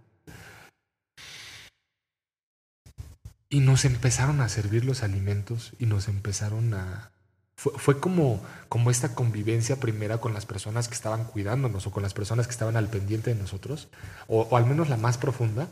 Y 3.50 3.60
nos 3.60 3.84
empezaron 3.84 4.40
a 4.40 4.48
servir 4.48 4.86
los 4.86 5.02
alimentos 5.02 5.72
y 5.78 5.84
nos 5.84 6.08
empezaron 6.08 6.72
a... 6.72 7.12
Fue, 7.56 7.72
fue 7.76 8.00
como, 8.00 8.42
como 8.70 8.90
esta 8.90 9.14
convivencia 9.14 9.78
primera 9.78 10.18
con 10.18 10.32
las 10.32 10.46
personas 10.46 10.88
que 10.88 10.94
estaban 10.94 11.24
cuidándonos 11.24 11.86
o 11.86 11.90
con 11.90 12.02
las 12.02 12.14
personas 12.14 12.46
que 12.46 12.52
estaban 12.52 12.76
al 12.78 12.88
pendiente 12.88 13.34
de 13.34 13.40
nosotros, 13.40 13.88
o, 14.26 14.42
o 14.50 14.56
al 14.56 14.64
menos 14.64 14.88
la 14.88 14.96
más 14.96 15.18
profunda. 15.18 15.68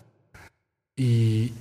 Y, 0.95 1.55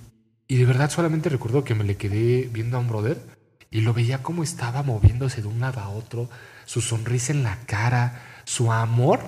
y 0.50 0.58
de 0.58 0.66
verdad 0.66 0.90
solamente 0.90 1.30
recuerdo 1.30 1.64
que 1.64 1.76
me 1.76 1.86
le 1.86 1.96
quedé 1.96 2.50
viendo 2.52 2.76
a 2.76 2.82
un 2.82 2.90
brother 2.90 3.39
y 3.72 3.82
lo 3.82 3.94
veía 3.94 4.24
como 4.24 4.44
estaba 4.44 4.84
moviéndose 4.84 5.42
de 5.42 5.48
un 5.48 5.60
lado 5.60 5.80
a 5.80 5.90
otro, 5.90 6.30
su 6.66 6.82
sonrisa 6.82 7.34
en 7.34 7.44
la 7.44 7.58
cara, 7.66 8.42
su 8.46 8.72
amor. 8.72 9.22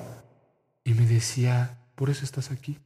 Y 0.84 0.94
me 0.94 1.06
decía, 1.06 1.78
por 1.96 2.10
eso 2.10 2.26
estás 2.26 2.52
aquí. 2.52 2.80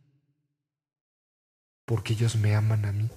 Porque 1.85 2.13
ellos 2.13 2.35
me 2.35 2.55
aman 2.55 2.85
a 2.85 2.91
mí. 2.91 3.09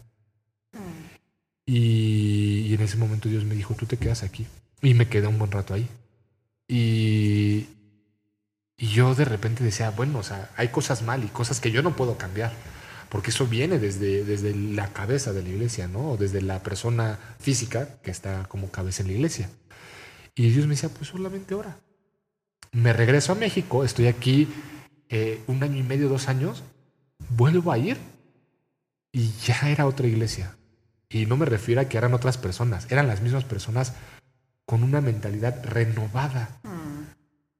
Y, 1.66 2.66
y 2.68 2.74
en 2.74 2.80
ese 2.80 2.96
momento 2.96 3.28
Dios 3.28 3.44
me 3.44 3.54
dijo, 3.54 3.74
tú 3.74 3.86
te 3.86 3.96
quedas 3.96 4.22
aquí. 4.22 4.46
Y 4.82 4.94
me 4.94 5.08
quedé 5.08 5.26
un 5.26 5.38
buen 5.38 5.50
rato 5.50 5.74
ahí. 5.74 5.88
Y, 6.68 7.66
y 8.76 8.86
yo 8.88 9.14
de 9.14 9.24
repente 9.24 9.64
decía, 9.64 9.90
bueno, 9.90 10.20
o 10.20 10.22
sea, 10.22 10.50
hay 10.56 10.68
cosas 10.68 11.02
mal 11.02 11.24
y 11.24 11.28
cosas 11.28 11.58
que 11.60 11.72
yo 11.72 11.82
no 11.82 11.96
puedo 11.96 12.16
cambiar. 12.16 12.52
Porque 13.08 13.30
eso 13.30 13.46
viene 13.46 13.78
desde, 13.78 14.24
desde 14.24 14.54
la 14.54 14.92
cabeza 14.92 15.32
de 15.32 15.42
la 15.42 15.48
iglesia, 15.48 15.88
¿no? 15.88 16.12
O 16.12 16.16
desde 16.16 16.42
la 16.42 16.62
persona 16.62 17.18
física 17.38 18.00
que 18.02 18.10
está 18.10 18.44
como 18.48 18.70
cabeza 18.70 19.02
en 19.02 19.08
la 19.08 19.14
iglesia. 19.14 19.50
Y 20.34 20.50
Dios 20.50 20.66
me 20.66 20.74
decía, 20.74 20.90
pues 20.90 21.08
solamente 21.08 21.54
ora. 21.54 21.78
Me 22.72 22.92
regreso 22.92 23.32
a 23.32 23.34
México, 23.34 23.82
estoy 23.82 24.08
aquí 24.08 24.48
eh, 25.08 25.42
un 25.46 25.62
año 25.62 25.76
y 25.78 25.82
medio, 25.82 26.08
dos 26.08 26.28
años, 26.28 26.62
vuelvo 27.30 27.72
a 27.72 27.78
ir 27.78 27.96
y 29.10 29.32
ya 29.44 29.70
era 29.70 29.86
otra 29.86 30.06
iglesia. 30.06 30.56
Y 31.08 31.24
no 31.24 31.36
me 31.36 31.46
refiero 31.46 31.80
a 31.80 31.86
que 31.86 31.96
eran 31.96 32.12
otras 32.12 32.36
personas, 32.36 32.86
eran 32.90 33.06
las 33.06 33.22
mismas 33.22 33.44
personas 33.44 33.94
con 34.66 34.82
una 34.82 35.00
mentalidad 35.00 35.64
renovada. 35.64 36.60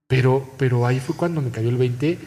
Pero, 0.06 0.50
pero 0.58 0.86
ahí 0.86 1.00
fue 1.00 1.16
cuando 1.16 1.40
me 1.40 1.50
cayó 1.50 1.70
el 1.70 1.78
20 1.78 2.18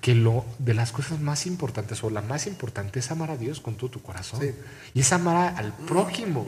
que 0.00 0.14
lo 0.14 0.44
de 0.58 0.74
las 0.74 0.92
cosas 0.92 1.20
más 1.20 1.46
importantes 1.46 2.02
o 2.04 2.10
la 2.10 2.22
más 2.22 2.46
importante 2.46 3.00
es 3.00 3.10
amar 3.10 3.30
a 3.30 3.36
Dios 3.36 3.60
con 3.60 3.74
todo 3.76 3.90
tu 3.90 4.02
corazón. 4.02 4.40
Sí. 4.40 4.52
Y 4.94 5.00
es 5.00 5.12
amar 5.12 5.36
a- 5.36 5.48
al 5.58 5.72
prójimo. 5.74 6.46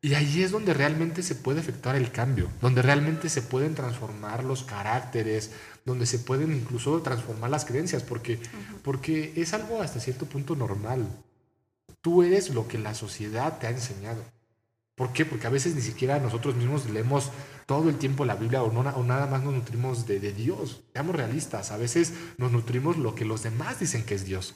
Y 0.00 0.14
ahí 0.14 0.42
es 0.42 0.52
donde 0.52 0.74
realmente 0.74 1.22
se 1.24 1.34
puede 1.34 1.60
efectuar 1.60 1.96
el 1.96 2.12
cambio, 2.12 2.48
donde 2.60 2.82
realmente 2.82 3.28
se 3.28 3.42
pueden 3.42 3.74
transformar 3.74 4.44
los 4.44 4.62
caracteres, 4.62 5.50
donde 5.84 6.06
se 6.06 6.20
pueden 6.20 6.52
incluso 6.54 7.00
transformar 7.02 7.50
las 7.50 7.64
creencias, 7.64 8.02
porque, 8.04 8.38
porque 8.84 9.32
es 9.36 9.54
algo 9.54 9.82
hasta 9.82 9.98
cierto 10.00 10.26
punto 10.26 10.54
normal. 10.54 11.08
Tú 12.00 12.22
eres 12.22 12.50
lo 12.50 12.68
que 12.68 12.78
la 12.78 12.94
sociedad 12.94 13.58
te 13.58 13.66
ha 13.66 13.70
enseñado. 13.70 14.22
¿Por 14.94 15.12
qué? 15.12 15.24
Porque 15.24 15.46
a 15.46 15.50
veces 15.50 15.74
ni 15.74 15.82
siquiera 15.82 16.18
nosotros 16.20 16.54
mismos 16.54 16.88
leemos 16.90 17.30
todo 17.68 17.90
el 17.90 17.98
tiempo 17.98 18.24
la 18.24 18.34
Biblia 18.34 18.62
o, 18.62 18.72
no, 18.72 18.80
o 18.80 19.04
nada 19.04 19.26
más 19.26 19.42
nos 19.42 19.52
nutrimos 19.52 20.06
de, 20.06 20.20
de, 20.20 20.32
Dios. 20.32 20.80
Seamos 20.94 21.14
realistas, 21.14 21.70
a 21.70 21.76
veces 21.76 22.14
nos 22.38 22.50
nutrimos 22.50 22.96
lo 22.96 23.14
que 23.14 23.26
los 23.26 23.42
demás 23.42 23.78
dicen 23.78 24.04
que 24.04 24.14
es 24.14 24.24
Dios. 24.24 24.54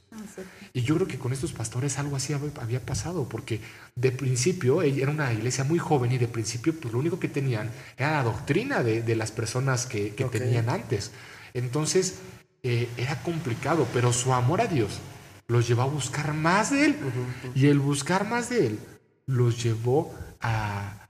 Y 0.73 0.81
yo 0.81 0.95
creo 0.95 1.07
que 1.07 1.19
con 1.19 1.31
estos 1.31 1.53
pastores 1.53 1.99
algo 1.99 2.17
así 2.17 2.33
había 2.33 2.81
pasado, 2.81 3.29
porque 3.29 3.61
de 3.97 4.13
principio 4.13 4.81
era 4.81 5.11
una 5.11 5.31
iglesia 5.31 5.63
muy 5.63 5.79
joven 5.79 6.11
y 6.13 6.17
de 6.17 6.27
principio 6.27 6.75
pues 6.75 6.91
lo 6.91 7.01
único 7.01 7.21
que 7.21 7.29
tenían 7.29 7.71
era 7.99 8.13
la 8.13 8.23
doctrina 8.23 8.83
de, 8.83 9.03
de 9.03 9.15
las 9.15 9.31
personas 9.31 9.85
que, 9.85 10.15
que 10.15 10.25
okay. 10.25 10.41
tenían 10.41 10.71
antes. 10.71 11.11
Entonces 11.53 12.15
eh, 12.63 12.89
era 12.97 13.23
complicado, 13.23 13.87
pero 13.93 14.15
su 14.15 14.33
amor 14.33 14.63
a 14.63 14.69
Dios 14.69 15.01
los 15.49 15.69
llevó 15.69 15.83
a 15.83 15.87
buscar 15.87 16.33
más 16.33 16.71
de 16.71 16.87
Él. 16.87 16.97
Uh 17.03 17.49
-huh. 17.49 17.53
Y 17.57 17.67
el 17.67 17.79
buscar 17.79 18.27
más 18.27 18.49
de 18.49 18.69
Él 18.69 18.79
los 19.27 19.63
llevó 19.63 20.15
a, 20.41 21.02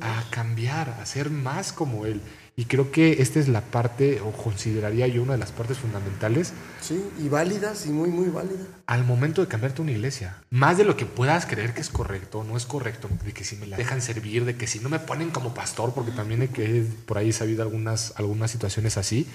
a 0.00 0.24
cambiar, 0.30 0.90
a 1.00 1.06
ser 1.06 1.30
más 1.30 1.72
como 1.72 2.06
Él. 2.06 2.20
Y 2.56 2.64
creo 2.64 2.90
que 2.90 3.22
esta 3.22 3.38
es 3.38 3.46
la 3.46 3.60
parte, 3.60 4.20
o 4.20 4.32
consideraría 4.32 5.06
yo 5.06 5.22
una 5.22 5.34
de 5.34 5.38
las 5.38 5.52
partes 5.52 5.78
fundamentales. 5.78 6.52
Sí, 6.80 7.00
y 7.20 7.28
válidas, 7.28 7.86
y 7.86 7.90
muy, 7.90 8.08
muy 8.08 8.30
válidas. 8.30 8.66
Al 8.86 9.04
momento 9.04 9.40
de 9.40 9.46
cambiarte 9.46 9.80
una 9.80 9.92
iglesia. 9.92 10.42
Más 10.50 10.76
de 10.76 10.84
lo 10.84 10.96
que 10.96 11.06
puedas 11.06 11.46
creer 11.46 11.72
que 11.72 11.80
es 11.80 11.88
correcto, 11.88 12.42
no 12.42 12.56
es 12.56 12.66
correcto, 12.66 13.08
de 13.24 13.32
que 13.32 13.44
si 13.44 13.54
me 13.56 13.68
la 13.68 13.76
dejan 13.76 14.02
servir, 14.02 14.44
de 14.44 14.56
que 14.56 14.66
si 14.66 14.80
no 14.80 14.88
me 14.88 14.98
ponen 14.98 15.30
como 15.30 15.54
pastor, 15.54 15.94
porque 15.94 16.10
también 16.10 16.42
he 16.42 16.48
que 16.48 16.84
por 17.06 17.18
ahí 17.18 17.28
he 17.28 17.32
sabido 17.32 17.62
algunas, 17.62 18.14
algunas 18.16 18.50
situaciones 18.50 18.96
así, 18.96 19.28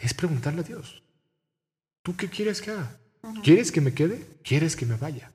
es 0.00 0.12
preguntarle 0.12 0.62
a 0.62 0.64
Dios, 0.64 1.04
¿tú 2.02 2.16
qué 2.16 2.28
quieres 2.28 2.60
que 2.60 2.72
haga? 2.72 2.96
¿Quieres 3.44 3.70
que 3.70 3.80
me 3.80 3.94
quede? 3.94 4.26
¿Quieres 4.42 4.74
que 4.74 4.86
me 4.86 4.96
vaya? 4.96 5.30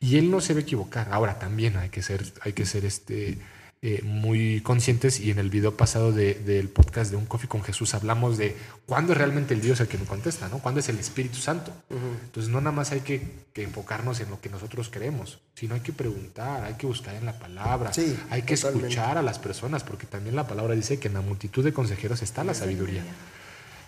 Y 0.00 0.16
él 0.18 0.30
no 0.30 0.40
se 0.40 0.54
va 0.54 0.60
a 0.60 0.62
equivocar. 0.62 1.08
Ahora 1.10 1.38
también 1.38 1.76
hay 1.76 1.88
que 1.88 2.02
ser, 2.02 2.24
hay 2.42 2.52
que 2.52 2.66
ser 2.66 2.84
este, 2.84 3.38
eh, 3.82 4.00
muy 4.02 4.62
conscientes 4.62 5.20
y 5.20 5.30
en 5.30 5.38
el 5.38 5.50
video 5.50 5.76
pasado 5.76 6.10
de, 6.10 6.34
del 6.34 6.70
podcast 6.70 7.10
de 7.10 7.16
Un 7.18 7.26
Coffee 7.26 7.48
con 7.48 7.62
Jesús 7.62 7.92
hablamos 7.94 8.38
de 8.38 8.56
cuándo 8.86 9.12
es 9.12 9.18
realmente 9.18 9.52
el 9.52 9.60
Dios 9.60 9.80
el 9.80 9.86
que 9.86 9.98
me 9.98 10.06
contesta, 10.06 10.48
¿no? 10.48 10.60
¿Cuándo 10.60 10.80
es 10.80 10.88
el 10.88 10.98
Espíritu 10.98 11.36
Santo? 11.36 11.72
Uh 11.90 11.94
-huh. 11.94 12.24
Entonces 12.24 12.50
no 12.50 12.60
nada 12.60 12.74
más 12.74 12.92
hay 12.92 13.00
que, 13.00 13.20
que, 13.52 13.64
enfocarnos 13.64 14.18
en 14.20 14.30
lo 14.30 14.40
que 14.40 14.48
nosotros 14.48 14.88
queremos, 14.88 15.40
sino 15.54 15.74
hay 15.74 15.82
que 15.82 15.92
preguntar, 15.92 16.64
hay 16.64 16.74
que 16.74 16.86
buscar 16.86 17.14
en 17.16 17.26
la 17.26 17.38
palabra, 17.38 17.92
sí, 17.92 18.18
hay 18.30 18.42
que 18.42 18.56
totalmente. 18.56 18.88
escuchar 18.88 19.18
a 19.18 19.22
las 19.22 19.38
personas, 19.38 19.84
porque 19.84 20.06
también 20.06 20.36
la 20.36 20.48
palabra 20.48 20.74
dice 20.74 20.98
que 20.98 21.08
en 21.08 21.14
la 21.14 21.20
multitud 21.20 21.62
de 21.62 21.74
consejeros 21.74 22.22
está 22.22 22.44
la 22.44 22.54
sabiduría. 22.54 23.04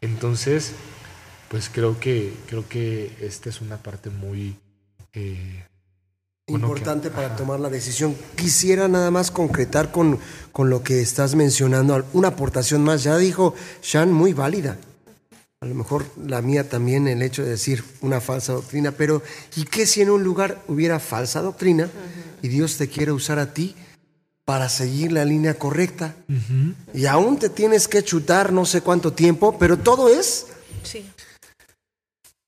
Entonces, 0.03 0.75
pues 1.49 1.71
creo 1.73 1.99
que, 1.99 2.35
creo 2.47 2.69
que 2.69 3.17
esta 3.21 3.49
es 3.49 3.61
una 3.61 3.79
parte 3.79 4.11
muy... 4.11 4.57
Eh, 5.15 5.65
importante 6.49 7.11
para 7.11 7.37
tomar 7.37 7.61
la 7.61 7.69
decisión. 7.69 8.17
Quisiera 8.35 8.89
nada 8.89 9.11
más 9.11 9.31
concretar 9.31 9.93
con, 9.93 10.19
con 10.53 10.71
lo 10.71 10.83
que 10.83 11.01
estás 11.01 11.35
mencionando, 11.35 12.05
una 12.13 12.29
aportación 12.29 12.83
más. 12.83 13.05
Ya 13.05 13.17
dijo 13.17 13.55
Shan, 13.83 14.13
muy 14.13 14.33
válida. 14.33 14.79
A 15.61 15.67
lo 15.67 15.75
mejor 15.75 16.07
la 16.25 16.41
mía 16.41 16.69
también, 16.69 17.09
el 17.09 17.21
hecho 17.21 17.43
de 17.43 17.51
decir 17.51 17.85
una 18.01 18.21
falsa 18.21 18.53
doctrina, 18.53 18.93
pero 18.93 19.23
¿y 19.57 19.65
qué 19.65 19.87
si 19.87 20.03
en 20.03 20.11
un 20.11 20.23
lugar 20.23 20.63
hubiera 20.69 21.01
falsa 21.01 21.43
doctrina 21.43 21.85
uh 21.85 21.89
-huh. 21.89 22.45
y 22.45 22.49
Dios 22.49 22.77
te 22.77 22.89
quiere 22.89 23.11
usar 23.11 23.41
a 23.41 23.53
ti 23.53 23.75
para 24.45 24.69
seguir 24.69 25.11
la 25.11 25.25
línea 25.25 25.55
correcta? 25.55 26.15
Uh 26.29 26.33
-huh. 26.33 26.75
Y 26.95 27.07
aún 27.07 27.39
te 27.39 27.49
tienes 27.49 27.89
que 27.89 28.05
chutar 28.05 28.53
no 28.53 28.65
sé 28.65 28.83
cuánto 28.83 29.13
tiempo, 29.13 29.59
pero 29.59 29.77
todo 29.79 30.09
es 30.09 30.47
sí. 30.85 31.05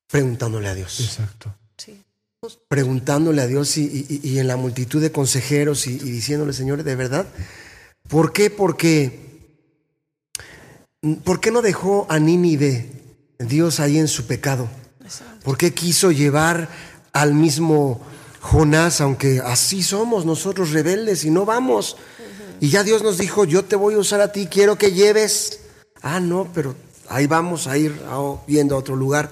preguntándole 0.08 0.68
a 0.68 0.74
Dios. 0.74 1.00
Exacto 1.00 1.52
preguntándole 2.68 3.42
a 3.42 3.46
Dios 3.46 3.76
y, 3.76 3.82
y, 3.82 4.20
y, 4.26 4.38
en 4.38 4.48
la 4.48 4.56
multitud 4.56 4.98
de 5.02 5.12
consejeros 5.12 5.86
y, 5.86 5.90
y, 5.96 6.10
diciéndole, 6.10 6.54
Señor, 6.54 6.82
de 6.82 6.96
verdad, 6.96 7.26
¿por 8.08 8.32
qué? 8.32 8.48
Porque, 8.48 9.52
¿por 11.22 11.40
qué 11.40 11.50
no 11.50 11.60
dejó 11.60 12.06
a 12.08 12.18
Nínive 12.18 12.92
Dios 13.38 13.78
ahí 13.78 13.98
en 13.98 14.08
su 14.08 14.26
pecado? 14.26 14.70
¿Por 15.44 15.58
qué 15.58 15.74
quiso 15.74 16.12
llevar 16.12 16.70
al 17.12 17.34
mismo 17.34 18.00
Jonás, 18.40 19.02
aunque 19.02 19.42
así 19.44 19.82
somos 19.82 20.24
nosotros 20.24 20.70
rebeldes 20.70 21.26
y 21.26 21.30
no 21.30 21.44
vamos? 21.44 21.98
Y 22.58 22.70
ya 22.70 22.84
Dios 22.84 23.02
nos 23.02 23.18
dijo, 23.18 23.44
yo 23.44 23.66
te 23.66 23.76
voy 23.76 23.94
a 23.94 23.98
usar 23.98 24.22
a 24.22 24.32
ti, 24.32 24.46
quiero 24.46 24.78
que 24.78 24.92
lleves. 24.92 25.60
Ah, 26.00 26.20
no, 26.20 26.50
pero 26.54 26.74
ahí 27.10 27.26
vamos 27.26 27.66
a 27.66 27.76
ir 27.76 27.94
viendo 28.46 28.76
a 28.76 28.78
otro 28.78 28.96
lugar. 28.96 29.30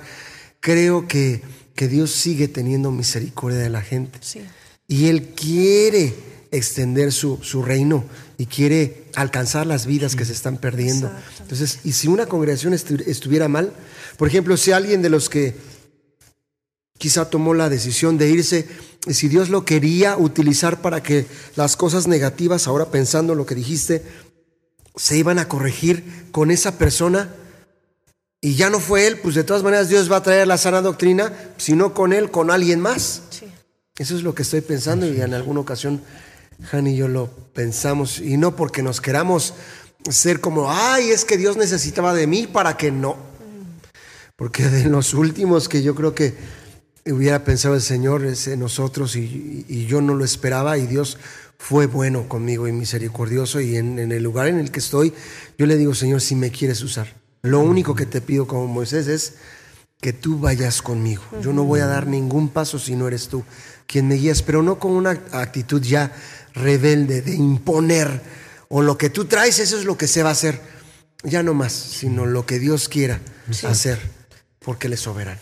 Creo 0.60 1.08
que 1.08 1.40
que 1.78 1.86
Dios 1.86 2.10
sigue 2.10 2.48
teniendo 2.48 2.90
misericordia 2.90 3.60
de 3.60 3.70
la 3.70 3.82
gente. 3.82 4.18
Sí. 4.20 4.40
Y 4.88 5.06
Él 5.06 5.28
quiere 5.28 6.12
extender 6.50 7.12
su, 7.12 7.38
su, 7.40 7.62
reino 7.62 8.04
y 8.36 8.46
quiere 8.46 9.04
alcanzar 9.14 9.64
las 9.64 9.86
vidas 9.86 10.16
que 10.16 10.24
se 10.24 10.32
están 10.32 10.56
perdiendo. 10.56 11.08
Entonces, 11.38 11.78
y 11.84 11.92
si 11.92 12.08
una 12.08 12.26
congregación 12.26 12.74
estu 12.74 12.96
estuviera 13.06 13.46
mal, 13.46 13.72
por 14.16 14.26
ejemplo, 14.26 14.56
si 14.56 14.72
alguien 14.72 15.02
de 15.02 15.08
los 15.08 15.28
que 15.28 15.54
quizá 16.98 17.30
tomó 17.30 17.54
la 17.54 17.68
decisión 17.68 18.18
de 18.18 18.28
irse, 18.28 18.66
si 19.08 19.28
Dios 19.28 19.48
lo 19.48 19.64
quería 19.64 20.16
utilizar 20.16 20.82
para 20.82 21.00
que 21.00 21.26
las 21.54 21.76
cosas 21.76 22.08
negativas, 22.08 22.66
ahora 22.66 22.90
pensando 22.90 23.36
lo 23.36 23.46
que 23.46 23.54
dijiste, 23.54 24.02
se 24.96 25.16
iban 25.16 25.38
a 25.38 25.46
corregir 25.46 26.26
con 26.32 26.50
esa 26.50 26.76
persona, 26.76 27.32
y 28.40 28.54
ya 28.54 28.70
no 28.70 28.78
fue 28.78 29.06
él, 29.06 29.18
pues 29.18 29.34
de 29.34 29.44
todas 29.44 29.62
maneras 29.62 29.88
Dios 29.88 30.10
va 30.10 30.16
a 30.16 30.22
traer 30.22 30.46
la 30.46 30.58
sana 30.58 30.80
doctrina, 30.80 31.32
sino 31.56 31.92
con 31.92 32.12
él, 32.12 32.30
con 32.30 32.50
alguien 32.50 32.80
más. 32.80 33.22
Sí. 33.30 33.46
Eso 33.98 34.16
es 34.16 34.22
lo 34.22 34.34
que 34.34 34.42
estoy 34.42 34.60
pensando 34.60 35.06
y 35.06 35.20
en 35.20 35.34
alguna 35.34 35.60
ocasión 35.60 36.02
Han 36.70 36.86
y 36.86 36.96
yo 36.96 37.08
lo 37.08 37.28
pensamos 37.52 38.20
y 38.20 38.36
no 38.36 38.54
porque 38.54 38.82
nos 38.82 39.00
queramos 39.00 39.54
ser 40.08 40.40
como, 40.40 40.70
ay, 40.70 41.10
es 41.10 41.24
que 41.24 41.36
Dios 41.36 41.56
necesitaba 41.56 42.14
de 42.14 42.28
mí 42.28 42.46
para 42.46 42.76
que 42.76 42.92
no. 42.92 43.16
Porque 44.36 44.68
de 44.68 44.84
los 44.84 45.14
últimos 45.14 45.68
que 45.68 45.82
yo 45.82 45.96
creo 45.96 46.14
que 46.14 46.34
hubiera 47.06 47.42
pensado 47.42 47.74
el 47.74 47.82
Señor 47.82 48.24
es 48.24 48.46
en 48.46 48.60
nosotros 48.60 49.16
y, 49.16 49.64
y 49.68 49.86
yo 49.86 50.00
no 50.00 50.14
lo 50.14 50.24
esperaba 50.24 50.78
y 50.78 50.86
Dios 50.86 51.18
fue 51.58 51.86
bueno 51.86 52.28
conmigo 52.28 52.68
y 52.68 52.72
misericordioso 52.72 53.60
y 53.60 53.76
en, 53.76 53.98
en 53.98 54.12
el 54.12 54.22
lugar 54.22 54.46
en 54.46 54.60
el 54.60 54.70
que 54.70 54.78
estoy, 54.78 55.12
yo 55.58 55.66
le 55.66 55.76
digo, 55.76 55.92
Señor, 55.92 56.20
si 56.20 56.36
me 56.36 56.52
quieres 56.52 56.82
usar. 56.82 57.17
Lo 57.42 57.60
único 57.60 57.94
que 57.94 58.06
te 58.06 58.20
pido 58.20 58.46
como 58.46 58.66
Moisés 58.66 59.06
es 59.06 59.34
que 60.00 60.12
tú 60.12 60.38
vayas 60.38 60.82
conmigo. 60.82 61.22
Yo 61.40 61.52
no 61.52 61.64
voy 61.64 61.80
a 61.80 61.86
dar 61.86 62.06
ningún 62.06 62.48
paso 62.48 62.78
si 62.78 62.94
no 62.94 63.08
eres 63.08 63.28
tú 63.28 63.44
quien 63.86 64.06
me 64.06 64.16
guías, 64.16 64.42
pero 64.42 64.62
no 64.62 64.78
con 64.78 64.92
una 64.92 65.10
actitud 65.32 65.82
ya 65.82 66.12
rebelde 66.54 67.22
de 67.22 67.34
imponer 67.34 68.20
o 68.68 68.82
lo 68.82 68.98
que 68.98 69.08
tú 69.08 69.24
traes, 69.24 69.58
eso 69.58 69.78
es 69.78 69.84
lo 69.84 69.96
que 69.96 70.06
se 70.06 70.22
va 70.22 70.28
a 70.28 70.32
hacer. 70.32 70.60
Ya 71.22 71.42
no 71.42 71.54
más, 71.54 71.72
sino 71.72 72.26
lo 72.26 72.46
que 72.46 72.58
Dios 72.58 72.88
quiera 72.88 73.20
sí. 73.50 73.66
hacer, 73.66 73.98
porque 74.60 74.86
Él 74.86 74.92
es 74.92 75.00
soberano. 75.00 75.40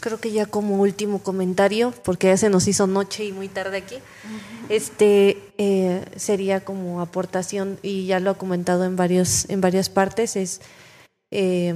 Creo 0.00 0.20
que 0.20 0.32
ya 0.32 0.44
como 0.44 0.76
último 0.76 1.20
comentario, 1.20 1.94
porque 2.04 2.26
ya 2.26 2.36
se 2.36 2.50
nos 2.50 2.68
hizo 2.68 2.86
noche 2.86 3.24
y 3.24 3.32
muy 3.32 3.48
tarde 3.48 3.78
aquí, 3.78 3.94
uh 3.94 3.98
-huh. 3.98 4.66
este 4.68 5.38
eh, 5.56 6.04
sería 6.16 6.62
como 6.62 7.00
aportación, 7.00 7.78
y 7.80 8.06
ya 8.06 8.20
lo 8.20 8.30
ha 8.30 8.34
comentado 8.34 8.84
en, 8.84 8.96
varios, 8.96 9.48
en 9.48 9.62
varias 9.62 9.88
partes, 9.88 10.36
es 10.36 10.60
eh, 11.34 11.74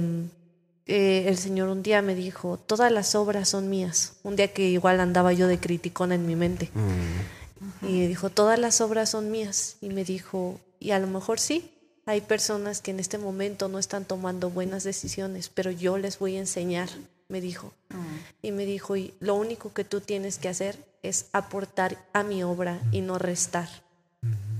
eh, 0.85 1.25
el 1.27 1.37
Señor 1.37 1.67
un 1.67 1.83
día 1.83 2.01
me 2.01 2.15
dijo, 2.15 2.57
todas 2.57 2.91
las 2.91 3.13
obras 3.13 3.49
son 3.49 3.69
mías. 3.69 4.13
Un 4.23 4.37
día 4.37 4.53
que 4.53 4.69
igual 4.69 4.99
andaba 5.01 5.33
yo 5.33 5.47
de 5.47 5.59
criticona 5.59 6.15
en 6.15 6.25
mi 6.25 6.35
mente. 6.35 6.71
Mm. 6.73 7.85
Y 7.85 8.07
dijo, 8.07 8.29
todas 8.29 8.57
las 8.57 8.79
obras 8.79 9.09
son 9.09 9.29
mías. 9.29 9.75
Y 9.81 9.89
me 9.89 10.05
dijo, 10.05 10.59
y 10.79 10.91
a 10.91 10.99
lo 10.99 11.07
mejor 11.07 11.39
sí, 11.39 11.71
hay 12.05 12.21
personas 12.21 12.81
que 12.81 12.91
en 12.91 13.01
este 13.01 13.17
momento 13.17 13.67
no 13.67 13.79
están 13.79 14.05
tomando 14.05 14.49
buenas 14.49 14.83
decisiones, 14.83 15.49
pero 15.49 15.71
yo 15.71 15.97
les 15.97 16.17
voy 16.19 16.37
a 16.37 16.39
enseñar, 16.39 16.89
me 17.27 17.41
dijo. 17.41 17.73
Mm. 17.89 18.47
Y 18.47 18.51
me 18.51 18.65
dijo, 18.65 18.95
y 18.95 19.13
lo 19.19 19.35
único 19.35 19.73
que 19.73 19.83
tú 19.83 19.99
tienes 19.99 20.37
que 20.37 20.47
hacer 20.47 20.79
es 21.03 21.27
aportar 21.33 21.97
a 22.13 22.23
mi 22.23 22.43
obra 22.43 22.79
y 22.91 23.01
no 23.01 23.19
restar 23.19 23.69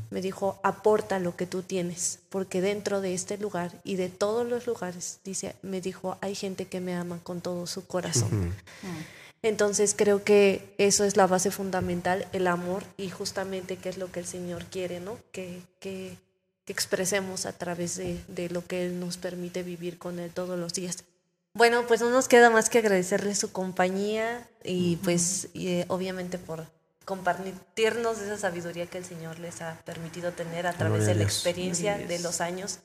me 0.09 0.21
dijo, 0.21 0.59
aporta 0.63 1.19
lo 1.19 1.35
que 1.35 1.45
tú 1.45 1.61
tienes, 1.61 2.19
porque 2.29 2.61
dentro 2.61 3.01
de 3.01 3.13
este 3.13 3.37
lugar 3.37 3.71
y 3.83 3.95
de 3.95 4.09
todos 4.09 4.47
los 4.47 4.65
lugares, 4.65 5.19
dice, 5.23 5.55
me 5.61 5.81
dijo, 5.81 6.17
hay 6.21 6.35
gente 6.35 6.65
que 6.65 6.79
me 6.79 6.95
ama 6.95 7.19
con 7.23 7.41
todo 7.41 7.67
su 7.67 7.85
corazón. 7.85 8.29
Uh 8.33 8.87
-huh. 8.87 9.05
Entonces 9.41 9.95
creo 9.95 10.23
que 10.23 10.73
eso 10.77 11.05
es 11.05 11.15
la 11.15 11.27
base 11.27 11.51
fundamental, 11.51 12.27
el 12.33 12.47
amor 12.47 12.83
y 12.97 13.09
justamente 13.09 13.77
qué 13.77 13.89
es 13.89 13.97
lo 13.97 14.11
que 14.11 14.19
el 14.19 14.25
Señor 14.25 14.65
quiere, 14.65 14.99
¿no? 14.99 15.17
Que, 15.31 15.61
que, 15.79 16.17
que 16.65 16.73
expresemos 16.73 17.45
a 17.45 17.53
través 17.53 17.95
de, 17.95 18.19
de, 18.27 18.49
lo 18.49 18.65
que 18.65 18.85
Él 18.85 18.99
nos 18.99 19.17
permite 19.17 19.63
vivir 19.63 19.97
con 19.97 20.19
Él 20.19 20.31
todos 20.31 20.59
los 20.59 20.73
días. 20.73 21.05
Bueno, 21.53 21.85
pues 21.87 22.01
no 22.01 22.09
nos 22.09 22.27
queda 22.27 22.49
más 22.49 22.69
que 22.69 22.79
agradecerle 22.79 23.33
su 23.33 23.51
compañía 23.51 24.47
y 24.63 24.95
uh 24.95 24.97
-huh. 24.97 25.03
pues 25.03 25.47
y, 25.53 25.67
eh, 25.69 25.85
obviamente 25.87 26.37
por 26.37 26.65
compartirnos 27.09 28.19
de 28.19 28.27
esa 28.27 28.37
sabiduría 28.37 28.85
que 28.85 28.99
el 28.99 29.03
Señor 29.03 29.39
les 29.39 29.63
ha 29.63 29.79
permitido 29.83 30.31
tener 30.31 30.67
a 30.67 30.73
través 30.73 31.05
Gloria 31.05 31.13
de 31.15 31.15
la 31.15 31.23
experiencia 31.23 31.97
de 31.97 32.19
los 32.19 32.39
años 32.39 32.81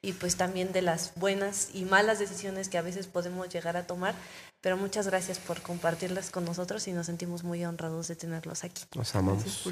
y 0.00 0.12
pues 0.12 0.36
también 0.36 0.70
de 0.70 0.80
las 0.80 1.12
buenas 1.16 1.70
y 1.74 1.84
malas 1.84 2.20
decisiones 2.20 2.68
que 2.68 2.78
a 2.78 2.82
veces 2.82 3.08
podemos 3.08 3.48
llegar 3.48 3.76
a 3.76 3.84
tomar. 3.84 4.14
Pero 4.60 4.76
muchas 4.76 5.08
gracias 5.08 5.40
por 5.40 5.60
compartirlas 5.60 6.30
con 6.30 6.44
nosotros 6.44 6.86
y 6.86 6.92
nos 6.92 7.06
sentimos 7.06 7.42
muy 7.42 7.64
honrados 7.64 8.06
de 8.06 8.14
tenerlos 8.14 8.62
aquí. 8.62 8.84
Nos 8.94 9.12
amamos. 9.16 9.68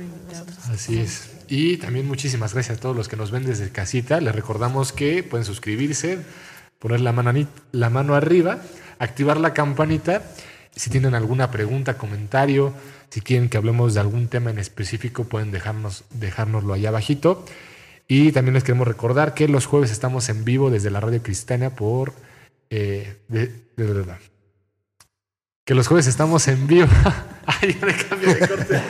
Así 0.69 0.99
es. 0.99 1.31
Y 1.47 1.77
también 1.77 2.09
muchísimas 2.09 2.55
gracias 2.55 2.79
a 2.79 2.81
todos 2.81 2.97
los 2.97 3.07
que 3.07 3.15
nos 3.15 3.31
ven 3.31 3.47
desde 3.47 3.71
casita. 3.71 4.21
Les 4.21 4.35
recordamos 4.35 4.91
que 4.91 5.23
pueden 5.23 5.45
suscribirse, 5.45 6.19
poner 6.81 6.99
la 7.03 7.13
mano, 7.13 7.47
la 7.71 7.89
mano 7.89 8.17
arriba, 8.17 8.59
activar 8.99 9.37
la 9.37 9.55
campanita. 9.55 10.23
Si 10.75 10.91
tienen 10.91 11.15
alguna 11.15 11.51
pregunta, 11.51 11.99
comentario, 11.99 12.73
si 13.11 13.21
quieren 13.21 13.49
que 13.49 13.59
hablemos 13.59 13.95
de 13.95 14.01
algún 14.01 14.29
tema 14.29 14.51
en 14.51 14.59
específico, 14.59 15.25
pueden 15.25 15.51
dejarnos, 15.51 16.05
dejárnoslo 16.11 16.75
allá 16.75 16.89
abajito. 16.89 17.45
Y 18.09 18.33
también 18.33 18.55
les 18.55 18.65
queremos 18.65 18.89
recordar 18.89 19.35
que 19.35 19.49
los 19.49 19.67
jueves 19.67 19.91
estamos 19.91 20.29
en 20.29 20.45
vivo 20.45 20.71
desde 20.71 20.91
la 20.91 21.01
Radio 21.01 21.23
Cristiana 21.23 21.71
por... 21.71 22.15
eh, 22.71 23.17
de, 23.29 23.49
de 23.77 23.85
verdad. 23.85 24.19
Que 25.65 25.75
los 25.75 25.89
jueves 25.89 26.07
estamos 26.07 26.49
en 26.49 26.67
vivo. 26.67 26.89
Ay, 27.47 27.77
ya 27.79 27.87
me 27.87 27.95
cambio 27.95 28.35
de 28.35 28.49
corte 28.49 28.83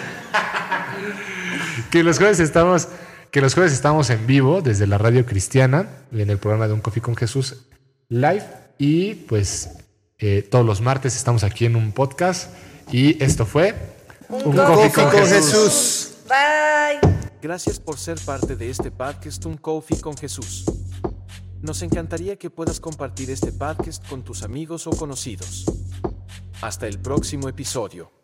que 1.92 2.02
los 2.02 2.18
jueves 2.18 2.40
estamos 2.40 2.88
que 3.30 3.40
los 3.40 3.54
jueves 3.54 3.72
estamos 3.72 4.10
en 4.10 4.26
vivo 4.26 4.62
desde 4.62 4.86
la 4.86 4.98
radio 4.98 5.24
cristiana 5.24 5.88
en 6.12 6.30
el 6.30 6.38
programa 6.38 6.66
de 6.66 6.74
un 6.74 6.80
coffee 6.80 7.02
con 7.02 7.16
Jesús 7.16 7.66
live 8.08 8.44
y 8.78 9.14
pues 9.14 9.70
eh, 10.22 10.42
todos 10.42 10.64
los 10.64 10.80
martes 10.80 11.16
estamos 11.16 11.42
aquí 11.42 11.64
en 11.64 11.74
un 11.74 11.90
podcast 11.90 12.48
y 12.92 13.20
esto 13.22 13.44
fue 13.44 13.74
Un 14.28 14.56
Coffee 14.56 14.92
Coffee 14.92 15.04
con 15.04 15.26
Jesús. 15.26 16.12
Bye. 16.28 17.00
Gracias 17.42 17.80
por 17.80 17.98
ser 17.98 18.20
parte 18.20 18.54
de 18.54 18.70
este 18.70 18.92
podcast 18.92 19.44
Un 19.46 19.56
Coffee 19.56 20.00
con 20.00 20.16
Jesús. 20.16 20.64
Nos 21.60 21.82
encantaría 21.82 22.36
que 22.36 22.50
puedas 22.50 22.78
compartir 22.78 23.30
este 23.30 23.50
podcast 23.50 24.08
con 24.08 24.22
tus 24.22 24.44
amigos 24.44 24.86
o 24.86 24.90
conocidos. 24.90 25.64
Hasta 26.60 26.86
el 26.86 27.00
próximo 27.00 27.48
episodio. 27.48 28.21